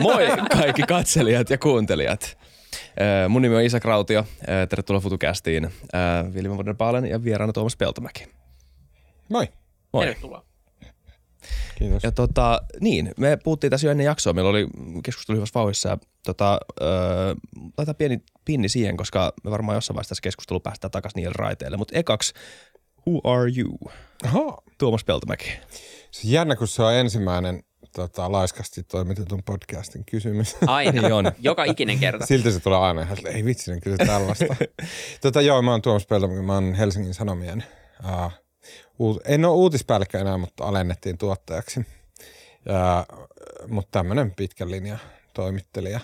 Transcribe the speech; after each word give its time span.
Moi 0.00 0.26
kaikki 0.52 0.82
katselijat 0.82 1.50
ja 1.50 1.58
kuuntelijat. 1.58 2.38
Mun 3.28 3.42
nimi 3.42 3.56
on 3.56 3.62
Isak 3.62 3.84
Rautio. 3.84 4.24
Tervetuloa 4.68 5.00
FutuCastiin. 5.00 5.70
Vilma 6.34 6.54
Vuoden 6.54 6.76
Paalen 6.76 7.04
ja 7.04 7.24
vieraana 7.24 7.52
Tuomas 7.52 7.76
Peltomäki. 7.76 8.26
Moi. 9.28 9.48
Moi. 9.92 10.04
Tervetuloa. 10.04 10.44
Kiitos. 11.78 12.02
Ja 12.02 12.12
tota, 12.12 12.60
niin, 12.80 13.12
me 13.16 13.38
puhuttiin 13.44 13.70
tässä 13.70 13.86
jo 13.86 13.90
ennen 13.90 14.04
jaksoa. 14.04 14.32
Meillä 14.32 14.50
oli 14.50 14.66
keskustelu 15.04 15.36
hyvässä 15.36 15.54
vauhissa. 15.54 15.88
Ja, 15.88 15.98
tota, 16.24 16.60
öö, 16.82 17.34
laitetaan 17.78 17.96
pieni 17.96 18.22
pinni 18.44 18.68
siihen, 18.68 18.96
koska 18.96 19.32
me 19.44 19.50
varmaan 19.50 19.76
jossain 19.76 19.94
vaiheessa 19.94 20.08
tässä 20.08 20.22
keskustelu 20.22 20.60
päästään 20.60 20.90
takaisin 20.90 21.16
niille 21.16 21.32
raiteille. 21.36 21.76
Mutta 21.76 21.98
ekaksi, 21.98 22.34
who 23.06 23.20
are 23.24 23.52
you? 23.56 23.78
Aha. 24.24 24.62
Tuomas 24.78 25.04
Peltomäki. 25.04 25.50
Se 26.10 26.28
jännä, 26.28 26.56
kun 26.56 26.68
se 26.68 26.82
on 26.82 26.94
ensimmäinen 26.94 27.62
tota, 27.98 28.32
laiskasti 28.32 28.82
toimitetun 28.82 29.42
podcastin 29.42 30.04
kysymys. 30.04 30.56
Aina. 30.66 31.02
Niin 31.02 31.12
on. 31.12 31.32
Joka 31.40 31.64
ikinen 31.64 31.98
kerta. 31.98 32.26
Silti 32.26 32.52
se 32.52 32.60
tulee 32.60 32.78
aina, 32.78 33.02
että 33.02 33.28
ei 33.28 33.44
vitsi, 33.44 33.72
ne 33.72 33.80
kysy 33.80 33.96
tällaista. 33.96 34.56
tota, 35.22 35.40
joo, 35.40 35.62
mä 35.62 35.70
oon 35.70 35.82
Tuomas 35.82 36.06
Peltomäki, 36.06 36.42
mä 36.42 36.54
oon 36.54 36.74
Helsingin 36.74 37.14
Sanomien. 37.14 37.64
Uh, 38.04 38.32
uut, 38.98 39.22
en 39.24 39.44
ole 39.44 39.54
uutispäällikkö 39.54 40.18
enää, 40.18 40.38
mutta 40.38 40.64
alennettiin 40.64 41.18
tuottajaksi. 41.18 41.80
Uh, 41.80 43.28
mutta 43.68 43.98
tämmönen 43.98 44.34
pitkän 44.34 44.70
linja 44.70 44.98
toimittelija. 45.34 46.00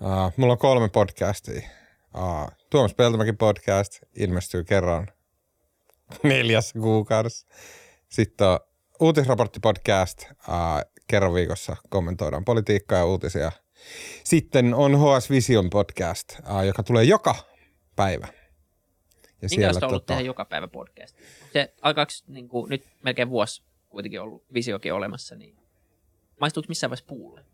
Uh, 0.00 0.32
mulla 0.36 0.52
on 0.52 0.58
kolme 0.58 0.88
podcastia. 0.88 1.68
Uh, 2.14 2.50
Tuomas 2.70 2.94
Peltomäki 2.94 3.32
podcast 3.32 3.98
ilmestyy 4.16 4.64
kerran 4.64 5.08
neljässä 6.22 6.78
kuukaudessa. 6.78 7.46
Sitten 8.08 8.46
on 8.46 8.60
uutisraporttipodcast. 9.00 10.24
Uh, 10.30 10.92
kerran 11.06 11.34
viikossa 11.34 11.76
kommentoidaan 11.88 12.44
politiikkaa 12.44 12.98
ja 12.98 13.04
uutisia. 13.04 13.52
Sitten 14.24 14.74
on 14.74 14.92
HS 14.98 15.30
Vision 15.30 15.70
podcast, 15.70 16.38
uh, 16.38 16.62
joka 16.66 16.82
tulee 16.82 17.04
joka 17.04 17.34
päivä. 17.96 18.28
Ja 19.42 19.48
Minkälaista 19.50 19.86
on 19.86 19.90
ollut 19.90 20.06
tehdä 20.06 20.20
joka 20.20 20.44
päivä 20.44 20.68
podcast? 20.68 21.16
Se 21.52 21.74
alkaako 21.82 22.12
niin 22.28 22.48
kuin, 22.48 22.70
nyt 22.70 22.86
melkein 23.02 23.30
vuosi 23.30 23.62
kuitenkin 23.88 24.20
ollut 24.20 24.44
visiokin 24.54 24.92
olemassa, 24.92 25.34
niin 25.34 25.56
maistuuko 26.40 26.66
missään 26.68 26.90
vaiheessa 26.90 27.08
puulle? 27.08 27.44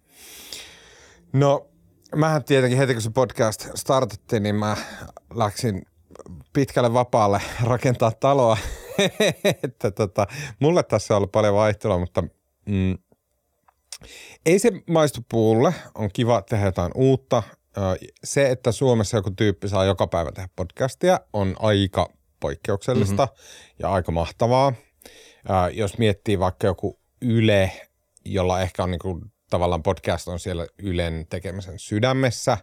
No, 1.32 1.66
mähän 2.16 2.44
tietenkin 2.44 2.78
heti 2.78 2.92
kun 2.92 3.02
se 3.02 3.10
podcast 3.10 3.66
startattiin, 3.74 4.42
niin 4.42 4.54
mä 4.54 4.76
läksin 5.34 5.86
pitkälle 6.52 6.92
vapaalle 6.92 7.40
rakentaa 7.62 8.12
taloa. 8.12 8.56
että 9.64 9.90
tota, 9.90 10.26
mulle 10.60 10.82
tässä 10.82 11.14
on 11.14 11.16
ollut 11.16 11.32
paljon 11.32 11.54
vaihtelua, 11.54 11.98
mutta 11.98 12.22
mm, 12.68 12.98
ei 14.46 14.58
se 14.58 14.72
maistu 14.90 15.20
puulle. 15.30 15.74
On 15.94 16.10
kiva 16.12 16.42
tehdä 16.42 16.64
jotain 16.64 16.92
uutta. 16.94 17.42
Se, 18.24 18.50
että 18.50 18.72
Suomessa 18.72 19.16
joku 19.16 19.30
tyyppi 19.30 19.68
saa 19.68 19.84
joka 19.84 20.06
päivä 20.06 20.32
tehdä 20.32 20.48
podcastia, 20.56 21.20
on 21.32 21.56
aika 21.58 22.08
poikkeuksellista 22.40 23.24
mm-hmm. 23.24 23.74
ja 23.78 23.92
aika 23.92 24.12
mahtavaa. 24.12 24.72
Jos 25.72 25.98
miettii 25.98 26.38
vaikka 26.38 26.66
joku 26.66 27.00
Yle, 27.22 27.72
jolla 28.24 28.60
ehkä 28.60 28.82
on 28.82 28.90
niinku, 28.90 29.20
tavallaan 29.50 29.82
podcast 29.82 30.28
on 30.28 30.38
siellä 30.38 30.66
Ylen 30.78 31.26
tekemisen 31.30 31.78
sydämessä, 31.78 32.58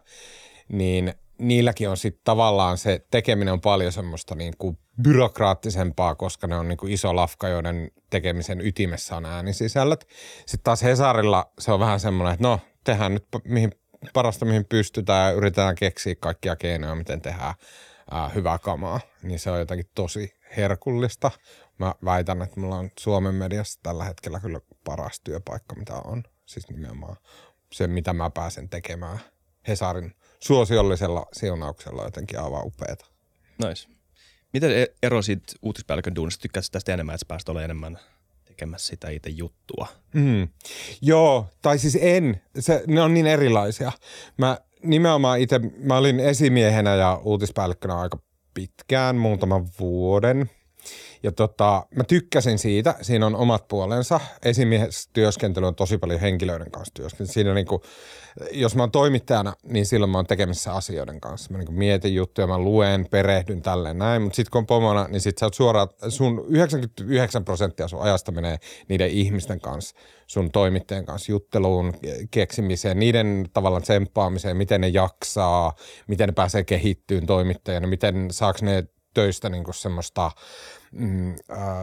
niin 0.68 1.14
niilläkin 1.48 1.88
on 1.88 1.96
sitten 1.96 2.24
tavallaan 2.24 2.78
se 2.78 3.06
tekeminen 3.10 3.52
on 3.52 3.60
paljon 3.60 3.92
semmoista 3.92 4.34
niin 4.34 4.54
kuin 4.58 4.78
byrokraattisempaa, 5.02 6.14
koska 6.14 6.46
ne 6.46 6.56
on 6.56 6.68
niin 6.68 6.76
kuin 6.76 6.92
iso 6.92 7.16
lafka, 7.16 7.48
joiden 7.48 7.90
tekemisen 8.10 8.60
ytimessä 8.60 9.16
on 9.16 9.26
äänisisällöt. 9.26 10.08
Sitten 10.38 10.64
taas 10.64 10.82
Hesarilla 10.82 11.52
se 11.58 11.72
on 11.72 11.80
vähän 11.80 12.00
semmoinen, 12.00 12.34
että 12.34 12.48
no, 12.48 12.60
tehdään 12.84 13.14
nyt 13.14 13.26
mihin, 13.44 13.72
parasta 14.12 14.44
mihin 14.44 14.64
pystytään 14.64 15.30
ja 15.30 15.36
yritetään 15.36 15.74
keksiä 15.74 16.14
kaikkia 16.14 16.56
keinoja, 16.56 16.94
miten 16.94 17.20
tehdään 17.20 17.54
ää, 18.10 18.28
hyvää 18.28 18.58
kamaa. 18.58 19.00
Niin 19.22 19.38
se 19.38 19.50
on 19.50 19.58
jotenkin 19.58 19.90
tosi 19.94 20.34
herkullista. 20.56 21.30
Mä 21.78 21.94
väitän, 22.04 22.42
että 22.42 22.60
mulla 22.60 22.76
on 22.76 22.90
Suomen 22.98 23.34
mediassa 23.34 23.80
tällä 23.82 24.04
hetkellä 24.04 24.40
kyllä 24.40 24.60
paras 24.84 25.20
työpaikka, 25.20 25.76
mitä 25.76 25.94
on. 25.94 26.22
Siis 26.46 26.68
nimenomaan 26.68 27.16
se, 27.72 27.86
mitä 27.86 28.12
mä 28.12 28.30
pääsen 28.30 28.68
tekemään 28.68 29.18
Hesarin 29.68 30.14
suosiollisella 30.40 31.26
siunauksella 31.32 32.04
jotenkin 32.04 32.40
aivan 32.40 32.66
upeeta. 32.66 33.06
Nice. 33.68 33.88
Miten 34.52 34.78
e- 34.78 34.94
ero 35.02 35.22
siitä 35.22 35.52
uutispäällikön 35.62 36.14
duunista? 36.14 36.42
Tykkäätkö 36.42 36.68
tästä 36.72 36.94
enemmän, 36.94 37.14
että 37.14 37.24
sä 37.24 37.28
pääst 37.28 37.48
olemaan 37.48 37.64
enemmän 37.64 37.98
tekemässä 38.44 38.86
sitä 38.86 39.10
itse 39.10 39.30
juttua? 39.30 39.86
Mm. 40.14 40.48
Joo, 41.02 41.46
tai 41.62 41.78
siis 41.78 41.98
en. 42.00 42.42
Se, 42.58 42.84
ne 42.86 43.02
on 43.02 43.14
niin 43.14 43.26
erilaisia. 43.26 43.92
Mä 44.38 44.58
nimenomaan 44.82 45.40
itse, 45.40 45.60
mä 45.78 45.96
olin 45.96 46.20
esimiehenä 46.20 46.94
ja 46.94 47.20
uutispäällikkönä 47.24 48.00
aika 48.00 48.18
pitkään, 48.54 49.16
muutaman 49.16 49.68
vuoden– 49.78 50.50
ja 51.22 51.32
tota, 51.32 51.86
mä 51.94 52.04
tykkäsin 52.04 52.58
siitä, 52.58 52.94
siinä 53.02 53.26
on 53.26 53.36
omat 53.36 53.68
puolensa. 53.68 54.20
Esimiestyöskentely 54.44 55.66
on 55.66 55.74
tosi 55.74 55.98
paljon 55.98 56.20
henkilöiden 56.20 56.70
kanssa 56.70 56.94
työskentely. 56.94 57.32
Siinä 57.32 57.54
niinku, 57.54 57.82
jos 58.52 58.76
mä 58.76 58.82
oon 58.82 58.90
toimittajana, 58.90 59.54
niin 59.62 59.86
silloin 59.86 60.10
mä 60.10 60.18
oon 60.18 60.26
tekemissä 60.26 60.72
asioiden 60.72 61.20
kanssa. 61.20 61.52
Mä 61.52 61.58
niinku 61.58 61.72
mietin 61.72 62.14
juttuja, 62.14 62.46
mä 62.46 62.58
luen, 62.58 63.06
perehdyn 63.10 63.62
tälleen 63.62 63.98
näin. 63.98 64.22
Mutta 64.22 64.36
sitten 64.36 64.50
kun 64.50 64.58
on 64.58 64.66
pomona, 64.66 65.08
niin 65.08 65.20
sit 65.20 65.38
sä 65.38 65.46
oot 65.46 65.54
suoraan, 65.54 65.88
sun 66.08 66.44
99 66.48 67.44
prosenttia 67.44 67.88
sun 67.88 68.02
ajasta 68.02 68.32
menee 68.32 68.56
niiden 68.88 69.10
ihmisten 69.10 69.60
kanssa, 69.60 69.96
sun 70.26 70.50
toimittajien 70.50 71.06
kanssa 71.06 71.32
jutteluun, 71.32 71.92
keksimiseen, 72.30 72.98
niiden 72.98 73.46
tavallaan 73.52 73.82
tsemppaamiseen, 73.82 74.56
miten 74.56 74.80
ne 74.80 74.88
jaksaa, 74.88 75.72
miten 76.06 76.28
ne 76.28 76.32
pääsee 76.32 76.64
kehittyyn 76.64 77.26
toimittajana, 77.26 77.86
miten 77.86 78.28
saaks 78.30 78.62
ne 78.62 78.84
töistä 79.14 79.48
niinku 79.48 79.72
semmoista 79.72 80.30
mm, 80.92 81.30
uh, 81.30 81.36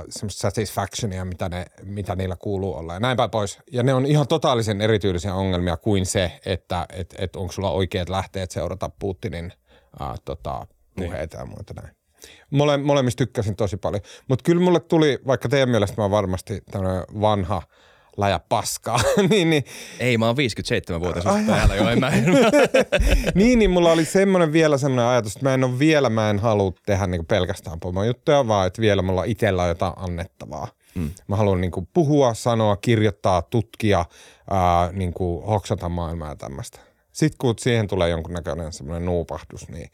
semmoista 0.10 0.42
satisfactionia, 0.42 1.26
mitä, 1.26 1.50
ne, 1.50 1.66
mitä 1.84 2.16
niillä 2.16 2.36
kuuluu 2.40 2.76
olla 2.76 2.94
ja 2.94 3.00
näin 3.00 3.18
päin 3.18 3.30
pois. 3.30 3.60
Ja 3.72 3.84
ne 3.84 3.94
on 3.94 4.06
ihan 4.06 4.28
totaalisen 4.28 4.82
erityylisiä 4.82 5.34
ongelmia 5.34 5.78
kuin 5.78 6.06
se, 6.06 6.40
että 6.46 6.86
et, 6.94 7.16
et 7.18 7.36
onko 7.36 7.52
sulla 7.54 7.72
oikeat 7.72 8.10
lähteet 8.10 8.52
seurata 8.52 8.90
Putinin 9.00 9.54
uh, 10.02 10.20
tota, 10.26 10.68
puheita 10.96 11.38
niin. 11.38 11.50
ja 11.50 11.56
muuta 11.56 11.74
näin. 11.82 11.96
Mole, 12.50 12.78
molemmista 12.78 13.18
tykkäsin 13.18 13.56
tosi 13.56 13.78
paljon. 13.78 14.02
Mutta 14.28 14.44
kyllä 14.44 14.62
mulle 14.64 14.80
tuli, 14.80 15.20
vaikka 15.28 15.50
teidän 15.50 15.70
mielestä 15.70 16.02
mä 16.02 16.12
varmasti 16.12 16.62
tämmöinen 16.72 17.04
vanha– 17.22 17.62
läjä 18.20 18.40
paskaa. 18.50 19.00
niin, 19.30 19.50
niin. 19.50 19.64
Ei, 20.00 20.18
mä 20.18 20.28
oon 20.28 20.36
57-vuotias 20.38 21.46
täällä 21.46 21.76
jo, 21.76 21.90
en 21.90 22.00
mä. 22.00 22.12
niin, 23.36 23.60
niin 23.60 23.72
mulla 23.72 23.92
oli 23.92 24.06
semmoinen 24.06 24.54
vielä 24.54 24.78
semmoinen 24.78 25.06
ajatus, 25.06 25.36
että 25.36 25.46
mä 25.46 25.54
en 25.54 25.64
ole 25.64 25.80
vielä, 25.80 26.10
mä 26.10 26.30
en 26.30 26.40
halua 26.40 26.74
tehdä 26.86 27.08
niinku 27.08 27.26
pelkästään 27.26 27.80
juttuja, 28.08 28.48
vaan 28.48 28.68
että 28.68 28.82
vielä 28.82 29.02
mulla 29.02 29.24
itsellä 29.24 29.64
on 29.64 29.70
jotain 29.70 29.94
annettavaa. 29.96 30.68
Mm. 30.96 31.10
Mä 31.28 31.36
haluan 31.36 31.62
niinku 31.62 31.88
puhua, 31.94 32.34
sanoa, 32.34 32.78
kirjoittaa, 32.78 33.42
tutkia, 33.42 34.06
ää, 34.50 34.92
niinku 34.92 35.42
hoksata 35.42 35.90
maailmaa 35.90 36.30
ja 36.30 36.36
tämmöistä. 36.36 36.80
Sitten 37.12 37.38
kun 37.38 37.56
siihen 37.58 37.88
tulee 37.88 38.10
jonkunnäköinen 38.10 38.74
semmoinen 38.74 39.06
nuupahdus, 39.06 39.70
niin 39.70 39.92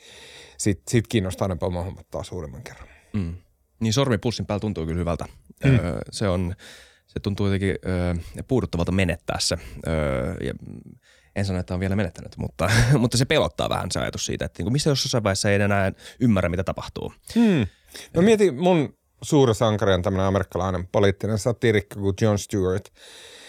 sit, 0.57 0.81
sit 0.87 1.07
kiinnostaa 1.07 1.47
ne 1.47 1.55
pomohommat 1.55 2.05
taas 2.11 2.27
suurimman 2.27 2.63
kerran. 2.63 2.87
Mm. 3.13 3.35
Niin 3.79 3.93
sormipussin 3.93 4.45
päällä 4.45 4.59
tuntuu 4.59 4.85
kyllä 4.85 4.99
hyvältä. 4.99 5.25
Mm. 5.65 5.79
Öö, 5.79 5.99
se 6.11 6.27
on 6.27 6.55
se 7.15 7.19
tuntuu 7.19 7.45
jotenkin 7.45 7.75
ö, 7.85 8.43
puuduttavalta 8.47 8.91
menettää 8.91 9.37
se. 9.39 9.57
Ö, 9.87 9.91
ja 10.45 10.53
en 11.35 11.45
sano, 11.45 11.59
että 11.59 11.73
on 11.73 11.79
vielä 11.79 11.95
menettänyt, 11.95 12.37
mutta, 12.37 12.69
mutta 12.99 13.17
se 13.17 13.25
pelottaa 13.25 13.69
vähän 13.69 13.91
se 13.91 13.99
ajatus 13.99 14.25
siitä, 14.25 14.45
että 14.45 14.63
niin 14.63 14.73
missä 14.73 14.89
jossain 14.89 15.23
vaiheessa 15.23 15.51
ei 15.51 15.61
enää 15.61 15.91
ymmärrä, 16.19 16.49
mitä 16.49 16.63
tapahtuu. 16.63 17.13
Hmm. 17.35 17.67
No 18.13 18.21
mietin, 18.21 18.55
mun 18.55 18.97
suuri 19.21 19.55
sankari 19.55 19.93
on 19.93 20.01
tämmöinen 20.01 20.27
amerikkalainen 20.27 20.87
poliittinen 20.87 21.39
satiirikko 21.39 21.99
kuin 21.99 22.15
John 22.21 22.37
Stewart. 22.37 22.89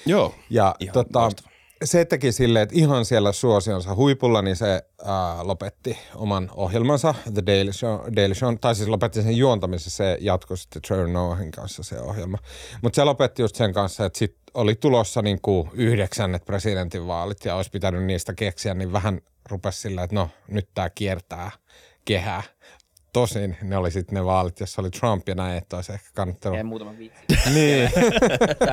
Joo, 0.06 0.34
ja 0.50 0.74
ihan 0.80 0.92
tota, 0.92 1.30
se 1.84 2.04
teki 2.04 2.32
silleen, 2.32 2.62
että 2.62 2.74
ihan 2.78 3.04
siellä 3.04 3.32
suosionsa 3.32 3.94
huipulla, 3.94 4.42
niin 4.42 4.56
se 4.56 4.82
ää, 5.04 5.46
lopetti 5.46 5.98
oman 6.14 6.50
ohjelmansa, 6.54 7.14
The 7.34 7.42
Daily 7.46 7.72
Show, 7.72 8.00
Daily 8.16 8.34
Show, 8.34 8.54
tai 8.60 8.74
siis 8.74 8.88
lopetti 8.88 9.22
sen 9.22 9.36
juontamisen, 9.36 9.90
se 9.90 10.18
jatkoi 10.20 10.58
sitten 10.58 10.82
Trevor 10.82 11.08
Noahin 11.08 11.50
kanssa 11.50 11.82
se 11.82 12.00
ohjelma. 12.00 12.38
Mutta 12.82 12.96
se 12.96 13.04
lopetti 13.04 13.42
just 13.42 13.56
sen 13.56 13.72
kanssa, 13.72 14.04
että 14.04 14.18
sitten 14.18 14.40
oli 14.54 14.74
tulossa 14.74 15.22
niin 15.22 15.40
kuin 15.42 15.70
yhdeksännet 15.72 16.44
presidentinvaalit 16.44 17.44
ja 17.44 17.56
olisi 17.56 17.70
pitänyt 17.70 18.04
niistä 18.04 18.34
keksiä, 18.34 18.74
niin 18.74 18.92
vähän 18.92 19.20
rupesi 19.50 19.80
sillä, 19.80 20.02
että 20.02 20.16
no 20.16 20.30
nyt 20.48 20.68
tämä 20.74 20.90
kiertää 20.90 21.50
kehää. 22.04 22.42
Tosin 23.12 23.56
ne 23.62 23.76
oli 23.76 23.90
sitten 23.90 24.14
ne 24.14 24.24
vaalit, 24.24 24.60
jossa 24.60 24.82
oli 24.82 24.90
Trump 24.90 25.28
ja 25.28 25.34
näin, 25.34 25.58
että 25.58 25.76
olisi 25.76 25.92
ehkä 25.92 26.08
kannattanut. 26.14 26.58
Ja 26.58 26.64
muutama 26.64 26.98
vitsi. 26.98 27.20
niin. 27.54 27.90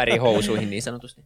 Eri 0.02 0.18
housuihin 0.18 0.70
niin 0.70 0.82
sanotusti 0.82 1.24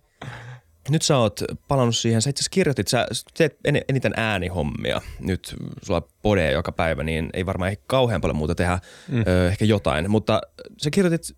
nyt 0.90 1.02
sä 1.02 1.18
oot 1.18 1.40
palannut 1.68 1.96
siihen, 1.98 2.22
sä 2.22 2.30
itse 2.30 2.40
asiassa 2.42 2.54
kirjoitit, 2.54 2.88
sä 2.88 3.08
teet 3.38 3.58
eniten 3.90 4.14
äänihommia. 4.18 5.02
Nyt 5.20 5.56
sulla 5.82 6.02
podee 6.22 6.52
joka 6.52 6.72
päivä, 6.72 7.04
niin 7.04 7.30
ei 7.34 7.46
varmaan 7.46 7.72
ehkä 7.72 7.84
kauhean 7.88 8.22
paljon 8.22 8.36
muuta 8.38 8.56
tehdä, 8.56 8.80
mm. 9.08 9.24
ö, 9.28 9.48
ehkä 9.48 9.66
jotain. 9.66 10.12
Mutta 10.12 10.42
sä 10.78 10.90
kirjoitit 10.90 11.38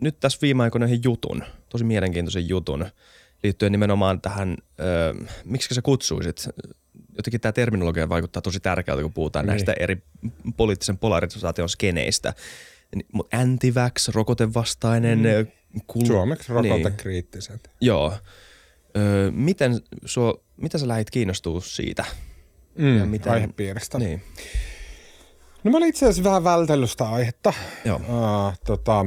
nyt 0.00 0.20
tässä 0.20 0.38
viime 0.42 0.62
aikoina 0.62 0.86
yhden 0.86 1.00
jutun, 1.04 1.44
tosi 1.68 1.84
mielenkiintoisen 1.84 2.48
jutun, 2.48 2.86
liittyen 3.42 3.72
nimenomaan 3.72 4.20
tähän, 4.20 4.56
ö, 4.80 5.14
miksi 5.44 5.74
sä 5.74 5.82
kutsuisit? 5.82 6.48
Jotenkin 7.16 7.40
tämä 7.40 7.52
terminologia 7.52 8.08
vaikuttaa 8.08 8.42
tosi 8.42 8.60
tärkeältä, 8.60 9.02
kun 9.02 9.12
puhutaan 9.12 9.44
Niin. 9.44 9.50
näistä 9.50 9.74
eri 9.80 10.02
poliittisen 10.56 10.98
polarisaation 10.98 11.68
skeneistä. 11.68 12.34
Anti-vax, 13.32 14.08
rokotevastainen, 14.08 15.18
mm. 15.18 15.80
kul- 15.92 16.06
Suomeksi 16.06 16.52
Niin. 16.52 16.70
rokotekriittiset. 16.70 17.70
Joo. 17.80 18.14
Öö, 18.96 19.30
miten, 19.30 19.80
sua, 20.04 20.34
mitä 20.56 20.78
sä 20.78 20.88
lähdit 20.88 21.10
kiinnostua 21.10 21.60
siitä? 21.60 22.04
Mm, 22.78 22.98
Ja 22.98 23.06
miten- 23.06 23.32
aihepiiristä. 23.32 23.98
Niin. 23.98 24.22
No 25.64 25.70
mä 25.70 25.76
olin 25.76 25.88
itse 25.88 26.06
asiassa 26.06 26.24
vähän 26.30 26.44
vältellyt 26.44 26.90
sitä 26.90 27.08
aihetta. 27.08 27.52
Joo. 27.84 27.96
Uh, 27.96 28.58
tota, 28.66 29.06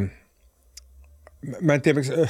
mä- 1.62 1.74
en 1.74 1.82
tiedä, 1.82 1.96
miksi... 2.00 2.14
Uh, 2.14 2.30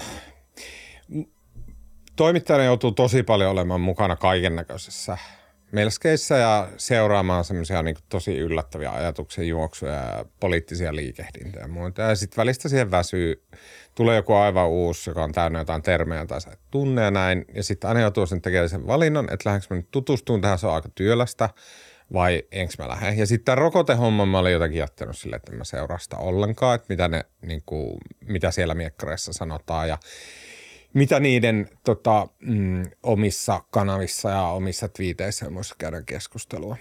toimittajana 2.15 2.63
joutuu 2.63 2.91
tosi 2.91 3.23
paljon 3.23 3.51
olemaan 3.51 3.81
mukana 3.81 4.15
kaiken 4.15 4.55
näköisessä 4.55 5.17
melskeissä 5.71 6.37
ja 6.37 6.67
seuraamaan 6.77 7.43
semmoisia 7.43 7.83
niin 7.83 7.97
tosi 8.09 8.37
yllättäviä 8.37 8.91
ajatuksen 8.91 9.47
juoksuja 9.47 9.93
ja 9.93 10.25
poliittisia 10.39 10.95
liikehdintöjä 10.95 11.63
ja 11.63 11.67
muuta. 11.67 12.01
Ja 12.01 12.15
sitten 12.15 12.37
välistä 12.37 12.69
siihen 12.69 12.91
väsyy, 12.91 13.43
tulee 13.95 14.15
joku 14.15 14.33
aivan 14.33 14.67
uusi, 14.67 15.09
joka 15.09 15.23
on 15.23 15.31
täynnä 15.31 15.59
jotain 15.59 15.81
termejä 15.81 16.25
tai 16.25 16.41
sä 16.41 16.51
tunne 16.71 17.01
ja 17.01 17.11
näin. 17.11 17.45
Ja 17.53 17.63
sitten 17.63 17.87
aina 17.87 18.01
joutuu 18.01 18.25
sen 18.25 18.41
tekemään 18.41 18.69
sen 18.69 18.87
valinnan, 18.87 19.27
että 19.33 19.49
lähdenkö 19.49 19.67
mä 19.69 19.77
nyt 19.77 19.91
tutustumaan 19.91 20.41
tähän, 20.41 20.59
se 20.59 20.67
on 20.67 20.73
aika 20.73 20.89
työlästä 20.95 21.49
vai 22.13 22.43
enkö 22.51 22.73
mä 22.79 22.87
lähden. 22.87 23.17
Ja 23.17 23.27
sitten 23.27 23.45
tämä 23.45 23.55
rokotehomma 23.55 24.25
mä 24.25 24.39
olin 24.39 24.53
jotenkin 24.53 24.79
jättänyt 24.79 25.17
silleen, 25.17 25.37
että 25.37 25.51
mä 25.51 25.63
seuraa 25.63 25.97
sitä 25.97 26.17
ollenkaan, 26.17 26.75
että 26.75 26.85
mitä, 26.89 27.07
ne, 27.07 27.25
niin 27.41 27.63
kuin, 27.65 27.97
mitä 28.25 28.51
siellä 28.51 28.75
miekkareissa 28.75 29.33
sanotaan 29.33 29.89
ja 29.89 29.97
mitä 30.97 31.19
niiden 31.19 31.69
tota, 31.83 32.27
mm, 32.39 32.83
omissa 33.03 33.63
kanavissa 33.71 34.29
ja 34.29 34.41
omissa 34.41 34.87
twiiteissä 34.87 35.45
ja 35.45 35.49
muissa 35.49 35.75
käydään 35.77 36.05
keskustelua. 36.05 36.77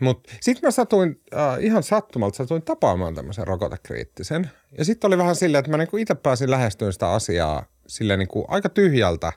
Mutta 0.00 0.32
sitten 0.40 0.66
mä 0.66 0.70
satuin, 0.70 1.20
äh, 1.34 1.64
ihan 1.64 1.82
sattumalta 1.82 2.36
satuin 2.36 2.62
tapaamaan 2.62 3.14
tämmöisen 3.14 3.46
rokotekriittisen. 3.46 4.50
Ja 4.78 4.84
sitten 4.84 5.08
oli 5.08 5.18
vähän 5.18 5.36
silleen, 5.36 5.60
että 5.60 5.70
mä 5.70 5.76
niinku 5.76 5.96
itse 5.96 6.14
pääsin 6.14 6.50
lähestyä 6.50 6.92
sitä 6.92 7.10
asiaa 7.10 7.64
silleen 7.86 8.18
niinku 8.18 8.44
aika 8.48 8.68
tyhjältä, 8.68 9.32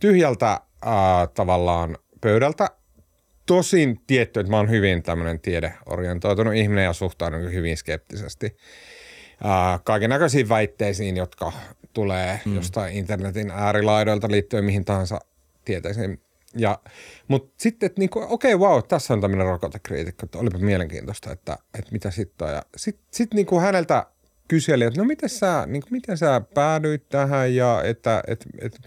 tyhjältä 0.00 0.50
äh, 0.52 0.60
tavallaan 1.34 1.98
pöydältä. 2.20 2.68
Tosin 3.46 4.00
tietty, 4.06 4.40
että 4.40 4.50
mä 4.50 4.56
oon 4.56 4.70
hyvin 4.70 5.02
tämmöinen 5.02 5.40
tiedeorientoitunut 5.40 6.54
ihminen 6.54 6.84
ja 6.84 6.92
suhtaudun 6.92 7.52
hyvin 7.52 7.76
skeptisesti 7.76 8.56
kaiken 9.84 10.10
näköisiin 10.10 10.48
väitteisiin, 10.48 11.16
jotka 11.16 11.52
tulee 11.92 12.40
mm. 12.44 12.54
jostain 12.54 12.96
internetin 12.96 13.50
äärilaidoilta 13.50 14.30
liittyen 14.30 14.64
mihin 14.64 14.84
tahansa 14.84 15.18
tieteisiin. 15.64 16.20
Ja, 16.56 16.78
mutta 17.28 17.54
sitten, 17.56 17.86
että 17.86 18.00
niinku, 18.00 18.26
okei, 18.28 18.54
okay, 18.54 18.68
wow, 18.68 18.82
tässä 18.88 19.14
on 19.14 19.20
tämmöinen 19.20 19.46
rokotekriitikko, 19.46 20.24
että 20.24 20.38
olipa 20.38 20.58
mielenkiintoista, 20.58 21.32
että, 21.32 21.58
että 21.78 21.92
mitä 21.92 22.10
sitten 22.10 22.48
on. 22.48 22.54
Ja 22.54 22.62
sitten 22.76 23.04
sit 23.10 23.34
niinku 23.34 23.60
häneltä 23.60 24.06
kyseli, 24.48 24.84
että 24.84 25.00
no 25.00 25.04
miten 25.04 25.28
sä, 25.28 25.66
niin 25.66 25.82
kuin, 25.82 25.92
miten 25.92 26.18
sä 26.18 26.40
päädyit 26.54 27.08
tähän 27.08 27.54
ja 27.54 27.82
että 27.84 28.22
et, 28.26 28.46
et, 28.58 28.78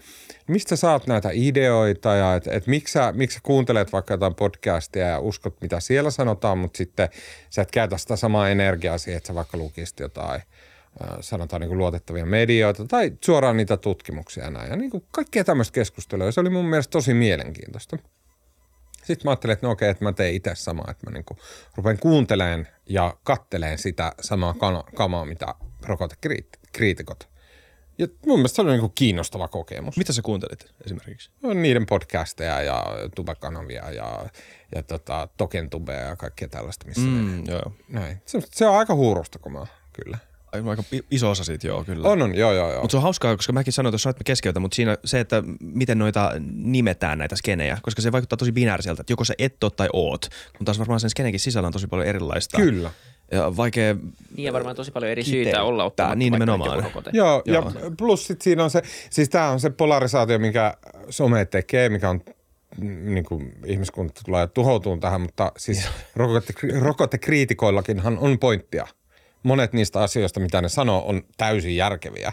mistä 0.48 0.76
saat 0.76 1.06
näitä 1.06 1.28
ideoita 1.32 2.14
ja 2.14 2.34
että 2.34 2.50
et, 2.52 2.66
miksi, 2.66 2.92
sä, 2.92 3.12
miksi 3.12 3.34
sä 3.34 3.40
kuuntelet 3.42 3.92
vaikka 3.92 4.14
jotain 4.14 4.34
podcastia 4.34 5.06
ja 5.06 5.18
uskot, 5.18 5.60
mitä 5.60 5.80
siellä 5.80 6.10
sanotaan, 6.10 6.58
mutta 6.58 6.76
sitten 6.76 7.08
sä 7.50 7.62
et 7.62 7.70
käytä 7.70 7.98
sitä 7.98 8.16
samaa 8.16 8.50
energiaa 8.50 8.98
siihen, 8.98 9.16
että 9.16 9.26
sä 9.26 9.34
vaikka 9.34 9.58
lukisit 9.58 10.00
jotain 10.00 10.42
sanotaan 11.20 11.60
niin 11.60 11.68
kuin 11.68 11.78
luotettavia 11.78 12.26
medioita 12.26 12.84
tai 12.84 13.12
suoraan 13.24 13.56
niitä 13.56 13.76
tutkimuksia 13.76 14.50
näin. 14.50 14.70
Ja 14.70 14.76
niin 14.76 14.90
kuin 14.90 15.04
kaikkea 15.10 15.44
tämmöistä 15.44 15.74
keskustelua. 15.74 16.26
Ja 16.26 16.32
se 16.32 16.40
oli 16.40 16.50
mun 16.50 16.64
mielestä 16.64 16.90
tosi 16.90 17.14
mielenkiintoista. 17.14 17.98
Sitten 18.96 19.20
mä 19.24 19.30
ajattelin, 19.30 19.52
että 19.52 19.66
no 19.66 19.70
okei, 19.72 19.90
että 19.90 20.04
mä 20.04 20.12
teen 20.12 20.34
itse 20.34 20.54
samaa, 20.54 20.90
että 20.90 21.10
mä 21.10 21.14
niinku 21.14 21.36
rupean 21.76 21.98
kuuntelemaan 21.98 22.66
ja 22.88 23.16
katteleen 23.24 23.78
sitä 23.78 24.12
samaa 24.20 24.54
kamaa, 24.94 25.24
mitä 25.24 25.54
rokotekriitikot. 25.82 27.32
Ja 27.98 28.08
mun 28.26 28.38
mielestä 28.38 28.56
se 28.56 28.62
oli 28.62 28.70
niinku 28.70 28.88
kiinnostava 28.88 29.48
kokemus. 29.48 29.96
Mitä 29.96 30.12
sä 30.12 30.22
kuuntelit 30.22 30.72
esimerkiksi? 30.84 31.30
No, 31.42 31.52
niiden 31.52 31.86
podcasteja 31.86 32.62
ja 32.62 32.84
tubekanavia 33.16 33.90
ja, 33.90 34.26
ja 34.74 34.82
tota, 34.82 35.28
tokentubea 35.36 36.00
ja 36.00 36.16
kaikkea 36.16 36.48
tällaista, 36.48 36.86
missä 36.86 37.02
mm. 37.02 37.08
Mm, 37.08 37.44
joo. 37.48 37.72
näin. 37.88 38.22
Se, 38.26 38.40
se, 38.50 38.66
on 38.66 38.76
aika 38.76 38.94
huurusta, 38.94 39.38
kun 39.38 39.52
mä 39.52 39.66
kyllä. 39.92 40.18
Aika 40.52 40.82
iso 41.10 41.30
osa 41.30 41.44
siitä, 41.44 41.66
joo, 41.66 41.84
kyllä. 41.84 42.08
On, 42.08 42.22
on, 42.22 42.34
joo, 42.34 42.52
joo, 42.52 42.72
joo. 42.72 42.80
Mutta 42.80 42.90
se 42.90 42.96
on 42.96 43.02
hauskaa, 43.02 43.36
koska 43.36 43.52
mäkin 43.52 43.72
sanoin 43.72 43.92
tuossa, 43.92 44.10
että 44.10 44.20
me 44.20 44.24
keskeytä, 44.24 44.60
mutta 44.60 44.74
siinä 44.74 44.96
se, 45.04 45.20
että 45.20 45.42
miten 45.60 45.98
noita 45.98 46.32
nimetään 46.54 47.18
näitä 47.18 47.36
skenejä, 47.36 47.78
koska 47.82 48.02
se 48.02 48.12
vaikuttaa 48.12 48.36
tosi 48.36 48.52
binääriseltä, 48.52 49.00
että 49.00 49.12
joko 49.12 49.24
se 49.24 49.34
et 49.38 49.64
oo 49.64 49.70
tai 49.70 49.88
oot, 49.92 50.28
kun 50.56 50.64
taas 50.64 50.78
varmaan 50.78 51.00
sen 51.00 51.10
skenekin 51.10 51.40
sisällä 51.40 51.66
on 51.66 51.72
tosi 51.72 51.86
paljon 51.86 52.08
erilaista. 52.08 52.56
Kyllä. 52.56 52.90
Ja 53.32 53.56
vaikea, 53.56 53.96
Niin 54.36 54.44
ja 54.44 54.52
varmaan 54.52 54.76
tosi 54.76 54.90
paljon 54.90 55.12
eri 55.12 55.24
Kiteyttää, 55.24 55.52
syitä 55.52 55.62
olla 55.62 55.84
ottamatta 55.84 56.16
niin 56.16 56.32
nimenomaan. 56.32 56.84
Joo, 57.12 57.42
Joo. 57.46 57.72
ja 57.74 57.90
plus 57.98 58.26
sit 58.26 58.42
siinä 58.42 58.64
on 58.64 58.70
se, 58.70 58.82
siis 59.10 59.28
tämä 59.28 59.48
on 59.48 59.60
se 59.60 59.70
polarisaatio, 59.70 60.38
minkä 60.38 60.74
some 61.10 61.44
tekee, 61.44 61.88
mikä 61.88 62.10
on 62.10 62.20
mm, 62.80 63.14
niin 63.14 63.24
kuin 63.24 63.52
ihmiskunta 63.66 64.20
tulee 64.24 64.46
tuhoutuun 64.46 65.00
tähän, 65.00 65.20
mutta 65.20 65.52
siis 65.56 65.88
rokote, 66.16 66.52
rokotekriitikoillakinhan 66.80 68.18
on 68.18 68.38
pointtia. 68.38 68.86
Monet 69.42 69.72
niistä 69.72 70.00
asioista, 70.00 70.40
mitä 70.40 70.60
ne 70.60 70.68
sanoo, 70.68 71.08
on 71.08 71.22
täysin 71.36 71.76
järkeviä. 71.76 72.32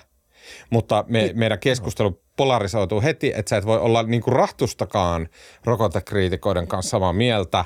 Mutta 0.70 1.04
me, 1.08 1.32
meidän 1.36 1.60
keskustelu 1.60 2.22
polarisoituu 2.36 3.02
heti, 3.02 3.32
että 3.36 3.50
sä 3.50 3.58
et 3.58 3.66
voi 3.66 3.80
olla 3.80 4.04
niin 4.04 4.22
kuin 4.22 4.36
rahtustakaan 4.36 5.30
rokotekriitikoiden 5.66 6.68
kanssa 6.68 6.90
samaa 6.90 7.14
mieltä 7.14 7.66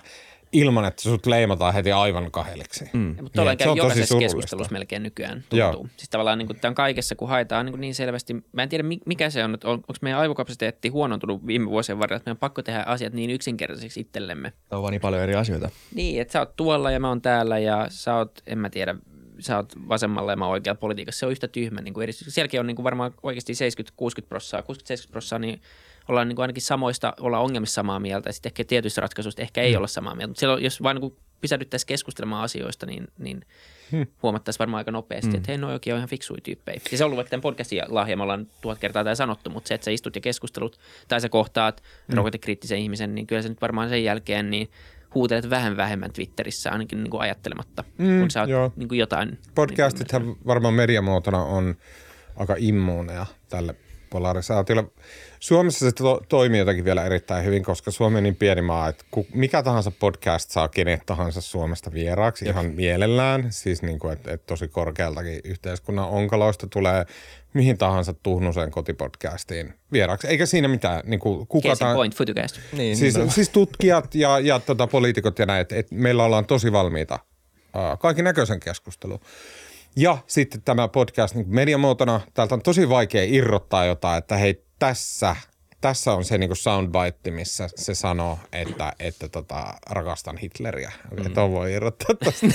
ilman, 0.53 0.85
että 0.85 1.01
sut 1.01 1.25
leimataan 1.25 1.73
heti 1.73 1.91
aivan 1.91 2.31
kaheliksi. 2.31 2.89
Mm. 2.93 3.15
Mutta 3.21 3.41
ollaan 3.41 3.57
se 3.59 3.69
on 3.69 3.77
tosi 3.77 3.85
jokaisessa 3.87 4.17
keskustelussa 4.17 4.73
melkein 4.73 5.03
nykyään 5.03 5.43
Joo. 5.51 5.71
tuntuu. 5.71 5.89
Siis 5.97 6.09
tavallaan 6.09 6.37
niin 6.37 6.59
tämän 6.61 6.75
kaikessa, 6.75 7.15
kun 7.15 7.29
haetaan 7.29 7.65
niin, 7.65 7.81
niin 7.81 7.95
selvästi, 7.95 8.35
mä 8.51 8.63
en 8.63 8.69
tiedä 8.69 8.83
mi- 8.83 9.01
mikä 9.05 9.29
se 9.29 9.43
on, 9.43 9.53
että 9.53 9.67
on, 9.67 9.73
onko 9.73 9.93
meidän 10.01 10.19
aivokapasiteetti 10.19 10.89
huonontunut 10.89 11.47
viime 11.47 11.69
vuosien 11.69 11.99
varrella, 11.99 12.17
että 12.17 12.29
meidän 12.29 12.35
on 12.35 12.39
pakko 12.39 12.61
tehdä 12.61 12.83
asiat 12.83 13.13
niin 13.13 13.29
yksinkertaisiksi 13.29 13.99
itsellemme. 13.99 14.53
on 14.71 14.81
vaan 14.81 14.91
niin 14.91 15.01
paljon 15.01 15.23
eri 15.23 15.35
asioita. 15.35 15.69
Niin, 15.95 16.21
että 16.21 16.31
sä 16.31 16.39
oot 16.39 16.55
tuolla 16.55 16.91
ja 16.91 16.99
mä 16.99 17.09
oon 17.09 17.21
täällä 17.21 17.59
ja 17.59 17.85
sä 17.89 18.15
oot, 18.15 18.41
en 18.47 18.57
mä 18.57 18.69
tiedä, 18.69 18.95
sä 19.43 19.57
oot 19.57 19.73
vasemmalla 19.89 20.31
ja 20.31 20.35
mä 20.35 20.47
oikealla 20.47 20.79
politiikassa. 20.79 21.19
Se 21.19 21.25
on 21.25 21.31
yhtä 21.31 21.47
tyhmä 21.47 21.81
niin 21.81 21.93
kuin 21.93 22.03
edistys. 22.03 22.35
Sielläkin 22.35 22.59
on 22.59 22.67
niin 22.67 22.75
kuin 22.75 22.83
varmaan 22.83 23.13
oikeasti 23.23 23.53
70-60 24.23 24.25
prossaa, 24.29 24.61
60-70 24.61 24.63
prossaa, 25.11 25.39
niin 25.39 25.61
ollaan 26.07 26.27
niin 26.27 26.35
kuin 26.35 26.43
ainakin 26.43 26.61
samoista, 26.61 27.13
ollaan 27.19 27.43
ongelmissa 27.43 27.73
samaa 27.73 27.99
mieltä 27.99 28.29
ja 28.29 28.33
sitten 28.33 28.49
ehkä 28.49 28.63
tietyistä 28.63 29.01
ratkaisuista 29.01 29.41
ehkä 29.41 29.61
ei 29.61 29.75
olla 29.75 29.87
samaa 29.87 30.15
mieltä. 30.15 30.27
Mutta 30.27 30.39
silloin, 30.39 30.63
jos 30.63 30.83
vaan 30.83 30.95
niin 30.95 31.01
kuin 31.01 31.15
pisädyttäisiin 31.41 31.87
keskustelemaan 31.87 32.43
asioista, 32.43 32.85
niin, 32.85 33.07
niin 33.17 33.41
hmm. 33.91 34.07
huomattaisiin 34.23 34.59
varmaan 34.59 34.77
aika 34.77 34.91
nopeasti, 34.91 35.27
hmm. 35.27 35.37
että 35.37 35.51
hei, 35.51 35.57
noi 35.57 35.73
oikein 35.73 35.93
on 35.93 35.97
ihan 35.97 36.09
fiksuja 36.09 36.41
tyyppejä. 36.43 36.79
Ja 36.91 36.97
se 36.97 37.03
on 37.03 37.05
ollut 37.05 37.17
vaikka 37.17 37.29
tämän 37.29 37.41
podcastin 37.41 37.81
lahja, 37.87 38.17
me 38.17 38.23
ollaan 38.23 38.47
tuhat 38.61 38.79
kertaa 38.79 39.03
tämä 39.03 39.15
sanottu, 39.15 39.49
mutta 39.49 39.67
se, 39.67 39.73
että 39.73 39.85
sä 39.85 39.91
istut 39.91 40.15
ja 40.15 40.21
keskustelut 40.21 40.79
tai 41.07 41.21
sä 41.21 41.29
kohtaat 41.29 41.83
hmm. 42.07 42.17
rokotekriittisen 42.17 42.79
ihmisen, 42.79 43.15
niin 43.15 43.27
kyllä 43.27 43.41
se 43.41 43.49
nyt 43.49 43.61
varmaan 43.61 43.89
sen 43.89 44.03
jälkeen 44.03 44.49
niin 44.49 44.69
huutelet 45.15 45.49
vähän 45.49 45.77
vähemmän 45.77 46.13
Twitterissä 46.13 46.71
ainakin 46.71 47.03
niin 47.03 47.11
kuin 47.11 47.21
ajattelematta, 47.21 47.83
mm, 47.97 48.19
kun 48.19 48.31
sä 48.31 48.41
oot 48.41 48.49
joo. 48.49 48.71
niin 48.75 48.87
kuin 48.89 48.99
jotain. 48.99 49.39
Podcastithan 49.55 50.35
varmaan 50.47 50.73
mediamuotona 50.73 51.43
on 51.43 51.75
aika 52.35 52.55
immuuneja 52.57 53.25
tälle 53.49 53.75
polarisaatiolle. 54.13 54.83
Suomessa 55.39 55.85
se 55.89 55.91
to- 55.91 56.21
toimii 56.29 56.59
jotenkin 56.59 56.85
vielä 56.85 57.05
erittäin 57.05 57.45
hyvin, 57.45 57.63
koska 57.63 57.91
Suomi 57.91 58.17
on 58.17 58.23
niin 58.23 58.35
pieni 58.35 58.61
maa, 58.61 58.87
että 58.89 59.05
ku- 59.11 59.27
mikä 59.33 59.63
tahansa 59.63 59.91
podcast 59.91 60.49
saa 60.51 60.67
kenet 60.67 61.01
tahansa 61.05 61.41
Suomesta 61.41 61.93
vieraaksi 61.93 62.45
ihan 62.45 62.65
mielellään. 62.65 63.47
Siis 63.49 63.81
niin 63.81 63.99
kuin, 63.99 64.13
että, 64.13 64.31
että 64.33 64.47
tosi 64.47 64.67
korkealtakin 64.67 65.41
yhteiskunnan 65.43 66.09
onkaloista 66.09 66.67
tulee 66.67 67.05
mihin 67.53 67.77
tahansa 67.77 68.13
tuhnusen 68.13 68.71
kotipodcastiin 68.71 69.73
vieraaksi. 69.91 70.27
Eikä 70.27 70.45
siinä 70.45 70.67
mitään, 70.67 71.01
niin 71.05 71.19
kuin 71.19 71.47
kuka 71.47 71.69
Case 71.69 71.79
tahansa. 71.79 71.97
point, 71.97 72.15
Futucast. 72.15 72.59
Niin, 72.73 72.97
Siis, 72.97 73.17
niin, 73.17 73.31
siis 73.31 73.49
tutkijat 73.49 74.15
ja, 74.15 74.39
ja 74.39 74.59
tota, 74.59 74.87
poliitikot 74.87 75.39
ja 75.39 75.45
näin, 75.45 75.61
että 75.61 75.75
et 75.75 75.91
meillä 75.91 76.23
ollaan 76.23 76.45
tosi 76.45 76.71
valmiita 76.71 77.19
uh, 77.75 77.99
kaiken 77.99 78.25
näköisen 78.25 78.59
keskustelun. 78.59 79.19
Ja 79.95 80.17
sitten 80.27 80.61
tämä 80.61 80.87
podcast 80.87 81.35
niin 81.35 81.45
mediamuotona, 81.49 82.21
täältä 82.33 82.55
on 82.55 82.61
tosi 82.61 82.89
vaikea 82.89 83.23
irrottaa 83.23 83.85
jotain, 83.85 84.17
että 84.17 84.37
hei 84.37 84.63
tässä, 84.79 85.35
tässä 85.81 86.13
on 86.13 86.25
se 86.25 86.37
niin 86.37 86.55
soundbite, 86.55 87.31
missä 87.31 87.69
se 87.75 87.95
sanoo, 87.95 88.39
että, 88.53 88.93
että 88.99 89.29
tota, 89.29 89.73
rakastan 89.89 90.37
Hitleriä. 90.37 90.91
Mm. 91.11 91.25
Että 91.25 91.43
on 91.43 91.51
voi 91.51 91.73
irrottaa 91.73 92.15
tästä. 92.15 92.47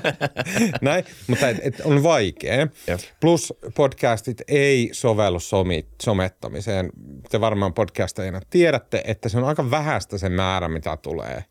Näin, 0.82 1.04
mutta 1.26 1.48
et, 1.48 1.56
et 1.60 1.80
on 1.84 2.02
vaikea. 2.02 2.54
Jep. 2.54 2.72
Plus 3.20 3.54
podcastit 3.74 4.42
ei 4.48 4.88
sovellu 4.92 5.40
somi, 5.40 5.86
somettamiseen. 6.02 6.90
Te 7.30 7.40
varmaan 7.40 7.74
podcastajina 7.74 8.40
tiedätte, 8.50 9.02
että 9.06 9.28
se 9.28 9.38
on 9.38 9.44
aika 9.44 9.70
vähäistä 9.70 10.18
se 10.18 10.28
määrä, 10.28 10.68
mitä 10.68 10.96
tulee 10.96 11.44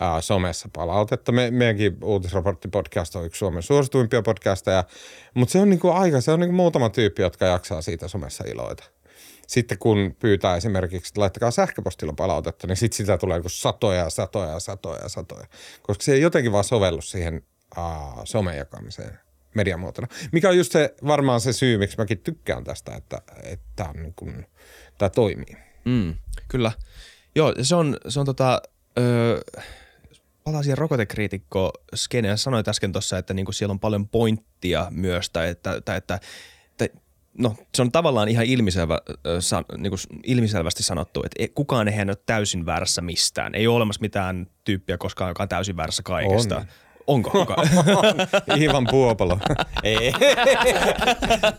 ää, 0.00 0.20
somessa 0.20 0.68
palautetta. 0.72 1.32
Me, 1.32 1.50
meidänkin 1.50 1.98
uutisraporttipodcast 2.04 3.16
on 3.16 3.26
yksi 3.26 3.38
Suomen 3.38 3.62
suosituimpia 3.62 4.22
podcasteja, 4.22 4.84
mutta 5.34 5.52
se 5.52 5.58
on 5.58 5.70
niinku 5.70 5.90
aika, 5.90 6.20
se 6.20 6.32
on 6.32 6.40
niinku 6.40 6.56
muutama 6.56 6.90
tyyppi, 6.90 7.22
jotka 7.22 7.44
jaksaa 7.46 7.82
siitä 7.82 8.08
somessa 8.08 8.44
iloita. 8.46 8.84
sitten 9.46 9.78
kun 9.78 10.16
pyytää 10.18 10.56
esimerkiksi, 10.56 11.10
että 11.10 11.20
laittakaa 11.20 11.50
sähköpostilla 11.50 12.12
palautetta, 12.12 12.66
niin 12.66 12.76
sitten 12.76 12.96
sitä 12.96 13.18
tulee 13.18 13.40
satoja 13.46 13.98
ja 13.98 14.10
satoja 14.10 14.50
ja 14.50 14.60
satoja 14.60 15.02
ja 15.02 15.08
satoja. 15.08 15.46
Koska 15.82 16.04
se 16.04 16.12
ei 16.12 16.20
jotenkin 16.20 16.52
vaan 16.52 16.64
sovellu 16.64 17.00
siihen 17.00 17.42
uh, 17.78 18.20
somen 18.24 18.56
jakamiseen 18.56 19.18
mediamuotona. 19.54 20.08
Mikä 20.32 20.48
on 20.48 20.58
just 20.58 20.72
se, 20.72 20.94
varmaan 21.06 21.40
se 21.40 21.52
syy, 21.52 21.78
miksi 21.78 21.98
mäkin 21.98 22.18
tykkään 22.18 22.64
tästä, 22.64 22.94
että, 22.94 23.22
että 23.42 23.66
tämä, 23.76 23.92
niin 23.92 24.14
kuin, 24.16 24.46
tämä 24.98 25.08
toimii. 25.08 25.56
Mm, 25.84 26.14
kyllä. 26.48 26.72
Joo, 27.34 27.54
se 27.62 27.74
on, 27.74 27.96
se 28.08 28.20
on 28.20 28.26
tota, 28.26 28.62
öö, 28.98 29.40
palaa 30.44 30.62
siihen 30.62 30.78
rokotekriitikko 30.78 31.72
skeneen. 31.94 32.38
Sanoit 32.38 32.68
äsken 32.68 32.92
tuossa, 32.92 33.18
että 33.18 33.34
niinku 33.34 33.52
siellä 33.52 33.72
on 33.72 33.80
paljon 33.80 34.08
pointtia 34.08 34.86
myös, 34.90 35.30
tai 35.30 35.48
että, 35.48 35.80
tai 35.80 35.96
että 35.96 36.20
tai, 36.76 36.88
no, 37.38 37.56
se 37.74 37.82
on 37.82 37.92
tavallaan 37.92 38.28
ihan 38.28 38.44
ilmiselvä, 38.44 39.00
san, 39.40 39.64
niinku 39.78 39.96
ilmiselvästi 40.24 40.82
sanottu, 40.82 41.22
että 41.24 41.42
e, 41.44 41.48
kukaan 41.48 41.88
ei 41.88 42.02
ole 42.02 42.16
täysin 42.26 42.66
väärässä 42.66 43.02
mistään. 43.02 43.54
Ei 43.54 43.66
ole 43.66 43.76
olemassa 43.76 44.00
mitään 44.00 44.46
tyyppiä 44.64 44.98
koskaan, 44.98 45.30
joka 45.30 45.42
on 45.42 45.48
täysin 45.48 45.76
väärässä 45.76 46.02
kaikesta. 46.02 46.56
On. 46.56 46.66
Onko 47.06 47.30
kuka? 47.30 47.56
Ivan 48.60 48.86
Puopolo. 48.90 49.38
Ei. 49.82 50.12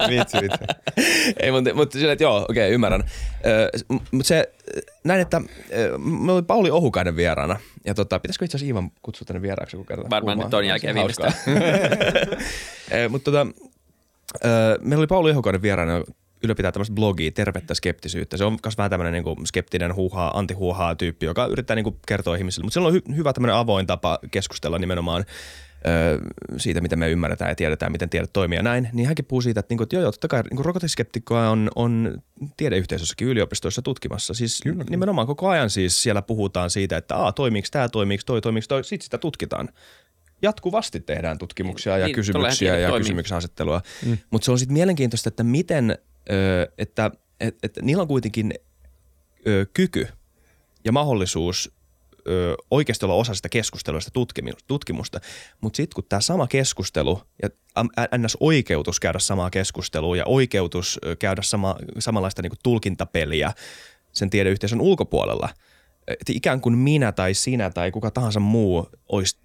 vitsi, 0.10 0.38
vitsi. 0.42 0.64
Ei, 1.40 1.52
mutta, 1.52 1.74
mutta 1.74 2.00
sille, 2.00 2.12
että 2.12 2.24
joo, 2.24 2.38
okei, 2.50 2.64
okay, 2.64 2.74
ymmärrän. 2.74 3.04
mutta 4.12 4.28
se, 4.28 4.54
näin, 5.04 5.22
että 5.22 5.42
me 5.98 6.32
oli 6.32 6.42
Pauli 6.42 6.72
Ohukainen 6.72 7.16
vieraana. 7.16 7.60
Ja 7.86 7.94
tota, 7.94 8.20
pitäisikö 8.20 8.46
itse 8.46 8.58
asiassa 8.58 8.72
Ivan 8.72 8.92
kutsua 9.02 9.26
tänne 9.26 9.42
vieraaksi 9.42 9.78
kun 9.78 9.86
kerran? 9.86 10.10
Varmaan 10.10 10.38
nyt 10.38 10.50
ton 10.50 10.68
jälkeen 10.68 10.96
viimeistään. 10.96 11.34
mutta 13.10 13.32
tota, 13.32 13.48
meillä 14.82 15.02
oli 15.02 15.08
Pauli 15.08 15.32
Ohukainen 15.32 15.62
vieraana, 15.62 16.04
ylläpitää 16.46 16.72
tämmöistä 16.72 16.96
blogia, 16.96 17.32
tervettä 17.32 17.74
skeptisyyttä. 17.74 18.38
Se 18.38 18.46
on 18.46 18.58
myös 18.64 18.78
vähän 18.78 18.90
tämmöinen 18.90 19.24
niin 19.24 19.48
skeptinen 19.48 19.96
huuhaa, 19.96 20.40
antihuuhaa 20.40 20.96
tyyppi, 20.96 21.26
joka 21.26 21.46
yrittää 21.46 21.76
niin 21.76 21.84
kuin 21.84 21.96
kertoa 22.08 22.36
ihmisille. 22.36 22.66
Mutta 22.66 22.74
sillä 22.74 22.88
on 22.88 22.96
hy- 22.96 23.16
hyvä 23.16 23.34
tämmöinen 23.34 23.56
avoin 23.56 23.88
tapa 23.88 24.20
keskustella 24.32 24.80
nimenomaan 24.80 25.26
ö, 25.88 26.20
siitä, 26.58 26.82
miten 26.82 27.00
me 27.00 27.10
ymmärretään 27.10 27.52
ja 27.52 27.56
tiedetään, 27.56 27.92
miten 27.92 28.10
tiede 28.10 28.28
toimii 28.34 28.58
ja 28.58 28.64
näin. 28.64 28.90
Niin 28.94 29.08
hänkin 29.08 29.26
puhuu 29.26 29.42
siitä, 29.42 29.60
että, 29.60 29.72
niin 29.72 29.78
kuin, 29.78 29.86
että 29.86 29.96
joo, 29.96 30.02
joo, 30.02 30.12
totta 30.12 30.28
kai 30.28 30.44
niin 30.52 30.66
rokoteskeptikkoa 30.66 31.50
on, 31.50 31.70
on 31.76 32.22
tiedeyhteisössäkin 32.58 33.28
yliopistoissa 33.28 33.82
tutkimassa. 33.82 34.34
Siis 34.34 34.60
kyllä, 34.64 34.76
kyllä. 34.76 34.90
nimenomaan 34.90 35.28
koko 35.28 35.50
ajan 35.50 35.70
siis 35.70 36.04
siellä 36.04 36.22
puhutaan 36.22 36.70
siitä, 36.70 36.98
että 36.98 37.16
Aa, 37.16 37.32
toimiiko 37.32 37.68
tämä, 37.72 37.90
toimiiko 37.90 38.24
toi, 38.26 38.42
toimiiko 38.42 38.66
toi, 38.68 38.84
sitten 38.84 39.04
sitä 39.04 39.18
tutkitaan 39.18 39.70
jatkuvasti 40.42 41.00
tehdään 41.00 41.38
tutkimuksia 41.38 41.98
ja 41.98 42.06
niin, 42.06 42.16
kysymyksiä 42.16 42.78
ja 42.78 42.98
kysymyksen 42.98 43.38
asettelua. 43.38 43.82
Mm. 44.06 44.18
Mutta 44.30 44.46
se 44.46 44.52
on 44.52 44.60
sitten 44.60 44.74
mielenkiintoista, 44.74 45.28
että 45.30 45.44
miten 45.44 45.98
että 46.78 47.12
et, 47.40 47.58
et 47.64 47.78
niillä 47.82 48.02
on 48.02 48.08
kuitenkin 48.08 48.54
kyky 49.74 50.08
ja 50.86 50.92
mahdollisuus 50.92 51.72
ö, 52.28 52.56
oikeasti 52.72 53.06
olla 53.06 53.16
osa 53.16 53.34
sitä 53.34 53.50
keskustelua, 53.50 54.02
sitä 54.02 54.20
tutkimusta. 54.68 55.20
Mutta 55.62 55.78
sitten 55.78 55.96
kun 55.96 56.04
tämä 56.10 56.22
sama 56.22 56.48
keskustelu 56.48 57.22
ja 57.44 57.50
NS-oikeutus 58.18 59.00
käydä 59.00 59.20
samaa 59.20 59.50
keskustelua 59.50 60.18
ja 60.18 60.26
oikeutus 60.26 61.00
käydä 61.20 61.42
sama, 61.42 61.76
samanlaista 62.00 62.42
niinku 62.42 62.58
tulkintapeliä 62.64 63.54
sen 64.14 64.30
tiedeyhteisön 64.30 64.82
ulkopuolella, 64.82 65.50
että 66.08 66.34
ikään 66.36 66.62
kuin 66.62 66.78
minä 66.78 67.12
tai 67.12 67.34
sinä 67.34 67.70
tai 67.70 67.92
kuka 67.92 68.12
tahansa 68.12 68.40
muu 68.40 68.90
olisi 69.10 69.38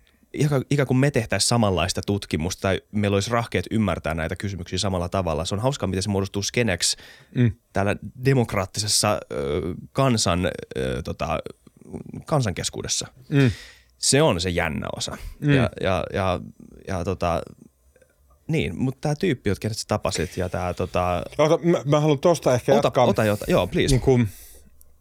ikään 0.71 0.87
kuin 0.87 0.97
me 0.97 1.11
tehtäisiin 1.11 1.49
samanlaista 1.49 2.01
tutkimusta 2.07 2.61
tai 2.61 2.81
meillä 2.93 3.15
olisi 3.15 3.31
rahkeet 3.31 3.67
ymmärtää 3.71 4.15
näitä 4.15 4.37
kysymyksiä 4.37 4.79
samalla 4.79 5.09
tavalla. 5.09 5.45
Se 5.45 5.55
on 5.55 5.61
hauskaa, 5.61 5.87
miten 5.87 6.03
se 6.03 6.09
muodostuu 6.09 6.43
skeneksi 6.43 6.97
mm. 7.35 7.53
täällä 7.73 7.97
demokraattisessa 8.25 9.21
ö, 9.33 9.75
kansan, 9.93 10.47
ö, 10.47 11.03
tota, 11.03 11.39
kansankeskuudessa. 12.27 13.07
Mm. 13.29 13.51
Se 13.99 14.23
on 14.23 14.41
se 14.41 14.51
jännä 14.51 14.87
osa. 14.97 15.17
Mm. 15.41 15.51
Ja, 15.51 15.71
ja, 15.81 16.05
ja, 16.15 16.41
ja 16.89 17.05
tota, 17.05 17.43
niin, 18.49 18.79
mutta 18.79 19.01
tämä 19.01 19.15
tyyppi, 19.15 19.51
jotka 19.51 19.69
sä 19.69 19.85
tapasit 19.89 20.37
ja 20.37 20.49
tämä 20.49 20.75
tota... 20.75 21.23
Ota, 21.39 21.59
mä, 21.63 21.79
mä 21.85 22.01
haluan 22.01 22.19
tuosta 22.19 22.55
ehkä 22.55 22.73
ota, 22.73 22.87
jatkaa. 22.87 23.05
Ota, 23.05 23.23
ota, 23.33 23.45
joo, 23.49 23.67
please. 23.67 23.95
Niin 23.95 24.01
kuin 24.01 24.29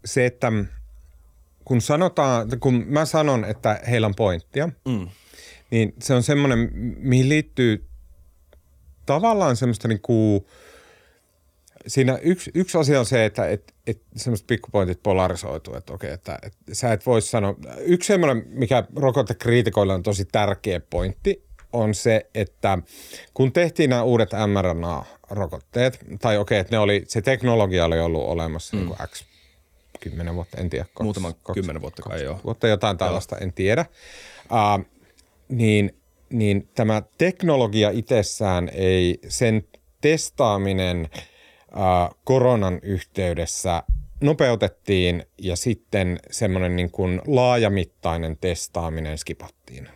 se, 0.06 0.26
että 0.26 0.52
kun 1.70 1.82
sanotaan, 1.82 2.48
kun 2.60 2.84
mä 2.88 3.06
sanon, 3.06 3.46
että 3.46 3.80
heillä 3.90 4.08
on 4.08 4.16
pointtia, 4.16 4.70
mm 4.86 5.08
niin 5.72 5.94
se 6.02 6.14
on 6.14 6.24
semmoinen, 6.24 6.70
mihin 6.98 7.30
liittyy 7.30 7.86
tavallaan 9.06 9.56
semmoista 9.56 9.88
niin 9.88 10.02
kuin, 10.02 10.46
siinä 11.88 12.20
yksi, 12.22 12.52
yksi 12.54 12.78
asia 12.78 13.00
on 13.00 13.06
se, 13.06 13.26
että 13.26 13.50
et, 13.50 13.74
et 13.88 14.02
semmoiset 14.16 14.48
pikkupointit 14.48 15.04
polarisoituu, 15.04 15.76
että 15.76 15.94
okei, 15.94 16.12
että, 16.12 16.40
että 16.44 16.76
sä 16.76 16.94
et 16.94 17.06
voi 17.06 17.22
sanoa, 17.22 17.56
yksi 17.80 18.08
semmoinen, 18.08 18.44
mikä 18.48 18.84
rokotekriitikoilla 18.96 19.94
on 19.94 20.04
tosi 20.04 20.26
tärkeä 20.26 20.80
pointti, 20.80 21.44
on 21.74 21.96
se, 21.96 22.30
että 22.36 22.78
kun 23.34 23.52
tehtiin 23.52 23.90
nämä 23.90 24.04
uudet 24.04 24.30
mRNA-rokotteet, 24.32 26.00
tai 26.22 26.38
okei, 26.38 26.60
että 26.60 26.76
ne 26.76 26.80
oli, 26.80 27.04
se 27.08 27.22
teknologia 27.22 27.86
oli 27.86 28.00
ollut 28.00 28.28
olemassa 28.28 28.78
mm. 28.78 28.80
niin 28.84 28.96
kuin 28.98 29.10
X 29.10 29.29
kymmenen 30.00 30.36
vuotta, 30.36 30.58
en 30.62 30.70
tiedä. 30.70 30.86
Muutaman 31.00 31.34
kymmenen 31.53 31.82
vuotta 31.82 32.01
kai 32.01 32.24
jo. 32.24 32.39
Vuotta 32.44 32.68
jotain 32.68 32.98
tällaista, 32.98 33.38
en 33.38 33.53
tiedä. 33.53 33.86
Uh, 34.51 34.86
niin, 35.50 35.98
niin 36.29 36.70
tämä 36.75 37.01
teknologia 37.18 37.89
itsessään 37.89 38.70
ei, 38.74 39.20
sen 39.27 39.63
testaaminen 40.01 41.10
äh, 41.13 42.10
koronan 42.24 42.79
yhteydessä 42.84 43.84
nopeutettiin 44.22 45.25
ja 45.38 45.56
sitten 45.56 46.20
semmoinen 46.32 46.75
niin 46.75 46.91
kuin 46.91 47.22
laajamittainen 47.27 48.38
testaaminen 48.38 49.18
skipattiin. 49.18 49.89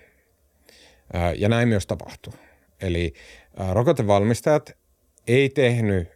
Äh, 1.16 1.34
ja 1.38 1.50
näin 1.50 1.68
myös 1.68 1.88
tapahtui. 1.88 2.34
Eli 2.82 3.14
äh, 3.62 3.72
rokotevalmistajat 3.72 4.78
ei 5.28 5.50
tehnyt 5.50 6.08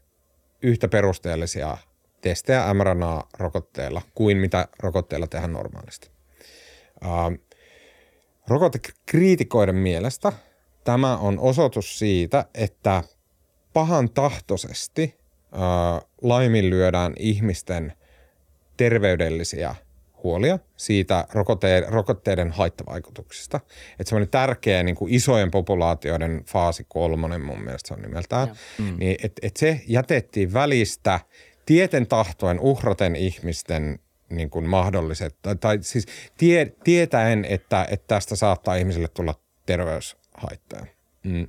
yhtä 0.62 0.88
perusteellisia 0.88 1.78
testejä 2.22 2.74
mRNA-rokotteilla 2.74 4.02
kuin 4.16 4.38
mitä 4.38 4.68
rokotteilla 4.80 5.28
tehdään 5.28 5.54
normaalisti. 5.54 6.10
Äh, 7.06 7.40
Rokotekriitikoiden 8.48 9.76
mielestä 9.76 10.34
tämä 10.84 11.18
on 11.18 11.40
osoitus 11.40 12.00
siitä, 12.00 12.46
että 12.54 13.04
pahan 13.74 14.10
tahtoisesti 14.10 15.18
äh, 15.54 16.10
laiminlyödään 16.22 17.14
ihmisten 17.20 17.94
terveydellisiä 18.78 19.76
huolia 20.24 20.60
siitä 20.78 21.28
rokotteiden, 21.34 21.90
rokotteiden 21.90 22.52
haittavaikutuksista. 22.52 23.60
Että 23.92 24.10
semmoinen 24.10 24.30
tärkeä 24.30 24.84
niin 24.84 24.96
kuin 24.96 25.14
isojen 25.14 25.52
populaatioiden 25.52 26.44
faasi 26.46 26.86
kolmonen 26.90 27.42
mun 27.42 27.62
mielestä 27.62 27.88
se 27.88 27.94
on 27.94 28.02
nimeltään, 28.02 28.48
mm. 28.80 28.96
niin 29.00 29.18
että 29.24 29.48
et 29.48 29.58
se 29.58 29.82
jätettiin 29.88 30.54
välistä 30.54 31.20
tieten 31.68 32.08
tahtoen 32.08 32.60
uhraten 32.60 33.16
ihmisten 33.16 34.00
niin 34.30 34.50
kuin 34.50 34.70
mahdolliset, 34.70 35.36
tai, 35.42 35.56
tai 35.56 35.78
siis 35.82 36.06
tie, 36.38 36.72
tietäen, 36.84 37.46
että, 37.46 37.88
että 37.92 38.08
tästä 38.08 38.36
saattaa 38.36 38.76
ihmisille 38.76 39.08
tulla 39.08 39.36
terveyshaittoja. 39.66 40.86
Mm. 41.24 41.48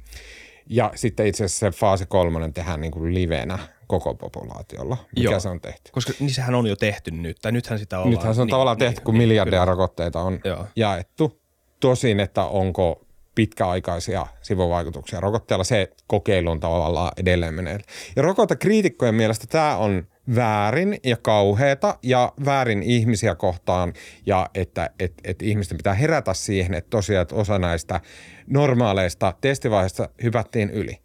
Ja 0.67 0.93
sitten 0.95 1.27
itse 1.27 1.45
asiassa 1.45 1.71
se 1.71 1.79
faasi 1.79 2.07
kolmonen 2.07 2.53
tehdään 2.53 2.81
niin 2.81 2.91
kuin 2.91 3.15
livenä 3.15 3.59
koko 3.87 4.15
populaatiolla, 4.15 4.97
mikä 5.17 5.31
Joo. 5.31 5.41
se 5.41 5.49
on 5.49 5.61
tehty. 5.61 5.93
Koska 5.93 6.13
niin 6.21 6.31
sehän 6.31 6.55
on 6.55 6.67
jo 6.67 6.77
tehty 6.77 7.11
nyt, 7.11 7.37
tai 7.43 7.53
nythän 7.53 7.79
sitä 7.79 7.99
ollaan. 7.99 8.11
Nythän 8.11 8.35
se 8.35 8.41
on 8.41 8.47
niin, 8.47 8.51
tavallaan 8.51 8.77
niin, 8.77 8.89
tehty, 8.89 9.01
kun 9.01 9.15
niin, 9.15 9.29
miljardia 9.29 9.61
kyllä. 9.61 9.65
rokotteita 9.65 10.21
on 10.21 10.41
Joo. 10.45 10.67
jaettu. 10.77 11.41
Tosin, 11.81 12.21
että 12.21 12.45
onko 12.45 13.08
pitkäaikaisia 13.39 14.27
sivuvaikutuksia 14.43 15.21
rokotteella, 15.21 15.65
se 15.65 15.91
kokeilu 16.07 16.51
on 16.51 16.61
tavallaan 16.61 17.13
edelleen 17.17 17.55
menee. 17.55 17.79
Ja 18.17 18.23
rokotekriitikkojen 18.23 19.15
mielestä 19.15 19.47
tämä 19.47 19.77
on– 19.77 20.03
väärin 20.35 20.99
ja 21.05 21.17
kauheata 21.17 21.99
ja 22.03 22.33
väärin 22.45 22.83
ihmisiä 22.83 23.35
kohtaan 23.35 23.93
ja 24.27 24.51
että 24.55 24.91
et, 24.99 25.13
et 25.25 25.43
ihmisten 25.43 25.77
pitää 25.77 25.95
herätä 25.95 26.35
siihen, 26.35 26.75
että 26.75 26.91
tosiaan 26.91 27.23
että 27.23 27.35
osa 27.35 27.59
näistä 27.59 28.01
normaaleista 28.47 29.35
testivaiheista 29.41 30.09
hypättiin 30.23 30.71
yli. 30.71 30.99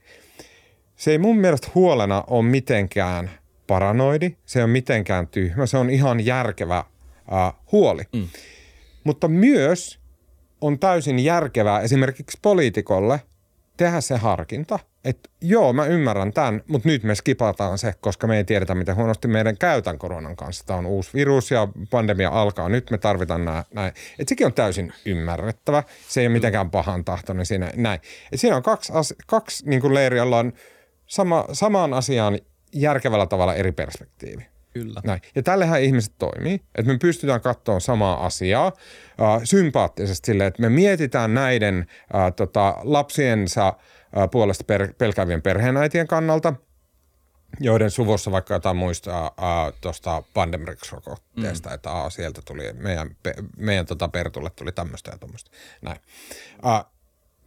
Se 0.95 1.11
ei 1.11 1.17
mun 1.17 1.37
mielestä 1.37 1.67
huolena 1.75 2.23
ole 2.27 2.43
mitenkään 2.43 3.29
paranoidi, 3.67 4.35
se 4.45 4.59
ei 4.59 4.63
ole 4.63 4.71
mitenkään 4.71 5.27
tyhmä, 5.27 5.65
se 5.65 5.77
on 5.77 5.89
ihan 5.89 6.25
järkevä 6.25 6.77
äh, 6.77 7.53
huoli. 7.71 8.03
Mm. 8.13 8.27
Mutta 9.03 9.27
myös 9.27 10.02
on 10.63 10.79
täysin 10.79 11.19
järkevää 11.19 11.79
esimerkiksi 11.79 12.37
poliitikolle 12.41 13.21
tehdä 13.77 14.01
se 14.01 14.17
harkinta– 14.17 14.79
että 15.05 15.29
joo, 15.41 15.73
mä 15.73 15.85
ymmärrän 15.85 16.33
tämän, 16.33 16.61
mutta 16.67 16.89
nyt 16.89 17.03
me 17.03 17.15
skipataan 17.15 17.77
se, 17.77 17.93
koska 18.01 18.27
me 18.27 18.37
ei 18.37 18.43
tiedetä, 18.43 18.75
miten 18.75 18.95
huonosti 18.95 19.27
meidän 19.27 19.57
käytän 19.57 19.97
koronan 19.97 20.35
kanssa. 20.35 20.65
Tämä 20.65 20.79
on 20.79 20.85
uusi 20.85 21.09
virus 21.13 21.51
ja 21.51 21.67
pandemia 21.89 22.29
alkaa. 22.29 22.69
Nyt 22.69 22.91
me 22.91 22.97
tarvitaan 22.97 23.45
nämä, 23.45 23.63
näin. 23.73 23.93
Et 24.19 24.27
sekin 24.27 24.47
on 24.47 24.53
täysin 24.53 24.93
ymmärrettävä. 25.05 25.83
Se 26.07 26.21
ei 26.21 26.27
ole 26.27 26.33
mitenkään 26.33 26.71
pahan 26.71 27.05
tahtoinen 27.05 27.45
siinä 27.45 27.71
näin. 27.75 28.01
Et 28.31 28.39
siinä 28.39 28.55
on 28.55 28.63
kaksi, 28.63 28.93
kaksi 29.27 29.69
niin 29.69 29.81
kuin 29.81 29.93
leiriä, 29.93 30.17
jolla 30.17 30.39
on 30.39 30.53
sama, 31.05 31.45
samaan 31.51 31.93
asiaan 31.93 32.39
järkevällä 32.73 33.25
tavalla 33.25 33.55
eri 33.55 33.71
perspektiivi. 33.71 34.52
Kyllä. 34.73 35.01
Näin. 35.03 35.21
Ja 35.35 35.43
tällähän 35.43 35.81
ihmiset 35.81 36.13
toimii, 36.19 36.53
että 36.53 36.91
me 36.91 36.97
pystytään 36.97 37.41
katsoa 37.41 37.79
samaa 37.79 38.25
asiaa 38.25 38.67
äh, 39.21 39.41
sympaattisesti 39.43 40.25
silleen, 40.25 40.47
että 40.47 40.61
me 40.61 40.69
mietitään 40.69 41.33
näiden 41.33 41.77
äh, 42.15 42.33
tota, 42.35 42.75
lapsiensa 42.83 43.67
äh, 43.67 44.29
puolesta 44.31 44.63
per, 44.63 44.93
pelkäävien 44.97 45.41
perheenäitien 45.41 46.07
kannalta, 46.07 46.53
joiden 47.59 47.91
suvussa 47.91 48.31
vaikka 48.31 48.53
jotain 48.53 48.77
muistaa 48.77 49.25
äh, 49.25 49.73
tuosta 49.81 50.23
Pandemrix-rokotteesta, 50.33 51.69
mm. 51.69 51.75
että 51.75 51.91
aa, 51.91 52.09
sieltä 52.09 52.41
tuli, 52.45 52.73
meidän, 52.73 53.15
pe, 53.23 53.33
meidän 53.57 53.85
tota 53.85 54.07
Pertulle 54.07 54.49
tuli 54.49 54.71
tämmöistä 54.71 55.11
ja 55.11 55.17
tuommoista. 55.17 55.51
Näin. 55.81 55.97
Äh, 56.65 56.85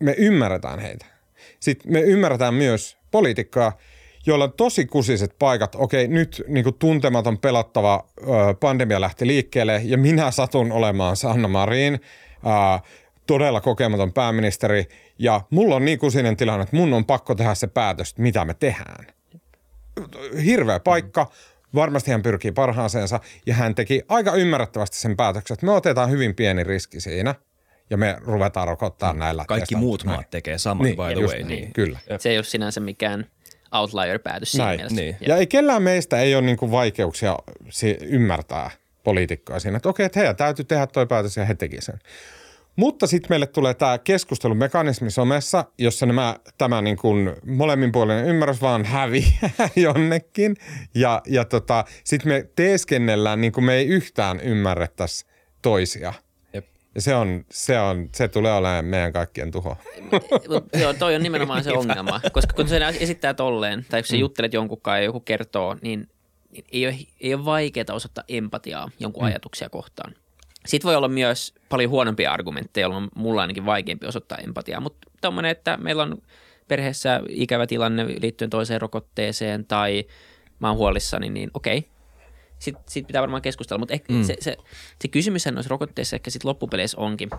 me 0.00 0.14
ymmärretään 0.18 0.78
heitä. 0.78 1.06
Sitten 1.60 1.92
me 1.92 2.00
ymmärretään 2.00 2.54
myös 2.54 2.98
poliitikkoja, 3.10 3.72
joilla 4.26 4.44
on 4.44 4.52
tosi 4.52 4.86
kusiset 4.86 5.34
paikat. 5.38 5.74
Okei, 5.74 6.08
nyt 6.08 6.42
niin 6.48 6.64
kuin 6.64 6.74
tuntematon 6.78 7.38
pelattava 7.38 8.04
ö, 8.20 8.24
pandemia 8.60 9.00
lähti 9.00 9.26
liikkeelle 9.26 9.80
ja 9.84 9.98
minä 9.98 10.30
satun 10.30 10.72
olemaan 10.72 11.16
Sanna 11.16 11.48
Marin, 11.48 11.94
ö, 11.94 11.98
todella 13.26 13.60
kokematon 13.60 14.12
pääministeri 14.12 14.84
ja 15.18 15.40
mulla 15.50 15.76
on 15.76 15.84
niin 15.84 15.98
kusinen 15.98 16.36
tilanne, 16.36 16.62
että 16.62 16.76
mun 16.76 16.92
on 16.94 17.04
pakko 17.04 17.34
tehdä 17.34 17.54
se 17.54 17.66
päätös, 17.66 18.18
mitä 18.18 18.44
me 18.44 18.54
tehdään. 18.54 19.06
Hirveä 20.44 20.80
paikka. 20.80 21.30
Varmasti 21.74 22.10
hän 22.10 22.22
pyrkii 22.22 22.52
parhaaseensa 22.52 23.20
ja 23.46 23.54
hän 23.54 23.74
teki 23.74 24.02
aika 24.08 24.32
ymmärrettävästi 24.34 24.96
sen 24.98 25.16
päätöksen, 25.16 25.54
että 25.54 25.66
me 25.66 25.72
otetaan 25.72 26.10
hyvin 26.10 26.34
pieni 26.34 26.64
riski 26.64 27.00
siinä 27.00 27.34
ja 27.90 27.96
me 27.96 28.16
ruvetaan 28.20 28.68
rokottaa 28.68 29.12
näillä. 29.12 29.44
Kaikki 29.48 29.76
muut 29.76 30.04
maat 30.04 30.30
tekee 30.30 30.58
saman, 30.58 30.84
Niin, 30.84 30.96
by 30.96 31.02
the 31.14 31.26
way. 31.26 31.36
niin, 31.36 31.46
Niin. 31.48 31.72
kyllä. 31.72 31.98
Se 32.18 32.30
ei 32.30 32.38
ole 32.38 32.44
sinänsä 32.44 32.80
mikään 32.80 33.26
outlier-päätös 33.72 34.52
siinä 34.52 34.64
Näin. 34.64 34.78
mielessä. 34.78 35.00
Niin. 35.00 35.16
Ja 35.20 35.36
ei 35.36 35.46
kellään 35.46 35.82
meistä 35.82 36.20
ei 36.20 36.34
ole 36.34 36.46
niinku 36.46 36.70
vaikeuksia 36.70 37.36
si- 37.68 37.98
ymmärtää 38.02 38.70
poliitikkoa 39.04 39.60
siinä, 39.60 39.76
että 39.76 39.88
okei, 39.88 40.06
että 40.06 40.18
heidän 40.20 40.36
täytyy 40.36 40.64
tehdä 40.64 40.86
toi 40.86 41.06
päätös 41.06 41.36
ja 41.36 41.44
he 41.44 41.54
teki 41.54 41.80
sen. 41.80 41.98
Mutta 42.76 43.06
sitten 43.06 43.26
meille 43.30 43.46
tulee 43.46 43.74
tämä 43.74 43.98
keskustelumekanismi 43.98 45.10
somessa, 45.10 45.64
jossa 45.78 46.06
nämä, 46.06 46.36
tämä 46.58 46.82
niin 46.82 46.96
kuin 46.96 47.32
molemminpuolinen 47.46 48.24
ymmärrys 48.24 48.62
vaan 48.62 48.84
häviää 48.84 49.50
jonnekin. 49.76 50.56
Ja, 50.94 51.22
ja 51.26 51.44
tota, 51.44 51.84
sitten 52.04 52.32
me 52.32 52.48
teeskennellään 52.56 53.40
niin 53.40 53.52
kuin 53.52 53.64
me 53.64 53.74
ei 53.74 53.86
yhtään 53.86 54.40
ymmärrettäisi 54.40 55.26
toisia. 55.62 56.12
Ja 56.96 57.02
se, 57.02 57.14
on, 57.14 57.44
se, 57.50 57.80
on, 57.80 58.08
se 58.14 58.28
tulee 58.28 58.52
olemaan 58.52 58.84
meidän 58.84 59.12
kaikkien 59.12 59.50
tuho. 59.50 59.76
Joo, 60.80 60.92
toi 60.92 61.14
on 61.14 61.22
nimenomaan 61.22 61.64
se 61.64 61.72
ongelma, 61.72 62.20
koska 62.32 62.52
kun 62.54 62.68
se 62.68 62.80
esittää 63.00 63.34
tolleen, 63.34 63.86
tai 63.90 64.02
kun 64.02 64.06
sä 64.06 64.16
juttelet 64.16 64.52
jonkun 64.52 64.80
kanssa 64.80 64.98
ja 64.98 65.04
joku 65.04 65.20
kertoo, 65.20 65.76
niin 65.82 66.08
ei 66.72 66.86
ole, 66.86 66.96
ei 67.20 67.34
ole 67.34 67.44
vaikeaa 67.44 67.84
osoittaa 67.92 68.24
empatiaa 68.28 68.90
jonkun 68.98 69.22
mm. 69.22 69.26
ajatuksia 69.26 69.68
kohtaan. 69.68 70.14
Sitten 70.66 70.88
voi 70.88 70.96
olla 70.96 71.08
myös 71.08 71.54
paljon 71.68 71.90
huonompia 71.90 72.32
argumentteja, 72.32 72.84
jolloin 72.84 73.04
on 73.04 73.10
mulla 73.14 73.40
ainakin 73.40 73.66
vaikeampi 73.66 74.06
osoittaa 74.06 74.38
empatiaa, 74.38 74.80
mutta 74.80 75.10
tommonen, 75.20 75.50
että 75.50 75.76
meillä 75.76 76.02
on 76.02 76.22
perheessä 76.68 77.20
ikävä 77.28 77.66
tilanne 77.66 78.06
liittyen 78.06 78.50
toiseen 78.50 78.80
rokotteeseen 78.80 79.64
tai 79.64 80.04
mä 80.58 80.68
oon 80.68 80.76
huolissani, 80.76 81.30
niin 81.30 81.50
okei. 81.54 81.88
Sitten 82.58 82.84
sit 82.88 83.06
pitää 83.06 83.22
varmaan 83.22 83.42
keskustella, 83.42 83.78
mutta 83.78 83.94
mm. 84.08 84.22
se, 84.22 84.36
se, 84.40 84.56
se 85.02 85.08
kysymyshän 85.08 85.54
noissa 85.54 85.70
rokotteissa 85.70 86.16
ehkä 86.16 86.30
sitten 86.30 86.48
loppupeleissä 86.48 86.98
onkin, 86.98 87.30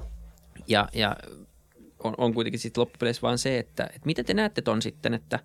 ja, 0.68 0.90
ja 0.94 1.16
on, 2.04 2.14
on 2.18 2.34
kuitenkin 2.34 2.60
sitten 2.60 2.82
loppupeleissä 2.82 3.22
vaan 3.22 3.38
se, 3.38 3.58
että, 3.58 3.84
että 3.84 4.06
miten 4.06 4.26
te 4.26 4.34
näette 4.34 4.62
ton 4.62 4.82
sitten, 4.82 5.14
että 5.14 5.40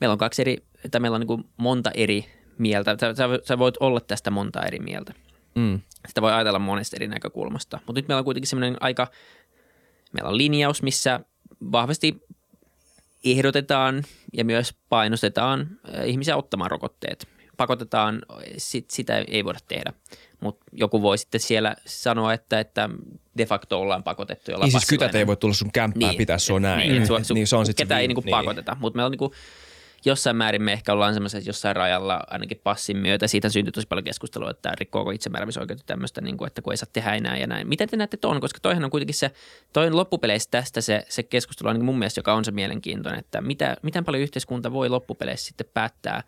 meillä 0.00 0.12
on 0.12 0.18
kaksi 0.18 0.42
eri, 0.42 0.56
että 0.84 1.00
meillä 1.00 1.14
on 1.14 1.20
niin 1.20 1.28
kuin 1.28 1.44
monta 1.56 1.90
eri 1.94 2.26
mieltä. 2.58 2.96
Sä, 3.00 3.14
sä, 3.14 3.28
sä 3.44 3.58
voit 3.58 3.74
olla 3.80 4.00
tästä 4.00 4.30
monta 4.30 4.62
eri 4.62 4.78
mieltä. 4.78 5.14
Mm. 5.54 5.80
Sitä 6.08 6.22
voi 6.22 6.32
ajatella 6.32 6.58
monesta 6.58 6.96
eri 6.96 7.08
näkökulmasta. 7.08 7.78
Mutta 7.86 7.98
nyt 7.98 8.08
meillä 8.08 8.18
on 8.18 8.24
kuitenkin 8.24 8.48
semmoinen 8.48 8.76
aika, 8.80 9.06
meillä 10.12 10.30
on 10.30 10.38
linjaus, 10.38 10.82
missä 10.82 11.20
vahvasti 11.72 12.22
ehdotetaan 13.24 14.02
ja 14.32 14.44
myös 14.44 14.74
painostetaan 14.88 15.78
eh, 15.92 16.08
ihmisiä 16.08 16.36
ottamaan 16.36 16.70
rokotteet. 16.70 17.28
Pakotetaan, 17.56 18.22
sit, 18.56 18.90
sitä 18.90 19.18
ei 19.18 19.44
voida 19.44 19.58
tehdä. 19.68 19.92
Mutta 20.40 20.64
joku 20.72 21.02
voi 21.02 21.18
sitten 21.18 21.40
siellä 21.40 21.76
sanoa, 21.86 22.32
että, 22.32 22.60
että 22.60 22.90
de 23.38 23.46
facto 23.46 23.80
ollaan 23.80 24.02
pakotettu 24.02 24.50
jollain 24.50 24.66
Niin 24.66 24.80
siis 24.80 24.88
kytät 24.88 25.14
ei 25.14 25.26
voi 25.26 25.36
tulla 25.36 25.54
sun 25.54 25.72
kämppään 25.72 26.10
niin, 26.10 26.18
pitää, 26.18 26.38
se 26.38 26.52
on 26.52 26.62
näin. 26.62 26.92
Niin, 26.92 27.06
sua, 27.06 27.20
niin 27.34 27.46
se 27.46 27.56
on 27.56 27.66
sit 27.66 27.76
ketä 27.76 27.94
se 27.94 28.00
ei 28.00 28.08
niinku 28.08 28.22
pakoteta, 28.30 28.76
mutta 28.80 28.96
meillä 28.96 29.06
on 29.06 29.10
niinku, 29.10 29.32
jossain 30.04 30.36
määrin 30.36 30.62
me 30.62 30.72
ehkä 30.72 30.92
ollaan 30.92 31.14
semmoisessa 31.14 31.48
jossain 31.48 31.76
rajalla 31.76 32.20
ainakin 32.30 32.60
passin 32.64 32.96
myötä. 32.96 33.26
Siitä 33.26 33.48
syntyy 33.48 33.72
tosi 33.72 33.86
paljon 33.86 34.04
keskustelua, 34.04 34.50
että 34.50 34.72
rikkoako 34.78 35.10
itsemääräämisoikeutta 35.10 35.84
tämmöistä, 35.86 36.20
niin 36.20 36.36
kuin, 36.36 36.46
että 36.46 36.62
kun 36.62 36.72
ei 36.72 36.76
saa 36.76 36.88
tehdä 36.92 37.14
enää 37.14 37.36
ja 37.36 37.46
näin. 37.46 37.68
Miten 37.68 37.88
te 37.88 37.96
näette 37.96 38.16
tuon? 38.16 38.40
Koska 38.40 38.58
toihan 38.62 38.84
on 38.84 38.90
kuitenkin 38.90 39.14
se, 39.14 39.30
toi 39.72 39.86
on 39.86 39.96
loppupeleissä 39.96 40.50
tästä 40.50 40.80
se, 40.80 41.06
se 41.08 41.22
keskustelu 41.22 41.68
ainakin 41.68 41.84
mun 41.84 41.98
mielestä, 41.98 42.18
joka 42.18 42.34
on 42.34 42.44
se 42.44 42.50
mielenkiintoinen, 42.50 43.20
että 43.20 43.40
mitä, 43.40 43.76
miten 43.82 44.04
paljon 44.04 44.22
yhteiskunta 44.22 44.72
voi 44.72 44.88
loppupeleissä 44.88 45.46
sitten 45.46 45.66
päättää 45.74 46.22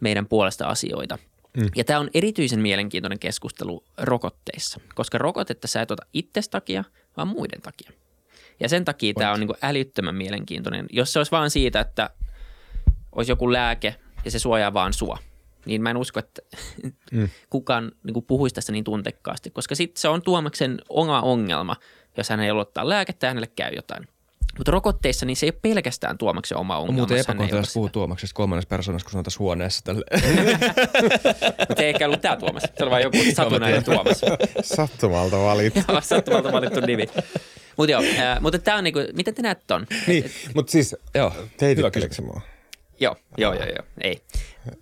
meidän 0.00 0.26
puolesta 0.26 0.66
asioita. 0.66 1.18
Mm. 1.56 1.70
Ja 1.76 1.84
tämä 1.84 2.00
on 2.00 2.10
erityisen 2.14 2.60
mielenkiintoinen 2.60 3.18
keskustelu 3.18 3.84
rokotteissa, 3.98 4.80
koska 4.94 5.18
rokotetta 5.18 5.68
sä 5.68 5.82
et 5.82 5.90
ota 5.90 6.06
itses 6.12 6.48
takia, 6.48 6.84
vaan 7.16 7.28
muiden 7.28 7.62
takia. 7.62 7.92
Ja 8.60 8.68
sen 8.68 8.84
takia 8.84 9.14
tämä 9.14 9.32
on 9.32 9.40
niin 9.40 9.50
älyttömän 9.62 10.14
mielenkiintoinen. 10.14 10.86
Jos 10.90 11.12
se 11.12 11.18
olisi 11.18 11.32
vaan 11.32 11.50
siitä, 11.50 11.80
että 11.80 12.10
olisi 13.12 13.32
joku 13.32 13.52
lääke 13.52 13.96
ja 14.24 14.30
se 14.30 14.38
suojaa 14.38 14.74
vaan 14.74 14.92
sua, 14.92 15.18
niin 15.66 15.82
mä 15.82 15.90
en 15.90 15.96
usko, 15.96 16.20
että 16.20 16.42
mm. 17.12 17.28
kukaan 17.50 17.92
niin 18.04 18.14
kuin 18.14 18.26
puhuisi 18.26 18.54
tästä 18.54 18.72
niin 18.72 18.84
tuntekkaasti, 18.84 19.50
koska 19.50 19.74
sitten 19.74 20.00
se 20.00 20.08
on 20.08 20.22
Tuomaksen 20.22 20.78
oma 20.88 21.20
ongelma, 21.20 21.76
jos 22.16 22.28
hän 22.28 22.40
ei 22.40 22.50
ottaa 22.50 22.88
lääkettä 22.88 23.26
ja 23.26 23.30
hänelle 23.30 23.50
käy 23.56 23.72
jotain. 23.74 24.08
Mutta 24.58 24.72
rokotteissa 24.72 25.26
niin 25.26 25.36
se 25.36 25.46
ei 25.46 25.50
ole 25.54 25.58
pelkästään 25.62 26.18
Tuomaksen 26.18 26.58
oma 26.58 26.76
On 26.76 26.80
ongelma. 26.80 26.96
muuten 26.98 27.16
jos 27.16 27.26
ei 27.26 27.30
ota 27.30 27.32
epäkohtelus 27.32 27.66
sitä. 27.66 27.74
puhua 27.74 27.88
Tuomaksesta 27.88 28.34
kolmannessa 28.34 28.68
persoonassa, 28.68 29.10
kun 29.10 29.18
on 29.18 29.24
tässä 29.24 29.38
huoneessa. 29.38 29.80
Tälle. 29.84 30.04
Mutta 31.68 31.82
ei 31.82 31.88
ehkä 31.88 32.06
ollut 32.06 32.20
tämä 32.20 32.36
Tuomas. 32.36 32.62
Se 32.62 32.82
oli 32.84 32.90
vain 32.90 33.02
joku 33.02 33.16
satunnainen 33.34 33.84
Tuomas. 33.84 34.20
Sattumalta 34.76 35.38
valittu. 35.38 35.80
Joo, 35.88 36.00
sattumalta 36.00 36.52
valittu 36.52 36.80
nimi. 36.80 37.06
Mutta 37.76 37.90
joo, 37.92 38.02
äh, 38.18 38.40
mutta 38.40 38.58
tämä 38.58 38.76
on 38.78 38.84
niinku, 38.84 39.00
miten 39.12 39.34
te 39.34 39.42
näette 39.42 39.64
ton? 39.66 39.86
niin, 40.06 40.30
mutta 40.54 40.72
siis 40.72 40.96
Joo, 41.14 41.32
teititteleekö 41.56 42.22
mua? 42.22 42.40
Joo, 43.00 43.16
joo, 43.38 43.54
joo, 43.54 43.64
joo. 43.64 43.86
Ei. 44.00 44.20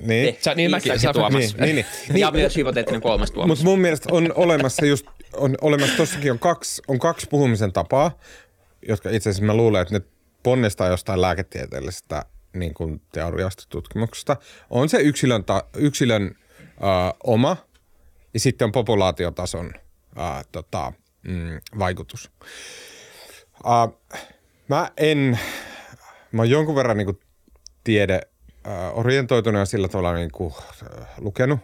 Niin. 0.01 0.35
Te. 0.35 0.41
Sä- 0.43 0.55
niin 0.55 0.71
mäkin- 0.71 0.99
sä- 1.01 1.09
ja 1.09 1.13
Tuomas. 1.13 1.33
niin, 1.39 1.51
niin, 1.61 1.75
niin. 1.77 1.87
niin. 2.09 2.21
Ja 2.21 2.31
myös 2.31 2.57
hypoteettinen 2.57 3.01
kolmas 3.03 3.31
Tuomas. 3.31 3.49
Mutta 3.49 3.65
mun 3.65 3.79
mielestä 3.81 4.09
on 4.13 4.33
olemassa 4.35 4.87
just, 4.87 5.07
on 5.33 5.55
olemassa 5.61 5.97
tossakin 5.97 6.33
on 6.33 6.39
kaksi, 6.39 6.83
on 6.89 6.99
kaksi 6.99 7.27
puhumisen 7.31 7.73
tapaa, 7.73 8.19
jotka 8.89 9.11
itse 9.11 9.31
asiassa 9.31 9.47
mä 9.47 9.55
luulen, 9.55 9.83
että 9.83 9.95
ne 9.95 10.01
ponnistaa 10.43 10.89
jostain 10.89 11.21
lääketieteellisestä 11.21 12.25
niin 12.53 12.75
kuin 12.75 13.03
teoriasta, 13.13 13.65
tutkimuksesta. 13.69 14.37
On 14.71 14.89
se 14.89 14.99
yksilön, 14.99 15.45
ta, 15.45 15.65
yksilön 15.77 16.35
äh, 16.69 17.15
oma 17.25 17.57
ja 18.35 18.41
sitten 18.41 18.65
on 18.65 18.73
populaatiotason 18.73 19.73
äh, 20.19 20.47
tota, 20.53 20.93
mm, 21.23 21.61
vaikutus. 21.79 22.31
Äh, 23.67 24.19
mä 24.69 24.91
en, 24.97 25.39
mä 26.33 26.43
oon 26.43 26.51
jonkun 26.51 26.75
verran 26.75 26.97
niin 26.97 27.07
kuin 27.07 27.21
tiede 27.85 28.21
äh, 28.67 29.67
sillä 29.67 29.89
tavalla 29.89 30.15
niin 30.15 30.33
kuin, 30.33 30.55
lukenut, 31.19 31.61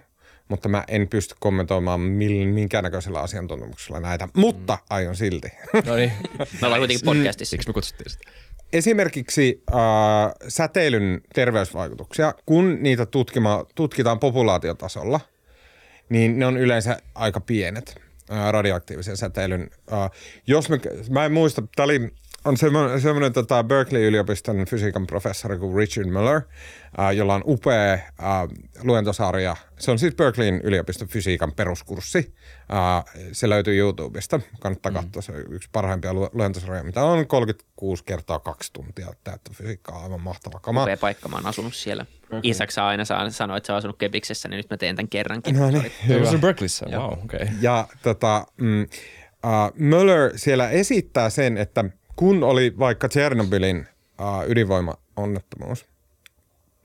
mutta 0.49 0.69
mä 0.69 0.85
en 0.89 1.09
pysty 1.09 1.35
kommentoimaan 1.41 2.01
minkäännäköisellä 2.01 3.21
asiantuntemuksella 3.21 4.01
näitä, 4.01 4.29
mutta 4.37 4.79
aion 4.91 5.17
silti. 5.17 5.49
no 5.87 5.97
niin. 5.97 6.13
Me 6.61 6.67
ollaan 6.67 6.81
kuitenkin 6.81 7.05
podcastissa. 7.05 7.51
Siksi 7.51 7.69
me 7.69 7.73
kutsuttiin 7.73 8.11
sitä. 8.11 8.31
Esimerkiksi 8.73 9.63
äh, 9.71 9.79
säteilyn 10.49 11.21
terveysvaikutuksia, 11.35 12.35
kun 12.47 12.79
niitä 12.81 13.07
tutkima, 13.07 13.65
tutkitaan 13.75 14.19
populaatiotasolla, 14.19 15.21
niin 16.09 16.39
ne 16.39 16.47
on 16.47 16.57
yleensä 16.57 16.99
aika 17.15 17.41
pienet 17.41 18.01
äh, 18.33 18.53
radioaktiivisen 18.53 19.17
säteilyn. 19.17 19.71
Äh, 19.93 20.11
jos 20.47 20.69
me, 20.69 20.81
mä 21.11 21.25
en 21.25 21.33
muista, 21.33 21.63
tämä 21.77 21.85
oli 21.85 22.11
on 22.45 22.57
semmoinen, 22.57 23.01
semmoinen 23.01 23.33
tota 23.33 23.65
Berkeley-yliopiston 23.65 24.65
fysiikan 24.69 25.07
professori 25.07 25.59
kuin 25.59 25.77
Richard 25.77 26.09
Miller, 26.09 26.41
äh, 26.99 27.11
jolla 27.11 27.35
on 27.35 27.43
upea 27.47 27.93
äh, 27.93 28.01
luentosarja. 28.83 29.57
Se 29.79 29.91
on 29.91 29.99
siis 29.99 30.15
Berkeleyn 30.15 30.61
yliopiston 30.65 31.09
fysiikan 31.09 31.53
peruskurssi. 31.53 32.35
Äh, 32.73 33.05
se 33.33 33.49
löytyy 33.49 33.79
YouTubesta. 33.79 34.41
Kannattaa 34.61 34.93
mm. 34.93 34.97
katsoa. 34.97 35.23
Se 35.23 35.33
on 35.33 35.45
yksi 35.51 35.69
parhaimpia 35.73 36.15
lu- 36.15 36.31
luentosarjoja, 36.33 36.85
mitä 36.85 37.05
on 37.05 37.27
36 37.27 38.05
kertaa 38.05 38.39
kaksi 38.39 38.73
tuntia 38.73 39.13
täyttä 39.25 39.51
fysiikkaa. 39.55 40.03
Aivan 40.03 40.21
mahtava 40.21 40.61
kama. 40.61 40.83
Upea 40.83 40.97
paikka, 40.97 41.29
mä 41.29 41.37
oon 41.37 41.47
asunut 41.47 41.75
siellä. 41.75 42.07
Isak 42.43 42.71
saa 42.71 42.89
aina 42.89 43.05
saa 43.05 43.31
sanoa, 43.31 43.57
että 43.57 43.67
sä 43.67 43.73
oot 43.73 43.79
asunut 43.79 43.99
Kepiksessä, 43.99 44.49
niin 44.49 44.57
nyt 44.57 44.71
mä 44.71 44.77
teen 44.77 44.97
tämän 44.97 45.09
kerrankin. 45.09 45.57
No 45.57 45.71
niin, 45.71 45.83
Se 45.83 46.15
hyvä. 46.15 46.31
on 46.31 46.41
Berkeleyssä, 46.41 46.87
wow, 46.87 47.13
okei. 47.13 47.43
Okay. 47.43 47.47
Ja 47.61 47.89
tota, 48.03 48.47
mm, 48.57 48.83
uh, 48.83 48.89
Möller 49.75 50.33
siellä 50.37 50.71
esittää 50.71 51.31
sen, 51.31 51.59
että 51.59 51.85
kun 52.17 52.45
oli 52.45 52.79
vaikka 52.79 53.09
Tchernobylin 53.09 53.87
uh, 54.21 54.51
ydinvoimaonnettomuus, 54.51 55.87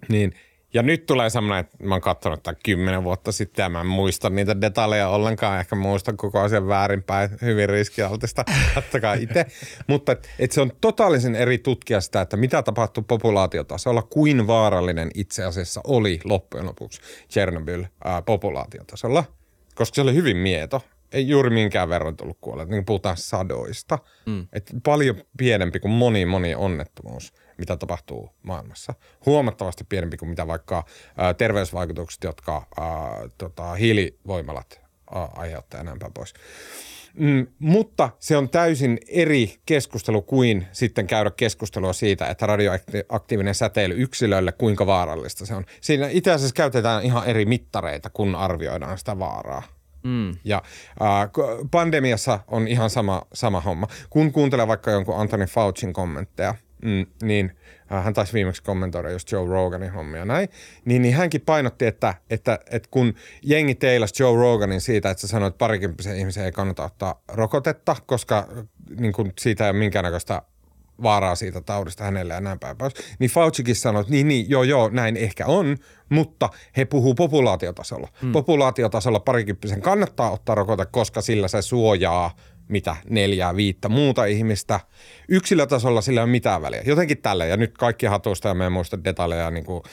niin 0.09 0.33
Ja 0.73 0.83
nyt 0.83 1.05
tulee 1.05 1.29
semmoinen, 1.29 1.59
että 1.59 1.83
mä 1.83 1.95
oon 1.95 2.01
katsonut 2.01 2.43
tämän 2.43 2.59
kymmenen 2.65 3.03
vuotta 3.03 3.31
sitten 3.31 3.63
ja 3.63 3.69
mä 3.69 3.81
en 3.81 3.87
muista 3.87 4.29
niitä 4.29 4.61
detaljeja 4.61 5.09
ollenkaan. 5.09 5.59
Ehkä 5.59 5.75
muistan 5.75 6.17
koko 6.17 6.39
asian 6.39 6.67
väärinpäin, 6.67 7.29
hyvin 7.41 7.69
riskialtista, 7.69 8.43
kattokaa 8.75 9.13
itse. 9.13 9.45
Mutta 9.87 10.11
et, 10.11 10.29
et 10.39 10.51
se 10.51 10.61
on 10.61 10.71
totaalisen 10.81 11.35
eri 11.35 11.57
tutkia 11.57 12.01
sitä, 12.01 12.21
että 12.21 12.37
mitä 12.37 12.63
tapahtuu 12.63 13.03
populaatiotasolla, 13.07 14.01
kuin 14.01 14.47
vaarallinen 14.47 15.11
itse 15.15 15.43
asiassa 15.43 15.81
oli 15.83 16.19
loppujen 16.23 16.65
lopuksi 16.65 17.01
Chernobyl 17.29 17.85
ää, 18.03 18.21
populaatiotasolla. 18.21 19.23
Koska 19.75 19.95
se 19.95 20.01
oli 20.01 20.13
hyvin 20.13 20.37
mieto. 20.37 20.81
Ei 21.11 21.27
juuri 21.27 21.49
minkään 21.49 21.89
verran 21.89 22.17
tullut 22.17 22.37
kuolleet, 22.41 22.69
niin 22.69 22.85
puhutaan 22.85 23.17
sadoista. 23.17 23.99
Mm. 24.25 24.47
Et 24.53 24.71
paljon 24.83 25.15
pienempi 25.37 25.79
kuin 25.79 25.91
moni 25.91 26.25
moni 26.25 26.55
onnettomuus 26.55 27.33
mitä 27.59 27.77
tapahtuu 27.77 28.29
maailmassa. 28.43 28.93
Huomattavasti 29.25 29.83
pienempi 29.83 30.17
kuin 30.17 30.29
mitä 30.29 30.47
vaikka 30.47 30.85
ää, 31.17 31.33
terveysvaikutukset, 31.33 32.23
jotka 32.23 32.67
ää, 32.77 32.87
tota, 33.37 33.73
hiilivoimalat 33.73 34.81
ää, 35.15 35.27
aiheuttaa 35.33 35.81
enempää 35.81 36.09
pois. 36.13 36.33
Mm, 37.13 37.47
mutta 37.59 38.09
se 38.19 38.37
on 38.37 38.49
täysin 38.49 38.97
eri 39.07 39.55
keskustelu 39.65 40.21
kuin 40.21 40.67
sitten 40.71 41.07
käydä 41.07 41.31
keskustelua 41.31 41.93
siitä, 41.93 42.27
että 42.27 42.45
radioaktiivinen 42.45 43.55
säteily 43.55 43.95
yksilölle, 43.97 44.51
kuinka 44.51 44.85
vaarallista 44.85 45.45
se 45.45 45.55
on. 45.55 45.65
Siinä 45.81 46.07
itse 46.09 46.31
asiassa 46.31 46.53
käytetään 46.53 47.03
ihan 47.03 47.27
eri 47.27 47.45
mittareita, 47.45 48.09
kun 48.09 48.35
arvioidaan 48.35 48.97
sitä 48.97 49.19
vaaraa. 49.19 49.63
Mm. 50.03 50.31
Ja 50.43 50.61
äh, 51.01 51.29
pandemiassa 51.71 52.39
on 52.47 52.67
ihan 52.67 52.89
sama, 52.89 53.21
sama 53.33 53.61
homma. 53.61 53.87
Kun 54.09 54.31
kuuntelee 54.31 54.67
vaikka 54.67 54.91
jonkun 54.91 55.19
Anthony 55.19 55.45
Faucin 55.45 55.93
kommentteja– 55.93 56.55
mm, 56.81 57.05
niin 57.21 57.51
äh, 57.91 58.03
hän 58.03 58.13
taisi 58.13 58.33
viimeksi 58.33 58.63
kommentoida 58.63 59.11
just 59.11 59.31
Joe 59.31 59.47
Roganin 59.47 59.91
hommia 59.91 60.25
näin, 60.25 60.49
niin, 60.85 61.01
niin 61.01 61.15
hänkin 61.15 61.41
painotti, 61.41 61.85
että, 61.85 62.13
että, 62.29 62.59
että 62.71 62.89
kun 62.91 63.13
jengi 63.43 63.75
teilasi 63.75 64.23
Joe 64.23 64.37
Roganin 64.37 64.81
siitä, 64.81 65.09
että 65.09 65.21
sä 65.21 65.27
sanoit, 65.27 65.53
että 65.53 65.57
parikymppisen 65.57 66.17
ihmisen 66.17 66.45
ei 66.45 66.51
kannata 66.51 66.83
ottaa 66.83 67.21
rokotetta, 67.27 67.95
koska 68.05 68.47
niin 68.99 69.13
kun 69.13 69.33
siitä 69.39 69.63
ei 69.63 69.69
ole 69.69 69.79
minkäännäköistä 69.79 70.41
vaaraa 71.03 71.35
siitä 71.35 71.61
taudista 71.61 72.03
hänelle 72.03 72.33
ja 72.33 72.41
näin 72.41 72.59
päin 72.59 72.77
pois. 72.77 72.93
Niin 73.19 73.31
Faucikin 73.31 73.75
sanoi, 73.75 74.01
että 74.01 74.11
niin, 74.11 74.27
niin, 74.27 74.49
joo, 74.49 74.63
joo, 74.63 74.89
näin 74.89 75.17
ehkä 75.17 75.45
on, 75.45 75.77
mutta 76.09 76.49
he 76.77 76.85
puhuu 76.85 77.15
populaatiotasolla. 77.15 78.07
Hmm. 78.21 78.31
Populaatiotasolla 78.31 79.19
parikymppisen 79.19 79.81
kannattaa 79.81 80.31
ottaa 80.31 80.55
rokote, 80.55 80.85
koska 80.85 81.21
sillä 81.21 81.47
se 81.47 81.61
suojaa 81.61 82.35
mitä 82.69 82.95
neljää, 83.09 83.55
viittä 83.55 83.89
muuta 83.89 84.25
ihmistä. 84.25 84.79
Yksilötasolla 85.27 86.01
sillä 86.01 86.19
ei 86.19 86.23
ole 86.23 86.31
mitään 86.31 86.61
väliä. 86.61 86.81
Jotenkin 86.85 87.17
tällä. 87.17 87.45
Ja 87.45 87.57
nyt 87.57 87.77
kaikki 87.77 88.05
hatusta 88.05 88.47
ja 88.47 88.53
me 88.53 88.65
en 88.65 88.71
muista 88.71 89.03
detaljeja, 89.03 89.51
niin 89.51 89.65
kuin, 89.65 89.83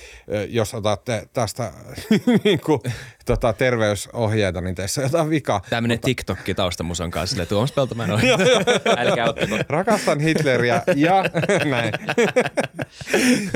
jos 0.49 0.75
otatte 0.75 1.29
tästä 1.33 1.73
niin 2.45 2.61
kuin, 2.61 2.81
tota, 3.27 3.53
terveysohjeita, 3.53 4.61
niin 4.61 4.75
teissä 4.75 5.03
jotain 5.03 5.31
vikaa. 5.31 5.61
Tämmöinen 5.71 5.95
Mutta... 5.95 6.07
TikTokki 6.07 6.55
taustamuson 6.55 7.11
kanssa, 7.11 7.35
sille 7.35 7.47
Tuomas 7.47 7.73
Peltomäen 7.73 8.11
Älkää 8.97 9.29
ottako. 9.29 9.59
Rakastan 9.69 10.21
Hitleriä 10.21 10.83
ja 10.97 11.25
näin. 11.71 11.93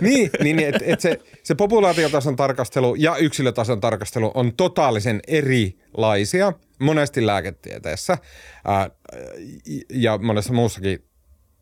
niin, 0.02 0.30
niin 0.42 0.58
että 0.58 0.80
et 0.86 1.00
se, 1.00 1.18
se 1.42 1.54
populaatiotason 1.54 2.36
tarkastelu 2.36 2.94
ja 2.94 3.16
yksilötason 3.16 3.80
tarkastelu 3.80 4.30
on 4.34 4.52
totaalisen 4.56 5.20
erilaisia 5.26 6.52
monesti 6.80 7.26
lääketieteessä 7.26 8.18
ää, 8.64 8.90
ja 9.90 10.18
monessa 10.18 10.52
muussakin 10.52 11.09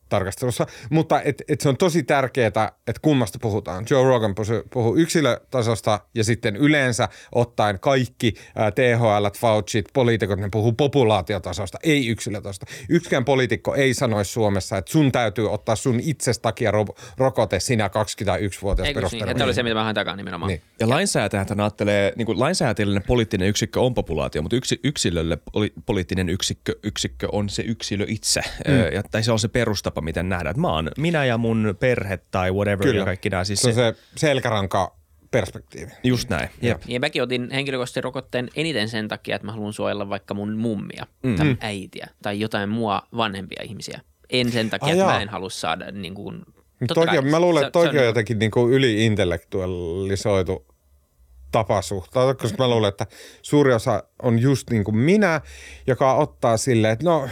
tarkastelussa, 0.08 0.66
mutta 0.90 1.22
et, 1.22 1.42
et 1.48 1.60
se 1.60 1.68
on 1.68 1.76
tosi 1.76 2.02
tärkeää, 2.02 2.46
että 2.86 3.00
kummasta 3.02 3.38
puhutaan. 3.42 3.86
Joe 3.90 4.04
Rogan 4.04 4.34
puhuu 4.70 4.96
yksilötasosta 4.96 6.00
ja 6.14 6.24
sitten 6.24 6.56
yleensä 6.56 7.08
ottaen 7.34 7.80
kaikki 7.80 8.34
ää, 8.56 8.70
THL, 8.70 9.38
Fauci, 9.38 9.84
poliitikot, 9.92 10.38
ne 10.38 10.48
puhuu 10.52 10.72
populaatiotasosta, 10.72 11.78
ei 11.82 12.08
yksilötasosta. 12.08 12.66
Yksikään 12.88 13.24
poliitikko 13.24 13.74
ei 13.74 13.94
sanoisi 13.94 14.32
Suomessa, 14.32 14.78
että 14.78 14.92
sun 14.92 15.12
täytyy 15.12 15.52
ottaa 15.52 15.76
sun 15.76 16.00
itsestä 16.00 16.42
takia 16.42 16.70
ro- 16.70 16.94
rokote 17.16 17.60
sinä 17.60 17.88
21-vuotias 17.88 18.88
perusteella. 18.94 19.26
Niin, 19.26 19.30
että 19.30 19.44
oli 19.44 19.54
se, 19.54 19.62
mitä 19.62 19.74
mä 19.74 19.94
takaa 19.94 20.16
nimenomaan. 20.16 20.48
Niin. 20.48 20.62
Ja 20.80 20.88
lainsäätäjät 20.88 21.50
ajattelee, 21.50 22.12
niin 22.16 22.26
kuin 22.26 22.40
lainsäätäjällinen 22.40 23.02
poliittinen 23.06 23.48
yksikkö 23.48 23.80
on 23.80 23.94
populaatio, 23.94 24.42
mutta 24.42 24.56
yksi, 24.56 24.80
yksilölle 24.84 25.38
poli, 25.52 25.72
poliittinen 25.86 26.28
yksikkö, 26.28 26.74
yksikkö 26.82 27.28
on 27.32 27.48
se 27.48 27.62
yksilö 27.62 28.04
itse. 28.08 28.40
Mm. 28.68 28.94
Ja, 28.94 29.02
tai 29.02 29.22
se 29.22 29.32
on 29.32 29.38
se 29.38 29.48
perustapa 29.48 29.97
tapa, 29.98 30.04
miten 30.04 30.28
nähdään. 30.28 30.50
Että 30.50 30.60
mä 30.60 30.72
oon 30.72 30.90
minä 30.98 31.24
ja 31.24 31.38
mun 31.38 31.76
perhe 31.80 32.18
tai 32.30 32.52
whatever 32.52 32.86
Kyllä. 32.86 32.98
ja 32.98 33.04
kaikki 33.04 33.30
nämä. 33.30 33.44
Siis 33.44 33.60
se 33.60 33.68
on 33.68 33.74
se 33.74 33.94
selkäranka 34.16 34.96
perspektiivi. 35.30 35.90
Just 36.04 36.28
näin. 36.28 36.48
Jep. 36.62 36.82
Ja 36.86 37.00
mäkin 37.00 37.22
otin 37.22 37.48
henkilökohtaisesti 37.50 38.00
rokotteen 38.00 38.48
eniten 38.56 38.88
sen 38.88 39.08
takia, 39.08 39.36
että 39.36 39.46
mä 39.46 39.52
haluan 39.52 39.72
suojella 39.72 40.08
vaikka 40.08 40.34
mun 40.34 40.56
mummia 40.56 41.06
mm. 41.22 41.36
tai 41.36 41.56
äitiä 41.60 42.08
tai 42.22 42.40
jotain 42.40 42.68
mua 42.68 43.02
vanhempia 43.16 43.62
ihmisiä. 43.62 44.00
En 44.30 44.52
sen 44.52 44.70
takia, 44.70 44.88
ah, 44.88 44.92
että 44.92 45.04
mä 45.04 45.20
en 45.20 45.28
halua 45.28 45.50
saada 45.50 45.90
niin 45.90 46.14
kuin, 46.14 46.42
Toki, 46.94 47.20
mä 47.20 47.40
luulen, 47.40 47.66
että 47.66 47.72
toki 47.72 47.88
on, 47.88 47.98
on 47.98 48.04
jotenkin 48.04 48.38
niin 48.38 48.50
kuin 48.50 48.72
yliintellektualisoitu 48.72 50.66
tapa 51.52 51.82
suhtautua, 51.82 52.34
koska 52.34 52.58
mä 52.58 52.68
luulen, 52.68 52.88
että 52.88 53.06
suuri 53.42 53.72
osa 53.72 54.02
on 54.22 54.38
just 54.38 54.70
niin 54.70 54.84
kuin 54.84 54.96
minä, 54.96 55.40
joka 55.86 56.14
ottaa 56.14 56.56
silleen, 56.56 56.92
että 56.92 57.04
no, 57.04 57.28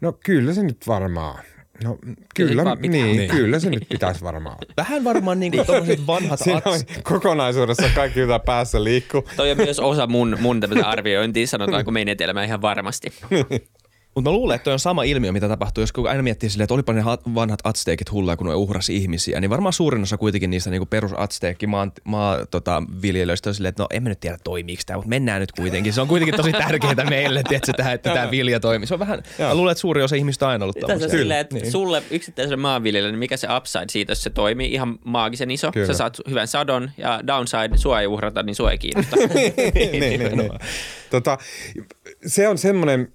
no 0.00 0.12
kyllä 0.12 0.54
se 0.54 0.62
nyt 0.62 0.86
varmaan 0.86 1.38
No 1.84 1.98
kyllä, 2.34 2.76
niin, 2.80 2.92
niin, 2.92 3.30
kyllä 3.30 3.58
se 3.58 3.70
nyt 3.70 3.88
pitäisi 3.88 4.24
varmaan 4.24 4.56
Vähän 4.76 5.04
varmaan 5.04 5.40
niin. 5.40 5.52
kuin 5.52 5.66
tommoset 5.66 6.06
vanhat 6.06 6.40
ats... 6.64 6.84
kokonaisuudessa 7.02 7.88
kaikki, 7.94 8.20
mitä 8.20 8.38
päässä 8.38 8.84
liikkuu. 8.84 9.28
Toi 9.36 9.50
on 9.50 9.56
myös 9.56 9.80
osa 9.80 10.06
mun, 10.06 10.36
mun 10.40 10.60
arviointia, 10.84 11.46
sanotaanko 11.46 11.90
meidän 11.90 12.16
elämä 12.20 12.44
ihan 12.44 12.62
varmasti. 12.62 13.12
Mutta 14.14 14.30
mä 14.30 14.34
luulen, 14.36 14.54
että 14.54 14.64
toi 14.64 14.72
on 14.72 14.78
sama 14.78 15.02
ilmiö, 15.02 15.32
mitä 15.32 15.48
tapahtuu, 15.48 15.82
jos 15.82 15.92
aina 16.08 16.22
miettii 16.22 16.50
silleen, 16.50 16.64
että 16.64 16.74
olipa 16.74 16.92
ne 16.92 17.04
vanhat 17.34 17.60
atsteekit 17.64 18.12
hulluja, 18.12 18.36
kun 18.36 18.46
ne 18.46 18.54
uhrasi 18.54 18.96
ihmisiä, 18.96 19.40
niin 19.40 19.50
varmaan 19.50 19.72
suurin 19.72 20.02
osa 20.02 20.16
kuitenkin 20.16 20.50
niistä 20.50 20.70
niin 20.70 20.88
perus 20.88 21.12
atsteekki 21.16 21.66
maa, 21.66 21.88
maa 22.04 22.46
tota, 22.46 22.82
viljelijöistä 23.02 23.50
on 23.50 23.54
silleen, 23.54 23.68
että 23.68 23.82
no 23.82 23.86
emme 23.90 24.08
nyt 24.08 24.20
tiedä 24.20 24.36
toimiiko 24.44 24.82
tämä, 24.86 24.96
mutta 24.96 25.08
mennään 25.08 25.40
nyt 25.40 25.52
kuitenkin. 25.52 25.92
Se 25.92 26.00
on 26.00 26.08
kuitenkin 26.08 26.36
tosi 26.36 26.52
tärkeää 26.52 27.10
meille, 27.10 27.42
tiedätkö, 27.48 27.72
tähän, 27.72 27.94
että 27.94 28.14
tämä 28.14 28.30
vilja 28.30 28.60
toimii. 28.60 28.86
Se 28.86 28.94
on 28.94 29.00
vähän, 29.00 29.22
mä 29.38 29.54
luulen, 29.54 29.72
että 29.72 29.80
suuri 29.80 30.02
osa 30.02 30.16
ihmistä 30.16 30.46
on 30.46 30.52
aina 30.52 30.64
ollut 30.64 30.76
tämmöisiä. 30.80 31.08
Silleen, 31.08 31.40
että 31.40 31.54
niin. 31.54 31.72
sulle 31.72 32.02
yksittäiselle 32.10 32.56
maanviljelijälle, 32.56 33.12
niin 33.12 33.18
mikä 33.18 33.36
se 33.36 33.48
upside 33.56 33.84
siitä, 33.90 34.10
jos 34.10 34.22
se 34.22 34.30
toimii 34.30 34.72
ihan 34.72 34.98
maagisen 35.04 35.50
iso. 35.50 35.72
Kyllä. 35.72 35.86
Sä 35.86 35.94
saat 35.94 36.18
hyvän 36.28 36.48
sadon 36.48 36.90
ja 36.98 37.20
downside, 37.26 37.76
sua 37.76 38.00
ei 38.00 38.06
uhrata, 38.06 38.42
niin 38.42 38.54
sua 38.54 38.70
ei 38.70 38.78
kiinnosta. 38.78 39.16
niin, 39.16 39.54
niin, 40.00 40.00
niin, 40.00 40.38
niin. 40.38 40.50
Tota, 41.10 41.38
se 42.26 42.48
on 42.48 42.58
semmoinen, 42.58 43.12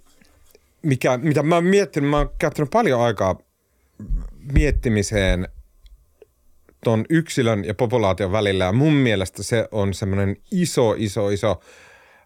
mikä, 0.87 1.17
mitä 1.17 1.43
mä 1.43 1.55
oon 1.55 1.63
miettinyt, 1.63 2.09
mä 2.09 2.17
oon 2.17 2.29
käyttänyt 2.39 2.69
paljon 2.69 3.01
aikaa 3.01 3.39
miettimiseen 4.53 5.47
ton 6.83 7.05
yksilön 7.09 7.65
ja 7.65 7.73
populaation 7.73 8.31
välillä 8.31 8.63
ja 8.63 8.71
mun 8.71 8.93
mielestä 8.93 9.43
se 9.43 9.67
on 9.71 9.93
semmoinen 9.93 10.37
iso, 10.51 10.95
iso, 10.97 11.29
iso 11.29 11.61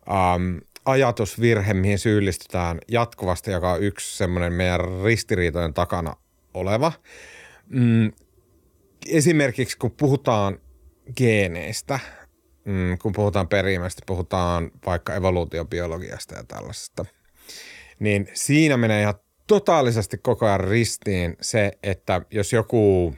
ähm, 0.10 0.58
ajatusvirhe, 0.86 1.74
mihin 1.74 2.00
syyllistytään 2.00 2.80
jatkuvasti, 2.88 3.52
joka 3.52 3.72
on 3.72 3.84
yksi 3.84 4.18
semmoinen 4.18 4.54
meidän 4.54 4.80
ristiriitojen 5.04 5.74
takana 5.74 6.16
oleva. 6.54 6.92
Mm, 7.70 8.12
esimerkiksi 9.08 9.78
kun 9.78 9.92
puhutaan 9.92 10.60
geeneistä, 11.18 12.00
mm, 12.66 12.98
kun 12.98 13.12
puhutaan 13.12 13.48
perimästä, 13.48 14.02
puhutaan 14.06 14.72
vaikka 14.86 15.16
evoluutiobiologiasta 15.16 16.36
ja 16.36 16.44
tällaisesta– 16.44 17.06
niin 18.02 18.28
siinä 18.34 18.78
menee 18.78 19.02
ihan 19.02 19.14
totaalisesti 19.48 20.18
koko 20.18 20.46
ajan 20.46 20.60
ristiin 20.60 21.38
se, 21.42 21.72
että 21.84 22.22
jos 22.32 22.54
joku, 22.54 23.16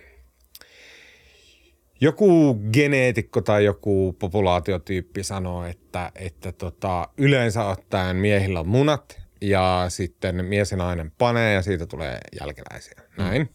joku 2.02 2.60
geneetikko 2.74 3.42
tai 3.42 3.66
joku 3.66 4.16
populaatiotyyppi 4.20 5.24
sanoo, 5.24 5.66
että, 5.66 6.12
että 6.16 6.52
tota, 6.52 7.10
yleensä 7.18 7.66
ottaen 7.66 8.16
miehillä 8.16 8.60
on 8.60 8.68
munat 8.68 9.22
ja 9.42 9.86
sitten 9.90 10.46
mies 10.46 10.72
ja 10.72 10.78
nainen 10.78 11.12
panee 11.18 11.54
ja 11.54 11.62
siitä 11.62 11.86
tulee 11.86 12.18
jälkeläisiä. 12.40 13.02
Mm. 13.18 13.24
Näin. 13.24 13.42
Mm. 13.42 13.48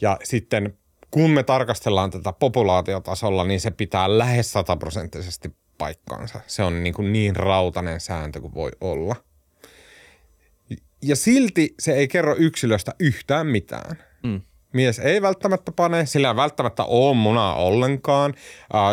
Ja 0.00 0.18
sitten 0.24 0.78
kun 1.10 1.30
me 1.30 1.42
tarkastellaan 1.42 2.10
tätä 2.10 2.32
populaatiotasolla, 2.32 3.44
niin 3.44 3.60
se 3.60 3.70
pitää 3.70 4.18
lähes 4.18 4.52
sataprosenttisesti 4.52 5.52
paikkaansa. 5.78 6.40
Se 6.46 6.62
on 6.62 6.82
niin, 6.82 6.94
kuin 6.94 7.12
niin 7.12 7.36
rautainen 7.36 8.00
sääntö 8.00 8.40
kuin 8.40 8.54
voi 8.54 8.70
olla– 8.80 9.16
ja 11.02 11.16
silti 11.16 11.74
se 11.78 11.92
ei 11.92 12.08
kerro 12.08 12.36
yksilöstä 12.38 12.94
yhtään 13.00 13.46
mitään. 13.46 13.98
Mm. 14.22 14.40
Mies 14.72 14.98
ei 14.98 15.22
välttämättä 15.22 15.72
pane, 15.72 16.06
sillä 16.06 16.28
ei 16.28 16.36
välttämättä 16.36 16.84
ole 16.84 17.16
munaa 17.16 17.54
ollenkaan. 17.54 18.34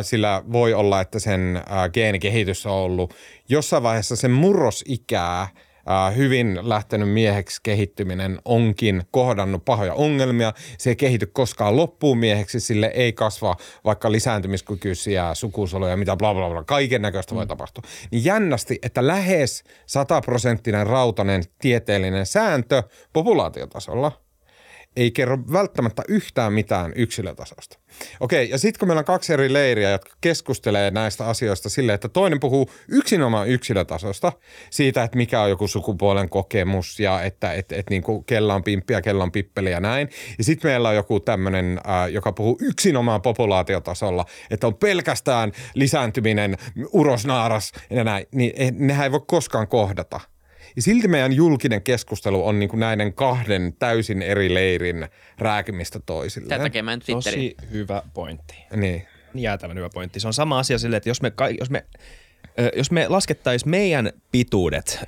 Sillä 0.01 0.43
voi 0.51 0.73
olla, 0.73 1.01
että 1.01 1.19
sen 1.19 1.61
geenikehitys 1.93 2.65
on 2.65 2.73
ollut 2.73 3.13
jossain 3.49 3.83
vaiheessa 3.83 4.15
sen 4.15 4.31
murrosikää 4.31 5.47
äh, 5.89 6.15
hyvin 6.15 6.59
lähtenyt 6.61 7.09
mieheksi 7.09 7.59
kehittyminen 7.63 8.39
onkin 8.45 9.03
kohdannut 9.11 9.65
pahoja 9.65 9.93
ongelmia. 9.93 10.53
Se 10.77 10.89
ei 10.89 10.95
kehity 10.95 11.25
koskaan 11.25 11.75
loppuun 11.75 12.17
mieheksi, 12.17 12.59
sille 12.59 12.91
ei 12.93 13.13
kasva 13.13 13.55
vaikka 13.85 14.11
lisääntymiskykyisiä 14.11 15.35
sukusoluja, 15.35 15.97
mitä 15.97 16.15
bla 16.15 16.33
bla 16.33 16.49
bla, 16.49 16.63
kaiken 16.63 17.01
näköistä 17.01 17.35
voi 17.35 17.47
tapahtua. 17.47 17.83
Niin 18.11 18.25
jännästi, 18.25 18.79
että 18.83 19.07
lähes 19.07 19.63
sataprosenttinen 19.85 20.87
rautainen 20.87 21.43
tieteellinen 21.59 22.25
sääntö 22.25 22.83
populaatiotasolla– 23.13 24.11
ei 24.95 25.11
kerro 25.11 25.37
välttämättä 25.51 26.03
yhtään 26.07 26.53
mitään 26.53 26.93
yksilötasosta. 26.95 27.79
Okei, 28.19 28.49
ja 28.49 28.57
sitten 28.57 28.79
kun 28.79 28.87
meillä 28.87 28.99
on 28.99 29.05
kaksi 29.05 29.33
eri 29.33 29.53
leiriä, 29.53 29.91
jotka 29.91 30.15
keskustelee 30.21 30.91
näistä 30.91 31.27
asioista 31.27 31.69
silleen, 31.69 31.95
että 31.95 32.09
toinen 32.09 32.39
puhuu 32.39 32.71
yksinomaan 32.87 33.47
yksilötasosta, 33.47 34.31
siitä, 34.69 35.03
että 35.03 35.17
mikä 35.17 35.41
on 35.41 35.49
joku 35.49 35.67
sukupuolen 35.67 36.29
kokemus 36.29 36.99
ja 36.99 37.21
että 37.21 37.53
et, 37.53 37.71
et 37.71 37.89
niin 37.89 38.01
kuin 38.01 38.25
kella 38.25 38.55
on 38.55 38.63
pimppiä, 38.63 39.01
kella 39.01 39.23
on 39.23 39.31
pippeli 39.31 39.71
ja 39.71 39.79
näin. 39.79 40.09
Ja 40.37 40.43
sitten 40.43 40.71
meillä 40.71 40.89
on 40.89 40.95
joku 40.95 41.19
tämmöinen, 41.19 41.81
äh, 41.89 42.09
joka 42.09 42.31
puhuu 42.31 42.57
yksinomaan 42.61 43.21
populaatiotasolla, 43.21 44.25
että 44.51 44.67
on 44.67 44.75
pelkästään 44.75 45.51
lisääntyminen, 45.73 46.57
urosnaaras 46.93 47.71
ja 47.89 48.03
näin. 48.03 48.25
Niin 48.31 48.53
eh, 48.55 48.71
nehän 48.71 49.03
ei 49.03 49.11
voi 49.11 49.21
koskaan 49.27 49.67
kohdata– 49.67 50.19
ja 50.77 50.83
silti 50.83 51.07
meidän 51.07 51.33
julkinen 51.33 51.81
keskustelu 51.81 52.47
on 52.47 52.59
niin 52.59 52.69
kuin 52.69 52.79
näiden 52.79 53.13
kahden 53.13 53.73
täysin 53.79 54.21
eri 54.21 54.53
leirin 54.53 55.07
rääkimistä 55.37 55.99
toisilleen. 56.05 56.49
Tätä 56.49 56.63
takia 56.63 56.83
mä 56.83 56.93
en 56.93 57.01
Tosi 57.11 57.55
hyvä 57.71 58.01
pointti. 58.13 58.55
Niin. 58.75 59.07
Jäätävän 59.33 59.77
hyvä 59.77 59.89
pointti. 59.93 60.19
Se 60.19 60.27
on 60.27 60.33
sama 60.33 60.59
asia 60.59 60.77
silleen, 60.77 60.97
että 60.97 61.09
jos 61.09 61.21
me, 61.21 61.33
jos 61.59 61.69
me 61.69 61.85
jos 62.75 62.91
me 62.91 63.07
laskettaisiin 63.07 63.69
meidän 63.69 64.11
pituudet 64.31 64.99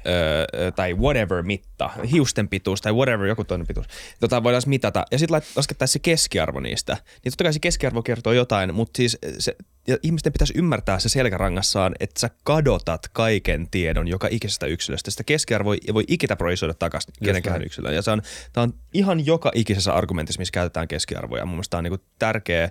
tai 0.76 0.94
whatever 0.94 1.44
mitta, 1.44 1.90
hiusten 2.12 2.48
pituus 2.48 2.82
tai 2.82 2.94
whatever 2.94 3.28
joku 3.28 3.44
toinen 3.44 3.68
pituus, 3.68 3.86
tota 4.20 4.44
voidaan 4.44 4.64
mitata 4.66 5.06
ja 5.12 5.20
sitten 5.20 5.42
laskettaisiin 5.56 5.94
se 5.94 6.00
keskiarvo 6.00 6.60
niistä, 6.60 6.94
niin 6.94 7.32
totta 7.32 7.44
kai 7.44 7.54
se 7.54 7.60
keskiarvo 7.60 8.02
kertoo 8.02 8.34
jotain, 8.34 8.76
mutta 8.76 8.98
siis 8.98 9.18
se, 9.40 9.56
ja 9.88 9.98
ihmisten 10.04 10.34
pitäisi 10.34 10.54
ymmärtää 10.58 11.00
se 11.00 11.10
selkärangassaan, 11.10 11.96
että 12.00 12.20
sä 12.20 12.30
kadotat 12.44 13.02
kaiken 13.14 13.68
tiedon 13.72 14.08
joka 14.08 14.28
ikisestä 14.32 14.66
yksilöstä. 14.66 15.12
Sitä 15.12 15.24
keskiarvoa 15.24 15.74
ei 15.74 15.94
voi 15.94 16.04
ikinä 16.08 16.36
projisoida 16.36 16.74
takaisin 16.74 17.14
kenenkään 17.24 17.64
yksilöön. 17.64 17.96
Ja 17.96 18.02
se 18.02 18.12
on, 18.12 18.22
tämä 18.54 18.64
on 18.64 18.74
ihan 18.94 19.26
joka 19.26 19.52
ikisessä 19.56 19.94
argumentissa, 19.94 20.40
missä 20.40 20.52
käytetään 20.52 20.88
keskiarvoja. 20.88 21.46
Mun 21.46 21.56
mielestä 21.56 21.70
tämä 21.70 21.80
on 21.80 21.84
niin 21.84 22.10
tärkeä 22.20 22.70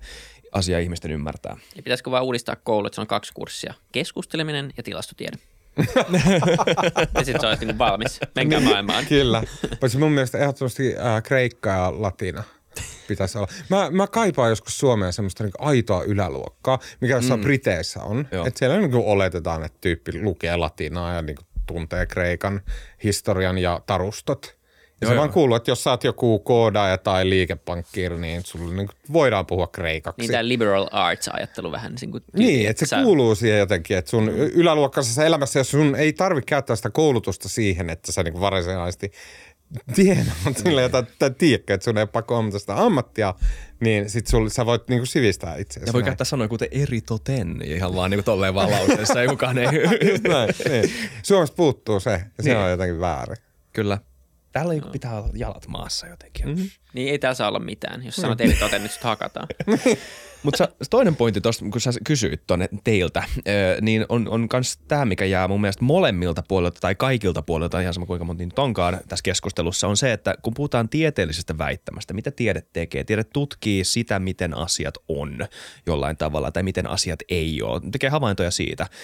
asia 0.52 0.78
ihmisten 0.78 1.10
ymmärtää. 1.10 1.56
Ja 1.76 1.82
pitäisikö 1.82 2.10
vaan 2.10 2.24
uudistaa 2.24 2.56
koulu, 2.56 2.86
että 2.86 2.94
se 2.94 3.00
on 3.00 3.06
kaksi 3.06 3.32
kurssia. 3.34 3.74
Keskusteleminen 3.92 4.72
ja 4.76 4.82
tilastotiede. 4.82 5.36
ja 7.14 7.24
sitten 7.24 7.40
se 7.40 7.46
olisi 7.46 7.64
niin 7.64 7.78
valmis. 7.78 8.20
Menkää 8.34 8.60
niin, 8.60 8.68
maailmaan. 8.68 9.06
Kyllä. 9.06 9.42
Paitsi 9.80 9.98
mun 9.98 10.12
mielestä 10.12 10.38
ehdottomasti 10.38 10.94
äh, 10.96 11.22
kreikka 11.22 11.70
ja 11.70 12.02
latina 12.02 12.44
pitäisi 13.08 13.38
olla. 13.38 13.48
Mä, 13.68 13.90
mä 13.90 14.06
kaipaan 14.06 14.50
joskus 14.50 14.78
Suomeen 14.78 15.12
semmoista 15.12 15.44
niin 15.44 15.52
aitoa 15.58 16.02
yläluokkaa, 16.02 16.78
mikä 17.00 17.14
jossain 17.14 17.40
mm. 17.40 17.44
Briteissä 17.44 18.02
on. 18.02 18.28
Että 18.46 18.58
siellä 18.58 18.78
niin 18.78 18.94
oletetaan, 18.94 19.64
että 19.64 19.78
tyyppi 19.80 20.22
lukee 20.22 20.56
latinaa 20.56 21.14
ja 21.14 21.22
niin 21.22 21.36
tuntee 21.66 22.06
Kreikan 22.06 22.60
historian 23.04 23.58
ja 23.58 23.80
tarustot. 23.86 24.57
Ja 25.00 25.04
joo, 25.04 25.10
se 25.10 25.14
joo. 25.14 25.20
vaan 25.20 25.32
kuuluu, 25.32 25.56
että 25.56 25.70
jos 25.70 25.84
sä 25.84 25.90
oot 25.90 26.04
joku 26.04 26.38
koodaaja 26.38 26.98
tai 26.98 27.28
liikepankkiiri, 27.28 28.18
niin 28.18 28.42
sulle 28.44 28.74
niin 28.74 28.88
voidaan 29.12 29.46
puhua 29.46 29.66
kreikaksi. 29.66 30.20
Niin 30.20 30.30
tämä 30.30 30.48
liberal 30.48 30.88
arts-ajattelu 30.92 31.72
vähän 31.72 31.94
niin 32.00 32.10
kuin 32.10 32.24
Niin, 32.36 32.68
että 32.68 32.86
se 32.86 32.88
sä... 32.88 33.02
kuuluu 33.02 33.34
siihen 33.34 33.58
jotenkin, 33.58 33.96
että 33.96 34.10
sun 34.10 34.28
yläluokkaisessa 34.28 35.24
elämässä, 35.24 35.60
jos 35.60 35.70
sun 35.70 35.96
ei 35.96 36.12
tarvitse 36.12 36.46
käyttää 36.46 36.76
sitä 36.76 36.90
koulutusta 36.90 37.48
siihen, 37.48 37.90
että 37.90 38.12
sä 38.12 38.22
niin 38.22 38.40
varsinaisesti 38.40 39.12
tienaat 39.94 40.56
sillä 40.56 40.82
jotain, 40.82 41.06
tai 41.18 41.30
tiedätkö, 41.30 41.74
että 41.74 41.84
sun 41.84 41.98
ei 41.98 42.06
pakko 42.06 42.36
ammata 42.36 42.58
sitä 42.58 42.84
ammattia, 42.84 43.34
niin 43.80 44.10
sit 44.10 44.26
sul, 44.26 44.48
sä 44.48 44.66
voit 44.66 44.88
niinku 44.88 45.06
sivistää 45.06 45.56
itseäsi. 45.56 45.88
Ja 45.88 45.92
voi 45.92 46.02
käyttää 46.02 46.24
sanoja 46.24 46.48
kuten 46.48 46.68
eri 46.70 47.00
toten, 47.00 47.62
ihan 47.64 47.94
vaan 47.94 48.10
niinku 48.10 48.24
tolleen 48.24 48.54
vaan 48.54 48.70
lauseessa, 48.70 49.22
ei 49.22 49.28
kukaan 49.28 49.58
ei. 49.58 49.68
Just 50.10 50.24
näin, 50.24 50.50
niin. 50.68 50.90
Suomesta 51.22 51.56
puuttuu 51.56 52.00
se, 52.00 52.10
ja 52.10 52.44
se 52.44 52.50
niin. 52.50 52.58
on 52.58 52.70
jotenkin 52.70 53.00
väärin. 53.00 53.36
Kyllä. 53.72 53.98
Täällä 54.58 54.74
no. 54.74 54.90
pitää 54.92 55.18
olla 55.18 55.30
jalat 55.34 55.66
maassa 55.66 56.06
jotenkin. 56.06 56.48
Mm-hmm. 56.48 56.70
Niin 56.92 57.08
ei 57.08 57.18
täällä 57.18 57.34
saa 57.34 57.48
olla 57.48 57.58
mitään. 57.58 58.04
Jos 58.04 58.16
sanot 58.16 58.40
eri 58.40 58.54
toten, 58.54 58.82
niin 58.82 58.92
hakataan. 59.00 59.48
Mutta 60.42 60.68
toinen 60.90 61.16
pointti 61.16 61.40
tuosta, 61.40 61.64
kun 61.70 61.80
sä 61.80 61.90
kysyit 62.04 62.46
tuonne 62.46 62.68
teiltä, 62.84 63.22
niin 63.80 64.06
on, 64.08 64.28
on 64.28 64.48
myös 64.52 64.78
tämä, 64.88 65.04
mikä 65.04 65.24
jää 65.24 65.48
mun 65.48 65.60
mielestä 65.60 65.84
molemmilta 65.84 66.42
puolilta 66.48 66.80
tai 66.80 66.94
kaikilta 66.94 67.42
puolilta, 67.42 67.80
ihan 67.80 67.94
sama 67.94 68.06
kuinka 68.06 68.24
monta 68.24 68.44
nyt 68.44 68.58
onkaan 68.58 69.00
tässä 69.08 69.22
keskustelussa, 69.22 69.88
on 69.88 69.96
se, 69.96 70.12
että 70.12 70.34
kun 70.42 70.54
puhutaan 70.54 70.88
tieteellisestä 70.88 71.58
väittämästä, 71.58 72.14
mitä 72.14 72.30
tiede 72.30 72.62
tekee, 72.72 73.04
tiede 73.04 73.24
tutkii 73.24 73.84
sitä, 73.84 74.18
miten 74.18 74.54
asiat 74.54 74.94
on 75.08 75.46
jollain 75.86 76.16
tavalla 76.16 76.52
tai 76.52 76.62
miten 76.62 76.86
asiat 76.86 77.20
ei 77.28 77.62
ole, 77.62 77.80
tekee 77.92 78.10
havaintoja 78.10 78.50
siitä– 78.50 78.86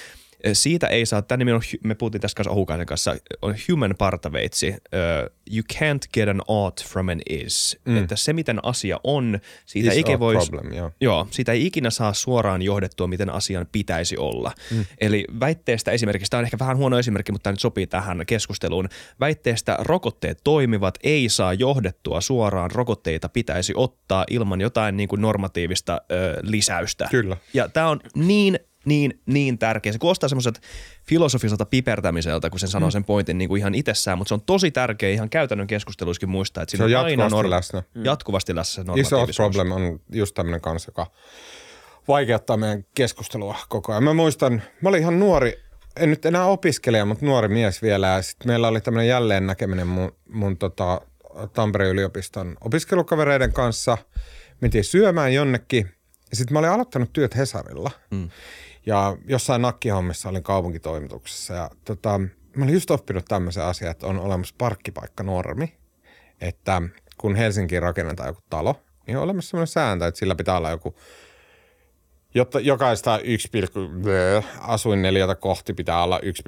siitä 0.52 0.87
ei 0.87 1.07
saa, 1.07 1.22
tämä 1.22 1.37
nimi 1.37 1.52
on, 1.52 1.61
me 1.85 1.94
puhuttiin 1.94 2.20
tässä 2.20 2.37
kanssa 2.37 2.50
Ohukaisen 2.50 2.87
kanssa, 2.87 3.16
on 3.42 3.54
human 3.70 3.94
partaveitsi. 3.98 4.68
Uh, 4.68 5.35
you 5.52 5.62
can't 5.72 6.09
get 6.14 6.28
an 6.28 6.42
ought 6.48 6.85
from 6.85 7.09
an 7.09 7.20
is. 7.30 7.78
Mm. 7.85 7.96
Että 7.96 8.16
se, 8.16 8.33
miten 8.33 8.64
asia 8.64 9.00
on, 9.04 9.38
siitä 9.66 9.92
is 9.92 10.04
ei, 10.09 10.18
vois, 10.18 10.50
problem, 10.50 10.72
yeah. 10.72 10.92
joo, 11.00 11.28
siitä 11.30 11.52
ei 11.52 11.66
ikinä 11.66 11.90
saa 11.90 12.12
suoraan 12.12 12.62
johdettua, 12.62 13.07
miten 13.07 13.30
asian 13.30 13.66
pitäisi 13.72 14.16
olla. 14.16 14.52
Mm. 14.70 14.85
Eli 15.00 15.24
väitteestä 15.40 15.90
esimerkiksi, 15.90 16.30
tämä 16.30 16.38
on 16.38 16.44
ehkä 16.44 16.59
vähän 16.59 16.76
huono 16.76 16.98
esimerkki, 16.98 17.33
mutta 17.33 17.42
tämä 17.42 17.52
nyt 17.52 17.61
sopii 17.61 17.87
tähän 17.87 18.26
keskusteluun. 18.26 18.88
Väitteestä 19.20 19.76
rokotteet 19.80 20.40
toimivat, 20.44 20.98
ei 21.02 21.28
saa 21.28 21.52
johdettua 21.52 22.20
suoraan, 22.20 22.70
rokotteita 22.70 23.28
pitäisi 23.28 23.72
ottaa 23.76 24.24
ilman 24.30 24.61
jotain 24.61 24.96
niin 24.96 25.09
kuin 25.09 25.20
normatiivista 25.20 26.00
ö, 26.12 26.40
lisäystä. 26.42 27.09
Kyllä. 27.11 27.37
Ja 27.54 27.68
tämä 27.68 27.88
on 27.88 28.00
niin 28.14 28.59
niin, 28.85 29.20
niin 29.27 29.59
tärkeä. 29.59 29.92
Se 29.92 29.99
kuulostaa 29.99 30.29
semmoiselta 30.29 30.61
filosofiselta 31.07 31.64
pipertämiseltä, 31.64 32.51
kun 32.51 32.61
sen 32.61 32.68
sanoo 32.68 32.88
mm. 32.88 32.92
sen 32.92 33.05
pointin 33.05 33.38
niin 33.38 33.49
kuin 33.49 33.59
ihan 33.59 33.75
itsessään, 33.75 34.18
mutta 34.18 34.29
se 34.29 34.35
on 34.35 34.40
tosi 34.40 34.70
tärkeä 34.70 35.11
ihan 35.11 35.31
käytännön 35.31 35.66
keskusteluissakin 35.66 36.29
muistaa, 36.29 36.62
että 36.62 36.70
siinä 36.70 36.88
se 36.88 36.97
on, 36.97 37.05
on 37.05 37.11
jatkuvasti 37.11 37.37
aina 37.37 37.51
läsnä. 37.51 37.83
Mm. 37.94 38.05
Jatkuvasti 38.05 38.55
läsnä 38.55 38.85
se 38.85 39.01
Iso 39.01 39.27
problem 39.37 39.73
on 39.73 40.01
just 40.12 40.35
tämmöinen 40.35 40.61
kanssa, 40.61 40.88
joka 40.88 41.07
vaikeuttaa 42.09 42.57
meidän 42.57 42.85
keskustelua 42.94 43.57
koko 43.68 43.92
ajan. 43.92 44.05
Mä 44.05 44.14
muistan, 44.14 44.62
mä 44.81 44.88
olin 44.88 45.01
ihan 45.01 45.18
nuori, 45.18 45.64
en 45.97 46.11
nyt 46.11 46.27
enää 46.27 46.44
opiskelija, 46.44 47.05
mutta 47.05 47.27
nuori 47.27 47.49
mies 47.49 47.83
vielä. 47.83 48.07
Ja 48.07 48.23
sitten 48.23 48.49
meillä 48.49 48.68
oli 48.68 48.81
tämmöinen 48.81 49.09
jälleen 49.09 49.47
näkeminen 49.47 49.87
mun, 49.87 50.12
mun 50.29 50.57
tota, 50.57 51.01
Tampereen 51.53 51.90
yliopiston 51.90 52.57
opiskelukavereiden 52.61 53.53
kanssa. 53.53 53.99
Mentiin 54.61 54.85
syömään 54.85 55.35
jonnekin. 55.35 55.90
Ja 56.31 56.37
sitten 56.37 56.53
mä 56.53 56.59
olin 56.59 56.70
aloittanut 56.70 57.12
työt 57.12 57.37
Hesarilla. 57.37 57.90
Mm. 58.11 58.31
Ja 58.87 59.16
jossain 59.27 59.62
nakkihommissa 59.62 60.29
olin 60.29 60.42
kaupunkitoimituksessa 60.42 61.55
ja 61.55 61.70
tota, 61.85 62.20
mä 62.57 62.64
olin 62.64 62.75
just 62.75 62.90
oppinut 62.90 63.25
tämmöisen 63.25 63.64
asian, 63.64 63.90
että 63.90 64.07
on 64.07 64.20
olemassa 64.20 64.55
parkkipaikkanormi, 64.59 65.75
että 66.40 66.83
kun 67.18 67.37
Helsinkiin 67.37 67.83
rakennetaan 67.83 68.29
joku 68.29 68.40
talo, 68.51 68.81
niin 69.07 69.16
on 69.16 69.23
olemassa 69.23 69.51
semmoinen 69.51 69.66
sääntö, 69.66 70.07
että 70.07 70.18
sillä 70.18 70.35
pitää 70.35 70.57
olla 70.57 70.70
joku 70.70 70.97
jotta 72.35 72.61
jokaista 72.61 73.18
1, 73.18 73.49
asuinneliötä 74.61 75.35
kohti 75.35 75.75
pitää 75.75 76.03
olla 76.03 76.20
1, 76.20 76.42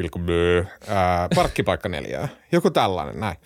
parkkipaikka 1.35 1.89
neljää. 1.89 2.29
Joku 2.53 2.71
tällainen, 2.71 3.21
näin. 3.21 3.37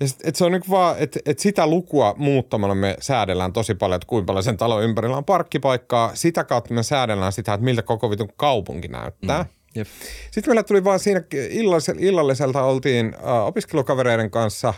Ja 0.00 0.08
sit, 0.08 0.18
et 0.24 0.36
se 0.36 0.44
on 0.44 0.52
niinku 0.52 0.70
vaan, 0.70 0.96
että 0.98 1.20
et 1.26 1.38
sitä 1.38 1.66
lukua 1.66 2.14
muuttamalla 2.18 2.74
me 2.74 2.96
säädellään 3.00 3.52
tosi 3.52 3.74
paljon, 3.74 3.96
että 3.96 4.06
kuinka 4.06 4.26
paljon 4.26 4.42
sen 4.42 4.56
talon 4.56 4.82
ympärillä 4.82 5.16
on 5.16 5.24
parkkipaikkaa. 5.24 6.10
Sitä 6.14 6.44
kautta 6.44 6.74
me 6.74 6.82
säädellään 6.82 7.32
sitä, 7.32 7.54
että 7.54 7.64
miltä 7.64 7.82
koko 7.82 8.10
vitun 8.10 8.32
kaupunki 8.36 8.88
näyttää. 8.88 9.42
Mm. 9.42 9.48
Jep. 9.74 9.86
Sitten 10.30 10.50
meillä 10.50 10.62
tuli 10.62 10.84
vaan 10.84 10.98
siinä 10.98 11.22
illalliselta 11.98 12.62
oltiin 12.62 13.14
äh, 13.14 13.46
opiskelukavereiden 13.46 14.30
kanssa, 14.30 14.74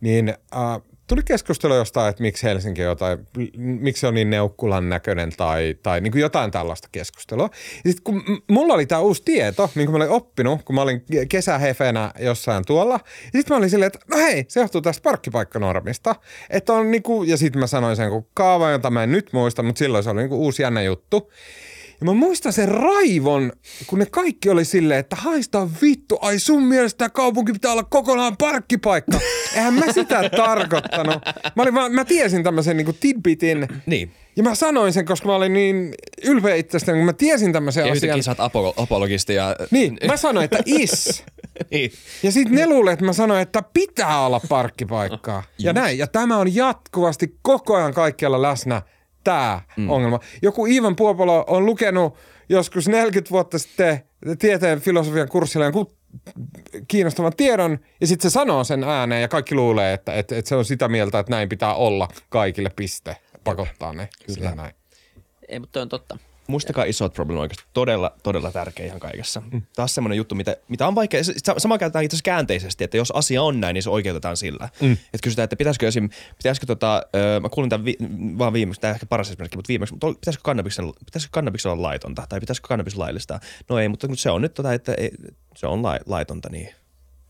niin 0.00 0.28
äh, 0.28 0.80
tuli 1.08 1.22
keskustelu 1.24 1.74
jostain, 1.74 2.10
että 2.10 2.22
miksi 2.22 2.46
Helsinki 2.46 2.82
on 2.82 2.88
jotain, 2.88 3.18
miksi 3.56 4.00
se 4.00 4.06
on 4.06 4.14
niin 4.14 4.30
neukkulan 4.30 4.88
näköinen 4.88 5.32
tai, 5.36 5.76
tai 5.82 6.00
niin 6.00 6.12
kuin 6.12 6.22
jotain 6.22 6.50
tällaista 6.50 6.88
keskustelua. 6.92 7.50
Sitten 7.72 8.02
kun 8.04 8.22
mulla 8.50 8.74
oli 8.74 8.86
tämä 8.86 9.00
uusi 9.00 9.22
tieto, 9.24 9.70
minkä 9.74 9.90
mä 9.90 9.96
olin 9.96 10.10
oppinut, 10.10 10.62
kun 10.62 10.74
mä 10.74 10.82
olin 10.82 11.04
kesähefenä 11.28 12.12
jossain 12.18 12.64
tuolla, 12.64 13.00
sitten 13.22 13.44
mä 13.48 13.56
olin 13.56 13.70
silleen, 13.70 13.86
että 13.86 13.98
no 14.10 14.16
hei, 14.16 14.44
se 14.48 14.60
johtuu 14.60 14.80
tästä 14.80 15.02
parkkipaikkanormista. 15.02 16.14
Että 16.50 16.72
on 16.72 16.90
niin 16.90 17.02
kuin, 17.02 17.28
ja 17.28 17.36
sitten 17.36 17.60
mä 17.60 17.66
sanoin 17.66 17.96
sen 17.96 18.10
kun 18.10 18.26
kaava, 18.34 18.70
jota 18.70 18.90
mä 18.90 19.02
en 19.02 19.12
nyt 19.12 19.32
muista, 19.32 19.62
mutta 19.62 19.78
silloin 19.78 20.04
se 20.04 20.10
oli 20.10 20.20
niin 20.20 20.28
kuin 20.28 20.40
uusi 20.40 20.62
jännä 20.62 20.82
juttu. 20.82 21.30
Ja 22.00 22.04
mä 22.04 22.12
muistan 22.12 22.52
sen 22.52 22.68
raivon, 22.68 23.52
kun 23.86 23.98
ne 23.98 24.06
kaikki 24.06 24.50
oli 24.50 24.64
silleen, 24.64 25.00
että 25.00 25.16
haista 25.16 25.68
vittu, 25.82 26.18
ai 26.20 26.38
sun 26.38 26.62
mielestä 26.62 26.98
tää 26.98 27.08
kaupunki 27.10 27.52
pitää 27.52 27.72
olla 27.72 27.82
kokonaan 27.84 28.36
parkkipaikka. 28.36 29.20
Eihän 29.54 29.74
mä 29.74 29.92
sitä 29.92 30.30
tarkoittanut. 30.36 31.16
Mä, 31.56 31.62
olin 31.62 31.74
vaan, 31.74 31.92
mä 31.92 32.04
tiesin 32.04 32.42
tämmöisen 32.42 32.76
niinku 32.76 32.92
tidbitin. 32.92 33.68
Niin. 33.86 34.10
Ja 34.36 34.42
mä 34.42 34.54
sanoin 34.54 34.92
sen, 34.92 35.04
koska 35.04 35.28
mä 35.28 35.34
olin 35.34 35.52
niin 35.52 35.94
ylpeä 36.24 36.54
itsestäni, 36.54 36.98
kun 36.98 37.06
mä 37.06 37.12
tiesin 37.12 37.52
tämmöisen 37.52 37.86
Ja 37.86 37.92
asian. 37.92 37.96
yhtäkkiä 37.96 38.22
sä 38.22 38.30
oot 38.30 38.52
apolo- 38.52 38.82
apologisti 38.82 39.34
ja... 39.34 39.56
Niin, 39.70 39.98
mä 40.06 40.16
sanoin, 40.16 40.44
että 40.44 40.58
is. 40.66 41.24
niin. 41.70 41.92
Ja 42.22 42.32
sitten 42.32 42.54
ne 42.54 42.66
luulee, 42.66 42.92
että 42.92 43.04
mä 43.04 43.12
sanoin, 43.12 43.42
että 43.42 43.62
pitää 43.72 44.26
olla 44.26 44.40
parkkipaikkaa. 44.48 45.42
Ja 45.58 45.72
näin. 45.72 45.98
Ja 45.98 46.06
tämä 46.06 46.36
on 46.36 46.54
jatkuvasti 46.54 47.38
koko 47.42 47.76
ajan 47.76 47.94
kaikkialla 47.94 48.42
läsnä 48.42 48.82
tämä 49.28 49.60
mm. 49.76 49.90
ongelma. 49.90 50.20
Joku 50.42 50.66
Iivan 50.66 50.96
Puopolo 50.96 51.44
on 51.46 51.66
lukenut 51.66 52.16
joskus 52.48 52.88
40 52.88 53.30
vuotta 53.30 53.58
sitten 53.58 54.02
tieteen 54.38 54.80
filosofian 54.80 55.28
kurssilla 55.28 55.66
jonkun 55.66 55.96
kiinnostavan 56.88 57.32
tiedon, 57.36 57.78
ja 58.00 58.06
sitten 58.06 58.30
se 58.30 58.32
sanoo 58.32 58.64
sen 58.64 58.84
ääneen, 58.84 59.22
ja 59.22 59.28
kaikki 59.28 59.54
luulee, 59.54 59.92
että, 59.92 60.14
että, 60.14 60.36
että 60.36 60.48
se 60.48 60.56
on 60.56 60.64
sitä 60.64 60.88
mieltä, 60.88 61.18
että 61.18 61.30
näin 61.30 61.48
pitää 61.48 61.74
olla 61.74 62.08
kaikille 62.28 62.70
piste. 62.76 63.16
Pakottaa 63.44 63.92
ne. 63.92 64.08
Kyllä 64.26 64.54
näin. 64.54 64.74
Ei, 65.48 65.58
mutta 65.58 65.82
on 65.82 65.88
totta. 65.88 66.18
Muistakaa 66.48 66.84
isot 66.84 67.14
probleemit 67.14 67.40
oikeasti. 67.40 67.64
Todella, 67.72 68.12
todella 68.22 68.52
tärkeä 68.52 68.86
ihan 68.86 69.00
kaikessa. 69.00 69.42
Mm. 69.52 69.62
Taas 69.76 69.94
semmoinen 69.94 70.16
juttu, 70.16 70.34
mitä, 70.34 70.56
mitä 70.68 70.86
on 70.86 70.94
vaikea. 70.94 71.20
Sama 71.58 71.78
käytetään 71.78 72.04
itse 72.04 72.14
asiassa 72.14 72.24
käänteisesti, 72.24 72.84
että 72.84 72.96
jos 72.96 73.10
asia 73.10 73.42
on 73.42 73.60
näin, 73.60 73.74
niin 73.74 73.82
se 73.82 73.90
oikeutetaan 73.90 74.36
sillä. 74.36 74.68
Mm. 74.80 74.92
Että 74.92 75.18
kysytään, 75.22 75.44
että 75.44 75.56
pitäisikö 75.56 75.88
esim, 75.88 76.08
pitäisikö 76.36 76.66
tota, 76.66 77.02
mä 77.42 77.48
kuulin 77.48 77.70
tämän 77.70 77.84
vi, 77.84 77.96
vaan 78.38 78.52
viimeksi, 78.52 78.80
tämä 78.80 78.94
ehkä 78.94 79.06
paras 79.06 79.28
esimerkki, 79.28 79.56
mutta 79.56 79.68
viimeksi, 79.68 79.94
mutta 79.94 80.06
pitäisikö 80.06 80.42
kannabiksen, 80.44 80.92
pitäisikö 81.04 81.30
kannabiksen 81.32 81.72
olla 81.72 81.82
laitonta, 81.82 82.24
tai 82.28 82.40
pitäisikö 82.40 82.68
kannabis 82.68 82.96
laillistaa? 82.96 83.40
No 83.68 83.78
ei, 83.78 83.88
mutta 83.88 84.08
se 84.14 84.30
on 84.30 84.42
nyt 84.42 84.54
tota, 84.54 84.72
että 84.72 84.94
ei, 84.94 85.10
se 85.56 85.66
on 85.66 85.82
lai, 85.82 85.98
laitonta, 86.06 86.48
niin 86.50 86.74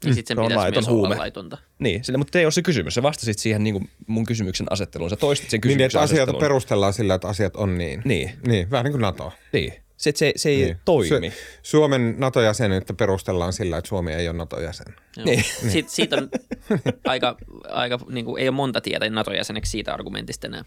Niin 0.04 0.14
sitten 0.14 0.36
Se 0.36 0.38
sen 0.38 0.58
on 0.58 0.64
pitäisi 0.66 0.72
myös 0.76 0.88
huume. 0.88 1.06
olla 1.08 1.18
laitonta. 1.18 1.58
niin, 1.78 2.04
sillä, 2.04 2.18
mutta 2.18 2.38
ei 2.38 2.44
ole 2.44 2.52
se 2.52 2.62
kysymys. 2.62 2.94
Sä 2.94 3.02
vastasit 3.02 3.38
siihen 3.38 3.64
niin 3.64 3.74
kuin 3.74 3.90
mun 4.06 4.26
kysymyksen 4.26 4.66
asetteluun. 4.70 5.10
Sä 5.10 5.16
toistit 5.16 5.50
sen 5.50 5.56
Niin, 5.56 5.60
kysymyksen 5.60 5.86
että 5.86 6.00
asioita 6.00 6.22
asettelun. 6.22 6.40
perustellaan 6.40 6.92
sillä, 6.92 7.14
että 7.14 7.28
asiat 7.28 7.56
on 7.56 7.78
niin. 7.78 8.02
Niin. 8.04 8.30
Niin, 8.46 8.70
vähän 8.70 8.84
niin 8.84 8.92
kuin 8.92 9.02
NATO. 9.02 9.32
Niin. 9.52 9.72
Se, 9.96 10.12
se, 10.16 10.32
se 10.36 10.48
ei 10.48 10.56
Niin. 10.56 10.66
niin. 10.66 10.78
toimi. 10.84 11.28
Su- 11.28 11.32
Suomen 11.62 12.14
NATO-jäsenyyttä 12.18 12.94
perustellaan 12.94 13.52
sillä, 13.52 13.78
että 13.78 13.88
Suomi 13.88 14.12
ei 14.12 14.28
ole 14.28 14.36
NATO-jäsen. 14.36 14.86
Joo. 15.16 15.24
Niin. 15.24 15.44
Siitä, 15.68 15.90
siitä 15.90 16.16
on 16.16 16.28
aika, 17.04 17.36
aika 17.68 17.98
niin 18.10 18.24
kuin, 18.24 18.42
ei 18.42 18.48
ole 18.48 18.54
monta 18.56 18.80
tietä 18.80 19.10
NATO-jäseneksi 19.10 19.70
siitä 19.70 19.94
argumentista 19.94 20.46
enää. 20.46 20.64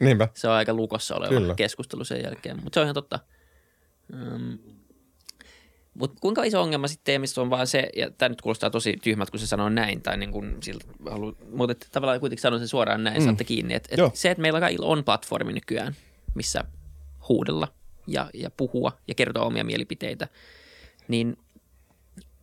Niinpä. 0.00 0.28
Se 0.34 0.48
on 0.48 0.54
aika 0.54 0.74
lukossa 0.74 1.16
oleva. 1.16 1.28
Kyllä. 1.28 1.54
keskustelu 1.54 2.04
sen 2.04 2.22
jälkeen, 2.24 2.56
mutta 2.64 2.74
se 2.76 2.80
on 2.80 2.84
ihan 2.86 2.94
totta. 2.94 3.18
Um, 4.12 4.58
mutta 5.94 6.20
kuinka 6.20 6.44
iso 6.44 6.62
ongelma 6.62 6.88
sitten 6.88 7.04
Teemissä 7.04 7.40
on 7.40 7.50
vaan 7.50 7.66
se, 7.66 7.88
ja 7.96 8.10
tämä 8.10 8.28
nyt 8.28 8.42
kuulostaa 8.42 8.70
tosi 8.70 8.96
tyhmät, 9.02 9.30
kun 9.30 9.40
se 9.40 9.46
sanoo 9.46 9.68
näin, 9.68 10.02
tai 10.02 10.16
niin 10.16 10.32
kuin 10.32 10.56
siltä 10.62 10.84
halu, 11.10 11.36
mutta 11.54 11.74
tavallaan 11.92 12.20
kuitenkin 12.20 12.42
sanon 12.42 12.58
sen 12.58 12.68
suoraan 12.68 13.04
näin, 13.04 13.18
mm. 13.18 13.24
saatte 13.24 13.44
kiinni, 13.44 13.74
että, 13.74 13.94
Joo. 13.98 14.06
että 14.06 14.20
se, 14.20 14.30
että 14.30 14.42
meillä 14.42 14.60
kaikilla 14.60 14.86
on 14.86 15.04
platformi 15.04 15.52
nykyään, 15.52 15.96
missä 16.34 16.64
huudella 17.28 17.68
ja, 18.06 18.30
ja 18.34 18.50
puhua 18.50 18.92
ja 19.08 19.14
kertoa 19.14 19.44
omia 19.44 19.64
mielipiteitä, 19.64 20.28
niin, 21.08 21.36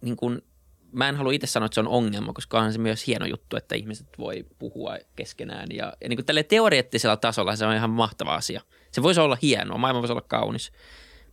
niin 0.01 0.15
kuin, 0.15 0.41
mä 0.91 1.09
en 1.09 1.15
halua 1.15 1.31
itse 1.31 1.47
sanoa, 1.47 1.65
että 1.65 1.73
se 1.73 1.79
on 1.79 1.87
ongelma, 1.87 2.33
koska 2.33 2.57
onhan 2.57 2.73
se 2.73 2.79
myös 2.79 3.07
hieno 3.07 3.25
juttu, 3.25 3.57
että 3.57 3.75
ihmiset 3.75 4.07
voi 4.17 4.45
puhua 4.59 4.97
keskenään. 5.15 5.67
Ja, 5.71 5.93
ja 6.01 6.09
niin 6.09 6.17
kuin 6.17 6.25
tälle 6.25 6.43
teoreettisella 6.43 7.17
tasolla 7.17 7.55
se 7.55 7.65
on 7.65 7.75
ihan 7.75 7.89
mahtava 7.89 8.35
asia. 8.35 8.61
Se 8.91 9.03
voisi 9.03 9.19
olla 9.19 9.37
hienoa, 9.41 9.77
maailma 9.77 10.01
voisi 10.01 10.11
olla 10.11 10.25
kaunis. 10.27 10.71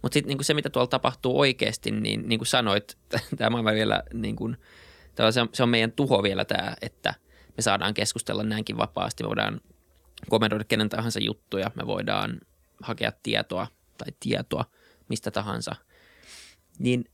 Mutta 0.02 0.14
sitten 0.14 0.37
niin 0.37 0.44
se, 0.44 0.54
mitä 0.54 0.70
tuolla 0.70 0.87
tapahtuu 0.87 1.40
oikeasti, 1.40 1.90
niin 1.90 2.28
niin 2.28 2.38
kuin 2.38 2.46
sanoit, 2.46 2.96
tämä 3.37 3.50
maailma 3.50 3.72
vielä, 3.72 4.02
niin 4.12 4.37
kuin, 4.37 4.56
se, 5.30 5.40
on, 5.40 5.48
se 5.52 5.62
on 5.62 5.68
meidän 5.68 5.92
tuho 5.92 6.22
vielä 6.22 6.44
tämä, 6.44 6.76
että 6.82 7.14
me 7.56 7.62
saadaan 7.62 7.94
keskustella 7.94 8.42
näinkin 8.42 8.76
vapaasti. 8.76 9.22
Me 9.22 9.28
voidaan 9.28 9.61
komentoida 10.30 10.64
kenen 10.64 10.88
tahansa 10.88 11.20
juttuja, 11.20 11.70
me 11.74 11.87
voidaan 11.87 12.40
hakea 12.82 13.12
tietoa 13.22 13.66
tai 13.98 14.09
tietoa 14.20 14.64
mistä 15.09 15.30
tahansa. 15.30 15.76
Niin 16.78 17.04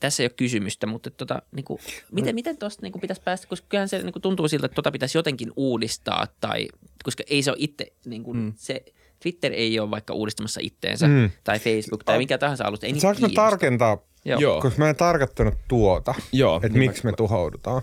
tässä 0.00 0.22
ei 0.22 0.24
ole 0.24 0.34
kysymystä, 0.36 0.86
mutta 0.86 1.10
tota, 1.10 1.42
niin 1.52 1.64
kuin, 1.64 1.80
miten, 2.12 2.34
miten 2.34 2.58
tuosta 2.58 2.82
niin 2.82 3.00
pitäisi 3.00 3.22
päästä, 3.22 3.46
koska 3.46 3.66
kyllähän 3.68 3.88
se 3.88 4.02
niin 4.02 4.12
kuin 4.12 4.22
tuntuu 4.22 4.48
siltä, 4.48 4.66
että 4.66 4.74
tota 4.74 4.92
pitäisi 4.92 5.18
jotenkin 5.18 5.52
uudistaa, 5.56 6.26
tai, 6.40 6.68
koska 7.04 7.22
ei 7.26 7.42
se 7.42 7.50
ole 7.50 7.56
itse, 7.60 7.92
niin 8.04 8.22
kuin, 8.22 8.38
mm. 8.38 8.52
se 8.56 8.84
Twitter 9.26 9.52
ei 9.52 9.80
ole 9.80 9.90
vaikka 9.90 10.14
uudistamassa 10.14 10.60
itteensä, 10.62 11.06
Mm. 11.06 11.12
mm. 11.12 11.30
tai 11.44 11.58
Facebook, 11.58 12.04
tai 12.04 12.18
mikä 12.18 12.38
tahansa 12.38 12.64
alusta, 12.64 12.86
ei 12.86 12.92
niitä 12.92 13.02
Saanko 13.02 13.20
mä 13.20 13.28
tarkentaa, 13.34 13.98
Joo. 14.24 14.60
Koska 14.60 14.78
mä 14.78 14.90
en 14.90 14.96
tarkoittanut 14.96 15.54
tuota, 15.68 16.14
Joo, 16.32 16.56
että 16.56 16.68
niin 16.68 16.78
miksi 16.78 17.04
me 17.04 17.12
tuhoudutaan. 17.12 17.82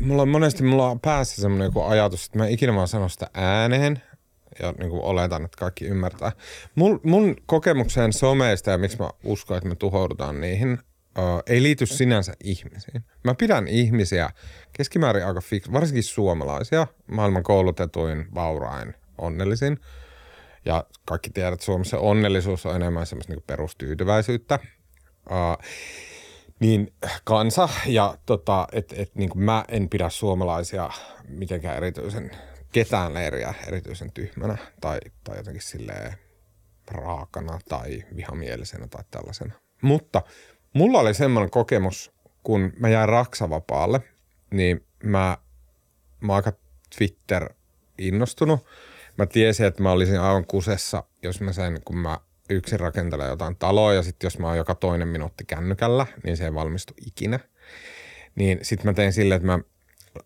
Mulla 0.00 0.22
on 0.22 0.28
monesti 0.28 0.62
mulla 0.62 0.90
on 0.90 1.00
päässä 1.00 1.42
semmoinen 1.42 1.66
joku 1.66 1.82
ajatus, 1.82 2.26
että 2.26 2.38
mä 2.38 2.46
ikinä 2.46 2.74
vaan 2.74 2.88
sano 2.88 3.08
sitä 3.08 3.30
ääneen, 3.34 4.02
ja 4.62 4.74
niin 4.78 4.90
kuin 4.90 5.02
oletan, 5.02 5.44
että 5.44 5.58
kaikki 5.58 5.84
ymmärtää. 5.84 6.32
Mun, 6.74 7.00
mun 7.04 7.36
kokemukseen 7.46 8.12
someista 8.12 8.70
ja 8.70 8.78
miksi 8.78 8.98
mä 8.98 9.10
uskon, 9.24 9.56
että 9.56 9.68
me 9.68 9.74
tuhoudutaan 9.74 10.40
niihin, 10.40 10.72
uh, 10.72 11.42
ei 11.46 11.62
liity 11.62 11.86
sinänsä 11.86 12.32
ihmisiin. 12.44 13.04
Mä 13.24 13.34
pidän 13.34 13.68
ihmisiä 13.68 14.30
keskimäärin 14.72 15.26
aika 15.26 15.40
fix, 15.40 15.72
varsinkin 15.72 16.02
suomalaisia, 16.02 16.86
maailman 17.06 17.42
koulutetuin, 17.42 18.26
vaurain, 18.34 18.94
onnellisin. 19.18 19.78
Ja 20.64 20.84
kaikki 21.04 21.30
tiedät, 21.30 21.52
että 21.52 21.64
Suomessa 21.64 21.98
onnellisuus 21.98 22.66
on 22.66 22.76
enemmän 22.76 23.06
semmoista 23.06 23.32
niin 23.32 23.44
perustyytyväisyyttä. 23.46 24.58
Uh, 25.30 25.64
niin 26.60 26.92
kansa 27.24 27.68
ja 27.86 28.18
tota, 28.26 28.68
että 28.72 28.94
et, 28.98 29.14
niin 29.14 29.30
mä 29.34 29.64
en 29.68 29.88
pidä 29.88 30.08
suomalaisia 30.08 30.90
mitenkään 31.28 31.76
erityisen, 31.76 32.30
ketään 32.72 33.14
leiriä 33.14 33.54
erityisen 33.66 34.12
tyhmänä 34.12 34.56
tai, 34.80 34.98
tai 35.24 35.36
jotenkin 35.36 35.62
silleen 35.62 36.14
raakana 36.90 37.58
tai 37.68 38.04
vihamielisenä 38.16 38.88
tai 38.88 39.04
tällaisena. 39.10 39.54
Mutta 39.82 40.22
mulla 40.72 40.98
oli 40.98 41.14
semmoinen 41.14 41.50
kokemus, 41.50 42.12
kun 42.42 42.72
mä 42.78 42.88
jäin 42.88 43.08
Raksavapaalle, 43.08 44.00
niin 44.50 44.86
mä, 45.02 45.38
mä 46.20 46.34
aika 46.34 46.52
Twitter-innostunut. 46.98 48.66
Mä 49.18 49.26
tiesin, 49.26 49.66
että 49.66 49.82
mä 49.82 49.92
olisin 49.92 50.20
aivan 50.20 50.46
kusessa, 50.46 51.04
jos 51.22 51.40
mä 51.40 51.52
sen, 51.52 51.80
kun 51.84 51.98
mä 51.98 52.18
yksin 52.50 52.80
rakentelen 52.80 53.28
jotain 53.28 53.56
taloa 53.56 53.94
ja 53.94 54.02
sitten 54.02 54.26
jos 54.26 54.38
mä 54.38 54.46
oon 54.46 54.56
joka 54.56 54.74
toinen 54.74 55.08
minuutti 55.08 55.44
kännykällä, 55.44 56.06
niin 56.24 56.36
se 56.36 56.44
ei 56.44 56.54
valmistu 56.54 56.94
ikinä. 57.06 57.38
Niin 58.34 58.58
sitten 58.62 58.86
mä 58.86 58.92
tein 58.92 59.12
silleen, 59.12 59.36
että 59.36 59.46
mä, 59.46 59.58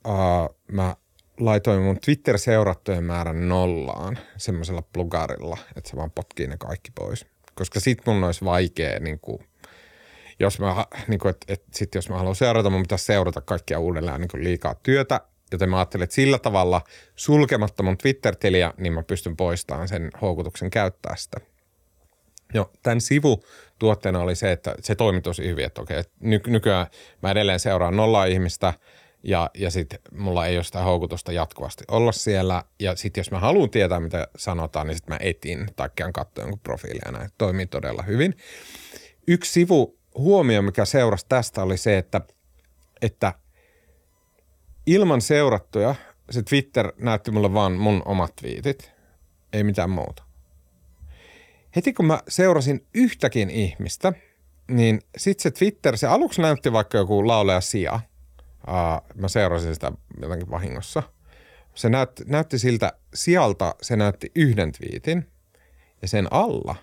uh, 0.08 0.56
mä 0.72 0.96
laitoin 1.40 1.82
mun 1.82 2.00
Twitter-seurattujen 2.00 3.04
määrän 3.04 3.48
nollaan 3.48 4.18
semmoisella 4.36 4.82
plugarilla, 4.82 5.58
että 5.76 5.90
se 5.90 5.96
vaan 5.96 6.10
potkii 6.10 6.46
ne 6.46 6.56
kaikki 6.56 6.90
pois. 6.90 7.26
Koska 7.54 7.80
sit 7.80 7.98
mun 8.06 8.24
olisi 8.24 8.44
vaikea, 8.44 9.00
niin 9.00 9.20
kuin, 9.20 9.38
jos 10.40 10.60
mä, 10.60 10.86
niin 11.08 11.20
kuin, 11.20 11.30
että, 11.30 11.52
että 11.52 11.68
sit 11.74 11.94
jos 11.94 12.08
mä 12.08 12.16
haluan 12.16 12.36
seurata, 12.36 12.70
mun 12.70 12.82
pitäisi 12.82 13.04
seurata 13.04 13.40
kaikkia 13.40 13.78
uudelleen 13.78 14.20
niin 14.20 14.28
kuin 14.28 14.44
liikaa 14.44 14.74
työtä. 14.74 15.20
Joten 15.52 15.70
mä 15.70 15.78
ajattelin, 15.78 16.04
että 16.04 16.14
sillä 16.14 16.38
tavalla 16.38 16.80
sulkematta 17.16 17.82
mun 17.82 17.98
Twitter-tiliä, 17.98 18.74
niin 18.76 18.92
mä 18.92 19.02
pystyn 19.02 19.36
poistamaan 19.36 19.88
sen 19.88 20.10
houkutuksen 20.22 20.70
käyttää 20.70 21.16
sitä. 21.16 21.40
Joo, 22.54 22.70
tämän 22.82 23.00
sivu 23.00 23.44
tuotteena 23.78 24.20
oli 24.20 24.34
se, 24.34 24.52
että 24.52 24.74
se 24.80 24.94
toimi 24.94 25.20
tosi 25.20 25.48
hyvin, 25.48 25.64
että 25.64 25.82
okei, 25.82 26.02
ny- 26.20 26.40
nykyään 26.46 26.86
mä 27.22 27.30
edelleen 27.30 27.60
seuraan 27.60 27.96
nollaa 27.96 28.24
ihmistä 28.24 28.74
ja, 29.22 29.50
ja 29.54 29.70
sitten 29.70 29.98
mulla 30.12 30.46
ei 30.46 30.56
ole 30.56 30.64
sitä 30.64 30.82
houkutusta 30.82 31.32
jatkuvasti 31.32 31.84
olla 31.88 32.12
siellä. 32.12 32.64
Ja 32.80 32.96
sitten 32.96 33.20
jos 33.20 33.30
mä 33.30 33.38
haluan 33.38 33.70
tietää, 33.70 34.00
mitä 34.00 34.28
sanotaan, 34.36 34.86
niin 34.86 34.96
sitten 34.96 35.14
mä 35.14 35.18
etin 35.20 35.66
tai 35.76 35.90
käyn 35.96 36.12
katsoa 36.12 36.42
jonkun 36.42 36.60
profiilia 36.60 37.12
näin. 37.12 37.30
Toimii 37.38 37.66
todella 37.66 38.02
hyvin. 38.02 38.36
Yksi 39.26 39.52
sivu 39.52 39.98
huomio, 40.14 40.62
mikä 40.62 40.84
seurasi 40.84 41.26
tästä 41.28 41.62
oli 41.62 41.76
se, 41.76 41.98
että, 41.98 42.20
että 43.02 43.32
ilman 44.92 45.20
seurattuja 45.20 45.94
se 46.30 46.42
Twitter 46.42 46.92
näytti 46.96 47.30
mulle 47.30 47.52
vaan 47.52 47.72
mun 47.72 48.02
omat 48.04 48.36
twiitit, 48.36 48.92
ei 49.52 49.64
mitään 49.64 49.90
muuta 49.90 50.28
heti 51.76 51.92
kun 51.92 52.06
mä 52.06 52.22
seurasin 52.28 52.86
yhtäkin 52.94 53.50
ihmistä, 53.50 54.12
niin 54.70 55.00
sitten 55.16 55.42
se 55.42 55.50
Twitter, 55.50 55.96
se 55.96 56.06
aluksi 56.06 56.42
näytti 56.42 56.72
vaikka 56.72 56.98
joku 56.98 57.26
laulaja 57.26 57.60
Sia. 57.60 58.00
Uh, 58.68 59.20
mä 59.20 59.28
seurasin 59.28 59.74
sitä 59.74 59.92
jotenkin 60.22 60.50
vahingossa. 60.50 61.02
Se 61.74 61.88
näytti, 61.88 62.24
näytti 62.26 62.58
siltä 62.58 62.92
sieltä, 63.14 63.74
se 63.82 63.96
näytti 63.96 64.32
yhden 64.34 64.72
twiitin 64.72 65.26
ja 66.02 66.08
sen 66.08 66.28
alla 66.30 66.74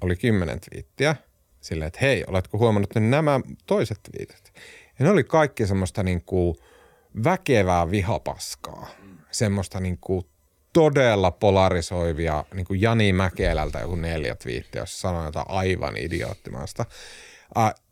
oli 0.00 0.16
kymmenen 0.16 0.60
twiittiä. 0.60 1.16
Silleen, 1.60 1.86
että 1.86 2.00
hei, 2.02 2.24
oletko 2.26 2.58
huomannut 2.58 2.94
nämä 2.94 3.40
toiset 3.66 4.00
twiitit? 4.02 4.52
Ja 4.98 5.04
ne 5.04 5.10
oli 5.10 5.24
kaikki 5.24 5.66
semmoista 5.66 6.02
niin 6.02 6.24
kuin 6.24 6.56
väkevää 7.24 7.90
vihapaskaa. 7.90 8.88
Semmoista 9.30 9.80
niin 9.80 9.98
kuin 10.00 10.26
todella 10.72 11.30
polarisoivia, 11.30 12.44
niin 12.54 12.66
kuin 12.66 12.80
Jani 12.80 13.12
Mäkelältä 13.12 13.78
joku 13.78 13.94
neljä 13.94 14.34
twiittiä, 14.34 14.82
jossa 14.82 15.00
sanoi 15.00 15.24
jotain 15.24 15.46
aivan 15.48 15.96
idioottimasta. 15.96 16.84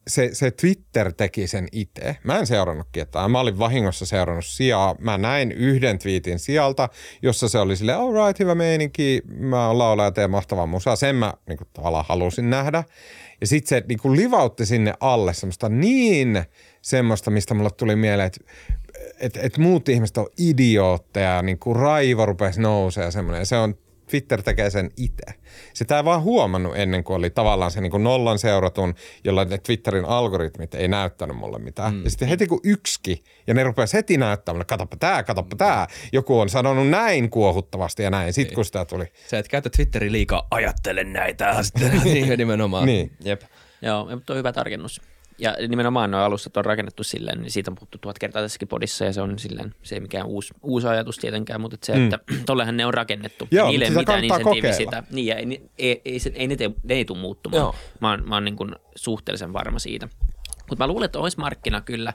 Se, 0.09 0.31
se 0.33 0.51
Twitter 0.51 1.13
teki 1.13 1.47
sen 1.47 1.69
itse. 1.73 2.17
Mä 2.25 2.39
en 2.39 2.47
seurannutkin, 2.47 3.03
että 3.03 3.29
mä 3.29 3.41
olin 3.41 3.59
vahingossa 3.59 4.07
seurannut 4.07 4.45
sijaa. 4.45 4.97
Mä 4.99 5.19
näin 5.19 5.53
yhden 5.53 5.99
twiitin 5.99 6.39
sieltä, 6.39 6.89
jossa 7.23 7.49
se 7.49 7.59
oli 7.59 7.77
silleen, 7.77 7.99
all 7.99 8.27
right, 8.27 8.41
hyvä 8.41 8.55
meininki, 8.55 9.23
mä 9.39 9.67
oon 9.67 9.79
laulaja, 9.79 10.11
teen 10.11 10.31
mahtavaa 10.31 10.67
musaa. 10.67 10.97
Sen 10.97 11.17
mä 11.17 11.35
niin 11.49 11.59
kuin, 11.59 11.69
tavallaan 11.73 12.05
halusin 12.09 12.51
nähdä. 12.51 12.85
Ja 13.41 13.47
sitten 13.47 13.69
se 13.69 13.85
niin 13.89 13.99
kuin 13.99 14.17
livautti 14.17 14.67
sinne 14.67 14.95
alle 15.01 15.35
semmoista 15.35 15.69
niin 15.69 16.45
semmoista, 16.83 17.31
mistä 17.31 17.55
mulle 17.55 17.71
tuli 17.71 17.97
mieleen, 17.97 18.27
että 18.27 18.41
et, 19.21 19.37
et 19.37 19.59
muut 19.59 19.89
ihmiset 19.89 20.17
on 20.17 20.27
idiootteja, 20.39 21.43
niin 21.43 21.59
kuin 21.59 21.77
raivo 21.77 22.27
rupesi 22.27 22.61
nousee 22.61 23.05
ja 23.05 23.11
semmoinen. 23.11 23.41
Ja 23.41 23.47
se 23.47 23.57
on 23.57 23.75
Twitter 24.11 24.43
tekee 24.43 24.71
sen 24.71 24.91
itse. 24.97 25.25
Sitä 25.75 25.97
ei 25.97 26.05
vaan 26.05 26.23
huomannut 26.23 26.77
ennen 26.77 27.05
kuin 27.05 27.17
oli 27.17 27.31
tavallaan 27.31 27.71
se 27.71 27.81
niin 27.81 27.91
kuin 27.91 28.05
nollan 28.05 28.39
seuratun, 28.39 28.95
jolla 29.25 29.45
ne 29.45 29.59
Twitterin 29.59 30.05
algoritmit 30.05 30.75
ei 30.75 30.89
näyttänyt 30.89 31.37
mulle 31.37 31.59
mitään. 31.59 31.95
Mm. 31.95 32.05
Ja 32.05 32.11
sitten 32.11 32.29
heti 32.29 32.47
kun 32.47 32.61
yksikin, 32.65 33.19
ja 33.47 33.55
ne 33.55 33.65
rupesi 33.65 33.97
heti 33.97 34.17
näyttämään, 34.17 34.67
katoppa 34.67 34.97
tää, 34.97 35.23
katoppa 35.23 35.57
tää. 35.57 35.87
Joku 36.13 36.41
on 36.41 36.49
sanonut 36.49 36.89
näin 36.89 37.31
kuohuttavasti 37.31 38.03
ja 38.03 38.11
näin. 38.11 38.33
Sitten 38.33 38.55
kun 38.55 38.65
sitä 38.65 38.85
tuli. 38.85 39.05
Sä 39.31 39.39
et 39.39 39.49
käytä 39.49 39.71
Twitteri 39.71 40.13
liikaa, 40.13 40.47
ajattele 40.51 41.05
näitä. 41.05 41.57
Sitten 41.63 42.01
niin 42.05 42.39
nimenomaan. 42.39 42.87
Niin. 42.87 43.13
Jep. 43.25 43.43
Joo, 43.83 44.11
mutta 44.11 44.33
on 44.33 44.39
hyvä 44.39 44.53
tarkennus. 44.53 45.01
Ja 45.39 45.57
nimenomaan 45.69 46.11
nuo 46.11 46.21
alustat 46.21 46.57
on 46.57 46.65
rakennettu 46.65 47.05
silleen, 47.05 47.43
niin 47.43 47.51
siitä 47.51 47.71
on 47.71 47.75
puhuttu 47.75 47.99
tuhat 47.99 48.19
kertaa 48.19 48.43
tässäkin 48.43 48.69
podissa 48.69 49.05
ja 49.05 49.13
se 49.13 49.21
on 49.21 49.39
silleen, 49.39 49.75
se 49.83 49.95
ei 49.95 50.01
mikään 50.01 50.27
uusi, 50.27 50.55
uusi 50.63 50.87
ajatus 50.87 51.19
tietenkään, 51.19 51.61
mutta 51.61 51.77
se, 51.83 51.93
että 51.93 52.19
mm. 52.31 52.45
tollehan 52.47 52.77
ne 52.77 52.87
on 52.87 52.95
rakennettu. 52.95 53.49
Joo, 53.51 53.69
Niille 53.69 53.85
ei 53.85 53.91
sitä 53.91 54.21
mitään 54.21 54.43
kokeilla. 54.43 54.77
sitä. 54.77 55.03
Niin, 55.11 55.27
ja 55.27 55.37
ei, 55.37 55.71
ei, 55.79 56.03
ei, 56.05 56.19
se, 56.19 56.33
ei 56.35 56.47
ne, 56.47 56.57
te, 56.57 56.71
ne 56.83 56.95
ei 56.95 57.05
tule 57.05 57.19
muuttumaan. 57.19 57.61
Joo. 57.61 57.75
Mä 58.01 58.11
oon, 58.11 58.29
mä 58.29 58.35
oon 58.35 58.45
niin 58.45 58.57
kuin 58.57 58.77
suhteellisen 58.95 59.53
varma 59.53 59.79
siitä. 59.79 60.09
Mutta 60.71 60.85
mä 60.85 60.87
luulen, 60.89 61.05
että 61.05 61.19
olisi 61.19 61.39
markkina 61.39 61.81
kyllä 61.81 62.13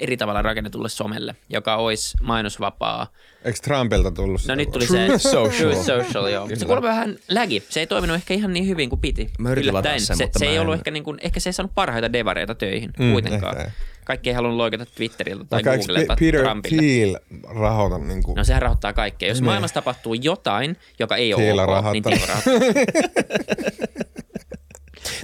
eri 0.00 0.16
tavalla 0.16 0.42
rakennetulle 0.42 0.88
somelle, 0.88 1.36
joka 1.48 1.76
olisi 1.76 2.16
mainosvapaa. 2.22 3.06
Eikö 3.44 3.58
Trumpilta 3.62 4.10
tullut 4.10 4.40
sitä? 4.40 4.52
No 4.52 4.56
nyt 4.56 4.70
tuli 4.70 4.86
se 4.86 5.08
Social. 5.18 5.50
Truth 5.72 5.86
Social 5.86 6.26
joo. 6.26 6.48
Se 6.54 6.64
kuuluu 6.66 6.82
vähän 6.82 7.16
lägi. 7.28 7.62
Se 7.68 7.80
ei 7.80 7.86
toiminut 7.86 8.14
ehkä 8.14 8.34
ihan 8.34 8.52
niin 8.52 8.66
hyvin 8.68 8.90
kuin 8.90 9.00
piti. 9.00 9.30
Mä 9.38 9.50
yritin 9.50 9.70
Yllättäen. 9.70 10.00
sen, 10.00 10.16
se, 10.16 10.24
mutta 10.24 10.38
se 10.38 10.44
mä 10.44 10.50
ei 10.50 10.56
en- 10.56 10.62
ollut 10.62 10.74
ehkä, 10.74 10.90
niin 10.90 11.04
kuin, 11.04 11.18
ehkä 11.22 11.40
se 11.40 11.48
ei 11.48 11.52
saanut 11.52 11.74
parhaita 11.74 12.12
devareita 12.12 12.54
töihin 12.54 12.90
Mm, 12.98 13.12
kuitenkaan. 13.12 13.56
ehkä 13.56 13.64
ei. 13.68 13.74
Kaikki 14.04 14.30
ei 14.30 14.34
halunnut 14.34 14.56
loikata 14.56 14.86
Twitteriltä 14.86 15.44
tai 15.44 15.64
Vaikka 15.64 15.76
Googlelta 15.86 16.16
Peter 16.20 16.40
Trumpille. 16.40 16.78
Thiel 16.82 17.16
rahoita 17.60 17.98
niin 17.98 18.22
kuin... 18.22 18.34
No 18.36 18.44
sehän 18.44 18.62
rahoittaa 18.62 18.92
kaikkea. 18.92 19.28
Jos 19.28 19.38
Niin. 19.40 19.44
maailmassa 19.44 19.74
tapahtuu 19.74 20.14
jotain, 20.14 20.76
joka 20.98 21.16
ei 21.16 21.34
ole 21.34 21.42
Thiel 21.42 21.58
ok, 21.58 21.66
rahoittaa. 21.68 21.92
niin 21.92 22.02
Thiel 22.02 22.28
rahoittaa. 22.28 23.94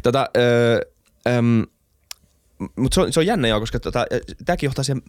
Tota, 0.03 0.29
öö, 0.37 0.81
äm, 1.29 1.67
mutta 2.77 2.95
se 2.95 3.13
se 3.13 3.21
on 3.21 3.27
jännä 3.27 3.61
koska 3.61 3.81
tota, 3.81 4.07
tämäkin 4.45 4.67
johtaa 4.67 4.85
siihen 4.85 5.03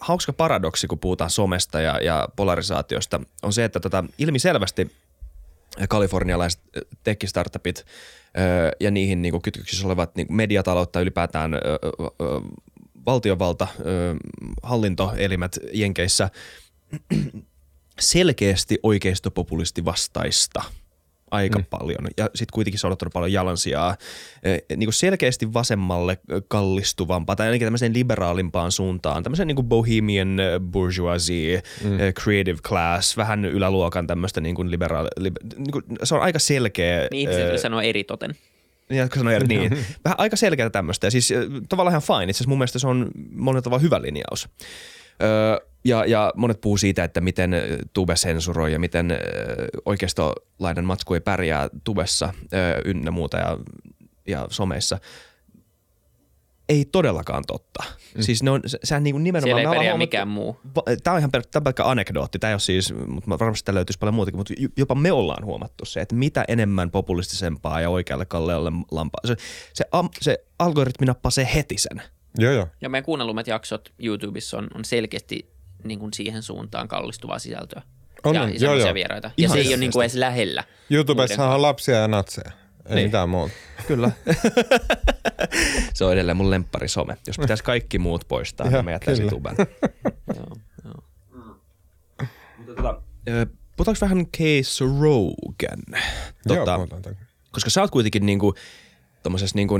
hauska 0.00 0.32
paradoksi, 0.32 0.86
kun 0.86 0.98
puhutaan 0.98 1.30
somesta 1.30 1.80
ja, 1.80 2.00
ja 2.00 2.28
polarisaatiosta, 2.36 3.20
on 3.42 3.52
se, 3.52 3.64
että 3.64 3.80
tota, 3.80 4.04
ilmiselvästi 4.18 4.90
kalifornialaiset 5.88 6.60
ö, 6.76 6.80
tech-startupit 7.04 7.84
öö, 8.38 8.70
ja 8.80 8.90
niihin 8.90 9.22
niinku 9.22 9.40
kytköksissä 9.40 9.86
olevat 9.86 10.16
niinku 10.16 10.32
mediataloutta 10.32 11.00
ylipäätään 11.00 11.54
ö, 11.54 11.58
ö, 11.58 11.78
ö, 12.22 12.40
valtiovalta, 13.06 13.68
ö, 13.80 14.14
hallintoelimet 14.62 15.58
Jenkeissä 15.72 16.30
selkeästi 18.00 18.78
oikeistopopulisti 18.82 19.84
vastaista 19.84 20.62
aika 21.30 21.58
mm. 21.58 21.64
paljon. 21.70 22.06
Ja 22.16 22.24
sitten 22.24 22.52
kuitenkin 22.52 22.78
se 22.78 22.86
on 22.86 22.92
ottanut 22.92 23.12
paljon 23.12 23.32
jalansijaa 23.32 23.96
eh, 24.42 24.62
niin 24.76 24.86
kuin 24.86 24.94
selkeästi 24.94 25.52
vasemmalle 25.52 26.12
eh, 26.12 26.42
kallistuvampaa 26.48 27.36
tai 27.36 27.46
ainakin 27.46 27.66
tämmöiseen 27.66 27.94
liberaalimpaan 27.94 28.72
suuntaan. 28.72 29.22
Tämmöiseen 29.22 29.46
niin 29.46 29.56
kuin 29.56 29.68
bohemian 29.68 30.40
eh, 30.40 30.60
bourgeoisie, 30.60 31.62
mm. 31.84 31.90
creative 32.22 32.58
class, 32.62 33.16
vähän 33.16 33.44
yläluokan 33.44 34.06
tämmöistä 34.06 34.40
niin 34.40 34.54
kuin 34.54 34.70
liberaali, 34.70 35.08
liber, 35.16 35.42
niin 35.56 35.72
kuin, 35.72 35.84
se 36.02 36.14
on 36.14 36.20
aika 36.20 36.38
selkeä. 36.38 37.08
Niin 37.10 37.30
eh, 37.30 37.36
kyllä 37.36 37.58
sanoo 37.58 37.80
eri 37.80 38.04
toten. 38.04 38.34
niin, 38.88 38.98
jotka 39.00 39.18
sanoo 39.18 39.32
eri, 39.32 39.46
niin. 39.46 39.78
Vähän 40.04 40.20
aika 40.20 40.36
selkeää 40.36 40.70
tämmöistä. 40.70 41.06
Ja 41.06 41.10
siis 41.10 41.32
äh, 41.32 41.38
tavallaan 41.68 41.92
ihan 41.92 42.02
fine. 42.02 42.30
Itse 42.30 42.38
asiassa 42.38 42.48
mun 42.48 42.58
mielestä 42.58 42.78
se 42.78 42.86
on 42.86 43.10
monella 43.32 43.62
tavalla 43.62 43.82
hyvä 43.82 44.02
linjaus. 44.02 44.48
Öö, 45.22 45.68
ja, 45.86 46.04
ja 46.04 46.32
monet 46.36 46.60
puhuu 46.60 46.76
siitä, 46.76 47.04
että 47.04 47.20
miten 47.20 47.54
Tube 47.92 48.16
sensuroi 48.16 48.72
ja 48.72 48.78
miten 48.78 49.10
ö, 49.10 49.16
oikeistolainen 49.84 50.84
matsku 50.84 51.14
ei 51.14 51.20
pärjää 51.20 51.68
Tubessa 51.84 52.32
ö, 52.52 52.56
ynnä 52.84 53.10
muuta 53.10 53.36
ja, 53.36 53.58
ja 54.28 54.46
someissa. 54.50 54.98
Ei 56.68 56.84
todellakaan 56.84 57.44
totta. 57.46 57.84
Mm. 58.14 58.22
Siis 58.22 58.42
ne 58.42 58.50
on, 58.50 58.60
se, 58.66 58.78
sehän 58.84 59.04
niin 59.04 59.14
kuin 59.14 59.24
nimenomaan... 59.24 59.56
Siellä 59.58 59.72
ei 59.72 59.76
pärjää 59.76 59.98
mikään 59.98 60.28
muu. 60.28 60.60
Tämä 61.02 61.14
on 61.14 61.18
ihan 61.18 61.30
tämä 61.30 61.42
on 61.56 61.64
pelkkä 61.64 61.84
anekdootti, 61.84 62.38
tämä 62.38 62.50
ei 62.50 62.54
ole 62.54 62.60
siis, 62.60 62.94
mutta 63.06 63.38
varmasti 63.38 63.64
täällä 63.64 63.78
löytyisi 63.78 63.98
paljon 63.98 64.14
muutakin, 64.14 64.38
mutta 64.38 64.54
jopa 64.76 64.94
me 64.94 65.12
ollaan 65.12 65.44
huomattu 65.44 65.84
se, 65.84 66.00
että 66.00 66.14
mitä 66.14 66.44
enemmän 66.48 66.90
populistisempaa 66.90 67.80
ja 67.80 67.90
oikealle 67.90 68.24
kallealle 68.24 68.72
lampaa. 68.90 69.20
Se, 69.24 69.36
se, 69.72 69.84
am, 69.92 70.08
se 70.20 70.38
algoritmi 70.58 71.06
nappaa 71.06 71.30
se 71.30 71.48
heti 71.54 71.78
sen. 71.78 72.02
Joo, 72.38 72.52
joo. 72.52 72.68
Ja 72.80 72.88
meidän 72.88 73.04
kuunnellumet 73.04 73.46
jaksot 73.46 73.92
YouTubessa 73.98 74.58
on, 74.58 74.68
on 74.74 74.84
selkeästi 74.84 75.55
niin 75.88 75.98
kuin 75.98 76.12
siihen 76.12 76.42
suuntaan 76.42 76.88
kallistuvaa 76.88 77.38
sisältöä. 77.38 77.82
On, 78.24 78.34
ja 78.34 78.48
ja 78.48 78.54
Joo, 78.60 78.74
joo. 78.74 78.94
vieraita. 78.94 79.28
Ja 79.28 79.32
Ihan 79.36 79.52
se 79.52 79.58
ei 79.58 79.60
ole 79.60 79.64
selkeästi. 79.64 79.80
niin 79.80 79.92
kuin 79.92 80.02
edes 80.02 80.14
lähellä. 80.14 80.64
YouTubessa 80.90 81.50
on 81.50 81.62
lapsia 81.62 81.94
ja 81.94 82.08
natseja. 82.08 82.50
Ei 82.86 82.94
Niin. 82.94 83.06
mitään 83.06 83.28
muuta. 83.28 83.54
Kyllä. 83.86 84.10
se 85.94 86.04
on 86.04 86.12
edelleen 86.12 86.36
mun 86.36 86.50
lemppari 86.50 86.88
some. 86.88 87.16
Jos 87.26 87.38
pitäisi 87.38 87.64
kaikki 87.64 87.98
muut 87.98 88.24
poistaa, 88.28 88.66
Joo, 88.66 88.72
niin 88.76 88.84
mä 88.84 88.90
jättäisin 88.90 89.22
kyllä. 89.28 89.30
tuben. 89.30 89.56
Joo, 90.36 90.56
joo. 90.84 91.02
Ö, 93.28 93.46
Puhutaanko 93.76 93.98
vähän 94.00 94.26
Case 94.26 94.84
Rogan? 94.84 95.82
Joo, 96.46 96.56
Tota, 96.58 96.74
puhutaan 96.76 97.02
toki. 97.02 97.16
koska 97.50 97.70
sä 97.70 97.80
oot 97.80 97.90
kuitenkin 97.90 98.26
niinku, 98.26 98.54
tommosessa 99.22 99.56
niinku, 99.56 99.74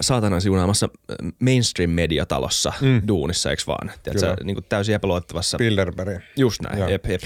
saatanan 0.00 0.40
siunaamassa 0.40 0.88
mainstream-mediatalossa 1.40 2.72
mm. 2.80 3.02
duunissa, 3.08 3.50
eikö 3.50 3.62
vaan? 3.66 3.90
Tiedätkö, 4.02 4.26
Kyllä. 4.26 4.44
niinku 4.44 4.62
täysin 4.62 4.94
epäluottavassa. 4.94 5.58
Bilderberg. 5.58 6.22
Just 6.36 6.62
näin, 6.62 6.78
Joo. 6.78 6.88
jep, 6.88 7.06
jep. 7.06 7.22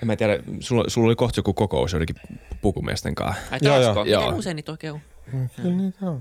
Ja 0.00 0.06
mä 0.06 0.12
en 0.12 0.18
tiedä, 0.18 0.38
sulla, 0.60 0.84
sulla 0.86 1.06
oli 1.06 1.16
kohta 1.16 1.38
joku 1.38 1.52
kokous 1.54 1.92
joidenkin 1.92 2.16
pukumiesten 2.60 3.14
kanssa. 3.14 3.42
Ai 3.50 3.58
Joo, 3.62 3.82
taasko? 3.82 4.04
joo. 4.04 4.22
Miten 4.22 4.38
usein 4.38 4.56
niitä 4.56 4.72
oikein 4.72 4.92
on? 4.92 5.00
Kyllä 5.62 5.76
niitä 5.76 6.06
on. 6.06 6.20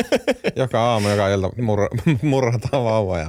joka 0.56 0.80
aamu, 0.80 1.08
joka 1.08 1.28
ilta 1.28 1.50
murra, 1.62 1.88
murrataan 2.22 2.84
vauvoja. 2.84 3.28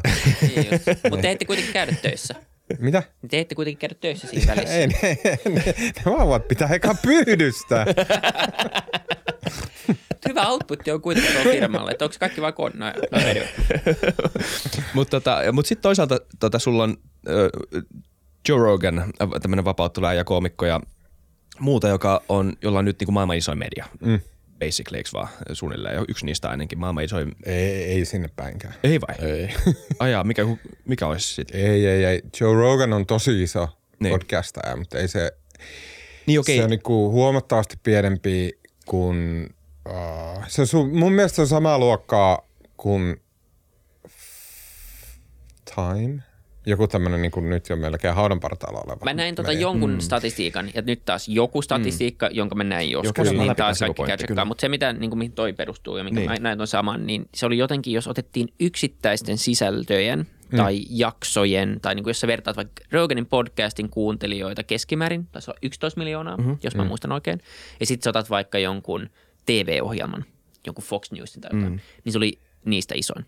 Mutta 1.09 1.21
te 1.21 1.31
ette 1.31 1.45
kuitenkin 1.45 1.73
käydä 1.73 1.95
töissä. 2.01 2.35
Mitä? 2.79 3.03
Te 3.29 3.39
ette 3.39 3.55
kuitenkin 3.55 3.79
käydä 3.79 3.95
töissä 4.01 4.27
siinä 4.27 4.47
välissä. 4.55 4.75
Ei, 4.75 4.87
ne, 4.87 5.17
ne, 5.49 5.63
ne 5.77 5.93
vauvat 6.05 6.47
pitää 6.47 6.67
eka 6.67 6.95
pyydystää. 7.01 7.85
Hyvä 10.27 10.47
outputti 10.47 10.91
on 10.91 11.01
kuitenkin 11.01 11.33
tuolla 11.33 11.51
firmalle, 11.51 11.91
että 11.91 12.05
onko 12.05 12.15
kaikki 12.19 12.41
vaan 12.41 12.53
konnoja? 12.53 12.93
No. 13.11 13.19
Mutta 14.93 15.09
tota, 15.21 15.39
mut 15.51 15.65
sitten 15.65 15.81
toisaalta 15.81 16.19
tota, 16.39 16.59
sulla 16.59 16.83
on 16.83 16.97
ö, 17.29 17.49
Joe 18.49 18.59
Rogan, 18.59 19.13
tämmöinen 19.41 19.65
vapauttelija 19.65 20.13
ja 20.13 20.23
koomikko 20.23 20.65
ja 20.65 20.81
muuta, 21.59 21.87
joka 21.87 22.21
on, 22.29 22.53
jolla 22.61 22.79
on 22.79 22.85
nyt 22.85 22.99
niinku 22.99 23.11
maailman 23.11 23.37
isoin 23.37 23.57
media. 23.57 23.85
Mm. 24.01 24.19
Basically, 24.59 24.97
eikö 24.97 25.09
vaan 25.13 25.27
suunnilleen? 25.53 26.05
Yksi 26.07 26.25
niistä 26.25 26.49
ainakin, 26.49 26.79
maailman 26.79 27.03
isoin. 27.03 27.35
Ei, 27.45 27.83
ei 27.83 28.05
sinne 28.05 28.29
päinkään. 28.35 28.73
Ei 28.83 28.99
vai? 29.01 29.29
Ei. 29.29 29.49
Ajaa, 29.99 30.23
mikä, 30.23 30.45
mikä 30.85 31.07
olisi 31.07 31.33
sitten? 31.33 31.61
ei, 31.61 31.87
ei, 31.87 32.05
ei. 32.05 32.21
Joe 32.41 32.53
Rogan 32.53 32.93
on 32.93 33.05
tosi 33.05 33.43
iso 33.43 33.67
Niin. 33.99 34.11
podcastaja, 34.11 34.75
mutta 34.75 34.97
ei 34.97 35.07
se, 35.07 35.31
Niin 36.25 36.39
okei, 36.39 36.57
se 36.57 36.63
on 36.63 36.69
niinku 36.69 37.11
huomattavasti 37.11 37.75
pienempi 37.83 38.59
kuin... 38.85 39.49
Se 40.47 40.61
on 40.61 40.67
su, 40.67 40.85
mun 40.85 41.13
mielestä 41.13 41.35
se 41.35 41.41
on 41.41 41.47
samaa 41.47 41.79
luokkaa 41.79 42.47
kuin 42.77 43.21
Time. 45.75 46.23
Joku 46.65 46.87
tämmönen 46.87 47.21
niin 47.21 47.31
kuin 47.31 47.49
nyt 47.49 47.69
jo 47.69 47.75
melkein 47.75 48.15
haudan 48.15 48.39
partaalla 48.39 48.79
oleva. 48.79 49.05
Mä 49.05 49.13
näin 49.13 49.35
tota 49.35 49.51
jonkun 49.51 49.93
mm. 49.93 49.99
statistiikan, 49.99 50.69
ja 50.73 50.81
nyt 50.81 51.05
taas 51.05 51.27
joku 51.27 51.61
statistiikka, 51.61 52.25
mm. 52.29 52.35
jonka 52.35 52.55
mä 52.55 52.63
näin 52.63 52.91
joskus, 52.91 53.13
käydään 53.13 53.37
niin 53.37 53.55
taas 53.55 53.79
kaikki 53.79 54.03
käy. 54.35 54.45
Mutta 54.45 54.61
se, 54.61 54.69
mitä, 54.69 54.93
niin 54.93 55.09
kuin, 55.09 55.17
mihin 55.17 55.31
toi 55.31 55.53
perustuu 55.53 55.97
ja 55.97 56.03
mikä 56.03 56.15
Niin. 56.15 56.31
mä 56.31 56.35
näin 56.39 56.57
ton 56.57 56.67
saman, 56.67 57.07
niin 57.07 57.29
se 57.35 57.45
oli 57.45 57.57
jotenkin, 57.57 57.93
jos 57.93 58.07
otettiin 58.07 58.53
yksittäisten 58.59 59.37
sisältöjen 59.37 60.19
mm. 60.19 60.57
tai 60.57 60.81
jaksojen, 60.89 61.79
tai 61.81 61.95
niin 61.95 62.03
kuin 62.03 62.09
jos 62.09 62.19
sä 62.19 62.27
vertaat 62.27 62.57
vaikka 62.57 62.83
Roganin 62.91 63.25
podcastin 63.25 63.89
kuuntelijoita 63.89 64.63
keskimäärin, 64.63 65.27
taisi 65.31 65.51
olla 65.51 65.59
11 65.61 65.99
miljoonaa, 65.99 66.37
mm-hmm. 66.37 66.57
jos 66.63 66.75
mä 66.75 66.83
muistan 66.83 67.11
oikein, 67.11 67.39
ja 67.79 67.85
sitten 67.85 68.03
sä 68.03 68.09
otat 68.09 68.29
vaikka 68.29 68.59
jonkun 68.59 69.09
TV-ohjelman, 69.49 70.25
jonkun 70.65 70.83
Fox 70.85 71.11
Newsin 71.11 71.41
tai 71.41 71.49
jotain, 71.53 71.73
mm. 71.73 71.79
niin 72.05 72.11
se 72.13 72.17
oli 72.17 72.39
niistä 72.65 72.95
isoin. 72.97 73.25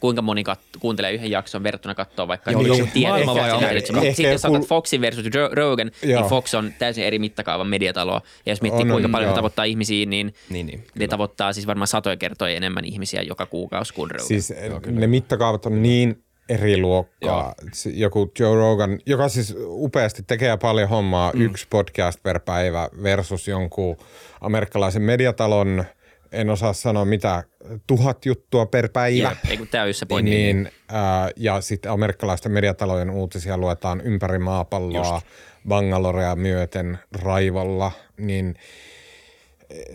kuinka 0.00 0.22
moni 0.22 0.42
kat- 0.42 0.78
kuuntelee 0.80 1.12
yhden 1.12 1.30
jakson 1.30 1.62
verrattuna 1.62 1.94
katsoa 1.94 2.28
vaikka 2.28 2.50
Joo, 2.50 2.62
joo. 2.62 2.76
tiede- 2.92 3.08
Maailma 3.08 3.34
vai? 3.34 3.80
Sitten 4.14 4.32
jos 4.32 4.44
joku- 4.44 4.66
Foxin 4.66 5.00
versus 5.00 5.24
Rogan, 5.52 5.90
Joo. 6.02 6.20
niin 6.20 6.30
Fox 6.30 6.54
on 6.54 6.72
täysin 6.78 7.04
eri 7.04 7.18
mittakaavan 7.18 7.66
mediatalo. 7.66 8.20
Ja 8.46 8.52
jos 8.52 8.62
miettii, 8.62 8.82
On, 8.82 8.88
on, 8.88 8.92
kuinka 8.94 9.08
paljon 9.08 9.28
joo. 9.28 9.34
se 9.34 9.38
tavoittaa 9.38 9.64
ihmisiä, 9.64 10.06
niin, 10.06 10.34
Niin, 10.50 10.66
niin, 10.66 10.78
ne 10.78 10.84
kyllä. 10.94 11.08
tavoittaa 11.08 11.52
siis 11.52 11.66
varmaan 11.66 11.88
satoja 11.88 12.16
kertoja 12.16 12.56
enemmän 12.56 12.84
ihmisiä 12.84 13.22
joka 13.22 13.46
kuukausi 13.46 13.94
kuin 13.94 14.10
Rogan. 14.10 14.26
Siis 14.26 14.52
ne 14.86 15.06
mittakaavat 15.06 15.66
on 15.66 15.82
niin 15.82 16.22
eri 16.48 16.80
luokkaa. 16.80 17.54
Se- 17.72 17.90
Joku 17.90 18.32
Joe 18.38 18.56
Rogan, 18.56 18.98
joka 19.06 19.28
siis 19.28 19.54
upeasti 19.58 20.22
tekee 20.22 20.56
paljon 20.56 20.88
hommaa, 20.88 21.32
mm. 21.34 21.40
yksi 21.40 21.66
podcast 21.70 22.22
per 22.22 22.40
päivä 22.40 22.88
versus 23.02 23.48
jonkun 23.48 23.96
amerikkalaisen 24.40 25.02
mediatalon, 25.02 25.84
en 26.32 26.50
osaa 26.50 26.72
sanoa 26.72 27.04
mitä, 27.04 27.44
tuhat 27.86 28.26
juttua 28.26 28.66
per 28.66 28.88
päivä. 28.88 29.28
Jep, 29.28 29.50
ei 29.50 29.56
kun 29.56 29.68
se 29.92 30.06
pointti. 30.06 30.30
Niin, 30.30 30.70
ää, 30.88 31.30
ja 31.36 31.60
sitten 31.60 31.92
amerikkalaisten 31.92 32.52
mediatalojen 32.52 33.10
uutisia 33.10 33.58
luetaan 33.58 34.00
ympäri 34.00 34.38
maapalloa, 34.38 35.12
Just. 35.14 35.26
Bangalorea 35.68 36.36
myöten 36.36 36.98
raivolla, 37.12 37.92
niin, 38.18 38.54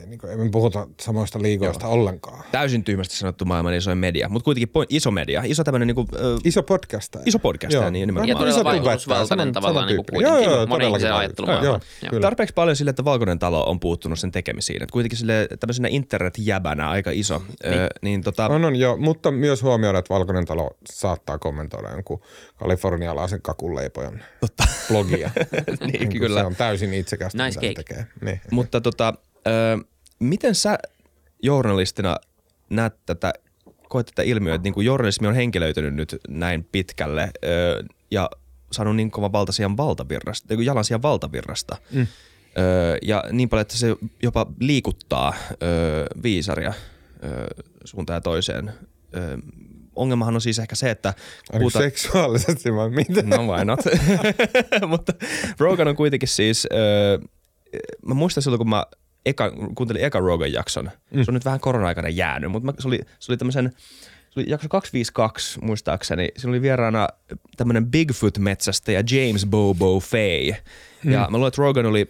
niin 0.08 0.20
kuin, 0.20 0.34
emme 0.34 0.50
puhuta 0.52 0.88
samoista 1.02 1.42
liigoista 1.42 1.86
Joo. 1.86 1.94
ollenkaan. 1.94 2.44
Täysin 2.52 2.84
tyhmästi 2.84 3.16
sanottu 3.16 3.46
maailman 3.46 3.74
isoin 3.74 3.98
media, 3.98 4.30
mutta 4.30 4.46
kuitenkin 4.46 4.70
point, 4.70 4.92
iso 4.94 5.12
media, 5.12 5.42
iso 5.46 5.64
tämmöinen 5.64 5.88
niinku, 5.88 6.06
ö, 6.16 6.38
Iso 6.44 6.64
podcast. 6.64 7.16
iso 7.26 7.40
podcast, 7.40 7.74
Joo. 7.74 7.90
niin 7.90 8.02
Ja 8.02 8.06
nimenomaan. 8.06 8.38
todella 8.38 8.56
iso 8.60 8.64
vaikutusvaltainen 8.64 9.52
tavallaan 9.54 9.88
niin 9.88 9.96
kuin 9.96 10.06
tyyppinen. 10.06 10.32
kuitenkin 10.32 10.50
Joo, 10.52 10.58
joo, 10.60 10.68
monen 10.68 10.70
todellakin 10.86 11.06
ihmisen 11.08 11.14
ajattelumaailma. 11.14 11.66
Joo, 11.66 11.80
Joo. 12.02 12.10
kyllä. 12.10 12.22
Tarpeeksi 12.22 12.54
paljon 12.54 12.76
sille, 12.76 12.90
että 12.90 13.06
Valkoinen 13.06 13.40
talo 13.40 13.64
on 13.70 13.80
puuttunut 13.80 14.20
sen 14.20 14.32
tekemisiin. 14.32 14.84
Et 14.84 14.92
kuitenkin 14.92 15.18
sille 15.18 15.48
tämmöisenä 15.60 15.88
internetjäbänä 15.92 16.90
aika 16.90 17.12
iso. 17.14 17.40
Niin, 17.64 17.74
ö, 17.80 17.88
niin 18.02 18.22
tota, 18.22 18.48
On, 18.48 18.66
on, 18.66 18.76
joo, 18.76 18.98
mutta 18.98 19.32
myös 19.32 19.64
huomioida, 19.64 20.00
että 20.00 20.14
Valkoinen 20.14 20.46
talo 20.46 20.70
saattaa 20.92 21.38
kommentoida 21.40 21.90
jonkun 21.92 22.22
kalifornialaisen 22.56 23.42
kakunleipojan 23.42 24.24
Totta. 24.42 24.64
blogia. 24.88 25.30
Niin, 25.92 26.08
kuin 26.10 26.20
kyllä. 26.20 26.40
Se 26.40 26.46
on 26.46 26.56
täysin 26.56 26.94
itsekästä, 26.94 27.46
Nice 27.46 27.60
mitä 27.62 27.74
tekee. 27.84 28.06
Niin. 28.22 28.42
Mutta 28.52 28.82
tota, 28.82 29.14
ö, 29.48 29.78
miten 30.20 30.56
sä 30.56 30.78
journalistina 31.44 32.18
näet 32.70 32.94
tätä, 33.06 33.34
koet 33.90 34.06
tätä 34.06 34.22
ilmiötä, 34.24 34.56
että 34.56 34.64
niin 34.64 34.74
kuin 34.74 34.86
journalismi 34.86 35.28
on 35.28 35.36
henkilöitynyt 35.36 35.94
nyt 35.94 36.16
näin 36.30 36.68
pitkälle 36.72 37.32
ö, 37.46 37.84
ja 38.12 38.30
saanut 38.72 38.96
niin 38.96 39.12
kovan 39.12 39.32
valtasijan 39.32 39.78
valtavirrasta, 39.78 40.46
niin 40.50 40.58
kuin 40.58 40.66
jalansijan 40.66 41.02
valtavirrasta. 41.02 41.78
Mm. 41.92 42.08
Ö, 42.58 42.98
ja 43.02 43.24
niin 43.32 43.50
paljon, 43.50 43.62
että 43.62 43.78
se 43.78 43.96
jopa 44.24 44.46
liikuttaa 44.60 45.34
ö, 45.52 46.06
viisaria 46.24 46.74
ö, 47.24 47.64
suuntaan 47.86 48.18
ja 48.18 48.22
toiseen. 48.22 48.74
Ö, 49.16 49.38
ongelmahan 49.96 50.36
on 50.36 50.42
siis 50.42 50.60
ehkä 50.60 50.76
se, 50.76 50.90
että 50.90 51.14
puhutaan- 51.52 51.84
seksuaalisesti 51.84 52.74
vai 52.76 52.90
miten? 52.90 53.30
No 53.30 53.38
why 53.38 53.66
not? 53.66 53.80
Mutta 54.88 55.14
Rogan 55.60 55.88
on 55.88 55.96
kuitenkin 55.96 56.30
siis, 56.30 56.68
öö, 56.74 57.18
mä 58.06 58.14
muistan 58.14 58.44
silloin 58.44 58.58
kun 58.58 58.70
mä 58.70 58.86
eka, 59.26 59.52
kuuntelin 59.76 60.04
eka 60.04 60.20
Rogan 60.20 60.54
jakson. 60.54 60.92
Mm. 61.12 61.24
Se 61.24 61.32
on 61.32 61.34
nyt 61.34 61.46
vähän 61.46 61.60
korona-aikana 61.60 62.10
jäänyt, 62.10 62.52
mutta 62.52 62.66
mä, 62.66 62.74
se, 62.80 62.88
oli, 62.88 63.00
se 63.20 63.32
oli 63.32 63.38
tämmöisen, 63.38 63.72
se 64.30 64.40
oli 64.40 64.50
jakso 64.50 64.70
252 64.70 65.60
muistaakseni. 65.62 66.30
Siinä 66.38 66.50
oli 66.50 66.62
vieraana 66.62 67.08
tämmöinen 67.58 67.86
Bigfoot-metsästäjä 67.86 69.04
James 69.12 69.46
Bobo 69.46 70.00
Fay. 70.00 70.54
Mm. 71.04 71.12
Ja 71.12 71.28
mä 71.32 71.38
luulen, 71.38 71.48
että 71.48 71.62
Rogan 71.62 71.86
oli 71.86 72.08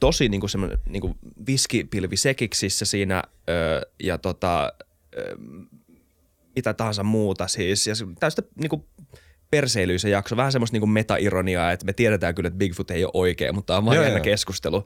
tosi 0.00 0.28
niinku 0.28 0.48
semmoinen 0.48 0.78
niinku 0.88 1.16
viskipilvi 1.46 2.16
sekiksissä 2.16 2.84
siinä 2.84 3.22
öö, 3.48 3.80
ja 4.02 4.18
tota, 4.18 4.72
öö, 5.18 5.36
mitä 6.56 6.74
tahansa 6.74 7.02
muuta 7.02 7.48
siis. 7.48 7.86
Ja 7.86 7.94
täystä 8.20 8.42
niinku 8.60 8.86
perseilyy 9.50 9.98
se 9.98 10.08
jakso. 10.08 10.36
Vähän 10.36 10.52
semmoista 10.52 10.74
niinku 10.74 10.86
meta-ironiaa, 10.86 11.72
että 11.72 11.86
me 11.86 11.92
tiedetään 11.92 12.34
kyllä, 12.34 12.46
että 12.46 12.58
Bigfoot 12.58 12.90
ei 12.90 13.04
ole 13.04 13.10
oikea, 13.14 13.52
mutta 13.52 13.76
on 13.76 13.94
jännä 13.94 14.08
joo. 14.08 14.20
keskustelu. 14.20 14.84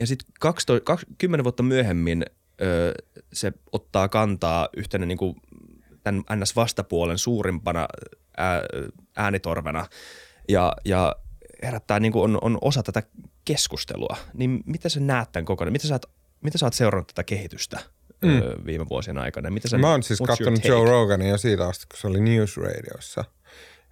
Ja 0.00 0.06
sitten 0.06 0.54
10 1.18 1.44
vuotta 1.44 1.62
myöhemmin 1.62 2.24
ö, 2.62 2.94
se 3.32 3.52
ottaa 3.72 4.08
kantaa 4.08 4.68
yhtenä 4.76 5.06
niinku 5.06 5.36
tämän 6.02 6.22
NS-vastapuolen 6.36 7.18
suurimpana 7.18 7.88
ää, 8.36 8.62
äänitorvena 9.16 9.86
ja, 10.48 10.72
ja 10.84 11.16
herättää 11.62 12.00
niinku 12.00 12.22
on, 12.22 12.38
on 12.42 12.58
osa 12.60 12.82
tätä 12.82 13.02
keskustelua. 13.44 14.16
Niin 14.34 14.62
miten 14.66 14.90
sä 14.90 15.00
näet 15.00 15.32
tämän 15.32 15.44
kokonaan? 15.44 15.72
Miten 15.72 15.88
sä 15.88 15.94
oot, 15.94 16.06
miten 16.40 16.58
sä 16.58 16.66
oot 16.66 16.74
seurannut 16.74 17.06
tätä 17.06 17.24
kehitystä 17.24 17.80
mm. 18.22 18.64
viime 18.66 18.86
vuosien 18.88 19.18
aikana? 19.18 19.50
Miten 19.50 19.70
sä, 19.70 19.78
Mä 19.78 19.90
oon 19.90 20.02
siis 20.02 20.22
katsonut? 20.26 20.64
Joe 20.64 20.90
Rogania 20.90 21.28
jo 21.28 21.38
siitä 21.38 21.68
asti, 21.68 21.86
kun 21.90 21.98
se 22.00 22.06
oli 22.06 22.20
News 22.20 22.56
Radiossa. 22.56 23.24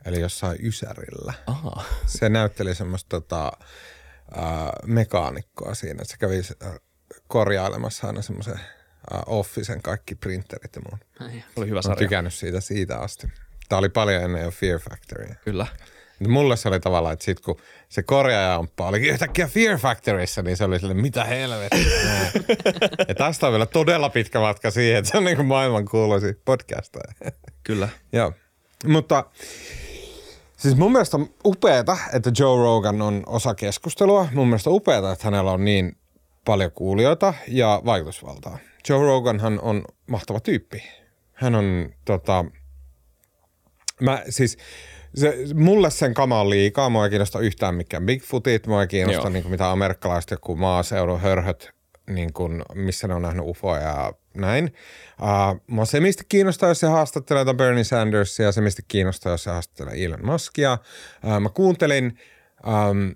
Eli 0.04 0.20
jossain 0.20 0.66
Ysärillä. 0.66 1.34
Aha. 1.46 1.84
Se 2.06 2.28
näytteli 2.28 2.74
semmoista 2.74 3.08
tota, 3.08 3.52
mekaanikkoa 4.86 5.74
siinä. 5.74 6.04
Se 6.04 6.16
kävi 6.16 6.40
äh, 6.64 6.72
korjailemassa 7.28 8.06
aina 8.06 8.22
semmoisen 8.22 8.54
äh, 8.54 9.20
Officen 9.26 9.82
kaikki 9.82 10.14
printerit 10.14 10.76
ja 10.76 10.82
muun. 10.90 11.00
Ai, 11.20 11.42
Oli 11.56 11.68
hyvä 11.68 11.82
sarja. 11.82 11.96
tykännyt 11.96 12.34
siitä 12.34 12.60
siitä 12.60 12.98
asti. 12.98 13.26
Tää 13.68 13.78
oli 13.78 13.88
paljon 13.88 14.22
ennen 14.22 14.42
jo 14.42 14.50
Fear 14.50 14.80
Factoria. 14.80 15.34
Kyllä. 15.44 15.66
Mutta 16.18 16.32
mulle 16.32 16.56
se 16.56 16.68
oli 16.68 16.80
tavallaan, 16.80 17.12
että 17.12 17.24
sit 17.24 17.40
kun 17.40 17.60
se 17.88 18.02
korjaajamppa 18.02 18.86
oli 18.88 19.08
yhtäkkiä 19.08 19.46
Fear 19.46 19.78
Factorissa, 19.78 20.42
niin 20.42 20.56
se 20.56 20.64
oli 20.64 20.80
sille, 20.80 20.94
mitä 20.94 21.24
helvettiä. 21.24 22.32
ja 23.08 23.14
tästä 23.14 23.46
on 23.46 23.52
vielä 23.52 23.66
todella 23.66 24.10
pitkä 24.10 24.40
matka 24.40 24.70
siihen, 24.70 24.98
että 24.98 25.10
se 25.10 25.18
on 25.18 25.24
niin 25.24 25.36
kuin 25.36 25.46
maailman 25.46 25.84
kuuluisin 25.84 26.40
podcastaja. 26.44 27.32
Kyllä. 27.64 27.88
Joo. 28.12 28.32
Mutta 28.86 29.24
siis 30.58 30.76
mun 30.76 30.92
mielestä 30.92 31.16
on 31.16 31.30
upeeta, 31.44 31.96
että 32.12 32.30
Joe 32.38 32.62
Rogan 32.62 33.02
on 33.02 33.22
osa 33.26 33.54
keskustelua. 33.54 34.28
Mun 34.34 34.48
mielestä 34.48 34.70
on 34.70 34.76
upeeta, 34.76 35.12
että 35.12 35.24
hänellä 35.24 35.50
on 35.52 35.64
niin 35.64 35.96
paljon 36.44 36.72
kuulijoita 36.72 37.34
ja 37.48 37.82
vaikutusvaltaa. 37.84 38.58
Joe 38.88 39.02
Roganhan 39.02 39.60
on 39.60 39.84
mahtava 40.06 40.40
tyyppi. 40.40 40.82
Hän 41.32 41.54
on 41.54 41.90
tota, 42.04 42.44
mä 44.00 44.22
siis, 44.28 44.58
se, 45.14 45.34
mulle 45.54 45.90
sen 45.90 46.14
kama 46.14 46.40
on 46.40 46.50
liikaa. 46.50 46.88
Mua 46.88 47.04
ei 47.04 47.10
kiinnosta 47.10 47.40
yhtään 47.40 47.74
mikään 47.74 48.06
Bigfootit. 48.06 48.66
Mua 48.66 48.82
ei 48.82 48.88
kiinnosta 48.88 49.30
niin 49.30 49.42
kuin, 49.42 49.50
mitä 49.50 49.70
amerikkalaiset 49.70 50.30
joku 50.30 50.56
maaseudun 50.56 51.20
hörhöt, 51.20 51.70
niin 52.08 52.32
kuin, 52.32 52.62
missä 52.74 53.08
ne 53.08 53.14
on 53.14 53.22
nähnyt 53.22 53.46
ufoja 53.46 53.82
ja 53.82 54.12
näin. 54.34 54.74
Uh, 55.22 55.60
mua 55.66 55.84
se 55.84 56.00
mistä 56.00 56.22
kiinnostaa, 56.28 56.68
jos 56.68 56.80
se 56.80 56.86
haastattelee 56.86 57.54
Bernie 57.54 57.84
Sandersia, 57.84 58.52
se 58.52 58.60
mistä 58.60 58.82
kiinnostaa, 58.88 59.32
jos 59.32 59.44
se 59.44 59.50
haastattelee 59.50 60.04
Elon 60.04 60.26
Muskia. 60.26 60.78
Uh, 61.24 61.40
mä 61.40 61.48
kuuntelin, 61.48 62.18
um, 62.66 63.14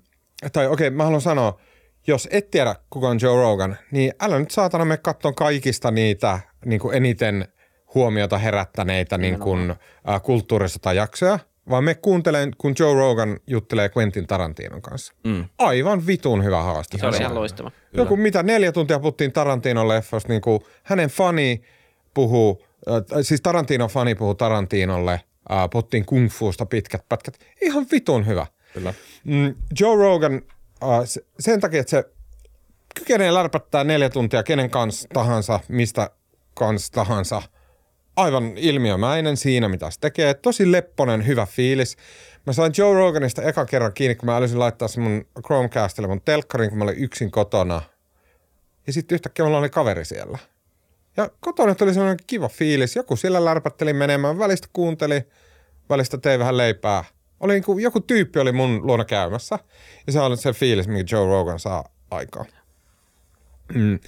tai 0.53 0.67
okei, 0.67 0.87
okay, 0.87 0.97
mä 0.97 1.03
haluan 1.03 1.21
sanoa, 1.21 1.59
jos 2.07 2.27
et 2.31 2.51
tiedä, 2.51 2.75
kuka 2.89 3.07
on 3.07 3.17
Joe 3.21 3.41
Rogan, 3.41 3.77
niin 3.91 4.13
älä 4.21 4.39
nyt 4.39 4.51
saatana 4.51 4.85
mene 4.85 4.97
katsomaan 4.97 5.35
kaikista 5.35 5.91
niitä 5.91 6.39
niin 6.65 6.81
kuin 6.81 6.97
eniten 6.97 7.47
huomiota 7.95 8.37
herättäneitä 8.37 9.17
niin 9.17 9.39
kuin, 9.39 9.75
äh, 10.09 10.21
kulttuurisotajaksoja, 10.21 11.39
vaan 11.69 11.83
me 11.83 11.95
kuuntelen, 11.95 12.51
kun 12.57 12.75
Joe 12.79 12.93
Rogan 12.93 13.39
juttelee 13.47 13.89
Quentin 13.97 14.27
Tarantinon 14.27 14.81
kanssa. 14.81 15.13
Mm. 15.23 15.45
Aivan 15.57 16.07
vitun 16.07 16.43
hyvä 16.43 16.61
haaste. 16.61 16.97
Se 16.97 17.07
oli 17.07 17.17
ihan 17.17 17.35
loistava. 17.35 17.71
Joku 17.93 18.17
mitä 18.17 18.43
neljä 18.43 18.71
tuntia 18.71 18.99
puhuttiin 18.99 19.31
Tarantinon 19.33 19.87
leffosta, 19.87 20.29
niin 20.29 20.41
kuin 20.41 20.59
hänen 20.83 21.09
fani 21.09 21.61
puhuu, 22.13 22.65
äh, 22.89 22.95
siis 23.21 23.41
Tarantinon 23.41 23.89
fani 23.89 24.15
puhuu 24.15 24.35
Tarantinolle, 24.35 25.13
äh, 25.51 25.69
puhuttiin 25.71 26.05
kung 26.05 26.29
fusta 26.29 26.65
pitkät 26.65 27.09
pätkät. 27.09 27.37
Ihan 27.61 27.85
vitun 27.91 28.27
hyvä. 28.27 28.47
Kyllä. 28.73 28.93
Mm, 29.23 29.55
Joe 29.79 29.95
Rogan, 29.95 30.41
äh, 30.83 30.89
se- 31.05 31.25
sen 31.39 31.59
takia, 31.59 31.79
että 31.79 31.91
se 31.91 32.03
kykenee 32.95 33.33
lärpättää 33.33 33.83
neljä 33.83 34.09
tuntia 34.09 34.43
kenen 34.43 34.69
kanssa 34.69 35.09
tahansa, 35.13 35.59
mistä 35.67 36.09
kanssa 36.53 36.91
tahansa. 36.93 37.41
Aivan 38.15 38.57
ilmiömäinen 38.57 39.37
siinä, 39.37 39.69
mitä 39.69 39.91
se 39.91 39.99
tekee. 39.99 40.33
Tosi 40.33 40.71
lepponen, 40.71 41.27
hyvä 41.27 41.45
fiilis. 41.45 41.97
Mä 42.45 42.53
sain 42.53 42.73
Joe 42.77 42.93
Roganista 42.93 43.41
eka 43.41 43.65
kerran 43.65 43.93
kiinni, 43.93 44.15
kun 44.15 44.25
mä 44.25 44.37
älysin 44.37 44.59
laittaa 44.59 44.87
sen 44.87 45.03
mun 45.03 45.25
Chromecastille 45.45 46.07
mun 46.07 46.21
telkkarin, 46.21 46.69
kun 46.69 46.77
mä 46.77 46.83
olin 46.83 46.97
yksin 46.97 47.31
kotona. 47.31 47.81
Ja 48.87 48.93
sitten 48.93 49.15
yhtäkkiä 49.15 49.45
mulla 49.45 49.57
oli 49.57 49.69
kaveri 49.69 50.05
siellä. 50.05 50.37
Ja 51.17 51.29
kotona 51.39 51.75
tuli 51.75 51.93
semmoinen 51.93 52.25
kiva 52.27 52.49
fiilis. 52.49 52.95
Joku 52.95 53.15
siellä 53.15 53.45
lärpätteli 53.45 53.93
menemään, 53.93 54.39
välistä 54.39 54.67
kuunteli, 54.73 55.21
välistä 55.89 56.17
tein 56.17 56.39
vähän 56.39 56.57
leipää. 56.57 57.03
Oli 57.39 57.53
niin 57.53 57.63
kuin, 57.63 57.83
joku 57.83 57.99
tyyppi 57.99 58.39
oli 58.39 58.51
mun 58.51 58.87
luona 58.87 59.05
käymässä. 59.05 59.59
Ja 60.07 60.13
se 60.13 60.19
on 60.19 60.37
se 60.37 60.53
fiilis, 60.53 60.87
mikä 60.87 61.15
Joe 61.15 61.25
Rogan 61.25 61.59
saa 61.59 61.83
aikaan. 62.11 62.45
Mm. 63.73 63.99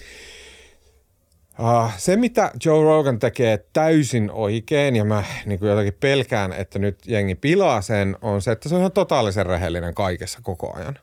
Uh, 1.59 1.91
se, 1.97 2.15
mitä 2.15 2.51
Joe 2.65 2.83
Rogan 2.83 3.19
tekee 3.19 3.65
täysin 3.73 4.31
oikein, 4.31 4.95
ja 4.95 5.05
mä 5.05 5.23
niin 5.45 5.59
kuin 5.59 5.69
jotenkin 5.69 5.97
pelkään, 5.99 6.53
että 6.53 6.79
nyt 6.79 6.99
jengi 7.07 7.35
pilaa 7.35 7.81
sen, 7.81 8.17
on 8.21 8.41
se, 8.41 8.51
että 8.51 8.69
se 8.69 8.75
on 8.75 8.81
ihan 8.81 8.91
totaalisen 8.91 9.45
rehellinen 9.45 9.93
kaikessa 9.93 10.39
koko 10.43 10.75
ajan. 10.75 10.99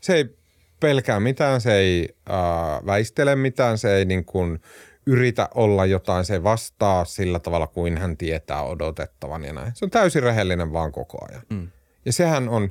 Se 0.00 0.14
ei 0.14 0.36
pelkää 0.80 1.20
mitään, 1.20 1.60
se 1.60 1.74
ei 1.74 2.08
uh, 2.30 2.86
väistele 2.86 3.36
mitään, 3.36 3.78
se 3.78 3.96
ei 3.96 4.04
niin 4.04 4.24
kuin 4.24 4.60
yritä 5.06 5.48
olla 5.54 5.86
jotain, 5.86 6.24
se 6.24 6.42
vastaa 6.42 7.04
sillä 7.04 7.38
tavalla 7.38 7.66
kuin 7.66 7.98
hän 7.98 8.16
tietää 8.16 8.62
odotettavan 8.62 9.44
ja 9.44 9.52
näin. 9.52 9.72
Se 9.74 9.84
on 9.84 9.90
täysin 9.90 10.22
rehellinen 10.22 10.72
vaan 10.72 10.92
koko 10.92 11.26
ajan. 11.30 11.42
Mm. 11.50 11.68
Ja 12.04 12.12
sehän 12.12 12.48
on, 12.48 12.70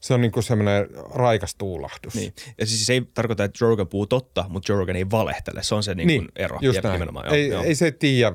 se 0.00 0.14
on 0.14 0.20
niinku 0.20 0.42
semmoinen 0.42 0.86
raikas 1.14 1.54
tuulahdus. 1.54 2.14
Niin. 2.14 2.34
Ja 2.58 2.66
siis 2.66 2.86
se 2.86 2.92
ei 2.92 3.02
tarkoita, 3.14 3.44
että 3.44 3.64
Joe 3.64 3.70
Rogan 3.70 3.88
puhuu 3.88 4.06
totta, 4.06 4.44
mutta 4.48 4.72
Joe 4.72 4.78
Rogan 4.78 4.96
ei 4.96 5.10
valehtele. 5.10 5.62
Se 5.62 5.74
on 5.74 5.82
se 5.82 5.94
niin 5.94 6.06
niin, 6.06 6.28
ero. 6.36 6.58
Just 6.60 6.82
näin. 6.82 7.00
Joo, 7.00 7.22
ei, 7.30 7.48
joo. 7.48 7.62
ei 7.62 7.74
se 7.74 7.90
tiedä 7.90 8.32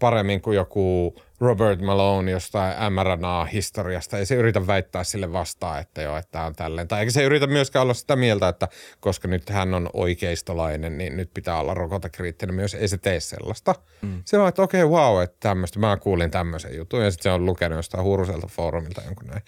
paremmin 0.00 0.40
kuin 0.40 0.56
joku 0.56 1.14
Robert 1.40 1.80
Malone 1.80 2.30
jostain 2.30 2.92
mRNA-historiasta. 2.92 4.18
Ei 4.18 4.26
se 4.26 4.34
yritä 4.34 4.66
väittää 4.66 5.04
sille 5.04 5.32
vastaan, 5.32 5.80
että 5.80 6.02
joo, 6.02 6.16
että 6.16 6.42
on 6.42 6.54
tälleen. 6.54 6.88
Tai 6.88 7.00
eikä 7.00 7.12
se 7.12 7.24
yritä 7.24 7.46
myöskään 7.46 7.82
olla 7.82 7.94
sitä 7.94 8.16
mieltä, 8.16 8.48
että 8.48 8.68
koska 9.00 9.28
nyt 9.28 9.50
hän 9.50 9.74
on 9.74 9.90
oikeistolainen, 9.92 10.98
niin 10.98 11.16
nyt 11.16 11.30
pitää 11.34 11.60
olla 11.60 11.74
rokotekriittinen 11.74 12.54
myös. 12.54 12.74
Ei 12.74 12.88
se 12.88 12.98
tee 12.98 13.20
sellaista. 13.20 13.74
Mm. 14.02 14.22
Se 14.24 14.38
on, 14.38 14.48
että 14.48 14.62
okei, 14.62 14.82
okay, 14.82 14.98
wow, 14.98 15.22
että 15.22 15.36
tämmöistä. 15.40 15.78
Mä 15.78 15.96
kuulin 15.96 16.30
tämmöisen 16.30 16.76
jutun 16.76 17.04
ja 17.04 17.10
sitten 17.10 17.22
se 17.22 17.30
on 17.30 17.46
lukenut 17.46 17.76
jostain 17.76 18.04
huuruselta 18.04 18.46
foorumilta 18.46 19.02
jonkun 19.04 19.26
näin. 19.26 19.42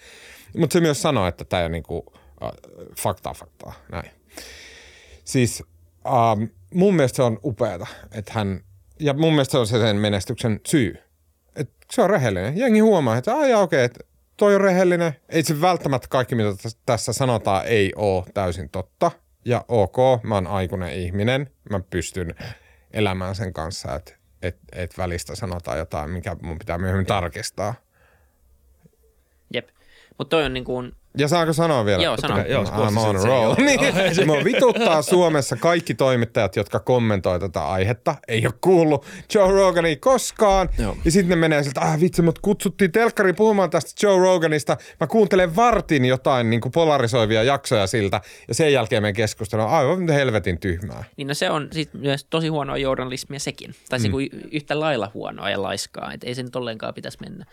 Mutta 0.57 0.73
se 0.73 0.79
myös 0.79 1.01
sanoo, 1.01 1.27
että 1.27 1.45
tämä 1.45 1.65
on 1.65 1.71
niinku, 1.71 1.97
uh, 1.97 2.51
faktaa 2.99 3.33
faktaa, 3.33 3.73
näin. 3.91 4.11
Siis 5.25 5.63
um, 6.05 6.49
mun 6.73 6.95
mielestä 6.95 7.15
se 7.15 7.23
on 7.23 7.39
upeata, 7.43 7.87
että 8.11 8.33
hän– 8.33 8.59
ja 9.03 9.13
mun 9.13 9.33
mielestä 9.33 9.51
se 9.51 9.57
on 9.57 9.67
se 9.67 9.79
sen 9.79 9.95
menestyksen 9.95 10.59
syy. 10.67 10.97
Et 11.55 11.69
se 11.91 12.01
on 12.01 12.09
rehellinen. 12.09 12.57
Jengi 12.57 12.79
huomaa, 12.79 13.17
että 13.17 13.35
aijaa 13.35 13.61
okei, 13.61 13.85
okay, 13.85 14.07
toi 14.37 14.55
on 14.55 14.61
rehellinen. 14.61 15.15
Ei 15.29 15.43
se 15.43 15.61
välttämättä 15.61 16.07
kaikki, 16.07 16.35
mitä 16.35 16.49
tässä 16.85 17.13
sanotaan, 17.13 17.65
ei 17.65 17.93
ole 17.95 18.23
täysin 18.33 18.69
totta. 18.69 19.11
Ja 19.45 19.65
ok, 19.67 19.97
mä 20.23 20.35
oon 20.35 20.47
aikuinen 20.47 20.93
ihminen. 20.93 21.49
Mä 21.69 21.79
pystyn 21.79 22.35
elämään 22.91 23.35
sen 23.35 23.53
kanssa, 23.53 23.95
että 23.95 24.13
et, 24.41 24.57
et 24.71 24.97
välistä 24.97 25.35
sanotaan 25.35 25.77
jotain, 25.77 26.09
mikä 26.09 26.35
mun 26.41 26.59
pitää 26.59 26.77
myöhemmin 26.77 27.05
tarkistaa. 27.05 27.73
Jep. 29.53 29.69
Mutta 30.17 30.29
toi 30.29 30.45
on 30.45 30.53
niin 30.53 30.63
kuin 30.63 30.95
ja 31.17 31.27
saanko 31.27 31.53
sanoa 31.53 31.85
vielä? 31.85 32.03
Joo, 32.03 32.17
sano. 32.17 32.45
Joo, 32.45 32.63
I'm 32.63 32.97
on 32.97 33.15
a 33.15 33.23
roll. 33.23 33.55
niin, 33.57 34.27
mua 34.27 34.43
vituttaa 34.43 35.01
Suomessa 35.01 35.55
kaikki 35.55 35.93
toimittajat, 35.93 36.55
jotka 36.55 36.79
kommentoi 36.79 37.39
tätä 37.39 37.67
aihetta. 37.67 38.15
Ei 38.27 38.45
ole 38.45 38.53
kuullut 38.61 39.05
Joe 39.33 39.51
Rogania 39.51 39.95
koskaan. 39.95 40.69
Joo. 40.77 40.97
Ja 41.05 41.11
sitten 41.11 41.29
ne 41.29 41.35
menee 41.35 41.63
siltä, 41.63 41.81
ah 41.81 41.99
vitsi, 41.99 42.21
mut 42.21 42.39
kutsuttiin 42.39 42.91
telkkari 42.91 43.33
puhumaan 43.33 43.69
tästä 43.69 44.07
Joe 44.07 44.19
Roganista. 44.19 44.77
Mä 44.99 45.07
kuuntelen 45.07 45.55
vartin 45.55 46.05
jotain 46.05 46.49
niin 46.49 46.61
kuin 46.61 46.71
polarisoivia 46.71 47.43
jaksoja 47.43 47.87
siltä. 47.87 48.21
Ja 48.47 48.53
sen 48.53 48.73
jälkeen 48.73 49.03
me 49.03 49.13
keskustellaan, 49.13 49.69
aivan 49.69 50.09
helvetin 50.09 50.59
tyhmää. 50.59 51.03
Niin 51.17 51.27
no 51.27 51.33
se 51.33 51.49
on 51.49 51.67
sit 51.71 51.93
myös 51.93 52.25
tosi 52.29 52.47
huonoa 52.47 52.77
journalismia 52.77 53.39
sekin. 53.39 53.75
Tai 53.89 53.99
mm. 53.99 54.03
se 54.03 54.09
yhtä 54.51 54.79
lailla 54.79 55.11
huonoa 55.13 55.49
ja 55.49 55.61
laiskaa. 55.61 56.13
Et 56.13 56.23
ei 56.23 56.35
se 56.35 56.43
nyt 56.43 56.55
ollenkaan 56.55 56.93
pitäisi 56.93 57.17
mennä 57.21 57.45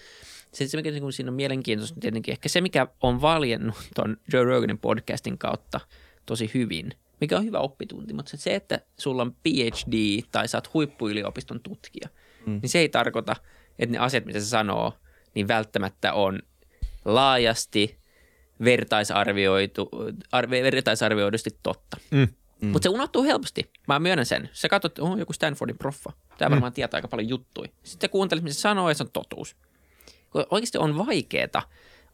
se, 0.52 0.68
se 0.68 0.76
mikä 0.76 0.90
niin 0.90 1.12
siinä 1.12 1.30
on 1.30 1.34
mielenkiintoista, 1.34 1.94
niin 1.94 2.00
tietenkin 2.00 2.32
ehkä 2.32 2.48
se, 2.48 2.60
mikä 2.60 2.86
on 3.02 3.20
valjennut 3.20 3.76
tuon 3.94 4.16
Joe 4.32 4.44
Roganin 4.44 4.78
podcastin 4.78 5.38
kautta 5.38 5.80
tosi 6.26 6.50
hyvin, 6.54 6.94
mikä 7.20 7.36
on 7.36 7.44
hyvä 7.44 7.58
oppitunti, 7.58 8.12
mutta 8.12 8.36
se, 8.36 8.54
että 8.54 8.80
sulla 8.98 9.22
on 9.22 9.32
PhD 9.32 10.22
tai 10.32 10.48
sä 10.48 10.58
oot 10.58 10.74
huippuyliopiston 10.74 11.60
tutkija, 11.60 12.08
mm. 12.46 12.58
niin 12.62 12.70
se 12.70 12.78
ei 12.78 12.88
tarkoita, 12.88 13.36
että 13.78 13.92
ne 13.92 13.98
asiat, 13.98 14.24
mitä 14.24 14.40
se 14.40 14.46
sanoo, 14.46 14.92
niin 15.34 15.48
välttämättä 15.48 16.12
on 16.12 16.38
laajasti 17.04 17.98
vertaisarvioitu, 18.64 19.90
arve, 20.32 20.62
vertaisarvioidusti 20.62 21.50
totta. 21.62 21.96
Mm. 22.10 22.28
Mm. 22.60 22.68
Mutta 22.68 22.86
se 22.86 22.88
unohtuu 22.88 23.22
helposti. 23.22 23.70
Mä 23.88 23.98
myönnän 23.98 24.26
sen. 24.26 24.50
Sä 24.52 24.68
katsot, 24.68 24.92
että 24.92 25.02
oh, 25.02 25.18
joku 25.18 25.32
Stanfordin 25.32 25.78
proffa. 25.78 26.12
Tämä 26.38 26.48
mm. 26.48 26.50
varmaan 26.50 26.72
tietää 26.72 26.98
aika 26.98 27.08
paljon 27.08 27.28
juttuja. 27.28 27.70
Sitten 27.82 28.10
kuuntelet, 28.10 28.44
mitä 28.44 28.54
se 28.54 28.60
sanoo, 28.60 28.88
ja 28.88 28.94
se 28.94 29.02
on 29.02 29.10
totuus 29.12 29.56
oikeasti 30.34 30.78
on 30.78 30.98
vaikeeta, 31.06 31.62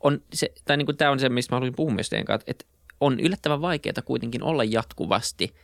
on 0.01 0.23
se, 0.33 0.53
tai 0.65 0.77
niin 0.77 0.87
kuin 0.87 0.97
tämä 0.97 1.11
on 1.11 1.21
se, 1.21 1.29
mistä 1.29 1.55
mä 1.55 1.57
haluaisin 1.57 1.77
puhua 1.77 1.95
myös 1.95 2.09
teidän 2.09 2.25
kanssa, 2.27 2.45
että 2.47 2.65
on 3.01 3.21
yllättävän 3.21 3.61
vaikeaa 3.61 4.03
kuitenkin 4.05 4.43
olla 4.43 4.65
jatkuvasti 4.65 5.55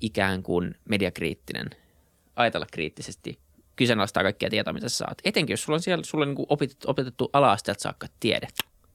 ikään 0.00 0.42
kuin 0.42 0.74
mediakriittinen, 0.88 1.70
ajatella 2.36 2.66
kriittisesti, 2.72 3.38
kyseenalaistaa 3.76 4.22
kaikkia 4.22 4.50
tietoa, 4.50 4.72
mitä 4.72 4.88
sä 4.88 4.96
saat. 4.96 5.18
Etenkin 5.24 5.52
jos 5.52 5.62
sulla 5.62 5.76
on 5.76 5.82
siellä 5.82 6.04
sulla 6.04 6.24
on 6.24 6.34
niin 6.34 6.46
opetettu, 6.48 6.90
opetettu 6.90 7.30
ala-asteelta 7.32 7.82
saakka 7.82 8.06
tiede. 8.20 8.48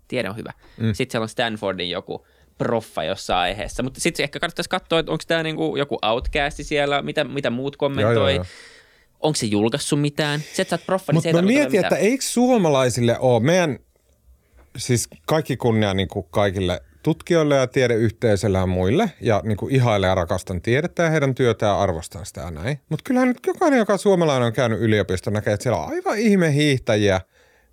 Tiede 0.07 0.29
on 0.29 0.37
hyvä. 0.37 0.53
Mm. 0.77 0.93
Sitten 0.93 1.11
siellä 1.11 1.23
on 1.23 1.29
Stanfordin 1.29 1.89
joku 1.89 2.27
proffa 2.57 3.03
jossain 3.03 3.39
aiheessa. 3.39 3.83
Mutta 3.83 3.99
sitten 3.99 4.23
ehkä 4.23 4.39
kannattaisi 4.39 4.69
katsoa, 4.69 4.99
että 4.99 5.11
onko 5.11 5.23
tämä 5.27 5.43
niinku 5.43 5.75
joku 5.75 5.99
outcasti 6.01 6.63
siellä, 6.63 7.01
mitä, 7.01 7.23
mitä 7.23 7.49
muut 7.49 7.75
kommentoi. 7.75 8.13
Joo, 8.15 8.29
joo, 8.29 8.29
joo 8.29 8.45
onko 9.20 9.36
se 9.36 9.45
julkaissut 9.45 10.01
mitään? 10.01 10.39
Se, 10.53 10.61
että 10.61 10.70
sä 10.70 10.76
oot 10.76 10.86
proffa, 10.86 11.13
niin 11.13 11.22
se 11.22 11.30
ei 11.30 11.34
mä 11.34 11.41
mietin, 11.41 11.80
että 11.80 11.95
eikö 11.95 12.24
suomalaisille 12.24 13.20
ole, 13.20 13.43
meidän, 13.43 13.80
siis 14.78 15.07
kaikki 15.26 15.57
kunnia 15.57 15.93
niin 15.93 16.07
kuin 16.07 16.26
kaikille 16.30 16.82
tutkijoille 17.03 17.55
ja 17.55 17.68
tiedeyhteisölle 17.68 18.57
ja 18.57 18.66
muille, 18.66 19.11
ja 19.22 19.41
niin 19.43 19.57
kuin 19.57 19.76
ihailen 19.76 20.07
ja 20.07 20.16
rakastan 20.16 20.61
tiedettä 20.61 21.03
ja 21.03 21.09
heidän 21.09 21.36
työtä 21.36 21.66
ja 21.66 21.82
arvostan 21.82 22.26
sitä 22.26 22.41
ja 22.41 22.51
näin. 22.51 22.80
Mutta 22.89 23.03
kyllähän 23.03 23.28
nyt 23.28 23.39
jokainen, 23.47 23.80
joka 23.80 23.97
suomalainen 23.97 24.47
on 24.47 24.53
käynyt 24.53 24.80
yliopiston, 24.80 25.34
näkee, 25.34 25.53
että 25.53 25.63
siellä 25.63 25.80
on 25.80 25.89
aivan 25.89 26.18
ihme 26.18 26.53
hiihtäjiä, 26.53 27.22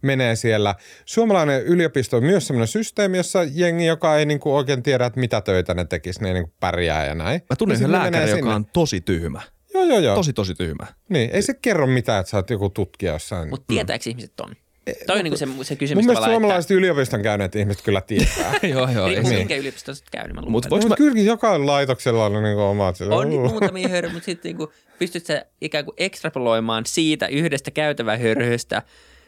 menee 0.02 0.36
siellä. 0.36 0.74
Suomalainen 1.04 1.62
yliopisto 1.62 2.16
on 2.16 2.24
myös 2.24 2.46
sellainen 2.46 2.68
systeemi, 2.68 3.16
jossa 3.16 3.44
jengi, 3.54 3.86
joka 3.86 4.16
ei 4.16 4.26
niinku 4.26 4.56
oikein 4.56 4.82
tiedä, 4.82 5.06
että 5.06 5.20
mitä 5.20 5.40
töitä 5.40 5.74
ne 5.74 5.84
tekisi, 5.84 6.22
ne 6.22 6.32
niinku 6.32 6.52
pärjää 6.60 7.06
ja 7.06 7.14
näin. 7.14 7.40
Mä 7.50 7.56
tunnen 7.56 7.78
sen 7.78 7.92
lääkäri, 7.92 8.30
joka 8.30 8.54
on 8.54 8.66
tosi 8.66 9.00
tyhmä. 9.00 9.42
Joo, 9.74 9.84
joo, 9.84 9.98
joo. 9.98 10.14
Tosi, 10.14 10.32
tosi 10.32 10.54
tyhmä. 10.54 10.86
Niin, 11.08 11.30
ei 11.32 11.42
se 11.42 11.54
kerro 11.54 11.86
mitään, 11.86 12.20
että 12.20 12.30
sä 12.30 12.36
oot 12.36 12.50
joku 12.50 12.70
tutkija 12.70 13.12
jossain. 13.12 13.48
Mutta 13.48 13.64
tietääkö 13.68 14.04
mm. 14.06 14.10
ihmiset 14.10 14.32
ton? 14.36 14.56
E, 14.86 14.92
Toi 15.06 15.18
on 15.18 15.24
niin 15.24 15.38
se, 15.38 15.46
se 15.62 15.76
kysymys 15.76 16.04
Mun 16.04 16.12
mielestä 16.12 16.30
suomalaiset 16.30 16.70
että... 16.70 16.74
yliopiston 16.74 17.22
käyneet 17.22 17.56
ihmiset 17.56 17.82
kyllä 17.82 18.00
tietää. 18.00 18.54
joo, 18.74 18.88
joo. 18.90 19.08
Niin, 19.08 19.22
niin. 19.22 19.38
Mikä 19.38 19.56
yliopisto 19.56 19.92
on 19.92 19.96
käynyt, 20.10 20.34
mä 20.34 20.42
Mutta 20.46 20.88
mä... 20.88 20.96
kyllä 20.96 21.20
joka 21.20 21.66
laitoksella 21.66 22.26
on 22.26 22.42
niin 22.42 22.58
omat. 22.58 22.96
On 23.00 23.28
niin 23.28 23.40
muutamia 23.40 23.88
hörryjä, 23.88 24.12
mutta 24.12 24.26
sitten 24.26 24.56
niin 24.56 24.68
pystyt 24.98 25.26
sä 25.26 25.44
ikään 25.60 25.84
kuin 25.84 25.94
ekstrapoloimaan 25.98 26.86
siitä 26.86 27.26
yhdestä 27.26 27.70
käytävähörhystä 27.70 28.82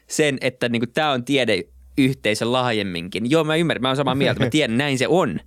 sen, 0.07 0.39
että 0.41 0.69
niin 0.69 0.93
tämä 0.95 1.11
on 1.11 1.25
tiedeyhteisö 1.25 2.53
laajemminkin. 2.53 3.31
Joo, 3.31 3.45
mä 3.45 3.57
ymmärrän, 3.57 3.83
mä 3.83 3.89
oon 3.89 3.97
samaa 3.97 4.15
mieltä, 4.15 4.45
mä 4.45 4.51
tiedän, 4.57 4.79
näin 4.79 4.99
se 4.99 5.09
on. 5.09 5.41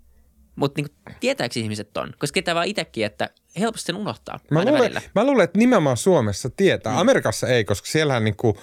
Mutta 0.55 0.81
niin 0.81 1.15
tietääkö 1.19 1.59
ihmiset 1.59 1.97
on? 1.97 2.13
Koska 2.17 2.33
tietää 2.33 2.55
vaan 2.55 2.67
itsekin, 2.67 3.05
että 3.05 3.29
helposti 3.59 3.85
sen 3.85 3.95
unohtaa 3.95 4.39
mä 4.51 4.65
luulen, 4.65 4.93
mä 5.15 5.25
luulen, 5.25 5.43
että 5.43 5.57
nimenomaan 5.59 5.97
Suomessa 5.97 6.49
tietää. 6.49 6.93
Mm. 6.93 6.99
Amerikassa 6.99 7.47
ei, 7.47 7.65
koska 7.65 7.87
siellähän 7.87 8.23
niinku, 8.23 8.57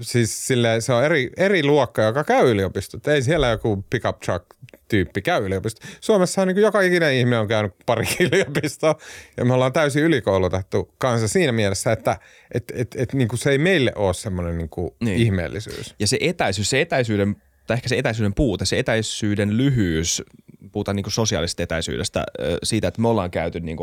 siis 0.00 0.46
sille, 0.46 0.80
se 0.80 0.92
on 0.92 1.04
eri, 1.04 1.30
eri 1.36 1.64
luokka, 1.64 2.02
joka 2.02 2.24
käy 2.24 2.50
yliopistot. 2.50 3.08
Ei 3.08 3.22
siellä 3.22 3.48
joku 3.48 3.84
pickup 3.90 4.20
truck 4.20 4.46
tyyppi 4.88 5.22
käy 5.22 5.46
yliopisto. 5.46 5.86
Suomessa 6.00 6.46
niin 6.46 6.56
joka 6.56 6.80
ikinen 6.80 7.14
ihminen 7.14 7.40
on 7.40 7.48
käynyt 7.48 7.72
pari 7.86 8.06
yliopistoa 8.32 8.96
ja 9.36 9.44
me 9.44 9.54
ollaan 9.54 9.72
täysin 9.72 10.02
ylikoulutettu 10.02 10.94
kanssa 10.98 11.28
siinä 11.28 11.52
mielessä, 11.52 11.92
että 11.92 12.16
et, 12.54 12.64
et, 12.74 12.94
et, 12.96 13.12
niin 13.12 13.28
se 13.34 13.50
ei 13.50 13.58
meille 13.58 13.92
ole 13.96 14.14
semmoinen 14.14 14.58
niin 14.58 14.70
niin. 15.00 15.16
ihmeellisyys. 15.16 15.94
Ja 15.98 16.06
se 16.06 16.18
etäisyys, 16.20 16.70
se 16.70 16.80
etäisyyden 16.80 17.36
tai 17.66 17.74
ehkä 17.74 17.88
se 17.88 17.98
etäisyyden 17.98 18.34
puute, 18.34 18.64
se 18.64 18.78
etäisyyden 18.78 19.56
lyhyys 19.56 20.22
puhutaan 20.72 20.96
niin 20.96 21.04
sosiaalisesta 21.08 21.62
etäisyydestä, 21.62 22.24
siitä, 22.62 22.88
että 22.88 23.00
me 23.00 23.08
ollaan 23.08 23.30
käyty 23.30 23.60
niin 23.60 23.78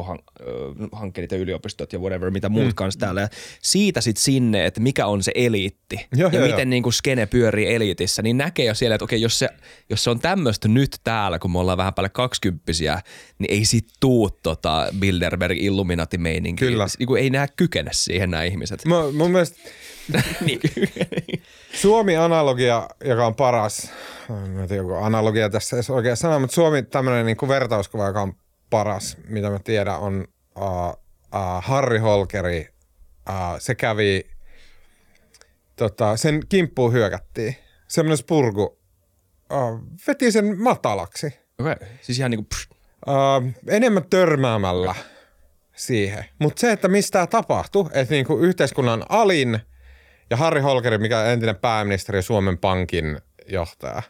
hankkeet 0.91 1.31
ja 1.31 1.37
yliopistot 1.37 1.93
ja 1.93 1.99
whatever, 1.99 2.31
mitä 2.31 2.49
muut 2.49 2.65
mm. 2.65 2.75
kanssa 2.75 2.99
täällä. 2.99 3.21
Ja 3.21 3.27
siitä 3.61 4.01
sitten 4.01 4.23
sinne, 4.23 4.65
että 4.65 4.79
mikä 4.79 5.05
on 5.05 5.23
se 5.23 5.31
eliitti 5.35 6.07
joo, 6.15 6.29
ja 6.33 6.39
joo, 6.39 6.47
miten 6.47 6.67
jo. 6.67 6.69
niin 6.69 6.83
kuin 6.83 6.93
skene 6.93 7.25
pyörii 7.25 7.73
eliitissä, 7.75 8.21
niin 8.21 8.37
näkee 8.37 8.65
jo 8.65 8.73
siellä, 8.73 8.95
että 8.95 9.03
okei, 9.03 9.21
jos 9.21 9.39
se, 9.39 9.49
jos 9.89 10.03
se 10.03 10.09
on 10.09 10.19
tämmöistä 10.19 10.67
nyt 10.67 10.97
täällä, 11.03 11.39
kun 11.39 11.51
me 11.51 11.59
ollaan 11.59 11.77
vähän 11.77 11.93
päälle 11.93 12.09
kaksikymppisiä, 12.09 13.01
niin 13.39 13.51
ei 13.51 13.65
sit 13.65 13.87
tuu 13.99 14.29
tota 14.43 14.87
Bilderberg 14.99 15.57
Illuminati-meininkiä. 15.57 16.67
Kyllä. 16.67 16.87
Niin 16.99 17.07
kuin 17.07 17.23
ei 17.23 17.29
nää 17.29 17.47
kykene 17.55 17.91
siihen 17.93 18.31
nämä 18.31 18.43
ihmiset. 18.43 18.85
Mä, 18.85 19.11
mun 19.11 19.31
mielestä 19.31 19.69
niin. 20.45 20.59
Suomi-analogia, 21.73 22.89
joka 23.05 23.25
on 23.25 23.35
paras, 23.35 23.91
en 24.29 24.67
tiedä 24.67 24.81
onko 24.81 24.97
analogia 24.97 25.49
tässä 25.49 25.75
edes 25.75 25.89
oikein 25.89 26.17
sana, 26.17 26.39
mutta 26.39 26.53
Suomi 26.53 26.83
tämmöinen 26.83 27.25
niin 27.25 27.37
kuin 27.37 27.49
vertauskuva, 27.49 28.07
joka 28.07 28.21
on 28.21 28.33
paras, 28.69 29.17
mitä 29.27 29.49
mä 29.49 29.59
tiedän, 29.63 29.99
on 29.99 30.27
uh, 30.55 30.65
uh, 30.65 31.63
Harri 31.63 31.99
Holkeri. 31.99 32.67
Uh, 33.29 33.59
se 33.59 33.75
kävi, 33.75 34.29
tota, 35.75 36.17
sen 36.17 36.41
kimppuun 36.49 36.93
hyökättiin. 36.93 37.55
Semmoinen 37.87 38.17
spurgu 38.17 38.63
uh, 38.63 39.81
veti 40.07 40.31
sen 40.31 40.61
matalaksi. 40.61 41.27
Okei, 41.59 41.73
okay. 41.73 41.87
siis 42.01 42.19
ihan 42.19 42.31
niin 42.31 42.45
kuin... 42.45 42.47
Uh, 43.07 43.51
enemmän 43.67 44.03
törmäämällä 44.09 44.95
siihen. 45.75 46.25
Mutta 46.39 46.59
se, 46.59 46.71
että 46.71 46.87
mistä 46.87 47.11
tämä 47.11 47.27
tapahtui, 47.27 47.89
että 47.93 48.13
niinku 48.13 48.37
yhteiskunnan 48.37 49.05
alin– 49.09 49.59
ja 50.29 50.37
Harri 50.37 50.61
Holkeri, 50.61 50.97
mikä 50.97 51.25
entinen 51.25 51.55
pääministeri 51.55 52.21
Suomen 52.21 52.57
Pankin 52.57 53.17
johtaja. 53.47 54.01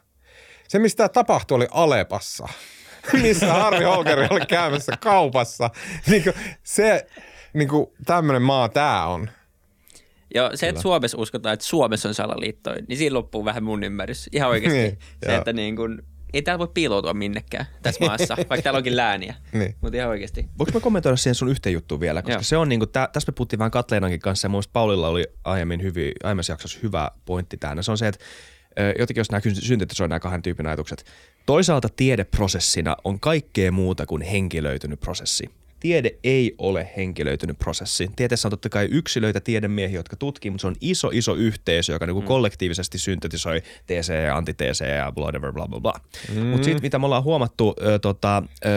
Se, 0.67 0.79
mistä 0.79 1.09
tapahtui, 1.09 1.55
oli 1.55 1.67
Alepassa, 1.71 2.47
missä 3.21 3.53
Harri 3.53 3.85
Holkeri 3.85 4.27
oli 4.29 4.45
käymässä 4.45 4.97
kaupassa. 4.99 5.69
Niin 6.07 6.23
kuin 6.23 6.33
se, 6.63 7.07
niin 7.53 7.67
kuin 7.67 7.87
tämmöinen 8.05 8.41
maa 8.41 8.69
tää 8.69 9.07
on. 9.07 9.29
Joo, 10.35 10.51
se, 10.55 10.69
että 10.69 10.81
Suomessa 10.81 11.17
uskotaan, 11.17 11.53
että 11.53 11.65
Suomessa 11.65 12.09
on 12.09 12.15
salaliitto, 12.15 12.75
niin 12.87 12.97
siinä 12.97 13.13
loppuu 13.13 13.45
vähän 13.45 13.63
mun 13.63 13.83
ymmärrys. 13.83 14.29
Ihan 14.31 14.49
oikeasti. 14.49 14.79
Niin, 14.79 14.97
se, 15.25 15.31
joo. 15.31 15.37
että 15.37 15.53
niin 15.53 15.75
kun, 15.75 16.03
ei 16.33 16.41
täällä 16.41 16.59
voi 16.59 16.71
piiloutua 16.73 17.13
minnekään 17.13 17.65
tässä 17.81 18.05
maassa, 18.05 18.35
vaikka 18.49 18.61
täällä 18.61 18.77
onkin 18.77 18.95
lääniä. 18.95 19.35
Niin. 19.53 19.75
Mutta 19.81 19.97
ihan 19.97 20.09
oikeasti. 20.09 20.45
Voinko 20.59 20.71
mä 20.73 20.79
kommentoida 20.79 21.17
siihen 21.17 21.35
sun 21.35 21.49
yhteen 21.49 21.73
juttuun 21.73 22.01
vielä? 22.01 22.21
Koska 22.21 22.33
Joo. 22.33 22.43
se 22.43 22.57
on 22.57 22.69
niinku, 22.69 22.85
tää, 22.85 23.07
tässä 23.07 23.31
me 23.31 23.35
puhuttiin 23.35 23.59
vähän 23.59 23.71
Katleenankin 23.71 24.19
kanssa 24.19 24.45
ja 24.45 24.49
mun 24.49 24.63
Paulilla 24.73 25.07
oli 25.07 25.27
aiemmin 25.43 25.81
hyvin, 25.81 26.11
aiemmassa 26.23 26.53
jaksossa 26.53 26.79
hyvä 26.83 27.11
pointti 27.25 27.57
tähän. 27.57 27.83
Se 27.83 27.91
on 27.91 27.97
se, 27.97 28.07
että 28.07 28.25
jotenkin 28.99 29.19
jos 29.19 29.31
nämä 29.31 29.41
syntetisoi 29.53 30.07
nämä 30.07 30.19
kahden 30.19 30.41
tyypin 30.41 30.67
ajatukset. 30.67 31.05
Toisaalta 31.45 31.89
tiedeprosessina 31.95 32.95
on 33.03 33.19
kaikkea 33.19 33.71
muuta 33.71 34.05
kuin 34.05 34.21
henkilöitynyt 34.21 34.99
prosessi. 34.99 35.49
Tiede 35.79 36.11
ei 36.23 36.55
ole 36.57 36.89
henkilöitynyt 36.97 37.59
prosessi. 37.59 38.11
Tieteessä 38.15 38.47
on 38.47 38.49
totta 38.49 38.69
kai 38.69 38.87
yksilöitä, 38.91 39.39
tiedemiehiä, 39.39 39.99
jotka 39.99 40.15
tutkii, 40.15 40.51
mutta 40.51 40.61
se 40.61 40.67
on 40.67 40.75
iso, 40.81 41.09
iso 41.13 41.33
yhteisö, 41.33 41.93
joka 41.93 42.05
niinku 42.05 42.21
kollektiivisesti 42.21 42.97
syntetisoi 42.97 43.61
TC 43.61 44.13
ja 44.25 44.37
antiteese 44.37 44.87
ja 44.87 45.13
whatever, 45.17 45.53
bla 45.53 45.67
bla 45.67 45.79
bla. 45.79 45.93
Mm. 46.35 46.45
Mutta 46.45 46.65
sitten 46.65 46.81
mitä 46.81 46.99
me 46.99 47.05
ollaan 47.05 47.23
huomattu, 47.23 47.75
ö, 47.81 47.99
tota, 47.99 48.43
ö, 48.65 48.69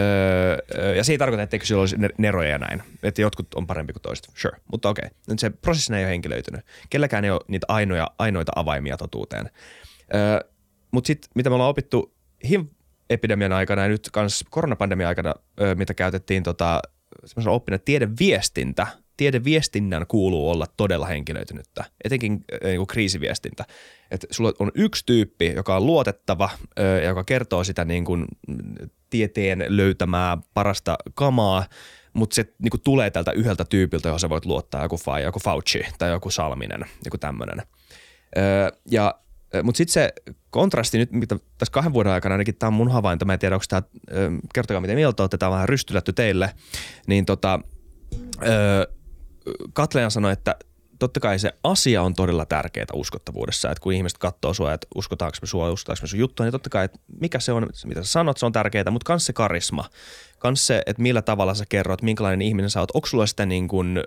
ö, 0.78 0.94
ja 0.94 1.04
se 1.04 1.12
ei 1.12 1.18
tarkoita, 1.18 1.42
etteikö 1.42 1.66
sillä 1.66 1.80
olisi 1.80 1.96
ne- 1.96 2.10
neroja 2.18 2.48
ja 2.48 2.58
näin, 2.58 2.82
että 3.02 3.22
jotkut 3.22 3.54
on 3.54 3.66
parempi 3.66 3.92
kuin 3.92 4.02
toiset, 4.02 4.28
sure, 4.34 4.58
mutta 4.72 4.88
okei. 4.88 5.06
Okay. 5.06 5.36
Se 5.38 5.50
prosessina 5.50 5.98
ei 5.98 6.04
ole 6.04 6.10
henkilöitynyt. 6.10 6.60
Kelläkään 6.90 7.24
ei 7.24 7.30
ole 7.30 7.40
niitä 7.48 7.66
ainoja, 7.68 8.10
ainoita 8.18 8.52
avaimia 8.56 8.96
totuuteen. 8.96 9.50
Mutta 10.90 11.06
sitten 11.06 11.30
mitä 11.34 11.50
me 11.50 11.54
ollaan 11.54 11.70
opittu 11.70 12.14
HIV-epidemian 12.48 13.52
aikana 13.52 13.82
ja 13.82 13.88
nyt 13.88 14.08
kans 14.12 14.44
koronapandemian 14.50 15.08
aikana, 15.08 15.34
ö, 15.60 15.74
mitä 15.74 15.94
käytettiin 15.94 16.42
tota, 16.42 16.82
semmoisena 17.24 17.54
oppina, 17.54 17.74
että 17.74 17.84
tiedeviestintä, 17.84 18.86
tiedeviestinnän 19.16 20.06
kuuluu 20.06 20.50
olla 20.50 20.66
todella 20.76 21.06
henkilöitynyttä, 21.06 21.84
etenkin 22.04 22.44
niin 22.62 22.76
kuin 22.76 22.86
kriisiviestintä. 22.86 23.64
Että 24.10 24.26
sulla 24.30 24.52
on 24.58 24.70
yksi 24.74 25.06
tyyppi, 25.06 25.52
joka 25.56 25.76
on 25.76 25.86
luotettava 25.86 26.50
ja 26.76 27.08
joka 27.08 27.24
kertoo 27.24 27.64
sitä 27.64 27.84
niin 27.84 28.04
kuin 28.04 28.26
tieteen 29.10 29.64
löytämää 29.68 30.38
parasta 30.54 30.96
kamaa, 31.14 31.66
mutta 32.12 32.34
se 32.34 32.54
niin 32.62 32.70
kuin 32.70 32.80
tulee 32.84 33.10
tältä 33.10 33.32
yhdeltä 33.32 33.64
tyypiltä, 33.64 34.08
johon 34.08 34.20
sä 34.20 34.28
voit 34.28 34.46
luottaa, 34.46 34.82
joku, 34.82 34.96
Fai, 34.96 35.22
joku 35.22 35.38
Fauci 35.38 35.82
tai 35.98 36.10
joku 36.10 36.30
Salminen, 36.30 36.84
joku 37.04 37.18
tämmöinen. 37.18 37.62
Ja 38.90 39.14
mutta 39.62 39.76
sitten 39.76 39.92
se 39.92 40.12
kontrasti 40.52 40.98
nyt, 40.98 41.12
mitä 41.12 41.36
tässä 41.58 41.72
kahden 41.72 41.92
vuoden 41.92 42.12
aikana, 42.12 42.32
ainakin 42.32 42.56
tämä 42.56 42.68
on 42.68 42.74
mun 42.74 42.90
havainto, 42.90 43.24
mä 43.24 43.32
en 43.32 43.38
tiedä, 43.38 43.54
onko 43.54 43.64
tämä, 43.68 43.82
kertokaa 44.54 44.80
miten 44.80 44.96
mieltä 44.96 45.22
olette, 45.22 45.38
tämä 45.38 45.48
on 45.48 45.54
vähän 45.54 45.68
rystylätty 45.68 46.12
teille, 46.12 46.54
niin 47.06 47.26
tota, 47.26 47.60
Katleena 49.72 50.10
sanoi, 50.10 50.32
että 50.32 50.56
totta 50.98 51.20
kai 51.20 51.38
se 51.38 51.52
asia 51.64 52.02
on 52.02 52.14
todella 52.14 52.46
tärkeää 52.46 52.86
uskottavuudessa, 52.92 53.70
että 53.70 53.82
kun 53.82 53.92
ihmiset 53.92 54.18
katsoo 54.18 54.54
sua, 54.54 54.72
että 54.72 54.86
uskotaanko 54.94 55.38
me 55.42 55.46
sua, 55.46 55.70
uskotaanko 55.70 56.02
me 56.02 56.08
sun 56.08 56.18
juttua, 56.18 56.46
niin 56.46 56.52
totta 56.52 56.70
kai, 56.70 56.84
että 56.84 56.98
mikä 57.20 57.40
se 57.40 57.52
on, 57.52 57.66
mitä 57.84 58.02
sä 58.02 58.12
sanot, 58.12 58.38
se 58.38 58.46
on 58.46 58.52
tärkeää, 58.52 58.90
mutta 58.90 59.04
kans 59.04 59.26
se 59.26 59.32
karisma, 59.32 59.84
kans 60.38 60.66
se, 60.66 60.82
että 60.86 61.02
millä 61.02 61.22
tavalla 61.22 61.54
sä 61.54 61.64
kerrot, 61.68 62.02
minkälainen 62.02 62.42
ihminen 62.42 62.70
sä 62.70 62.80
oot, 62.80 62.90
onko 62.90 63.06
sulla 63.06 63.26
sitä 63.26 63.46
niin 63.46 63.68
kuin, 63.68 64.00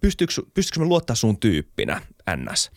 pystyykö, 0.00 0.32
pystyykö 0.54 0.80
me 0.80 0.86
luottaa 0.86 1.16
sun 1.16 1.38
tyyppinä, 1.38 2.02
ns. 2.36 2.70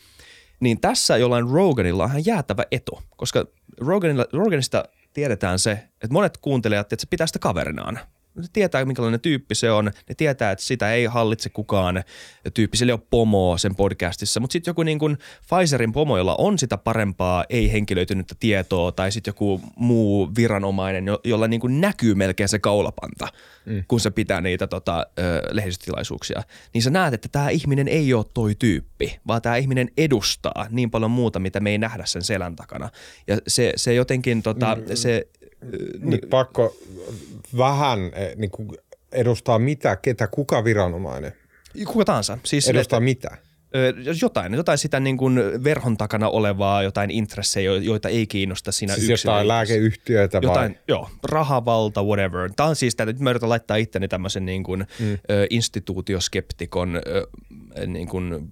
Niin 0.59 0.81
tässä 0.81 1.17
jollain 1.17 1.49
Roganilla 1.49 2.03
on 2.03 2.09
ihan 2.09 2.25
jäätävä 2.25 2.63
etu, 2.71 3.01
koska 3.17 3.45
Roganilla, 3.77 4.25
Roganista 4.33 4.85
tiedetään 5.13 5.59
se, 5.59 5.71
että 5.71 6.07
monet 6.11 6.37
kuuntelijat, 6.37 6.93
että 6.93 7.01
se 7.01 7.07
pitää 7.09 7.27
sitä 7.27 7.39
kaverinaan. 7.39 7.99
Ne 8.35 8.43
tietää, 8.53 8.85
minkälainen 8.85 9.19
tyyppi 9.19 9.55
se 9.55 9.71
on. 9.71 9.85
Ne 9.85 10.15
tietää, 10.17 10.51
että 10.51 10.65
sitä 10.65 10.93
ei 10.93 11.05
hallitse 11.05 11.49
kukaan 11.49 12.03
tyyppi. 12.53 12.77
Sillä 12.77 12.89
ei 12.89 12.93
ole 12.93 13.07
pomoa 13.09 13.57
sen 13.57 13.75
podcastissa. 13.75 14.39
Mutta 14.39 14.53
sitten 14.53 14.71
joku 14.71 14.83
niin 14.83 14.99
kuin 14.99 15.17
Pfizerin 15.49 15.91
pomo, 15.91 16.17
jolla 16.17 16.35
on 16.37 16.57
sitä 16.57 16.77
parempaa 16.77 17.45
ei-henkilöitynyttä 17.49 18.35
tietoa, 18.39 18.91
tai 18.91 19.11
sitten 19.11 19.29
joku 19.29 19.61
muu 19.75 20.31
viranomainen, 20.35 21.07
jo- 21.07 21.19
jolla 21.23 21.47
niin 21.47 21.59
kuin 21.59 21.81
näkyy 21.81 22.15
melkein 22.15 22.49
se 22.49 22.59
kaulapanta, 22.59 23.27
mm. 23.65 23.83
kun 23.87 23.99
se 23.99 24.11
pitää 24.11 24.41
niitä 24.41 24.67
tota, 24.67 25.07
ö, 25.19 25.41
lehdistötilaisuuksia. 25.51 26.43
Niin 26.73 26.81
sä 26.81 26.89
näet, 26.89 27.13
että 27.13 27.29
tämä 27.31 27.49
ihminen 27.49 27.87
ei 27.87 28.13
ole 28.13 28.25
toi 28.33 28.55
tyyppi, 28.55 29.19
vaan 29.27 29.41
tämä 29.41 29.55
ihminen 29.55 29.89
edustaa 29.97 30.67
niin 30.69 30.91
paljon 30.91 31.11
muuta, 31.11 31.39
mitä 31.39 31.59
me 31.59 31.69
ei 31.69 31.77
nähdä 31.77 32.05
sen 32.05 32.21
selän 32.21 32.55
takana. 32.55 32.89
Ja 33.27 33.37
se, 33.47 33.73
se 33.75 33.93
jotenkin, 33.93 34.43
tota, 34.43 34.75
mm. 34.75 34.83
se... 34.95 35.27
Nyt 35.99 36.29
pakko 36.29 36.75
vähän 37.57 37.99
eh, 38.13 38.35
niin 38.35 38.51
kuin 38.51 38.69
edustaa 39.11 39.59
mitä, 39.59 39.95
ketä, 39.95 40.27
kuka 40.27 40.63
viranomainen. 40.63 41.33
Kuka 41.87 42.05
tahansa. 42.05 42.37
Siis, 42.43 42.69
Edustaa 42.69 42.99
mitä? 42.99 43.37
Ö, 43.75 43.93
jotain, 44.21 44.53
jotain 44.53 44.77
sitä 44.77 44.99
niin 44.99 45.17
kuin 45.17 45.63
verhon 45.63 45.97
takana 45.97 46.29
olevaa, 46.29 46.83
jotain 46.83 47.11
intressejä, 47.11 47.71
jo- 47.71 47.75
joita 47.75 48.09
ei 48.09 48.27
kiinnosta 48.27 48.71
siinä 48.71 48.93
Siis 48.93 49.03
yksilöissä. 49.03 49.29
jotain 49.29 49.47
lääkeyhtiöitä 49.47 50.39
Jotain, 50.41 50.71
vai? 50.71 50.81
joo, 50.87 51.09
rahavalta, 51.23 52.03
whatever. 52.03 52.51
Tämä 52.55 52.69
on 52.69 52.75
siis, 52.75 52.93
että 52.93 53.05
nyt 53.05 53.19
mä 53.19 53.29
yritän 53.29 53.49
laittaa 53.49 53.77
itteni 53.77 54.07
tämmöisen 54.07 54.45
niin 54.45 54.63
kuin, 54.63 54.85
mm. 54.99 55.17
instituutioskeptikon 55.49 57.01
niin 57.87 58.07
kuin, 58.07 58.49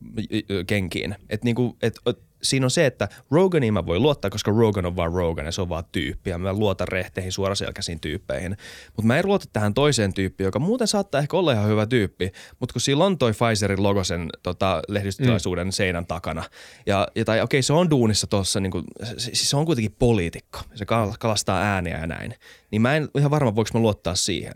kenkiin. 0.68 1.16
Et 1.30 1.44
niin 1.44 1.56
kuin, 1.56 1.74
et, 1.82 2.00
siinä 2.44 2.66
on 2.66 2.72
se, 2.72 2.86
että 2.86 3.10
Roganiin 3.32 3.74
mä 3.74 3.86
voin 3.86 4.02
luottaa, 4.02 4.32
koska 4.32 4.52
Rogan 4.52 4.86
on 4.86 4.96
vaan 4.96 5.14
Rogan 5.14 5.46
ja 5.46 5.52
se 5.52 5.62
on 5.62 5.70
vaan 5.70 5.84
tyyppi. 5.92 6.30
Ja 6.30 6.38
mä 6.38 6.54
luotan 6.54 6.88
rehteihin 6.88 7.32
suoraselkäisiin 7.32 8.00
tyyppeihin. 8.00 8.58
Mutta 8.88 9.08
mä 9.08 9.18
en 9.18 9.28
luota 9.28 9.46
tähän 9.54 9.74
toiseen 9.74 10.14
tyyppiin, 10.14 10.46
joka 10.46 10.60
muuten 10.60 10.88
saattaa 10.88 11.22
ehkä 11.22 11.38
olla 11.38 11.52
ihan 11.52 11.68
hyvä 11.70 11.86
tyyppi. 11.86 12.32
Mutta 12.60 12.74
kun 12.74 12.82
sillä 12.82 13.06
on 13.06 13.18
toi 13.18 13.32
Pfizerin 13.34 13.84
logo 13.84 14.04
sen 14.04 14.30
tota, 14.44 14.82
lehdistötilaisuuden 14.88 15.68
mm. 15.68 15.72
seinän 15.72 16.06
takana. 16.06 16.44
Ja, 16.86 17.08
ja 17.16 17.26
tai 17.26 17.42
okei, 17.42 17.62
se 17.62 17.74
on 17.74 17.90
duunissa 17.90 18.28
tuossa, 18.28 18.60
niin 18.60 18.72
kuin, 18.72 18.84
siis 19.18 19.50
se 19.50 19.58
on 19.58 19.66
kuitenkin 19.66 19.96
poliitikko. 20.00 20.60
Se 20.76 20.86
kal- 20.86 21.14
kalastaa 21.20 21.62
ääniä 21.62 21.98
ja 21.98 22.08
näin. 22.08 22.34
Niin 22.72 22.82
mä 22.82 22.96
en 22.96 23.10
ihan 23.18 23.32
varma, 23.32 23.56
voiko 23.56 23.70
mä 23.74 23.80
luottaa 23.80 24.16
siihen 24.16 24.54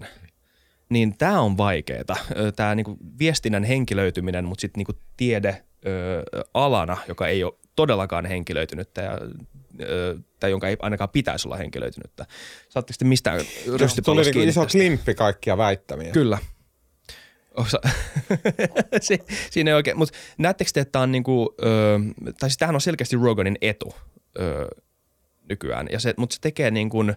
niin 0.90 1.18
tämä 1.18 1.42
on 1.42 1.58
vaikeeta. 1.58 2.16
Tämä 2.56 2.76
niinku 2.76 2.98
viestinnän 3.20 3.64
henkilöityminen, 3.64 4.46
mutta 4.46 4.62
sitten 4.62 4.80
niinku 4.80 5.02
tiede 5.18 5.64
ö, 5.86 6.24
alana, 6.54 6.98
joka 7.08 7.28
ei 7.28 7.44
ole 7.44 7.54
todellakaan 7.78 8.26
henkilöitynyttä 8.26 9.02
ja, 9.02 9.12
tai 10.40 10.52
jonka 10.52 10.68
ei 10.68 10.78
ainakaan 10.80 11.10
pitäisi 11.10 11.48
olla 11.48 11.58
henkilöitynyttä. 11.58 12.26
Saatteko 12.70 12.96
te 13.00 13.06
mistään 13.06 13.42
Tuli 13.66 13.78
rystypallosta 13.78 14.28
niin 14.28 14.34
kiinni 14.34 14.50
iso 14.50 14.64
tästä? 14.64 14.78
klimppi 14.78 15.16
kaikkia 15.16 15.58
väittämiä. 15.58 16.12
Kyllä. 16.12 16.38
Osa, 17.56 17.80
si, 19.02 19.20
siinä 19.52 19.72
ei 19.72 19.76
oikein, 19.76 19.98
mutta 19.98 20.18
näettekö 20.38 20.72
te, 20.74 20.80
että 20.80 20.92
tämä 20.92 21.04
on 21.04 21.12
niinku, 21.12 21.56
ö, 21.62 22.00
tai 22.40 22.50
siis 22.50 22.58
tämähän 22.58 22.76
on 22.76 22.82
selkeästi 22.82 23.16
Roganin 23.16 23.58
etu 23.62 23.96
ö, 24.40 24.68
nykyään, 25.50 25.88
ja 25.92 26.00
se, 26.00 26.14
mutta 26.18 26.34
se 26.34 26.42
tekee 26.42 26.72
niin 26.72 26.90
kuin, 26.90 27.10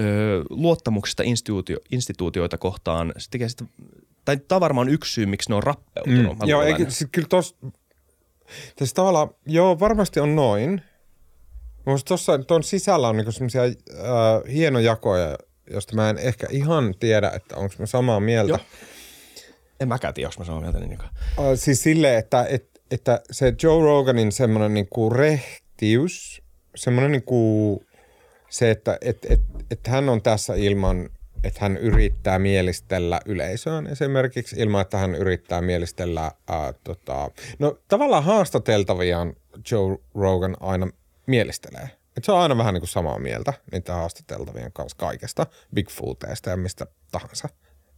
ö, 0.00 0.44
luottamuksesta 0.50 1.22
instituutio, 1.22 1.76
instituutioita 1.92 2.58
kohtaan, 2.58 3.12
se 3.18 3.30
tekee 3.30 3.48
sitä, 3.48 3.64
tai 4.24 4.36
tämä 4.36 4.56
on 4.56 4.60
varmaan 4.60 4.88
yksi 4.88 5.12
syy, 5.12 5.26
miksi 5.26 5.48
ne 5.48 5.54
on 5.54 5.62
rappeutunut. 5.62 6.38
Mm, 6.38 6.48
Joo, 6.48 6.62
eikä, 6.62 6.90
sit 6.90 7.08
kyllä 7.12 7.28
tos, 7.28 7.56
tässä 8.76 8.94
tavallaan, 8.94 9.30
joo, 9.46 9.80
varmasti 9.80 10.20
on 10.20 10.36
noin. 10.36 10.82
Mutta 11.84 12.04
tuossa 12.04 12.38
tuon 12.38 12.62
sisällä 12.62 13.08
on 13.08 13.16
niinku 13.16 13.32
semmoisia 13.32 13.62
äh, 13.62 14.52
hienojakoja, 14.52 15.38
josta 15.70 15.96
mä 15.96 16.10
en 16.10 16.18
ehkä 16.18 16.46
ihan 16.50 16.94
tiedä, 17.00 17.30
että 17.30 17.56
onko 17.56 17.74
mä 17.78 17.86
samaa 17.86 18.20
mieltä. 18.20 18.50
Joo. 18.50 18.58
En 19.80 19.88
mäkään 19.88 20.14
tiedä, 20.14 20.28
onko 20.28 20.38
mä 20.38 20.44
samaa 20.44 20.60
mieltä. 20.60 20.78
Niin 20.78 20.98
Äh, 21.38 21.44
siis 21.54 21.82
silleen, 21.82 22.18
että, 22.18 22.46
että, 22.48 22.80
että 22.90 23.20
se 23.30 23.54
Joe 23.62 23.82
Roganin 23.82 24.32
semmoinen 24.32 24.74
niinku 24.74 25.10
rehtiys, 25.10 26.42
semmoinen 26.76 27.12
niinku 27.12 27.82
se, 28.50 28.70
että 28.70 28.98
et, 29.00 29.18
et, 29.30 29.40
et 29.70 29.86
hän 29.86 30.08
on 30.08 30.22
tässä 30.22 30.54
ilman, 30.54 31.08
että 31.46 31.60
hän 31.60 31.76
yrittää 31.76 32.38
mielistellä 32.38 33.20
yleisöön 33.26 33.86
esimerkiksi, 33.86 34.56
ilman 34.60 34.82
että 34.82 34.98
hän 34.98 35.14
yrittää 35.14 35.60
mielistellä, 35.60 36.32
ää, 36.48 36.74
tota, 36.84 37.30
no 37.58 37.78
tavallaan 37.88 38.24
haastateltaviaan 38.24 39.34
Joe 39.70 39.98
Rogan 40.14 40.56
aina 40.60 40.88
mielistelee. 41.26 41.90
Et 42.16 42.24
se 42.24 42.32
on 42.32 42.40
aina 42.40 42.58
vähän 42.58 42.74
niin 42.74 42.80
kuin 42.80 42.88
samaa 42.88 43.18
mieltä 43.18 43.52
niiden 43.72 43.94
haastateltavien 43.94 44.72
kanssa 44.72 44.96
kaikesta, 44.98 45.46
Bigfooteista 45.74 46.50
ja 46.50 46.56
mistä 46.56 46.86
tahansa. 47.12 47.48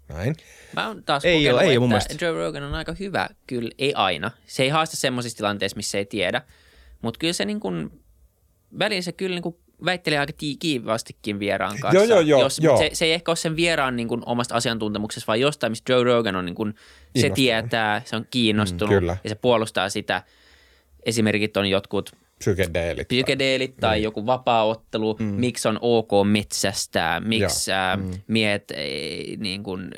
Näin. 0.08 0.36
Mä 0.76 0.88
oon 0.88 1.02
taas 1.04 1.24
Ei 1.24 1.50
ole- 1.50 1.62
ei 1.62 1.74
että 1.74 1.86
mielestä. 1.86 2.24
Joe 2.24 2.32
Rogan 2.32 2.62
on 2.62 2.74
aika 2.74 2.94
hyvä, 2.98 3.28
kyllä, 3.46 3.70
ei 3.78 3.94
aina. 3.94 4.30
Se 4.46 4.62
ei 4.62 4.68
haasta 4.68 4.96
semmoisissa 4.96 5.36
tilanteissa, 5.36 5.76
missä 5.76 5.98
ei 5.98 6.06
tiedä, 6.06 6.42
mutta 7.02 7.18
kyllä 7.18 7.32
se 7.32 7.44
niin 7.44 7.60
kuin, 7.60 8.02
välillä 8.78 9.02
se 9.02 9.12
kyllä 9.12 9.34
niin 9.34 9.42
kuin 9.42 9.56
väittelee 9.84 10.18
aika 10.18 10.32
kiivastikin 10.58 11.38
vieraan 11.38 11.78
kanssa. 11.80 11.94
Joo, 11.98 12.04
joo, 12.04 12.20
joo, 12.20 12.40
Jos, 12.40 12.58
joo. 12.58 12.78
Se, 12.78 12.90
se 12.92 13.04
ei 13.04 13.12
ehkä 13.12 13.30
ole 13.30 13.36
sen 13.36 13.56
vieraan 13.56 13.96
niin 13.96 14.08
kuin 14.08 14.22
omasta 14.26 14.54
asiantuntemuksesta, 14.54 15.26
vaan 15.26 15.40
jostain, 15.40 15.72
mistä 15.72 15.92
Joe 15.92 16.04
Rogan 16.04 16.36
on 16.36 16.44
niin 16.44 16.54
kuin, 16.54 16.74
se 17.20 17.30
tietää, 17.30 18.02
se 18.04 18.16
on 18.16 18.26
kiinnostunut 18.30 18.94
Mm, 18.94 18.98
kyllä. 18.98 19.16
ja 19.24 19.30
se 19.30 19.34
puolustaa 19.34 19.88
sitä. 19.88 20.22
Esimerkit 21.02 21.56
on 21.56 21.70
jotkut 21.70 22.12
psykedeelit. 22.38 23.08
psykedeelit 23.08 23.76
tai 23.76 23.96
niin. 23.96 24.04
joku 24.04 24.26
vapaaottelu, 24.26 25.16
mm. 25.20 25.24
miksi 25.24 25.68
on 25.68 25.78
ok 25.80 26.10
metsästää, 26.24 27.20
miksi 27.20 27.72
äh, 27.72 27.98
mm. 27.98 28.10
miehet, 28.26 28.70
ei, 28.70 29.36
niin 29.40 29.62
kuin, 29.62 29.90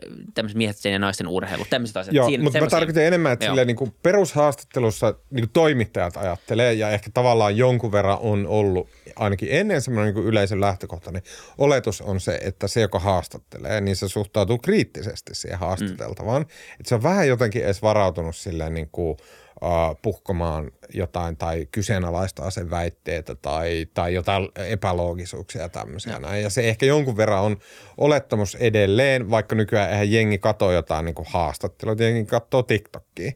miesten 0.55 0.93
ja 0.93 0.99
naisten 0.99 1.29
urheilu, 1.29 1.65
tämmöiset 1.71 1.97
asiat. 1.97 2.15
Joo, 2.15 2.29
Siinä, 2.29 2.45
mutta 2.45 2.61
mä 2.61 2.67
tarkoitan 2.67 3.03
enemmän, 3.03 3.33
että 3.33 3.47
silleen, 3.47 3.67
niin 3.67 3.77
kuin 3.77 3.95
perushaastattelussa 4.03 5.15
niin 5.31 5.43
kuin 5.43 5.51
toimittajat 5.53 6.17
ajattelee 6.17 6.73
ja 6.73 6.91
ehkä 6.91 7.11
tavallaan 7.15 7.57
jonkun 7.57 7.93
verran 7.93 8.19
on 8.21 8.47
ollut 8.47 8.89
ainakin 9.17 9.49
ennen 9.53 9.83
semmoinen 9.83 10.15
niin 10.15 10.25
yleisön 10.25 10.61
lähtökohtainen 10.61 11.23
oletus 11.59 12.01
on 12.01 12.21
se, 12.21 12.39
että 12.43 12.69
se, 12.69 12.81
joka 12.81 12.99
haastattelee, 12.99 13.81
niin 13.81 13.97
se 13.97 14.09
suhtautuu 14.09 14.59
kriittisesti 14.59 15.35
siihen 15.35 15.59
haastateltavaan. 15.59 16.43
Mm. 16.43 16.49
Että 16.81 16.89
se 16.89 16.95
on 16.95 17.03
vähän 17.03 17.29
jotenkin 17.29 17.65
edes 17.65 17.83
varautunut 17.83 18.37
silleen 18.37 18.75
niin 18.75 18.89
kuin– 18.93 19.17
puhkomaan 20.03 20.71
jotain 20.95 21.37
tai 21.37 21.67
kyseenalaistaa 21.73 22.51
sen 22.51 22.71
väitteitä 22.71 23.35
tai, 23.35 23.87
tai 23.95 24.15
jotain 24.15 24.49
epäloogisuuksia 24.57 25.69
tämmöisiä. 25.69 26.13
Ja. 26.13 26.19
Näin. 26.19 26.43
ja 26.43 26.51
se 26.51 26.69
ehkä 26.69 26.87
jonkun 26.87 27.17
verran 27.17 27.43
on 27.43 27.57
olettamus 27.99 28.55
edelleen, 28.55 29.31
vaikka 29.31 29.55
nykyään 29.55 29.91
eihän 29.91 30.13
jengi 30.13 30.39
katso 30.39 30.73
jotain 30.73 31.05
niin 31.05 31.15
haastattelua, 31.27 31.97
jengi 31.99 32.25
katsoo 32.25 32.63
TikTokia 32.63 33.33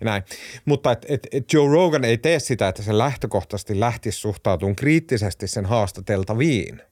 ja 0.00 0.04
näin. 0.04 0.22
Mutta 0.64 0.92
et, 0.92 1.06
et, 1.08 1.26
et 1.32 1.52
Joe 1.52 1.72
Rogan 1.72 2.04
ei 2.04 2.18
tee 2.18 2.38
sitä, 2.38 2.68
että 2.68 2.82
se 2.82 2.98
lähtökohtaisesti 2.98 3.80
lähtisi 3.80 4.18
suhtautumaan 4.18 4.76
kriittisesti 4.76 5.46
sen 5.46 5.66
haastateltaviin– 5.66 6.82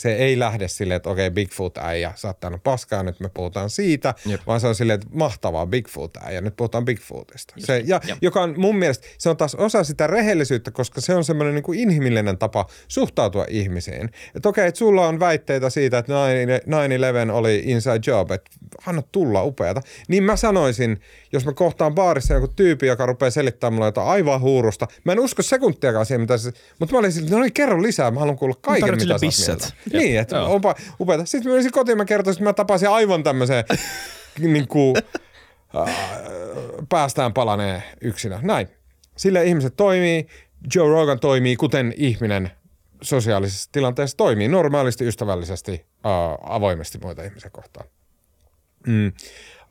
se 0.00 0.12
ei 0.12 0.38
lähde 0.38 0.68
silleen, 0.68 0.96
että 0.96 1.10
okei, 1.10 1.30
Bigfoot-äijä, 1.30 2.12
sä 2.16 2.28
oot 2.28 2.62
paskaa, 2.62 3.02
nyt 3.02 3.20
me 3.20 3.30
puhutaan 3.34 3.70
siitä, 3.70 4.14
Jep. 4.26 4.40
vaan 4.46 4.60
se 4.60 4.66
on 4.66 4.74
silleen, 4.74 4.94
että 4.94 5.06
mahtavaa 5.12 5.66
Bigfoot-äijä, 5.66 6.40
nyt 6.40 6.56
puhutaan 6.56 6.84
Bigfootista. 6.84 7.54
se, 7.58 7.82
ja, 7.86 8.00
joka 8.22 8.42
on 8.42 8.54
mun 8.56 8.76
mielestä, 8.76 9.06
se 9.18 9.30
on 9.30 9.36
taas 9.36 9.54
osa 9.54 9.84
sitä 9.84 10.06
rehellisyyttä, 10.06 10.70
koska 10.70 11.00
se 11.00 11.14
on 11.14 11.24
semmoinen 11.24 11.54
niin 11.54 11.62
kuin 11.62 11.78
inhimillinen 11.78 12.38
tapa 12.38 12.66
suhtautua 12.88 13.46
ihmisiin. 13.48 14.10
Että 14.34 14.48
okei, 14.48 14.66
että 14.68 14.78
sulla 14.78 15.06
on 15.06 15.20
väitteitä 15.20 15.70
siitä, 15.70 15.98
että 15.98 16.12
9-11 17.28 17.32
oli 17.32 17.62
inside 17.64 18.00
job, 18.06 18.30
että 18.30 18.50
anna 18.86 19.02
tulla 19.12 19.42
upeata. 19.42 19.80
Niin 20.08 20.22
mä 20.22 20.36
sanoisin, 20.36 21.00
jos 21.32 21.44
mä 21.44 21.52
kohtaan 21.52 21.94
baarissa 21.94 22.34
joku 22.34 22.48
tyyppi, 22.48 22.86
joka 22.86 23.06
rupeaa 23.06 23.30
selittämään 23.30 23.74
mulle 23.74 23.86
jotain 23.86 24.08
aivan 24.08 24.40
huurusta, 24.40 24.86
mä 25.04 25.12
en 25.12 25.20
usko 25.20 25.42
sekuntiakaan 25.42 26.06
siihen, 26.06 26.20
mitä 26.20 26.38
se, 26.38 26.52
mutta 26.78 26.92
mä 26.94 26.98
olin 26.98 27.12
silleen, 27.12 27.32
no 27.32 27.40
niin, 27.40 27.52
kerro 27.52 27.82
lisää, 27.82 28.10
mä 28.10 28.20
haluan 28.20 28.38
kuulla 28.38 28.56
kaiken, 28.60 28.96
mitä 28.96 29.18
sä 29.30 29.68
Niin, 29.98 30.20
että 30.20 30.42
onpa 30.42 30.74
upeata. 31.00 31.24
Sitten 31.24 31.50
mä 31.50 31.54
menisin 31.54 31.72
kotiin, 31.72 31.98
mä 31.98 32.04
kertoisin, 32.04 32.42
että 32.42 32.50
mä 32.50 32.52
tapasin 32.52 32.88
aivan 32.88 33.22
tämmöiseen 33.22 33.64
niin 34.38 34.68
kuin, 34.68 34.96
äh, 35.76 35.96
päästään 36.88 37.32
palaneen 37.32 37.82
yksinä. 38.00 38.40
Näin. 38.42 38.68
Sille 39.16 39.44
ihmiset 39.44 39.76
toimii, 39.76 40.26
Joe 40.74 40.88
Rogan 40.88 41.20
toimii, 41.20 41.56
kuten 41.56 41.94
ihminen 41.96 42.50
sosiaalisessa 43.02 43.68
tilanteessa 43.72 44.16
toimii 44.16 44.48
normaalisti, 44.48 45.06
ystävällisesti, 45.06 45.72
äh, 46.06 46.54
avoimesti 46.54 46.98
muita 47.02 47.22
ihmisiä 47.22 47.50
kohtaan. 47.50 47.86
Mm. 48.86 49.12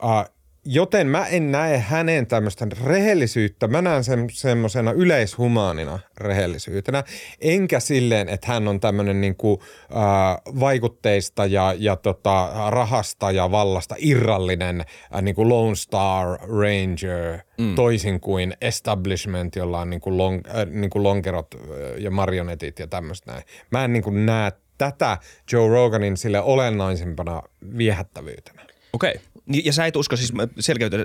Uh, 0.04 0.39
joten 0.72 1.08
mä 1.08 1.26
en 1.26 1.52
näe 1.52 1.80
hänen 1.80 2.28
tämmöistä 2.28 2.68
rehellisyyttä, 2.84 3.68
mä 3.68 3.82
näen 3.82 4.04
sen 4.04 4.28
semmoisena 4.32 4.92
yleishumaanina 4.92 6.00
rehellisyytenä, 6.18 7.04
enkä 7.42 7.80
silleen, 7.80 8.30
että 8.30 8.48
hän 8.48 8.68
on 8.68 8.80
tämmöinen 8.80 9.22
niinku, 9.22 9.64
äh, 9.64 10.60
vaikutteista 10.60 11.46
ja, 11.46 11.76
ja 11.78 11.96
tota, 11.96 12.50
rahasta 12.70 13.32
ja 13.32 13.52
vallasta 13.52 13.96
irrallinen 13.98 14.82
äh, 15.16 15.22
niinku 15.22 15.50
Lone 15.50 15.76
Star 15.76 16.40
Ranger, 16.40 17.40
mm. 17.58 17.76
toisin 17.76 18.20
kuin 18.20 18.54
establishment, 18.62 19.56
jolla 19.56 19.80
on 19.80 19.90
niinku 19.90 20.18
long, 20.18 20.42
äh, 20.48 20.66
niinku 20.66 21.04
lonkerot 21.04 21.56
ja 21.98 22.12
marionetit 22.12 22.80
ja 22.80 22.88
tämmöistä 22.88 23.32
näin. 23.32 23.44
Mä 23.72 23.86
en 23.86 23.94
niinku 23.94 24.10
näe 24.10 24.52
tätä 24.78 25.18
Joe 25.52 25.70
Roganin 25.70 26.18
sille 26.18 26.42
olennaisempana 26.42 27.42
viehättävyytenä. 27.78 28.62
Okei. 28.94 29.12
Okay. 29.12 29.29
Niin, 29.50 29.66
ja 29.66 29.74
sä 29.74 29.86
et 29.86 29.96
usko, 29.96 30.16
siis 30.16 30.34
selkeyttä, 30.60 30.98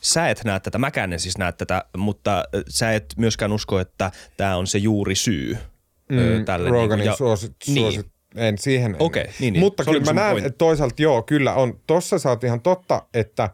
sä 0.00 0.28
et 0.28 0.44
näe 0.44 0.60
tätä, 0.60 0.78
mäkään 0.78 1.12
en 1.12 1.20
siis 1.20 1.38
näe 1.38 1.52
tätä, 1.52 1.84
mutta 1.96 2.44
sä 2.68 2.92
et 2.92 3.04
myöskään 3.16 3.52
usko, 3.52 3.78
että 3.78 4.10
tämä 4.36 4.56
on 4.56 4.66
se 4.66 4.78
juuri 4.78 5.14
syy 5.14 5.58
mm, 6.08 6.44
tälle. 6.44 6.70
Niinku 6.70 6.82
Roganin 6.82 7.06
niin, 7.06 7.16
suosit, 7.16 7.52
suosit, 7.62 8.06
niin. 8.34 8.46
en 8.46 8.58
siihen. 8.58 8.96
Okei, 8.98 9.22
okay, 9.22 9.34
niin, 9.40 9.52
niin. 9.52 9.60
Mutta 9.60 9.84
kyllä 9.84 10.00
mä 10.00 10.12
näen, 10.12 10.38
että 10.38 10.58
toisaalta 10.58 11.02
joo, 11.02 11.22
kyllä 11.22 11.54
on. 11.54 11.80
Tossa 11.86 12.18
sä 12.18 12.28
oot 12.28 12.44
ihan 12.44 12.60
totta, 12.60 13.02
että 13.14 13.50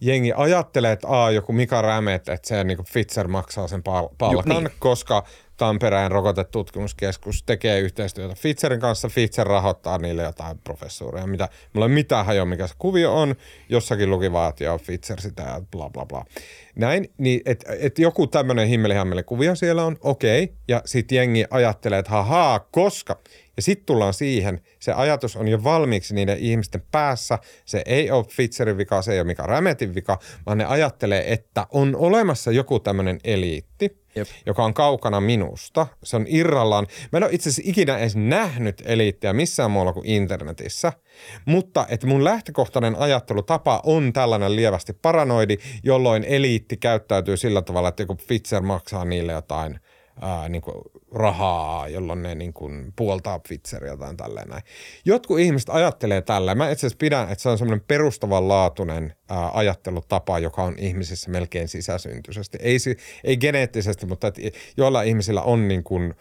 jengi 0.00 0.32
ajattelee, 0.36 0.92
että 0.92 1.08
aa, 1.08 1.30
joku 1.30 1.52
Mika 1.52 1.82
Rämet, 1.82 2.28
että 2.28 2.48
se 2.48 2.64
niin 2.64 2.78
Pfizer 2.92 3.28
maksaa 3.28 3.68
sen 3.68 3.82
pal- 3.82 4.08
palkan, 4.18 4.64
niin. 4.64 4.70
koska 4.78 5.24
Tampereen 5.58 6.10
rokotetutkimuskeskus 6.10 7.42
tekee 7.42 7.80
yhteistyötä 7.80 8.34
Pfizerin 8.34 8.80
kanssa. 8.80 9.08
Pfizer 9.08 9.46
rahoittaa 9.46 9.98
niille 9.98 10.22
jotain 10.22 10.58
professuuria. 10.58 11.26
Mitä, 11.26 11.48
mulla 11.72 11.86
ei 11.86 11.92
mitään 11.92 12.26
hajoa, 12.26 12.44
mikä 12.44 12.66
se 12.66 12.74
kuvio 12.78 13.16
on. 13.16 13.34
Jossakin 13.68 14.10
luki 14.10 14.32
vaan, 14.32 14.48
että 14.48 14.64
joo, 14.64 14.80
sitä 15.18 15.42
ja 15.42 15.60
bla 15.70 15.90
bla 15.90 16.06
bla. 16.06 16.24
Näin, 16.76 17.10
niin 17.18 17.40
että 17.44 17.72
et 17.80 17.98
joku 17.98 18.26
tämmöinen 18.26 18.68
himmelihammeli 18.68 19.22
kuvio 19.22 19.54
siellä 19.54 19.84
on, 19.84 19.96
okei. 20.00 20.44
Okay. 20.44 20.56
Ja 20.68 20.82
sitten 20.84 21.16
jengi 21.16 21.44
ajattelee, 21.50 21.98
että 21.98 22.10
hahaa, 22.10 22.60
koska. 22.60 23.20
Ja 23.56 23.62
sitten 23.62 23.86
tullaan 23.86 24.14
siihen, 24.14 24.60
se 24.78 24.92
ajatus 24.92 25.36
on 25.36 25.48
jo 25.48 25.64
valmiiksi 25.64 26.14
niiden 26.14 26.38
ihmisten 26.38 26.82
päässä. 26.90 27.38
Se 27.64 27.82
ei 27.86 28.10
ole 28.10 28.24
Pfizerin 28.24 28.78
vika, 28.78 29.02
se 29.02 29.12
ei 29.12 29.20
ole 29.20 29.26
mikä 29.26 29.42
Rämetin 29.42 29.94
vika, 29.94 30.18
vaan 30.46 30.58
ne 30.58 30.64
ajattelee, 30.64 31.32
että 31.32 31.66
on 31.70 31.96
olemassa 31.96 32.50
joku 32.50 32.80
tämmöinen 32.80 33.18
eliitti, 33.24 33.98
Jep. 34.18 34.28
joka 34.46 34.64
on 34.64 34.74
kaukana 34.74 35.20
minusta. 35.20 35.86
Se 36.04 36.16
on 36.16 36.24
irrallaan. 36.28 36.86
Mä 37.12 37.16
en 37.16 37.24
ole 37.24 37.32
itse 37.32 37.50
asiassa 37.50 37.70
ikinä 37.70 37.98
edes 37.98 38.16
nähnyt 38.16 38.82
eliittiä 38.84 39.32
missään 39.32 39.70
muualla 39.70 39.92
kuin 39.92 40.06
internetissä, 40.06 40.92
mutta 41.44 41.86
että 41.88 42.06
mun 42.06 42.24
lähtökohtainen 42.24 42.96
ajattelutapa 42.96 43.80
on 43.84 44.12
tällainen 44.12 44.56
lievästi 44.56 44.92
paranoidi, 44.92 45.56
jolloin 45.82 46.24
eliitti 46.24 46.76
käyttäytyy 46.76 47.36
sillä 47.36 47.62
tavalla, 47.62 47.88
että 47.88 48.02
joku 48.02 48.14
Pfizer 48.14 48.62
maksaa 48.62 49.04
niille 49.04 49.32
jotain– 49.32 49.80
ää, 50.20 50.48
niin 50.48 50.62
kuin 50.62 50.74
rahaa, 51.14 51.88
jolloin 51.88 52.22
ne 52.22 52.34
niin 52.34 52.52
kuin 52.52 52.92
puoltaa 52.96 53.38
Pfizeria 53.38 53.96
tai 53.96 54.14
tälleen 54.14 54.48
näin. 54.48 54.62
Jotkut 55.04 55.38
ihmiset 55.38 55.68
ajattelee 55.68 56.22
tällä. 56.22 56.54
Mä 56.54 56.70
itse 56.70 56.86
asiassa 56.86 56.98
pidän, 56.98 57.22
että 57.22 57.42
se 57.42 57.48
on 57.48 57.58
semmoinen 57.58 57.84
perustavanlaatuinen 57.88 59.14
ää, 59.28 59.50
ajattelutapa, 59.54 60.38
joka 60.38 60.62
on 60.62 60.74
ihmisissä 60.78 61.30
melkein 61.30 61.68
sisäsyntyisesti. 61.68 62.58
Ei, 62.60 62.76
ei 63.24 63.36
geneettisesti, 63.36 64.06
mutta 64.06 64.26
että 64.26 64.40
joilla 64.76 65.02
ihmisillä 65.02 65.42
on 65.42 65.68
niin 65.68 65.84
kuin, 65.84 66.14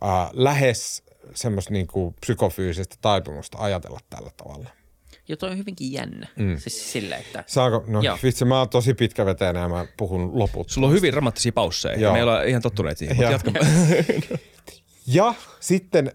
ää, 0.00 0.30
lähes 0.32 1.02
semmoista 1.34 1.72
niin 1.72 1.86
kuin 1.86 2.14
psykofyysistä 2.20 2.96
taipumusta 3.00 3.58
ajatella 3.58 4.00
tällä 4.10 4.30
tavalla. 4.36 4.68
Ja 5.28 5.36
toi 5.36 5.50
on 5.50 5.58
hyvinkin 5.58 5.92
jännä. 5.92 6.26
Mm. 6.36 6.56
Siis 6.58 6.92
sille, 6.92 7.14
että... 7.14 7.44
Saako? 7.46 7.84
No 7.86 8.02
Joo. 8.02 8.18
vitsi, 8.22 8.44
mä 8.44 8.58
oon 8.58 8.68
tosi 8.68 8.94
pitkä 8.94 9.26
veteen 9.26 9.56
ja 9.56 9.68
mä 9.68 9.86
puhun 9.96 10.38
loput. 10.38 10.70
Sulla 10.70 10.86
on 10.86 10.92
hyvin 10.92 11.12
dramaattisia 11.12 11.52
pausseja. 11.52 12.00
Joo. 12.00 12.12
Me 12.12 12.18
ei 12.18 12.22
olla 12.22 12.42
ihan 12.42 12.62
tottuneet 12.62 12.98
siihen, 12.98 13.18
ja. 13.18 13.30
mutta 13.30 13.50
ja 15.06 15.34
sitten 15.60 16.12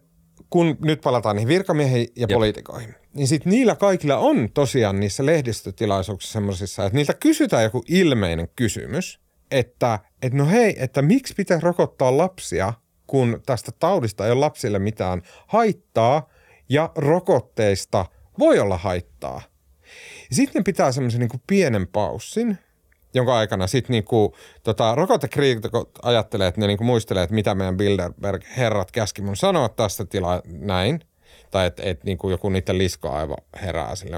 kun 0.50 0.78
nyt 0.82 1.02
palataan 1.02 1.36
niihin 1.36 1.48
virkamiehiin 1.48 2.08
ja 2.16 2.22
Jep. 2.22 2.30
poliitikoihin, 2.30 2.96
niin 3.14 3.28
sitten 3.28 3.52
niillä 3.52 3.76
kaikilla 3.76 4.18
on 4.18 4.50
tosiaan 4.54 5.00
niissä 5.00 5.26
lehdistötilaisuuksissa 5.26 6.34
semmoisissa, 6.34 6.86
että 6.86 6.96
niiltä 6.96 7.14
kysytään 7.14 7.64
joku 7.64 7.84
ilmeinen 7.88 8.48
kysymys, 8.56 9.20
että, 9.52 10.00
että 10.22 10.38
no 10.38 10.46
hei, 10.46 10.76
että 10.78 11.02
miksi 11.02 11.34
pitää 11.38 11.60
rokottaa 11.60 12.18
lapsia, 12.18 12.74
kun 13.08 13.42
tästä 13.46 13.72
taudista 13.80 14.26
ei 14.26 14.32
ole 14.32 14.40
lapsille 14.40 14.80
mitään 14.80 15.22
haittaa 15.48 16.30
ja 16.70 16.92
rokotteista– 16.96 18.06
voi 18.40 18.60
olla 18.60 18.78
haittaa. 18.78 19.42
Sitten 20.32 20.64
pitää 20.64 20.92
semmoisen 20.92 21.20
niin 21.20 21.42
pienen 21.48 21.88
paussin, 21.88 22.58
jonka 23.14 23.38
aikana 23.38 23.68
sitten 23.68 23.94
niinku, 23.94 24.36
tota, 24.64 24.96
rokotekriitikot 24.96 25.90
ajattelee, 26.04 26.48
että 26.48 26.62
ne 26.62 26.68
niinku 26.68 26.84
muistelee, 26.84 27.24
että 27.24 27.36
mitä 27.36 27.56
meidän 27.56 27.78
Bilderberg-herrat 27.78 28.92
käski 28.92 29.22
mun 29.22 29.36
sanoa 29.36 29.70
tästä 29.70 30.06
tilaa 30.06 30.42
näin. 30.46 31.00
Tai 31.52 31.68
että 31.68 31.84
et, 31.84 32.04
niinku 32.04 32.30
joku 32.30 32.50
niiden 32.50 32.78
liskoaivo 32.78 33.36
herää 33.62 33.96
sille 33.96 34.18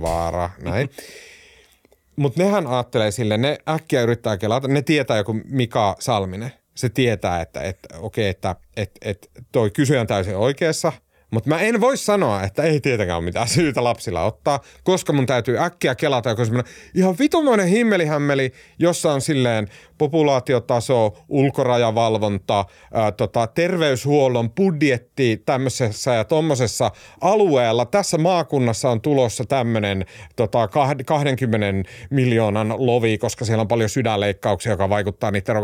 vaara, 0.00 0.50
näin. 0.62 0.90
Mutta 2.16 2.42
nehän 2.42 2.66
ajattelee 2.66 3.10
sille, 3.10 3.36
ne 3.36 3.58
äkkiä 3.68 4.02
yrittää 4.02 4.36
kelata, 4.36 4.68
ne 4.68 4.82
tietää 4.82 5.16
joku 5.16 5.40
Mika 5.44 5.96
Salminen. 5.98 6.52
Se 6.74 6.88
tietää, 6.88 7.40
että, 7.40 7.60
että 7.60 7.88
okei, 7.98 8.30
okay, 8.30 8.30
että, 8.30 8.56
että, 8.76 8.98
että 9.02 9.28
toi 9.52 9.70
kysyjä 9.70 10.00
on 10.00 10.06
täysin 10.06 10.36
oikeassa– 10.36 10.92
Mutta 11.34 11.50
mä 11.50 11.60
en 11.60 11.80
voi 11.80 11.96
sanoa, 11.96 12.42
että 12.42 12.62
ei 12.62 12.80
tietenkään 12.80 13.16
ole 13.18 13.24
mitään 13.24 13.48
syytä 13.48 13.84
lapsilla 13.84 14.22
ottaa, 14.24 14.60
koska 14.84 15.12
mun 15.12 15.26
täytyy 15.26 15.58
äkkiä 15.58 15.94
kelata 15.94 16.28
joku 16.28 16.44
semmoinen 16.44 16.72
ihan 16.94 17.16
vitumoinen 17.18 17.66
himmelihämmeli, 17.66 18.52
jossa 18.78 19.12
on 19.12 19.20
silleen 19.20 19.68
populaatiotaso, 19.98 21.16
ulkorajavalvonta, 21.28 22.64
ää, 22.94 23.12
tota, 23.12 23.46
terveyshuollon 23.46 24.50
budjetti 24.50 25.42
tämmöisessä 25.46 26.14
ja 26.14 26.24
tommosessa 26.24 26.90
alueella. 27.20 27.84
Tässä 27.84 28.18
maakunnassa 28.18 28.90
on 28.90 29.00
tulossa 29.00 29.44
tämmöinen 29.44 30.06
tota, 30.36 30.68
20 30.68 31.90
miljoonan 32.10 32.74
lovi, 32.78 33.18
koska 33.18 33.44
siellä 33.44 33.60
on 33.60 33.68
paljon 33.68 33.88
sydänleikkauksia, 33.90 34.72
joka 34.72 34.88
vaikuttaa 34.88 35.30
niiden 35.30 35.56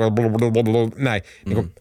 näin. 0.97 1.23
Mm. 1.47 1.55
Niin 1.55 1.55
kuin, 1.55 1.73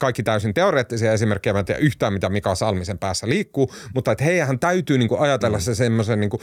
kaikki 0.00 0.22
täysin 0.22 0.54
teoreettisia 0.54 1.12
esimerkkejä, 1.12 1.52
mä 1.52 1.58
en 1.58 1.64
tiedä 1.64 1.80
yhtään 1.80 2.12
mitä 2.12 2.28
Mika 2.28 2.54
Salmisen 2.54 2.98
päässä 2.98 3.28
liikkuu, 3.28 3.72
mutta 3.94 4.12
että 4.12 4.24
heidän 4.24 4.58
täytyy 4.58 4.98
niinku 4.98 5.16
ajatella 5.16 5.56
mm. 5.56 5.62
se 5.62 5.74
semmoisen 5.74 6.20
niinku, 6.20 6.40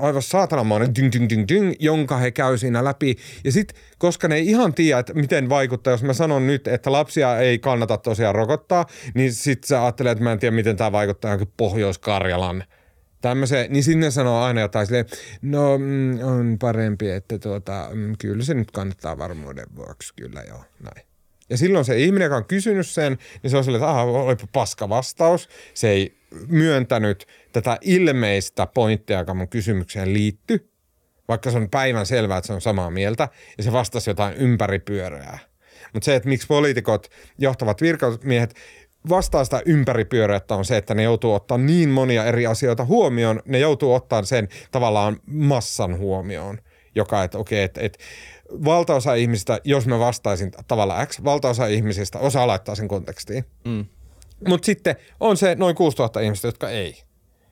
aivan 0.00 0.22
saatanamainen 0.22 0.94
ding, 0.94 1.12
ding, 1.12 1.28
ding, 1.28 1.44
ding, 1.48 1.72
jonka 1.78 2.16
he 2.16 2.30
käy 2.30 2.58
siinä 2.58 2.84
läpi. 2.84 3.16
Ja 3.44 3.52
sitten, 3.52 3.82
koska 3.98 4.28
ne 4.28 4.34
ei 4.34 4.46
ihan 4.46 4.74
tiedä, 4.74 4.98
että 4.98 5.14
miten 5.14 5.48
vaikuttaa, 5.48 5.90
jos 5.90 6.02
mä 6.02 6.12
sanon 6.12 6.46
nyt, 6.46 6.68
että 6.68 6.92
lapsia 6.92 7.38
ei 7.38 7.58
kannata 7.58 7.96
tosiaan 7.96 8.34
rokottaa, 8.34 8.86
niin 9.14 9.32
sitten 9.32 9.68
sä 9.68 9.82
ajattelet, 9.82 10.12
että 10.12 10.24
mä 10.24 10.32
en 10.32 10.38
tiedä, 10.38 10.56
miten 10.56 10.76
tämä 10.76 10.92
vaikuttaa 10.92 11.28
johonkin 11.28 11.54
Pohjois-Karjalan 11.56 12.64
tämmöiseen, 13.20 13.72
niin 13.72 13.84
sinne 13.84 14.10
sanoo 14.10 14.42
aina 14.42 14.60
jotain 14.60 14.86
silleen, 14.86 15.06
no 15.42 15.78
mm, 15.78 16.18
on 16.22 16.56
parempi, 16.60 17.10
että 17.10 17.38
tuota, 17.38 17.88
mm, 17.92 18.14
kyllä 18.18 18.44
se 18.44 18.54
nyt 18.54 18.70
kannattaa 18.70 19.18
varmuuden 19.18 19.66
vuoksi, 19.76 20.14
kyllä 20.14 20.42
joo, 20.48 20.64
näin. 20.80 21.09
Ja 21.50 21.56
silloin 21.56 21.84
se 21.84 21.98
ihminen, 21.98 22.26
joka 22.26 22.36
on 22.36 22.44
kysynyt 22.44 22.86
sen, 22.86 23.18
niin 23.42 23.50
se 23.50 23.56
on 23.56 23.64
silleen, 23.64 23.82
että 23.82 23.90
aha, 23.90 24.02
olipa 24.02 24.46
paska 24.52 24.88
vastaus. 24.88 25.48
Se 25.74 25.88
ei 25.88 26.14
myöntänyt 26.48 27.26
tätä 27.52 27.78
ilmeistä 27.80 28.66
pointtia, 28.66 29.18
joka 29.18 29.34
mun 29.34 29.48
kysymykseen 29.48 30.12
liittyy, 30.12 30.70
vaikka 31.28 31.50
se 31.50 31.56
on 31.56 31.70
päivän 31.70 32.06
selvää, 32.06 32.38
että 32.38 32.46
se 32.46 32.52
on 32.52 32.60
samaa 32.60 32.90
mieltä, 32.90 33.28
ja 33.58 33.64
se 33.64 33.72
vastasi 33.72 34.10
jotain 34.10 34.34
ympäripyöreää. 34.34 35.38
Mutta 35.92 36.04
se, 36.04 36.14
että 36.14 36.28
miksi 36.28 36.46
poliitikot, 36.46 37.10
johtavat 37.38 37.80
virkamiehet 37.80 38.54
vastaa 39.08 39.44
sitä 39.44 39.62
ympäripyöreätä 39.66 40.54
on 40.54 40.64
se, 40.64 40.76
että 40.76 40.94
ne 40.94 41.02
joutuu 41.02 41.34
ottaa 41.34 41.58
niin 41.58 41.88
monia 41.88 42.24
eri 42.24 42.46
asioita 42.46 42.84
huomioon, 42.84 43.42
ne 43.44 43.58
joutuu 43.58 43.94
ottaa 43.94 44.22
sen 44.22 44.48
tavallaan 44.70 45.16
massan 45.26 45.98
huomioon, 45.98 46.58
joka, 46.94 47.24
että 47.24 47.38
okei, 47.38 47.62
että, 47.62 47.80
että 47.80 47.98
valtaosa 48.64 49.14
ihmisistä, 49.14 49.60
jos 49.64 49.86
mä 49.86 49.98
vastaisin 49.98 50.50
tavalla 50.68 51.06
X, 51.06 51.24
valtaosa 51.24 51.66
ihmisistä 51.66 52.18
osaa 52.18 52.46
laittaa 52.46 52.74
sen 52.74 52.88
kontekstiin. 52.88 53.44
Mm. 53.64 53.86
Mutta 54.48 54.66
sitten 54.66 54.96
on 55.20 55.36
se 55.36 55.54
noin 55.54 55.74
6000 55.74 56.20
ihmistä, 56.20 56.48
jotka 56.48 56.70
ei. 56.70 57.02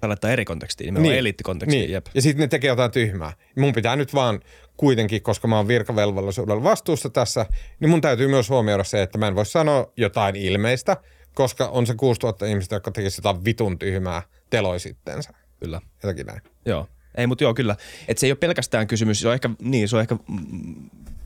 laittaa 0.03 0.31
eri 0.31 0.45
kontekstiin, 0.45 0.87
nimenomaan 0.87 1.11
niin. 1.13 1.19
eliittikontekstiin. 1.19 1.81
Niin. 1.81 1.93
Jep. 1.93 2.07
Ja 2.15 2.23
sitten 2.23 2.41
ne 2.41 2.49
tekee 2.49 2.69
jotain 2.69 2.91
tyhmää. 2.91 3.33
Mun 3.57 3.73
pitää 3.73 3.97
nyt 3.97 4.15
vaan 4.15 4.41
kuitenkin, 4.77 5.23
koska 5.23 5.49
mä 5.49 5.57
oon 5.57 5.69
virkavelvollisuudella 5.69 6.63
vastuussa 6.63 7.11
tässä, 7.11 7.47
niin 7.81 7.91
mun 7.91 8.01
täytyy 8.01 8.29
myös 8.29 8.49
huomioida 8.49 8.85
se, 8.85 9.03
että 9.03 9.19
mä 9.19 9.29
en 9.29 9.35
voi 9.35 9.47
sanoa 9.47 9.93
jotain 9.97 10.37
ilmeistä, 10.37 10.97
koska 11.35 11.69
on 11.69 11.87
se 11.87 11.95
6000 11.95 12.47
ihmistä, 12.47 12.77
jotka 12.77 12.91
tekisi 12.91 13.21
jotain 13.21 13.45
vitun 13.45 13.79
tyhmää 13.79 14.23
teloi 14.51 14.81
sitteensä. 14.81 15.31
Kyllä. 15.61 15.81
Jotakin 16.03 16.27
näin. 16.27 16.41
Joo. 16.67 16.87
Ei, 17.19 17.27
mutta 17.27 17.45
joo, 17.45 17.55
kyllä. 17.55 17.77
Että 18.09 18.21
se 18.21 18.27
ei 18.27 18.33
ole 18.33 18.39
pelkästään 18.39 18.87
kysymys, 18.87 19.21
se 19.21 19.29
on 19.29 19.35
ehkä, 19.35 19.51
niin, 19.63 19.89
se 19.89 19.97
on 19.97 20.03
ehkä 20.03 20.17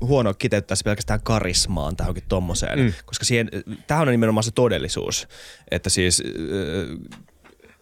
huono 0.01 0.35
kiteyttää 0.35 0.77
se 0.77 0.85
pelkästään 0.85 1.21
karismaan 1.23 1.97
tähänkin 1.97 2.25
tommoseen, 2.29 2.79
mm. 2.79 2.93
koska 3.05 3.25
siihen, 3.25 3.51
tämähän 3.87 4.09
on 4.09 4.13
nimenomaan 4.13 4.45
se 4.45 4.51
todellisuus, 4.51 5.29
että 5.71 5.91
siis, 5.91 6.23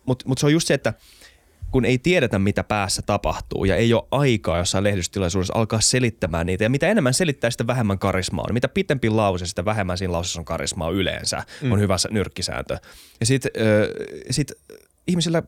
mutta 0.06 0.28
mut 0.28 0.38
se 0.38 0.46
on 0.46 0.52
just 0.52 0.66
se, 0.66 0.74
että 0.74 0.94
kun 1.70 1.84
ei 1.84 1.98
tiedetä, 1.98 2.38
mitä 2.38 2.64
päässä 2.64 3.02
tapahtuu 3.02 3.64
ja 3.64 3.76
ei 3.76 3.94
ole 3.94 4.06
aikaa 4.11 4.58
jossain 4.58 4.84
lehdistötilaisuudessa 4.84 5.54
alkaa 5.56 5.80
selittämään 5.80 6.46
niitä. 6.46 6.64
Ja 6.64 6.70
mitä 6.70 6.88
enemmän 6.88 7.14
selittää, 7.14 7.50
sitä 7.50 7.66
vähemmän 7.66 7.98
karismaa 7.98 8.44
on. 8.48 8.54
Mitä 8.54 8.68
pitempi 8.68 9.11
lause, 9.11 9.46
sitä 9.46 9.64
vähemmän 9.64 9.98
siinä 9.98 10.12
lauseessa 10.12 10.40
on 10.40 10.44
karismaa 10.44 10.90
yleensä. 10.90 11.42
Mm. 11.62 11.72
On 11.72 11.80
hyvä 11.80 11.96
nyrkkisääntö. 12.11 12.78
Ja 13.20 13.26
sitten 13.26 13.52
sit 14.30 14.52
ihmisillä 15.06 15.42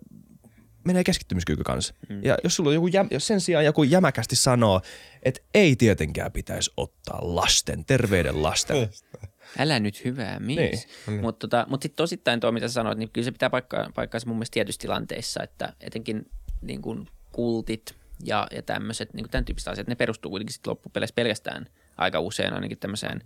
menee 0.84 1.04
keskittymiskyky 1.04 1.62
kanssa. 1.64 1.94
Mm. 2.08 2.24
Ja 2.24 2.38
jos 2.44 2.56
sulla 2.56 2.70
on 2.70 2.74
joku, 2.74 2.86
jäm, 2.86 3.08
jos 3.10 3.26
sen 3.26 3.40
sijaan 3.40 3.64
joku 3.64 3.82
jämäkästi 3.82 4.36
sanoo, 4.36 4.80
että 5.22 5.40
ei 5.54 5.76
tietenkään 5.76 6.32
pitäisi 6.32 6.70
ottaa 6.76 7.18
lasten, 7.22 7.84
terveyden 7.84 8.42
lasten. 8.42 8.88
Älä 9.58 9.80
nyt 9.80 10.04
hyvää 10.04 10.40
mies. 10.40 10.86
Niin. 11.06 11.20
Mutta 11.20 11.48
tota, 11.48 11.66
mut 11.68 11.82
sitten 11.82 11.96
tosittain 11.96 12.40
tuo, 12.40 12.52
mitä 12.52 12.68
sanoit, 12.68 12.98
niin 12.98 13.10
kyllä 13.12 13.24
se 13.24 13.32
pitää 13.32 13.50
paikkaa, 13.50 13.90
paikkaansa 13.94 14.26
mun 14.26 14.36
mielestä 14.36 14.54
tietyissä 14.54 14.80
tilanteissa, 14.80 15.42
että 15.42 15.72
etenkin 15.80 16.30
niin 16.62 16.82
kuin 16.82 17.08
kultit 17.32 17.94
ja, 18.24 18.46
ja 18.50 18.62
tämmöiset, 18.62 19.14
niin 19.14 19.24
kuin 19.24 19.30
tämän 19.30 19.44
tyyppiset 19.44 19.68
asiat, 19.68 19.88
ne 19.88 19.94
perustuu 19.94 20.30
kuitenkin 20.30 20.52
sitten 20.52 20.70
loppupeleissä 20.70 21.14
pelkästään 21.14 21.66
aika 21.96 22.20
usein 22.20 22.52
ainakin 22.52 22.78
tämmöiseen, 22.78 23.22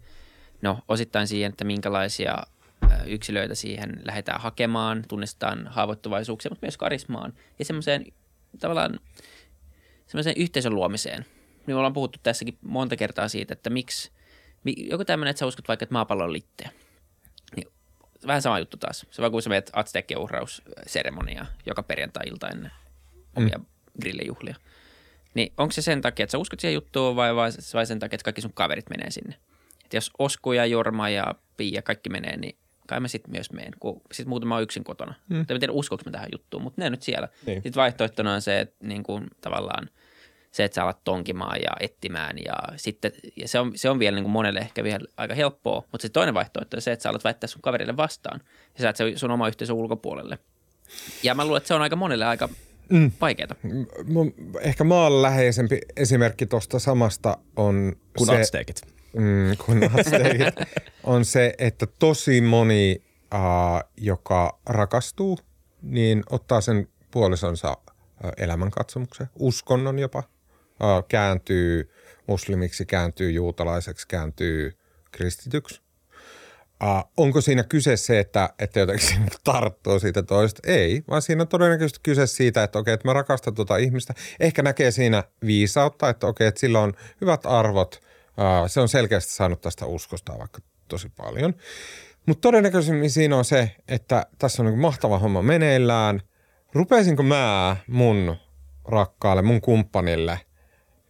no 0.63 0.79
osittain 0.89 1.27
siihen, 1.27 1.51
että 1.51 1.65
minkälaisia 1.65 2.37
yksilöitä 3.07 3.55
siihen 3.55 4.01
lähdetään 4.05 4.41
hakemaan, 4.41 5.05
tunnistetaan 5.09 5.67
haavoittuvaisuuksia, 5.67 6.51
mutta 6.51 6.67
myös 6.67 6.77
karismaan 6.77 7.33
ja 7.59 7.65
semmoiseen 7.65 8.07
tavallaan 8.61 9.01
semmoiseen 10.07 10.37
yhteisön 10.39 10.75
luomiseen. 10.75 11.27
Niin 11.67 11.75
me 11.75 11.75
ollaan 11.75 11.93
puhuttu 11.93 12.19
tässäkin 12.23 12.59
monta 12.63 12.97
kertaa 12.97 13.29
siitä, 13.29 13.53
että 13.53 13.71
miksi, 13.71 14.11
joku 14.77 15.05
tämmöinen, 15.05 15.31
että 15.31 15.39
sä 15.39 15.47
uskot 15.47 15.69
vaikka, 15.69 15.85
että 15.85 15.93
maapallo 15.93 16.25
on 16.25 16.33
litteä. 16.33 16.71
Niin, 17.57 17.69
vähän 18.27 18.43
sama 18.43 18.59
juttu 18.59 18.77
taas. 18.77 19.07
Se 19.11 19.23
vaan 19.23 19.33
kun 19.33 19.43
sä 19.43 19.49
menet 19.49 19.71
Aztekien 19.73 20.21
uhrausseremonia 20.21 21.47
joka 21.67 21.83
perjantai-ilta 21.83 22.49
ennen 22.49 22.73
omia 23.37 23.59
mm. 23.59 23.67
grillejuhlia. 24.01 24.57
Niin 25.35 25.53
onko 25.57 25.73
se 25.73 25.83
sen 25.83 26.01
takia, 26.01 26.25
että 26.25 26.33
sä 26.33 26.39
uskot 26.39 26.61
siihen 26.61 26.75
juttuun 26.75 27.17
vai, 27.17 27.35
vai, 27.35 27.51
vai 27.75 27.87
sen 27.87 27.99
takia, 27.99 28.15
että 28.15 28.25
kaikki 28.25 28.43
sun 28.43 28.53
kaverit 28.53 28.91
menee 28.91 29.11
sinne? 29.11 29.37
Että 29.85 29.97
jos 29.97 30.11
Osku 30.19 30.53
ja 30.53 30.67
Jorma 30.67 31.09
ja 31.09 31.35
Pia 31.57 31.83
kaikki 31.83 32.09
menee, 32.09 32.37
niin 32.37 32.57
kai 32.87 33.01
mä 33.01 33.09
sitten 33.09 33.33
myös 33.33 33.53
meen, 33.53 33.73
kun 33.81 34.01
sitten 34.13 34.29
muutama 34.29 34.57
on 34.57 34.63
yksin 34.63 34.85
kotona. 34.85 35.15
Mm. 35.29 35.41
En 35.41 35.47
tiedä, 35.47 35.73
uskoinko 35.73 36.03
mä 36.07 36.13
tähän 36.13 36.29
juttuun, 36.33 36.63
mutta 36.63 36.81
ne 36.81 36.87
on 36.87 36.93
nyt 36.93 37.03
siellä. 37.03 37.29
Niin. 37.47 37.57
Sitten 37.57 37.81
vaihtoehtona 37.81 38.35
on 38.35 38.43
se, 38.43 38.61
että 38.61 38.87
niin 38.87 39.03
kuin, 39.03 39.27
tavallaan 39.41 39.91
se, 40.53 40.65
että 40.65 40.75
sä 40.75 40.83
alat 40.83 41.05
tonkimaan 41.05 41.61
ja 41.61 41.71
etsimään 41.81 42.37
ja 42.45 42.55
sitten, 42.77 43.13
ja 43.37 43.49
se 43.49 43.59
on, 43.59 43.73
se 43.75 43.91
on 43.91 43.99
vielä 43.99 44.15
niin 44.15 44.25
kuin 44.25 44.33
monelle 44.33 44.61
ehkä 44.61 44.85
vielä 44.85 45.07
aika 45.17 45.35
helppoa, 45.35 45.83
mutta 45.93 46.03
se 46.03 46.09
toinen 46.09 46.35
vaihtoehto 46.35 46.77
on 46.77 46.83
se, 46.83 46.93
että 46.93 47.03
sä 47.03 47.11
alat 47.11 47.25
väittää 47.25 47.49
sun 47.49 47.63
kaverille 47.63 47.97
vastaan 47.97 48.41
ja 48.79 48.83
sä 48.83 48.93
se 48.95 49.13
sun 49.17 49.31
oma 49.31 49.49
yhteisön 49.49 49.77
ulkopuolelle. 49.77 50.39
Ja 51.23 51.35
mä 51.35 51.45
luulen, 51.45 51.59
että 51.59 51.69
se 51.69 51.75
on 51.75 51.83
aika 51.83 51.97
monelle 51.97 52.25
aika 52.25 52.49
mm. 52.89 53.11
vaikeaa. 53.21 53.57
Ehkä 54.61 54.85
maanläheisempi 54.85 55.79
esimerkki 55.97 56.47
tuosta 56.47 56.79
samasta 56.79 57.39
on 57.57 57.97
Kun 58.19 58.27
se, 58.27 58.41
Aztekit 58.41 58.96
mm, 59.13 59.57
kun 59.67 59.81
on 61.05 61.25
se, 61.25 61.55
että 61.59 61.87
tosi 61.99 62.41
moni, 62.41 63.03
uh, 63.35 63.91
joka 63.97 64.61
rakastuu, 64.67 65.39
niin 65.83 66.23
ottaa 66.31 66.61
sen 66.61 66.89
puolisonsa 67.11 67.77
uh, 68.25 68.31
elämänkatsomuksen, 68.37 69.27
uskonnon 69.39 69.99
jopa, 69.99 70.19
uh, 70.19 71.09
kääntyy 71.09 71.93
muslimiksi, 72.27 72.87
kääntyy 72.87 73.31
juutalaiseksi, 73.31 74.09
kääntyy 74.09 74.73
kristityksi. 75.13 75.81
Uh, 76.85 77.11
onko 77.17 77.41
siinä 77.41 77.65
kyse 77.65 77.97
se, 77.97 78.19
että, 78.19 78.51
että 78.59 78.81
jotenkin 78.81 79.27
tarttuu 79.45 79.99
siitä 79.99 80.23
toista? 80.23 80.63
Ei, 80.67 81.03
vaan 81.11 81.23
siinä 81.23 81.43
on 81.43 81.49
todennäköisesti 81.49 82.01
kyse 82.03 82.27
siitä, 82.27 82.63
että 82.63 82.79
okei, 82.79 82.95
että 82.95 83.09
mä 83.09 83.13
rakastan 83.13 83.55
tuota 83.55 83.77
ihmistä. 83.77 84.15
Ehkä 84.41 84.63
näkee 84.63 84.91
siinä 84.91 85.25
viisautta, 85.47 86.09
että 86.09 86.27
okei, 86.27 86.47
että 86.47 86.61
sillä 86.61 86.81
on 86.81 86.93
hyvät 87.21 87.41
arvot– 87.47 88.01
se 88.67 88.81
on 88.81 88.89
selkeästi 88.89 89.33
saanut 89.33 89.61
tästä 89.61 89.87
uskosta 89.87 90.39
vaikka 90.39 90.59
tosi 90.89 91.09
paljon. 91.17 91.55
Mutta 92.27 92.41
todennäköisemmin 92.41 93.11
siinä 93.11 93.37
on 93.37 93.45
se, 93.45 93.77
että 93.89 94.27
tässä 94.39 94.63
on 94.63 94.67
niin 94.67 94.79
mahtava 94.79 95.19
homma 95.19 95.43
meneillään. 95.43 96.23
Rupeisinko 96.73 97.23
mä 97.23 97.77
mun 97.87 98.37
rakkaalle, 98.89 99.43
mun 99.43 99.61
kumppanille, 99.61 100.41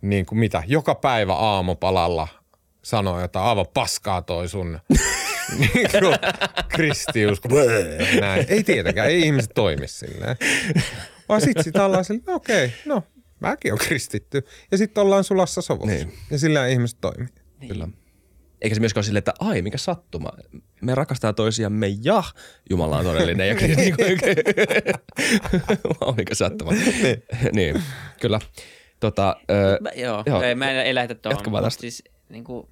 niin 0.03 0.27
kuin 0.27 0.39
mitä, 0.39 0.62
joka 0.66 0.95
päivä 0.95 1.35
aamupalalla 1.35 2.29
sanoa 2.83 3.20
jotain 3.20 3.47
aivan 3.47 3.66
paskaa 3.74 4.22
toi 4.22 4.49
sun 4.49 4.79
niin 5.59 5.89
kristius. 6.68 7.41
Näin. 8.20 8.47
Ei 8.49 8.62
tietenkään, 8.62 9.09
ei 9.09 9.20
ihmiset 9.20 9.51
toimi 9.55 9.89
silleen. 9.89 10.37
Vaan 11.29 11.41
sit 11.41 11.57
sitä 11.61 11.85
ollaan 11.85 12.05
silleen, 12.05 12.37
okei, 12.37 12.64
okay, 12.64 12.79
no 12.85 13.03
mäkin 13.41 13.72
on 13.72 13.78
kristitty. 13.78 14.43
Ja 14.70 14.78
sitten 14.78 15.03
ollaan 15.03 15.24
sulassa 15.24 15.62
sovussa. 15.62 15.95
Niin. 15.95 16.12
Ja 16.30 16.39
sillä 16.39 16.66
ihmiset 16.66 17.01
toimii. 17.01 17.28
Niin. 17.61 17.68
Kyllä. 17.68 17.89
Eikä 18.62 18.74
se 18.74 18.80
myöskään 18.80 18.99
ole 19.01 19.05
silleen, 19.05 19.18
että 19.18 19.34
ai 19.41 19.62
mikä 19.62 19.78
sattuma. 19.78 20.30
Me 20.80 20.95
rakastaa 20.95 21.32
toisiamme 21.32 21.87
ja 22.03 22.22
Jumala 22.70 22.99
on 22.99 23.05
todellinen. 23.05 23.49
ja 23.49 23.55
niin, 23.76 23.95
mikä 26.16 26.34
sattuma. 26.34 26.72
niin. 26.72 27.22
niin, 27.53 27.82
kyllä. 28.20 28.41
Tota, 29.01 29.37
ö, 29.51 29.78
mä, 29.80 29.91
joo, 29.97 30.22
joo, 30.26 30.43
ei, 30.43 30.55
mä 30.55 30.70
en, 30.70 30.87
ei 30.87 30.95
lähetä 30.95 31.14
tuohon. 31.14 31.70
Siis, 31.70 32.05
niin 32.28 32.45
kuin, 32.45 32.68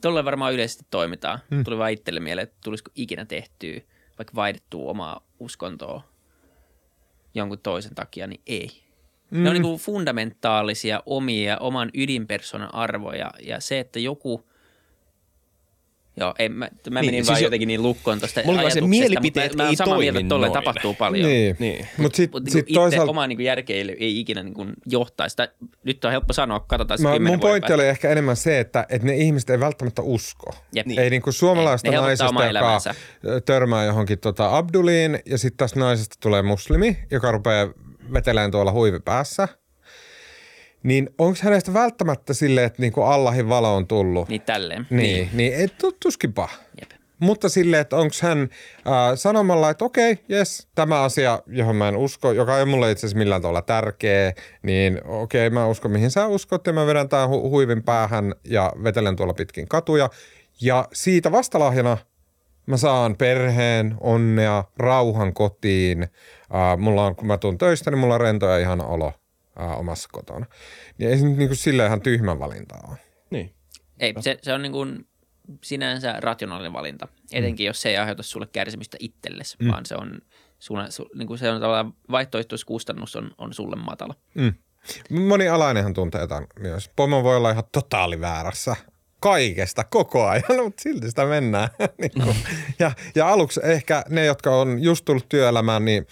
Tuolle 0.00 0.24
varmaan 0.24 0.54
yleisesti 0.54 0.84
toimitaan. 0.90 1.38
Hmm. 1.50 1.64
Tuli 1.64 1.78
vaan 1.78 1.92
itselle 1.92 2.20
mieleen, 2.20 2.42
että 2.42 2.56
tulisiko 2.64 2.90
ikinä 2.94 3.24
tehtyä, 3.24 3.80
vaikka 4.18 4.34
vaihdettua 4.34 4.90
omaa 4.90 5.26
uskontoa 5.40 6.02
jonkun 7.34 7.58
toisen 7.58 7.94
takia, 7.94 8.26
niin 8.26 8.40
ei. 8.46 8.82
Mm. 9.32 9.42
Ne 9.42 9.48
on 9.48 9.54
niin 9.54 9.62
kuin 9.62 9.78
fundamentaalisia 9.78 11.02
omia, 11.06 11.58
oman 11.58 11.90
ydinpersonan 11.94 12.74
arvoja 12.74 13.30
ja 13.46 13.60
se, 13.60 13.78
että 13.78 13.98
joku– 13.98 14.40
Joo, 16.16 16.34
ei, 16.38 16.48
mä, 16.48 16.64
mä 16.64 16.70
Niin, 16.70 16.92
menin 16.92 17.10
siis 17.10 17.28
vaan 17.28 17.40
jo- 17.40 17.46
jotenkin 17.46 17.66
niin 17.66 17.82
lukkoon 17.82 18.18
tuosta 18.18 18.40
Mulla 18.44 18.60
on 18.60 18.70
se 18.70 18.78
ajatuksesta, 18.78 18.88
mielipiteet 18.88 19.52
mutta 19.52 19.56
mä, 19.56 19.62
mä 19.62 19.68
ei 19.68 19.70
oon 19.70 19.76
samaa 19.76 19.98
mieltä, 19.98 20.18
että 20.18 20.28
tolleen 20.28 20.52
noin. 20.52 20.64
tapahtuu 20.64 20.94
paljon. 20.94 21.30
Niin. 21.30 21.56
Niin. 21.58 21.86
Mutta 21.96 22.16
sitten 22.16 22.40
Mutta 22.40 22.52
sit 22.52 22.66
niin 22.66 22.70
itse 22.70 22.80
toisaalta 22.80 23.10
oma 23.10 23.26
niin 23.26 23.40
järkeä 23.40 23.76
ei, 23.76 23.96
ei 24.00 24.20
ikinä 24.20 24.42
niin 24.42 24.72
johtaisi. 24.86 25.36
Tai, 25.36 25.48
nyt 25.84 26.04
on 26.04 26.10
helppo 26.10 26.32
sanoa, 26.32 26.60
katsotaan 26.60 26.98
se 26.98 27.08
Mä, 27.08 27.18
mun 27.18 27.40
pointti 27.40 27.72
oli 27.72 27.88
ehkä 27.88 28.10
enemmän 28.10 28.36
se, 28.36 28.60
että, 28.60 28.86
että 28.88 29.06
ne 29.06 29.16
ihmiset 29.16 29.50
ei 29.50 29.60
välttämättä 29.60 30.02
usko. 30.02 30.54
Jep. 30.74 30.86
Ei 30.98 31.10
niin 31.10 31.22
kuin 31.22 31.34
suomalaista 31.34 31.90
helpottaa 31.90 32.32
naisesta, 32.32 32.94
joka 33.22 33.40
törmää 33.40 33.84
johonkin 33.84 34.18
tota 34.18 34.56
Abduliin 34.56 35.18
ja 35.26 35.38
sitten 35.38 35.58
tästä 35.58 35.80
naisesta 35.80 36.16
tulee 36.20 36.42
muslimi, 36.42 36.98
joka 37.10 37.32
rupeaa 37.32 37.68
veteleen 38.12 38.50
tuolla 38.50 38.72
huivi 38.72 39.00
päässä. 39.00 39.48
Niin 40.82 41.10
onko 41.18 41.38
hänestä 41.42 41.74
välttämättä 41.74 42.34
silleen, 42.34 42.66
että 42.66 42.82
niin 42.82 42.92
kuin 42.92 43.06
Allahin 43.06 43.48
valo 43.48 43.76
on 43.76 43.86
tullut? 43.86 44.28
Niin 44.28 44.42
tälleen. 44.42 44.86
Niin, 44.90 45.02
niin, 45.02 45.30
niin 45.32 45.54
et, 45.54 45.78
tu- 45.78 45.96
tuskinpa. 46.02 46.48
Jep. 46.80 46.90
Mutta 47.18 47.48
silleen, 47.48 47.80
että 47.80 47.96
onko 47.96 48.14
hän 48.22 48.40
äh, 48.40 48.48
sanomalla, 49.14 49.70
että 49.70 49.84
okei, 49.84 50.18
jes, 50.28 50.68
tämä 50.74 51.02
asia, 51.02 51.42
johon 51.46 51.76
mä 51.76 51.88
en 51.88 51.96
usko, 51.96 52.32
joka 52.32 52.58
ei 52.58 52.64
mulle 52.64 52.90
itse 52.90 53.00
asiassa 53.06 53.18
millään 53.18 53.42
tavalla 53.42 53.62
tärkeä, 53.62 54.32
niin 54.62 55.00
okei, 55.04 55.50
mä 55.50 55.66
uskon 55.66 55.90
mihin 55.90 56.10
sä 56.10 56.26
uskot 56.26 56.66
ja 56.66 56.72
mä 56.72 56.86
vedän 56.86 57.08
tämän 57.08 57.28
hu- 57.28 57.48
huivin 57.48 57.82
päähän 57.82 58.34
ja 58.44 58.72
vetelen 58.84 59.16
tuolla 59.16 59.34
pitkin 59.34 59.68
katuja. 59.68 60.10
Ja 60.60 60.88
siitä 60.92 61.32
vastalahjana 61.32 61.98
mä 62.66 62.76
saan 62.76 63.16
perheen, 63.16 63.94
onnea, 64.00 64.64
rauhan 64.76 65.34
kotiin. 65.34 66.02
Äh, 66.02 66.78
mulla 66.78 67.06
on, 67.06 67.16
kun 67.16 67.26
mä 67.26 67.38
tuun 67.38 67.58
töistä, 67.58 67.90
niin 67.90 67.98
mulla 67.98 68.14
on 68.14 68.20
rento 68.20 68.46
ja 68.46 68.58
ihana 68.58 68.84
olo 68.84 69.12
äh, 69.60 69.78
omassa 69.78 70.08
kotona. 70.12 70.46
Niin 70.98 71.10
ei 71.10 71.18
se 71.18 71.26
nyt 71.26 71.38
niinku 71.38 71.54
silleen 71.54 71.86
ihan 71.86 72.00
tyhmän 72.00 72.38
valinta 72.38 72.74
ole. 72.88 72.98
Niin. 73.30 73.54
Ei, 74.00 74.14
se, 74.20 74.38
se 74.42 74.52
on 74.52 74.62
niin 74.62 74.72
kuin 74.72 75.06
sinänsä 75.64 76.16
rationaalinen 76.20 76.72
valinta, 76.72 77.08
etenkin 77.32 77.66
jos 77.66 77.82
se 77.82 77.88
ei 77.88 77.96
aiheuta 77.96 78.22
sulle 78.22 78.46
kärsimystä 78.46 78.96
itsellesi, 79.00 79.56
mm. 79.60 79.70
vaan 79.70 79.86
se 79.86 79.94
on, 79.94 80.18
sulle, 80.58 80.90
su, 80.90 81.08
niin 81.14 81.26
kuin 81.26 81.38
se 81.38 81.50
on 81.50 81.60
tavallaan 81.60 81.94
vaihtoehtoiskustannus 82.10 83.16
on, 83.16 83.30
on 83.38 83.54
sulle 83.54 83.76
matala. 83.76 84.14
Mm. 84.34 84.54
Moni 85.10 85.48
alainenhan 85.48 85.94
tuntee 85.94 86.26
tämän 86.26 86.46
myös. 86.58 86.90
Pomo 86.96 87.22
voi 87.22 87.36
olla 87.36 87.50
ihan 87.50 87.64
totaali 87.72 88.20
väärässä 88.20 88.76
kaikesta 89.22 89.84
koko 89.84 90.26
ajan, 90.26 90.44
mutta 90.64 90.82
silti 90.82 91.08
sitä 91.08 91.26
mennään. 91.26 91.68
niin 92.00 92.12
kuin. 92.24 92.36
ja, 92.78 92.92
ja 93.14 93.28
aluksi 93.28 93.60
ehkä 93.64 94.04
ne, 94.08 94.24
jotka 94.24 94.56
on 94.56 94.82
just 94.82 95.04
tullut 95.04 95.28
työelämään, 95.28 95.84
niin 95.84 96.06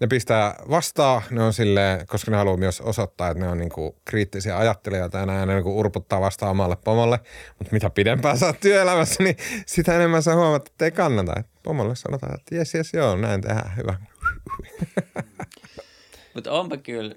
ne 0.00 0.06
pistää 0.06 0.54
vastaan, 0.70 1.22
ne 1.30 1.42
on 1.42 1.52
silleen, 1.52 2.06
koska 2.06 2.30
ne 2.30 2.36
haluaa 2.36 2.56
myös 2.56 2.80
osoittaa, 2.80 3.30
että 3.30 3.44
ne 3.44 3.48
on 3.50 3.58
niinku 3.58 3.96
kriittisiä 4.04 4.58
ajattelijoita 4.58 5.18
ja 5.18 5.26
näin, 5.26 5.48
ne 5.48 5.54
niinku 5.54 5.78
urputtaa 5.78 6.20
vastaan 6.20 6.50
omalle 6.50 6.76
pomolle. 6.84 7.20
Mutta 7.58 7.72
mitä 7.72 7.90
pidempään 7.90 8.38
sä 8.38 8.46
oot 8.46 8.60
työelämässä, 8.60 9.22
niin 9.22 9.36
sitä 9.66 9.94
enemmän 9.94 10.22
sä 10.22 10.34
huomaat, 10.34 10.68
että 10.68 10.84
ei 10.84 10.90
kannata. 10.90 11.32
Et 11.40 11.46
pomolle 11.62 11.96
sanotaan, 11.96 12.34
että 12.34 12.54
jes, 12.54 12.74
jes, 12.74 12.94
joo, 12.94 13.16
näin 13.16 13.40
tehdään, 13.40 13.76
hyvä. 13.76 13.94
Mutta 16.34 16.52
onpa 16.52 16.76
kyllä, 16.76 17.14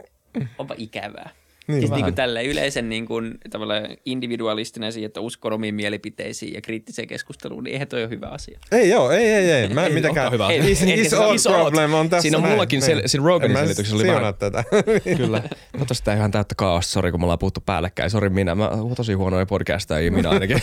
onpa 0.57 0.75
ikävää. 0.77 1.30
Niin, 1.70 1.76
Niin, 1.76 1.82
siis 1.82 1.89
vähän. 1.91 1.97
niin 1.99 2.05
kuin 2.05 2.15
tälleen 2.15 2.45
yleisen 2.45 2.89
niin 2.89 3.05
kuin, 3.05 3.38
tavallaan 3.49 3.84
individualistinen 4.05 4.93
siihen, 4.93 5.07
että 5.07 5.22
uskon 5.22 5.53
omiin 5.53 5.76
mielipiteisiin 5.76 6.53
ja 6.53 6.61
kriittiseen 6.61 7.07
keskusteluun, 7.07 7.63
niin 7.63 7.74
eihän 7.74 7.88
toi 7.88 8.01
ole 8.03 8.09
hyvä 8.09 8.28
asia. 8.28 8.59
Ei 8.72 8.89
joo, 8.89 9.11
ei, 9.11 9.26
ei, 9.26 9.51
ei. 9.51 9.70
Mä 9.70 9.86
en 9.86 9.93
mitenkään. 9.99 10.28
olekaan 10.28 10.53
hyvä. 10.53 10.67
Is, 10.70 10.84
Ei, 10.84 11.01
is 11.01 11.07
is 11.36 11.47
all. 11.47 11.63
problem 11.63 11.93
on 11.93 12.09
tässä 12.09 12.22
Siinä 12.22 12.38
on 12.38 12.43
mullakin 12.43 12.80
Niin. 12.80 12.97
sel- 12.97 13.07
siinä 13.07 13.26
Roganin 13.26 13.57
mä 13.57 13.59
selityksessä 13.63 13.95
oli 13.95 14.07
vähän- 14.07 14.36
tätä. 14.36 14.63
Kyllä. 15.17 15.41
Toivottavasti 15.72 16.05
tämä 16.05 16.17
ihan 16.17 16.32
täyttä 16.32 16.55
kaaosta. 16.55 16.91
Sori, 16.91 17.11
kun 17.11 17.20
me 17.20 17.24
ollaan 17.24 17.39
puhuttu 17.39 17.61
päällekkäin. 17.65 18.09
Sori 18.09 18.30
minä. 18.30 18.55
Mä 18.55 18.67
oon 18.70 18.95
tosi 18.95 19.13
huonoja 19.13 19.45
podcastajia, 19.45 20.11
minä 20.20 20.30
ainakin. 20.30 20.61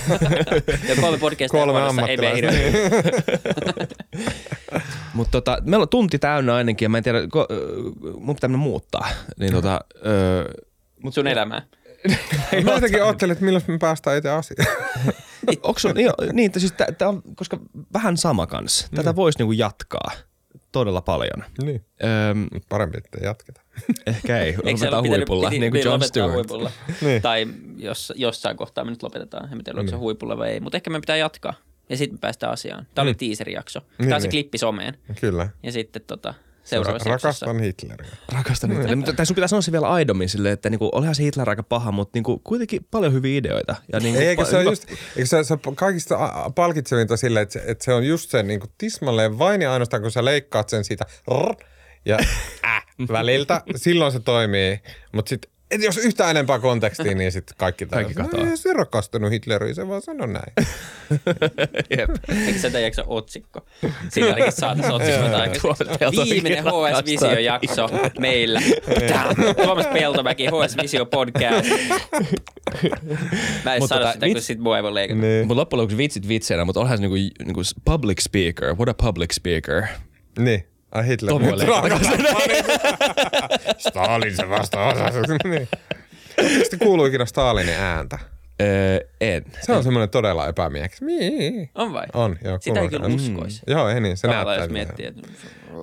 Ja 0.88 0.96
kolme 1.00 1.18
podcastia 1.18 1.48
Kolme 1.60 1.82
ammattilaista. 1.82 2.46
Mutta 5.14 5.30
tota, 5.30 5.58
meillä 5.64 5.82
on 5.82 5.88
tunti 5.88 6.18
täynnä 6.18 6.54
ainakin 6.54 6.86
ja 6.86 6.88
mä 6.90 6.98
en 6.98 7.04
tiedä, 7.04 7.18
ko, 7.30 7.46
mun 8.20 8.34
pitää 8.34 8.48
mennä 8.48 8.62
muuttaa. 8.64 9.08
Niin 9.38 9.52
tota, 9.52 9.80
öö, 10.06 10.44
sun 11.12 11.26
elämää. 11.26 11.62
Mä 12.64 12.72
jotenkin 12.72 13.02
ajattelin, 13.02 13.32
että 13.32 13.44
milloin 13.44 13.64
me 13.68 13.78
päästään 13.78 14.16
itse 14.18 14.30
asiaan. 14.30 14.76
onko 15.62 15.78
sun, 15.78 16.00
jo, 16.00 16.12
niin, 16.32 16.46
että 16.46 16.60
siis 16.60 16.72
tää, 16.72 16.92
tää 16.92 17.08
on, 17.08 17.22
koska 17.34 17.58
vähän 17.92 18.16
sama 18.16 18.46
kanssa. 18.46 18.86
Tätä 18.94 19.16
voisi 19.16 19.38
niinku 19.38 19.52
jatkaa 19.52 20.10
todella 20.72 21.00
paljon. 21.00 21.44
niin, 21.62 21.84
Öm, 22.30 22.48
parempi, 22.68 22.98
että 22.98 23.18
jatketaan. 23.22 23.66
ehkä 24.06 24.38
ei, 24.38 24.56
lopetetaan 24.56 25.08
huipulla, 25.08 25.48
piti- 25.48 25.60
niin 25.60 25.72
kuin 25.72 25.78
piti 25.78 25.88
John 25.88 26.02
Stewart. 26.02 26.34
Huipulla. 26.34 26.70
Niin. 27.00 27.22
Tai 27.22 27.46
jos, 27.76 28.12
jossain 28.16 28.56
kohtaa 28.56 28.84
me 28.84 28.90
nyt 28.90 29.02
lopetetaan. 29.02 29.52
En 29.52 29.64
tiedä, 29.64 29.80
onko 29.80 29.90
se 29.90 29.96
huipulla 29.96 30.38
vai 30.38 30.50
ei, 30.50 30.60
mutta 30.60 30.78
ehkä 30.78 30.90
me 30.90 31.00
pitää 31.00 31.16
jatkaa. 31.16 31.54
Ja 31.88 31.96
sitten 31.96 32.14
me 32.14 32.18
päästään 32.20 32.52
asiaan. 32.52 32.86
Tämä 32.94 33.02
oli 33.02 33.14
teaser-jakso. 33.14 33.80
Tämä 33.98 34.14
on 34.14 34.20
se 34.20 34.26
niin. 34.26 34.30
klippi 34.30 34.58
someen. 34.58 34.98
Kyllä. 35.20 35.48
Ja 35.62 35.72
sitten 35.72 36.02
tota, 36.06 36.34
seuraavassa 36.66 37.10
jaksossa. 37.10 37.46
Rakastan 37.46 37.60
Hitleriä. 37.64 38.10
Rakastan 38.32 38.70
niitä. 38.70 38.96
Mutta 38.96 39.12
tai 39.12 39.26
sun 39.26 39.34
pitää 39.34 39.48
sanoa 39.48 39.62
se 39.62 39.72
vielä 39.72 39.88
aidommin 39.88 40.28
silleen, 40.28 40.52
että 40.52 40.70
niinku, 40.70 40.88
olihan 40.92 41.14
se 41.14 41.22
Hitler 41.22 41.50
aika 41.50 41.62
paha, 41.62 41.92
mutta 41.92 42.16
niinku, 42.16 42.38
kuitenkin 42.44 42.86
paljon 42.90 43.12
hyviä 43.12 43.38
ideoita. 43.38 43.76
Ja 43.92 44.00
niinku, 44.00 44.20
Ei, 44.20 44.26
eikö 44.26 44.42
pa- 44.42 44.46
se 44.46 44.56
ole 44.56 44.60
hyvä- 44.60 44.70
just, 44.72 44.90
eikö 44.90 45.26
se, 45.26 45.44
se 45.44 45.54
on 45.66 45.76
kaikista 45.76 46.18
palkitsevinta 46.54 47.16
silleen, 47.16 47.42
että 47.42 47.52
se, 47.52 47.62
että 47.66 47.84
se 47.84 47.94
on 47.94 48.06
just 48.06 48.30
se 48.30 48.42
niin 48.42 48.60
tismalleen 48.78 49.38
vain 49.38 49.62
ja 49.62 49.72
ainoastaan, 49.72 50.02
kun 50.02 50.10
sä 50.10 50.24
leikkaat 50.24 50.68
sen 50.68 50.84
siitä 50.84 51.04
rrr, 51.30 51.54
ja 52.04 52.18
äh, 52.64 52.86
väliltä, 53.08 53.62
silloin 53.76 54.12
se 54.12 54.20
toimii. 54.20 54.80
Mutta 55.12 55.28
sitten 55.28 55.50
et 55.70 55.82
jos 55.82 55.96
yhtään 55.96 56.30
enempää 56.30 56.58
kontekstia, 56.58 57.14
niin 57.14 57.32
sitten 57.32 57.56
kaikki 57.58 57.86
Kaikki 57.86 58.14
täytyy. 58.14 58.30
katoaa. 58.30 58.44
No, 58.44 58.50
ei 58.50 58.56
se 58.56 58.72
rakastunut 58.72 59.30
Hitleriä, 59.30 59.74
se 59.74 59.88
vaan 59.88 60.02
sanoi 60.02 60.28
näin. 60.28 60.52
Jep. 61.98 62.10
Eikö 62.46 62.58
se 62.58 62.80
jakso 62.80 63.04
otsikko? 63.06 63.66
Siinä 64.08 64.28
ainakin 64.28 64.52
saataisiin 64.52 64.94
otsikko 64.94 65.36
aikaiseksi. 65.36 66.34
Viimeinen 66.34 66.64
HS 66.64 67.04
Visio 67.06 67.38
jakso 67.38 67.88
meillä. 68.18 68.60
Tuomas 69.64 69.86
Peltomäki, 69.86 70.46
HS 70.46 70.76
Visio 70.82 71.06
podcast. 71.06 71.68
Mä 73.64 73.74
en 73.74 73.80
Mutta 73.82 73.94
sano 73.94 74.00
tota, 74.00 74.12
sitä, 74.12 74.26
kun 74.26 74.42
sit 74.42 74.58
mua 74.58 74.76
ei 74.76 74.82
voi 74.82 74.94
leikata. 74.94 75.20
Niin. 75.20 75.46
Mutta 75.46 75.60
loppujen 75.60 75.78
lopuksi 75.80 75.96
vitsit 75.96 76.28
vitseinä, 76.28 76.64
mutta 76.64 76.80
onhan 76.80 76.98
se 76.98 77.02
niinku, 77.02 77.16
niinku 77.44 77.60
public 77.84 78.20
speaker. 78.22 78.74
What 78.74 78.88
a 78.88 78.94
public 78.94 79.32
speaker. 79.32 79.82
Niin. 80.38 80.64
Ai 80.96 81.06
Hitler. 81.06 81.32
Tomi 81.32 81.52
oli-. 81.52 81.64
Stalin 83.78 84.36
se 84.36 84.48
vasta 84.48 84.84
osasi. 84.86 85.18
niin. 85.44 85.68
Te 86.70 86.76
kuuluu 86.76 87.06
ikinä 87.06 87.26
Stalinin 87.26 87.74
ääntä? 87.74 88.18
Öö, 88.62 88.98
en. 89.20 89.44
Se 89.62 89.72
on 89.72 89.82
semmoinen 89.84 90.10
todella 90.10 90.48
epämiehekäs. 90.48 91.00
Mii. 91.00 91.70
On 91.74 91.92
vai? 91.92 92.06
On, 92.14 92.38
joo. 92.44 92.58
Sitä 92.60 92.80
ei 92.80 92.88
kyllä 92.88 93.06
uskoisi. 93.06 93.62
Joo, 93.66 93.88
ei 93.88 94.00
niin. 94.00 94.16
Se 94.16 94.28
Tavallaan 94.28 94.58
näyttää 94.58 94.64
jos 94.64 94.72
miettii, 94.96 95.06
että 95.06 95.22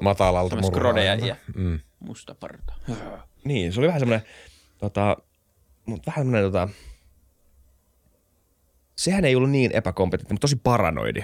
matalalta 0.01 0.55
krodeja 0.73 1.15
ja 1.15 1.35
Mm. 1.55 1.79
musta 1.99 2.35
parta. 2.35 2.73
Niin, 3.43 3.73
se 3.73 3.79
oli 3.79 3.87
vähän 3.87 3.99
semmoinen, 3.99 4.27
tota, 4.77 5.17
mutta 5.85 6.11
vähän 6.11 6.25
semmoinen, 6.25 6.51
tota, 6.51 6.69
sehän 8.95 9.25
ei 9.25 9.35
ollut 9.35 9.49
niin 9.49 9.71
epäkompetentti, 9.73 10.33
mutta 10.33 10.41
tosi 10.41 10.55
paranoidi 10.63 11.23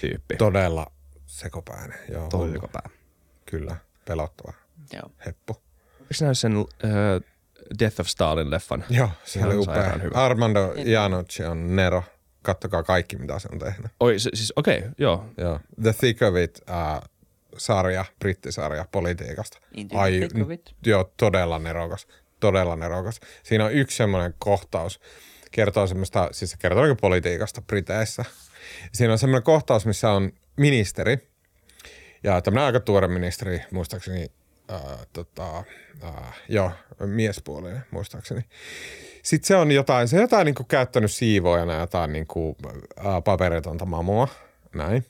tyyppi. 0.00 0.36
Todella 0.36 0.86
sekopäinen. 1.26 1.98
Joo, 2.12 2.28
hullu. 2.32 2.52
sekopää. 2.52 2.88
Kyllä, 3.50 3.76
pelottava. 4.04 4.52
Niin. 4.76 4.88
Joo. 4.92 5.10
Heppu. 5.26 5.56
Eikö 6.00 6.24
näy 6.24 6.34
sen 6.34 6.56
uh, 6.56 6.66
Death 7.78 8.00
of 8.00 8.06
Stalin-leffan? 8.06 8.84
Joo, 8.90 9.10
se 9.24 9.44
oli 9.44 9.56
upea. 9.56 9.92
hyvä. 10.02 10.24
Armando 10.24 10.72
Iannucci 10.76 11.44
on 11.44 11.76
Nero. 11.76 12.04
Kattokaa 12.42 12.82
kaikki, 12.82 13.16
mitä 13.16 13.38
se 13.38 13.48
on 13.52 13.58
tehnyt. 13.58 13.86
Oi, 14.00 14.18
se, 14.18 14.30
siis 14.34 14.52
okei, 14.56 14.78
okay, 14.78 14.90
joo. 14.98 15.26
Joo. 15.36 15.60
The 15.82 15.92
Thick 15.92 16.22
of 16.22 16.36
It 16.36 16.60
uh, 16.68 17.08
sarja, 17.56 18.04
brittisarja 18.18 18.84
politiikasta. 18.92 19.58
Thick 19.74 20.42
of 20.42 20.50
It. 20.50 20.74
Joo, 20.86 21.12
todella 21.16 21.58
nerokas. 21.58 22.06
Todella 22.40 22.76
nerokas. 22.76 23.20
Siinä 23.42 23.64
on 23.64 23.72
yksi 23.72 23.96
semmoinen 23.96 24.34
kohtaus, 24.38 25.00
kertoo 25.50 25.86
semmoista, 25.86 26.28
siis 26.32 26.50
se 26.50 26.56
kertoo 26.56 26.82
oikein 26.82 26.96
politiikasta 27.00 27.62
Briteissä. 27.62 28.24
Siinä 28.92 29.12
on 29.12 29.18
semmoinen 29.18 29.42
kohtaus, 29.44 29.86
missä 29.86 30.10
on 30.10 30.32
ministeri, 30.56 31.29
ja 32.24 32.40
tämmöinen 32.42 32.66
aika 32.66 32.80
tuore 32.80 33.08
ministeri, 33.08 33.60
muistaakseni, 33.70 34.30
ää, 34.68 34.98
tota, 35.12 35.64
ää, 36.02 36.32
joo, 36.48 36.70
miespuolinen, 37.06 37.82
muistaakseni. 37.90 38.44
Sitten 39.22 39.46
se 39.46 39.56
on 39.56 39.72
jotain, 39.72 40.08
se 40.08 40.16
on 40.16 40.22
jotain 40.22 40.44
niin 40.44 40.54
käyttänyt 40.68 41.10
siivoojana 41.10 41.80
jotain 41.80 42.12
niin 42.12 42.26
kuin, 42.26 42.56
ää, 43.04 43.20
paperitonta 43.20 43.86
mamua, 43.86 44.28
näin. 44.74 45.04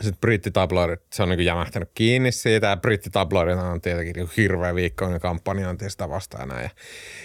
Sitten 0.00 0.20
brittitabloidit, 0.20 1.00
se 1.12 1.22
on 1.22 1.28
niin 1.28 1.44
jämähtänyt 1.44 1.90
kiinni 1.94 2.32
siitä 2.32 2.66
ja 2.66 2.76
brittitabloidit 2.76 3.58
on 3.58 3.80
tietenkin 3.80 4.14
niin 4.16 4.28
hirveä 4.36 4.74
viikkoinen 4.74 5.20
kampanjointi 5.20 5.90
sitä 5.90 6.08
vastaan 6.08 6.48
ja 6.48 6.54
näin. 6.54 6.70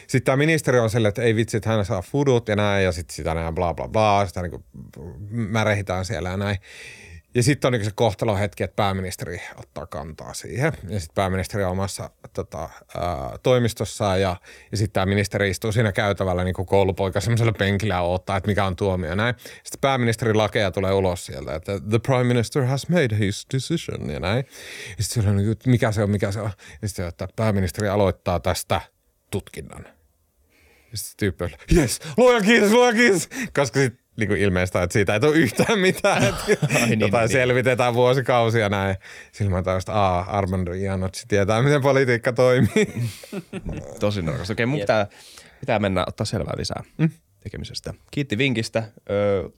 Sitten 0.02 0.24
tämä 0.24 0.38
ministeri 0.38 0.80
on 0.80 0.90
silleen, 0.90 1.10
että 1.10 1.22
ei 1.22 1.36
vitsi, 1.36 1.58
että 1.58 1.70
hän 1.70 1.86
saa 1.86 2.02
fudut 2.02 2.48
ja 2.48 2.56
näin 2.56 2.86
ja 2.86 2.92
sitten 2.92 3.16
sitä 3.16 3.34
näin 3.34 3.56
bla 3.56 3.74
bla 3.74 3.88
bla, 3.88 4.26
sitä 4.26 4.42
niin 4.42 4.52
kuin 4.52 4.64
märehitään 5.30 6.06
siellä 6.06 6.30
ja 6.30 6.38
näin. 6.38 6.58
Ja 7.36 7.44
sitten 7.44 7.68
on 7.68 7.72
niin 7.74 7.86
se 7.86 7.92
kohtalon 7.96 8.40
hetki, 8.40 8.64
että 8.64 8.76
pääministeri 8.76 9.42
ottaa 9.58 9.86
kantaa 9.86 10.34
siihen. 10.34 10.74
Ja 10.88 11.00
sitten 11.00 11.16
pääministeri 11.16 11.64
on 11.64 11.72
omassa 11.72 12.10
tota, 12.34 12.60
ää, 12.60 13.38
toimistossaan 13.44 14.22
ja, 14.22 14.36
ja 14.72 14.78
sitten 14.78 14.94
tämä 14.94 15.06
ministeri 15.06 15.50
istuu 15.50 15.72
siinä 15.72 15.92
käytävällä 15.92 16.44
niin 16.44 16.54
koulupoika 16.54 17.22
semmoisella 17.22 17.52
penkillä 17.52 17.94
ja 17.94 18.02
odottaa, 18.02 18.38
että 18.38 18.48
mikä 18.48 18.66
on 18.66 18.76
tuomio. 18.76 19.16
Näin. 19.16 19.36
Sitten 19.40 19.82
pääministeri 19.82 20.34
lakeja 20.34 20.72
tulee 20.72 20.94
ulos 20.94 21.26
sieltä, 21.26 21.56
että 21.56 21.80
the 21.90 22.00
prime 22.00 22.24
minister 22.24 22.66
has 22.66 22.90
made 22.90 23.18
his 23.20 23.48
decision 23.54 24.10
ja 24.10 24.20
näin. 24.20 24.46
Ja 24.98 25.04
sitten 25.04 25.28
on 25.28 25.38
niin 25.38 25.46
kuin, 25.46 25.58
mikä 25.72 25.92
se 25.92 26.04
on, 26.04 26.10
mikä 26.10 26.32
se 26.32 26.42
on. 26.42 26.52
Ja 26.82 26.88
sitten 26.88 27.08
että 27.08 27.28
pääministeri 27.36 27.90
aloittaa 27.90 28.40
tästä 28.40 28.82
tutkinnan. 29.32 29.86
Ja 30.92 30.98
sitten 30.98 31.18
tyyppi 31.18 31.44
on, 31.44 31.52
yes, 31.78 32.00
luoja 32.18 32.42
kiitos, 32.42 32.72
luoja 32.72 32.94
kiitos. 32.94 33.30
Koska 33.54 33.80
sitten 33.80 34.09
niin 34.20 34.28
kuin 34.28 34.42
ilmeistä, 34.42 34.84
että 34.84 34.94
siitä 34.94 35.14
ei 35.14 35.20
tule 35.20 35.36
yhtään 35.36 35.80
mitään. 35.80 36.24
Ai, 36.76 36.90
niin, 36.90 37.00
Jotain 37.00 37.22
niin. 37.22 37.32
selvitetään 37.32 37.94
vuosikausia 37.94 38.70
näin. 38.70 38.96
Silloin 39.32 39.56
mä 39.56 39.64
taas, 39.64 39.84
että 39.84 40.20
Armando 40.20 40.74
Ianocci 40.74 41.26
tietää, 41.28 41.62
miten 41.62 41.82
politiikka 41.82 42.34
toimii. 42.34 42.94
Tosi 44.00 44.22
narkasta. 44.22 44.54
Okei, 44.54 44.66
mun 44.66 44.80
pitää, 44.80 45.08
pitää 45.60 45.80
mennä 45.80 46.04
ottaa 46.08 46.26
selvää 46.26 46.54
lisää 46.58 46.84
mm. 46.98 47.10
tekemisestä. 47.44 47.94
Kiitti 48.12 48.38
vinkistä. 48.38 48.84
Öö, 49.10 49.50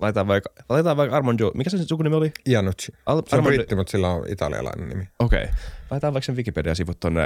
Laitetaan 0.00 0.28
vaikka, 0.28 0.50
laitetaan 0.68 0.96
vaikka 0.96 1.16
Armando, 1.16 1.50
mikä 1.54 1.70
se 1.70 1.84
sukunimi 1.84 2.16
oli? 2.16 2.32
Iannucci. 2.48 2.92
Al- 3.06 3.22
se 3.26 3.36
on 3.36 3.44
britti, 3.44 3.74
mutta 3.74 3.90
sillä 3.90 4.08
on 4.08 4.24
italialainen 4.28 4.88
nimi. 4.88 5.08
Okei. 5.18 5.42
Okay. 5.42 5.54
Laitetaan 5.90 6.14
vaikka 6.14 6.26
sen 6.26 6.36
Wikipedia-sivut 6.36 7.00
tuonne 7.00 7.22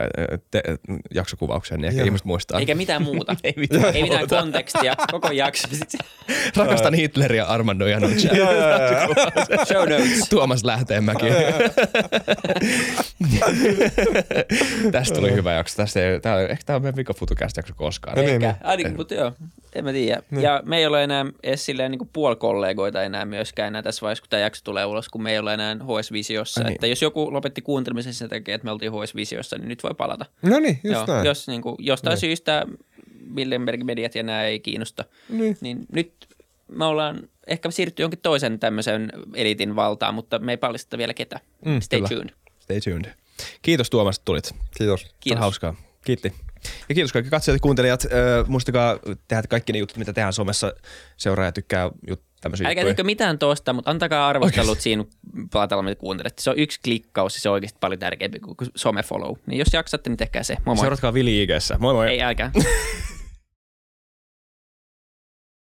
te- 0.51 0.63
jaksokuvaukseen, 1.15 1.81
niin 1.81 1.89
ehkä 1.89 2.01
Joo. 2.01 2.07
ihmiset 2.07 2.25
muistaa. 2.25 2.61
Eikä 2.61 2.75
mitään 2.75 3.03
muuta. 3.03 3.37
ei 3.45 3.55
mitään, 3.57 3.97
ei 3.97 4.03
mitään 4.03 4.29
kontekstia, 4.29 4.95
koko 5.11 5.33
jakso. 5.33 5.69
Rakastan 6.57 6.95
Hitleria 6.95 7.45
Armando 7.45 7.87
Iannucci. 7.87 8.29
Show 9.69 9.89
notes. 9.89 10.29
Tuomas 10.31 10.65
Lähteenmäki. 10.65 11.27
Tästä 14.93 15.15
tuli 15.15 15.33
hyvä 15.33 15.53
jakso. 15.53 15.77
Tästä 15.77 16.01
ei, 16.01 16.21
tää, 16.21 16.41
ehkä 16.41 16.65
tämä 16.67 16.77
on 16.77 16.83
meidän 16.83 16.97
vikafutukästä 16.97 17.59
jakso 17.59 17.75
koskaan. 17.77 18.19
Ehkä, 18.19 18.31
niin, 18.31 18.41
niin. 18.41 18.55
Ainakin, 18.63 18.97
mutta 18.97 19.15
joo, 19.15 19.33
en 19.75 19.85
mä 19.85 19.93
tiedä. 19.93 20.23
Niin. 20.31 20.43
Ja 20.43 20.63
me 20.65 20.79
ei 20.79 20.87
ole 20.87 21.05
enää 21.05 21.27
edes 21.43 21.67
silleen 21.67 21.91
niin 21.91 22.09
puolikollegoita 22.13 23.03
enää 23.03 23.25
myöskään 23.25 23.69
enää 23.69 23.83
tässä 23.83 24.03
vaiheessa, 24.03 24.23
kun 24.23 24.31
tämä 24.31 24.41
jakso 24.41 24.61
tulee 24.65 24.85
ulos, 24.85 25.09
kun 25.09 25.23
me 25.23 25.33
ei 25.33 25.39
ole 25.39 25.55
enää 25.55 25.75
HS-visiossa. 25.75 26.63
Niin. 26.63 26.73
Että 26.73 26.87
jos 26.87 27.03
joku 27.03 27.33
lopetti 27.33 27.63
kuuntelemisen 27.63 28.15
sen 28.15 28.29
takia, 28.29 28.54
että 28.55 28.65
me 28.65 28.71
oltiin 28.71 28.93
HS-visiossa, 28.93 29.59
niin 29.59 29.69
nyt 29.69 29.83
voi 29.83 29.95
palata. 29.97 30.27
No 30.43 30.59
niin, 30.59 30.81
just 30.85 30.95
Joo, 30.95 31.07
näin. 31.07 31.27
Jos 31.27 31.49
niin 31.49 31.63
kuin, 31.63 31.77
jostain 31.79 32.13
niin. 32.13 32.21
syystä 32.21 32.67
Millenberg-mediat 33.21 34.15
ja 34.15 34.23
nämä 34.23 34.43
ei 34.45 34.61
kiinnosta, 34.61 35.05
niin. 35.29 35.57
niin 35.61 35.87
nyt 35.93 36.13
me 36.69 36.85
ollaan 36.85 37.29
ehkä 37.47 37.71
siirrytty 37.71 38.03
jonkin 38.03 38.21
toisen 38.21 38.59
tämmöisen 38.59 39.13
elitin 39.35 39.77
valtaan, 39.77 40.15
mutta 40.15 40.39
me 40.39 40.53
ei 40.53 40.57
paljasteta 40.57 40.99
vielä 40.99 41.15
ketä. 41.15 41.41
Mm, 41.65 41.81
Stay 41.81 42.01
kyllä. 42.01 42.09
tuned. 42.09 42.35
Stay 42.61 42.81
tuned. 42.81 43.15
Kiitos 43.63 43.91
Tuomas, 43.91 44.17
että 44.17 44.25
tulit. 44.25 44.55
Kiitos. 44.79 45.07
Kiitos. 45.21 45.41
hauskaa. 45.41 45.75
Kiitti. 46.05 46.33
Ja 46.89 46.95
kiitos 46.95 47.13
kaikki 47.13 47.31
katsojat 47.31 47.57
ja 47.57 47.61
kuuntelijat. 47.61 48.07
muistakaa 48.47 48.99
tehdä 49.29 49.43
kaikki 49.49 49.73
ne 49.73 49.79
jutut, 49.79 49.97
mitä 49.97 50.13
tehdään 50.13 50.33
somessa. 50.33 50.73
Seuraa 51.17 51.47
ja 51.47 51.53
tykkää 51.53 51.91
jut- 52.11 52.23
tämmöisiä 52.45 52.69
Älkää 52.69 52.85
tehkö 52.85 53.05
mitään 53.05 53.39
toista, 53.39 53.73
mutta 53.73 53.91
antakaa 53.91 54.29
arvostelut 54.29 54.81
siinä 54.81 55.05
platalla, 55.53 55.83
mitä 55.83 56.01
kuuntelette. 56.01 56.43
Se 56.43 56.51
on 56.51 56.59
yksi 56.59 56.81
klikkaus 56.85 57.35
ja 57.35 57.41
se 57.41 57.49
on 57.49 57.53
oikeasti 57.53 57.79
paljon 57.81 57.99
tärkeämpi 57.99 58.41
kuin 58.41 58.57
some 58.77 59.03
follow. 59.03 59.37
Niin 59.47 59.59
jos 59.59 59.69
jaksatte, 59.73 60.11
niin 60.11 60.17
tehkää 60.17 60.43
se. 60.43 60.57
Moi 60.65 60.75
moi. 60.75 60.83
Seuratkaa 60.83 61.15
Vili 61.15 61.43
IGssä. 61.43 61.77
Moi 61.79 61.95
moi. 61.95 62.09
Ei, 62.09 62.23
älkää. 62.23 62.51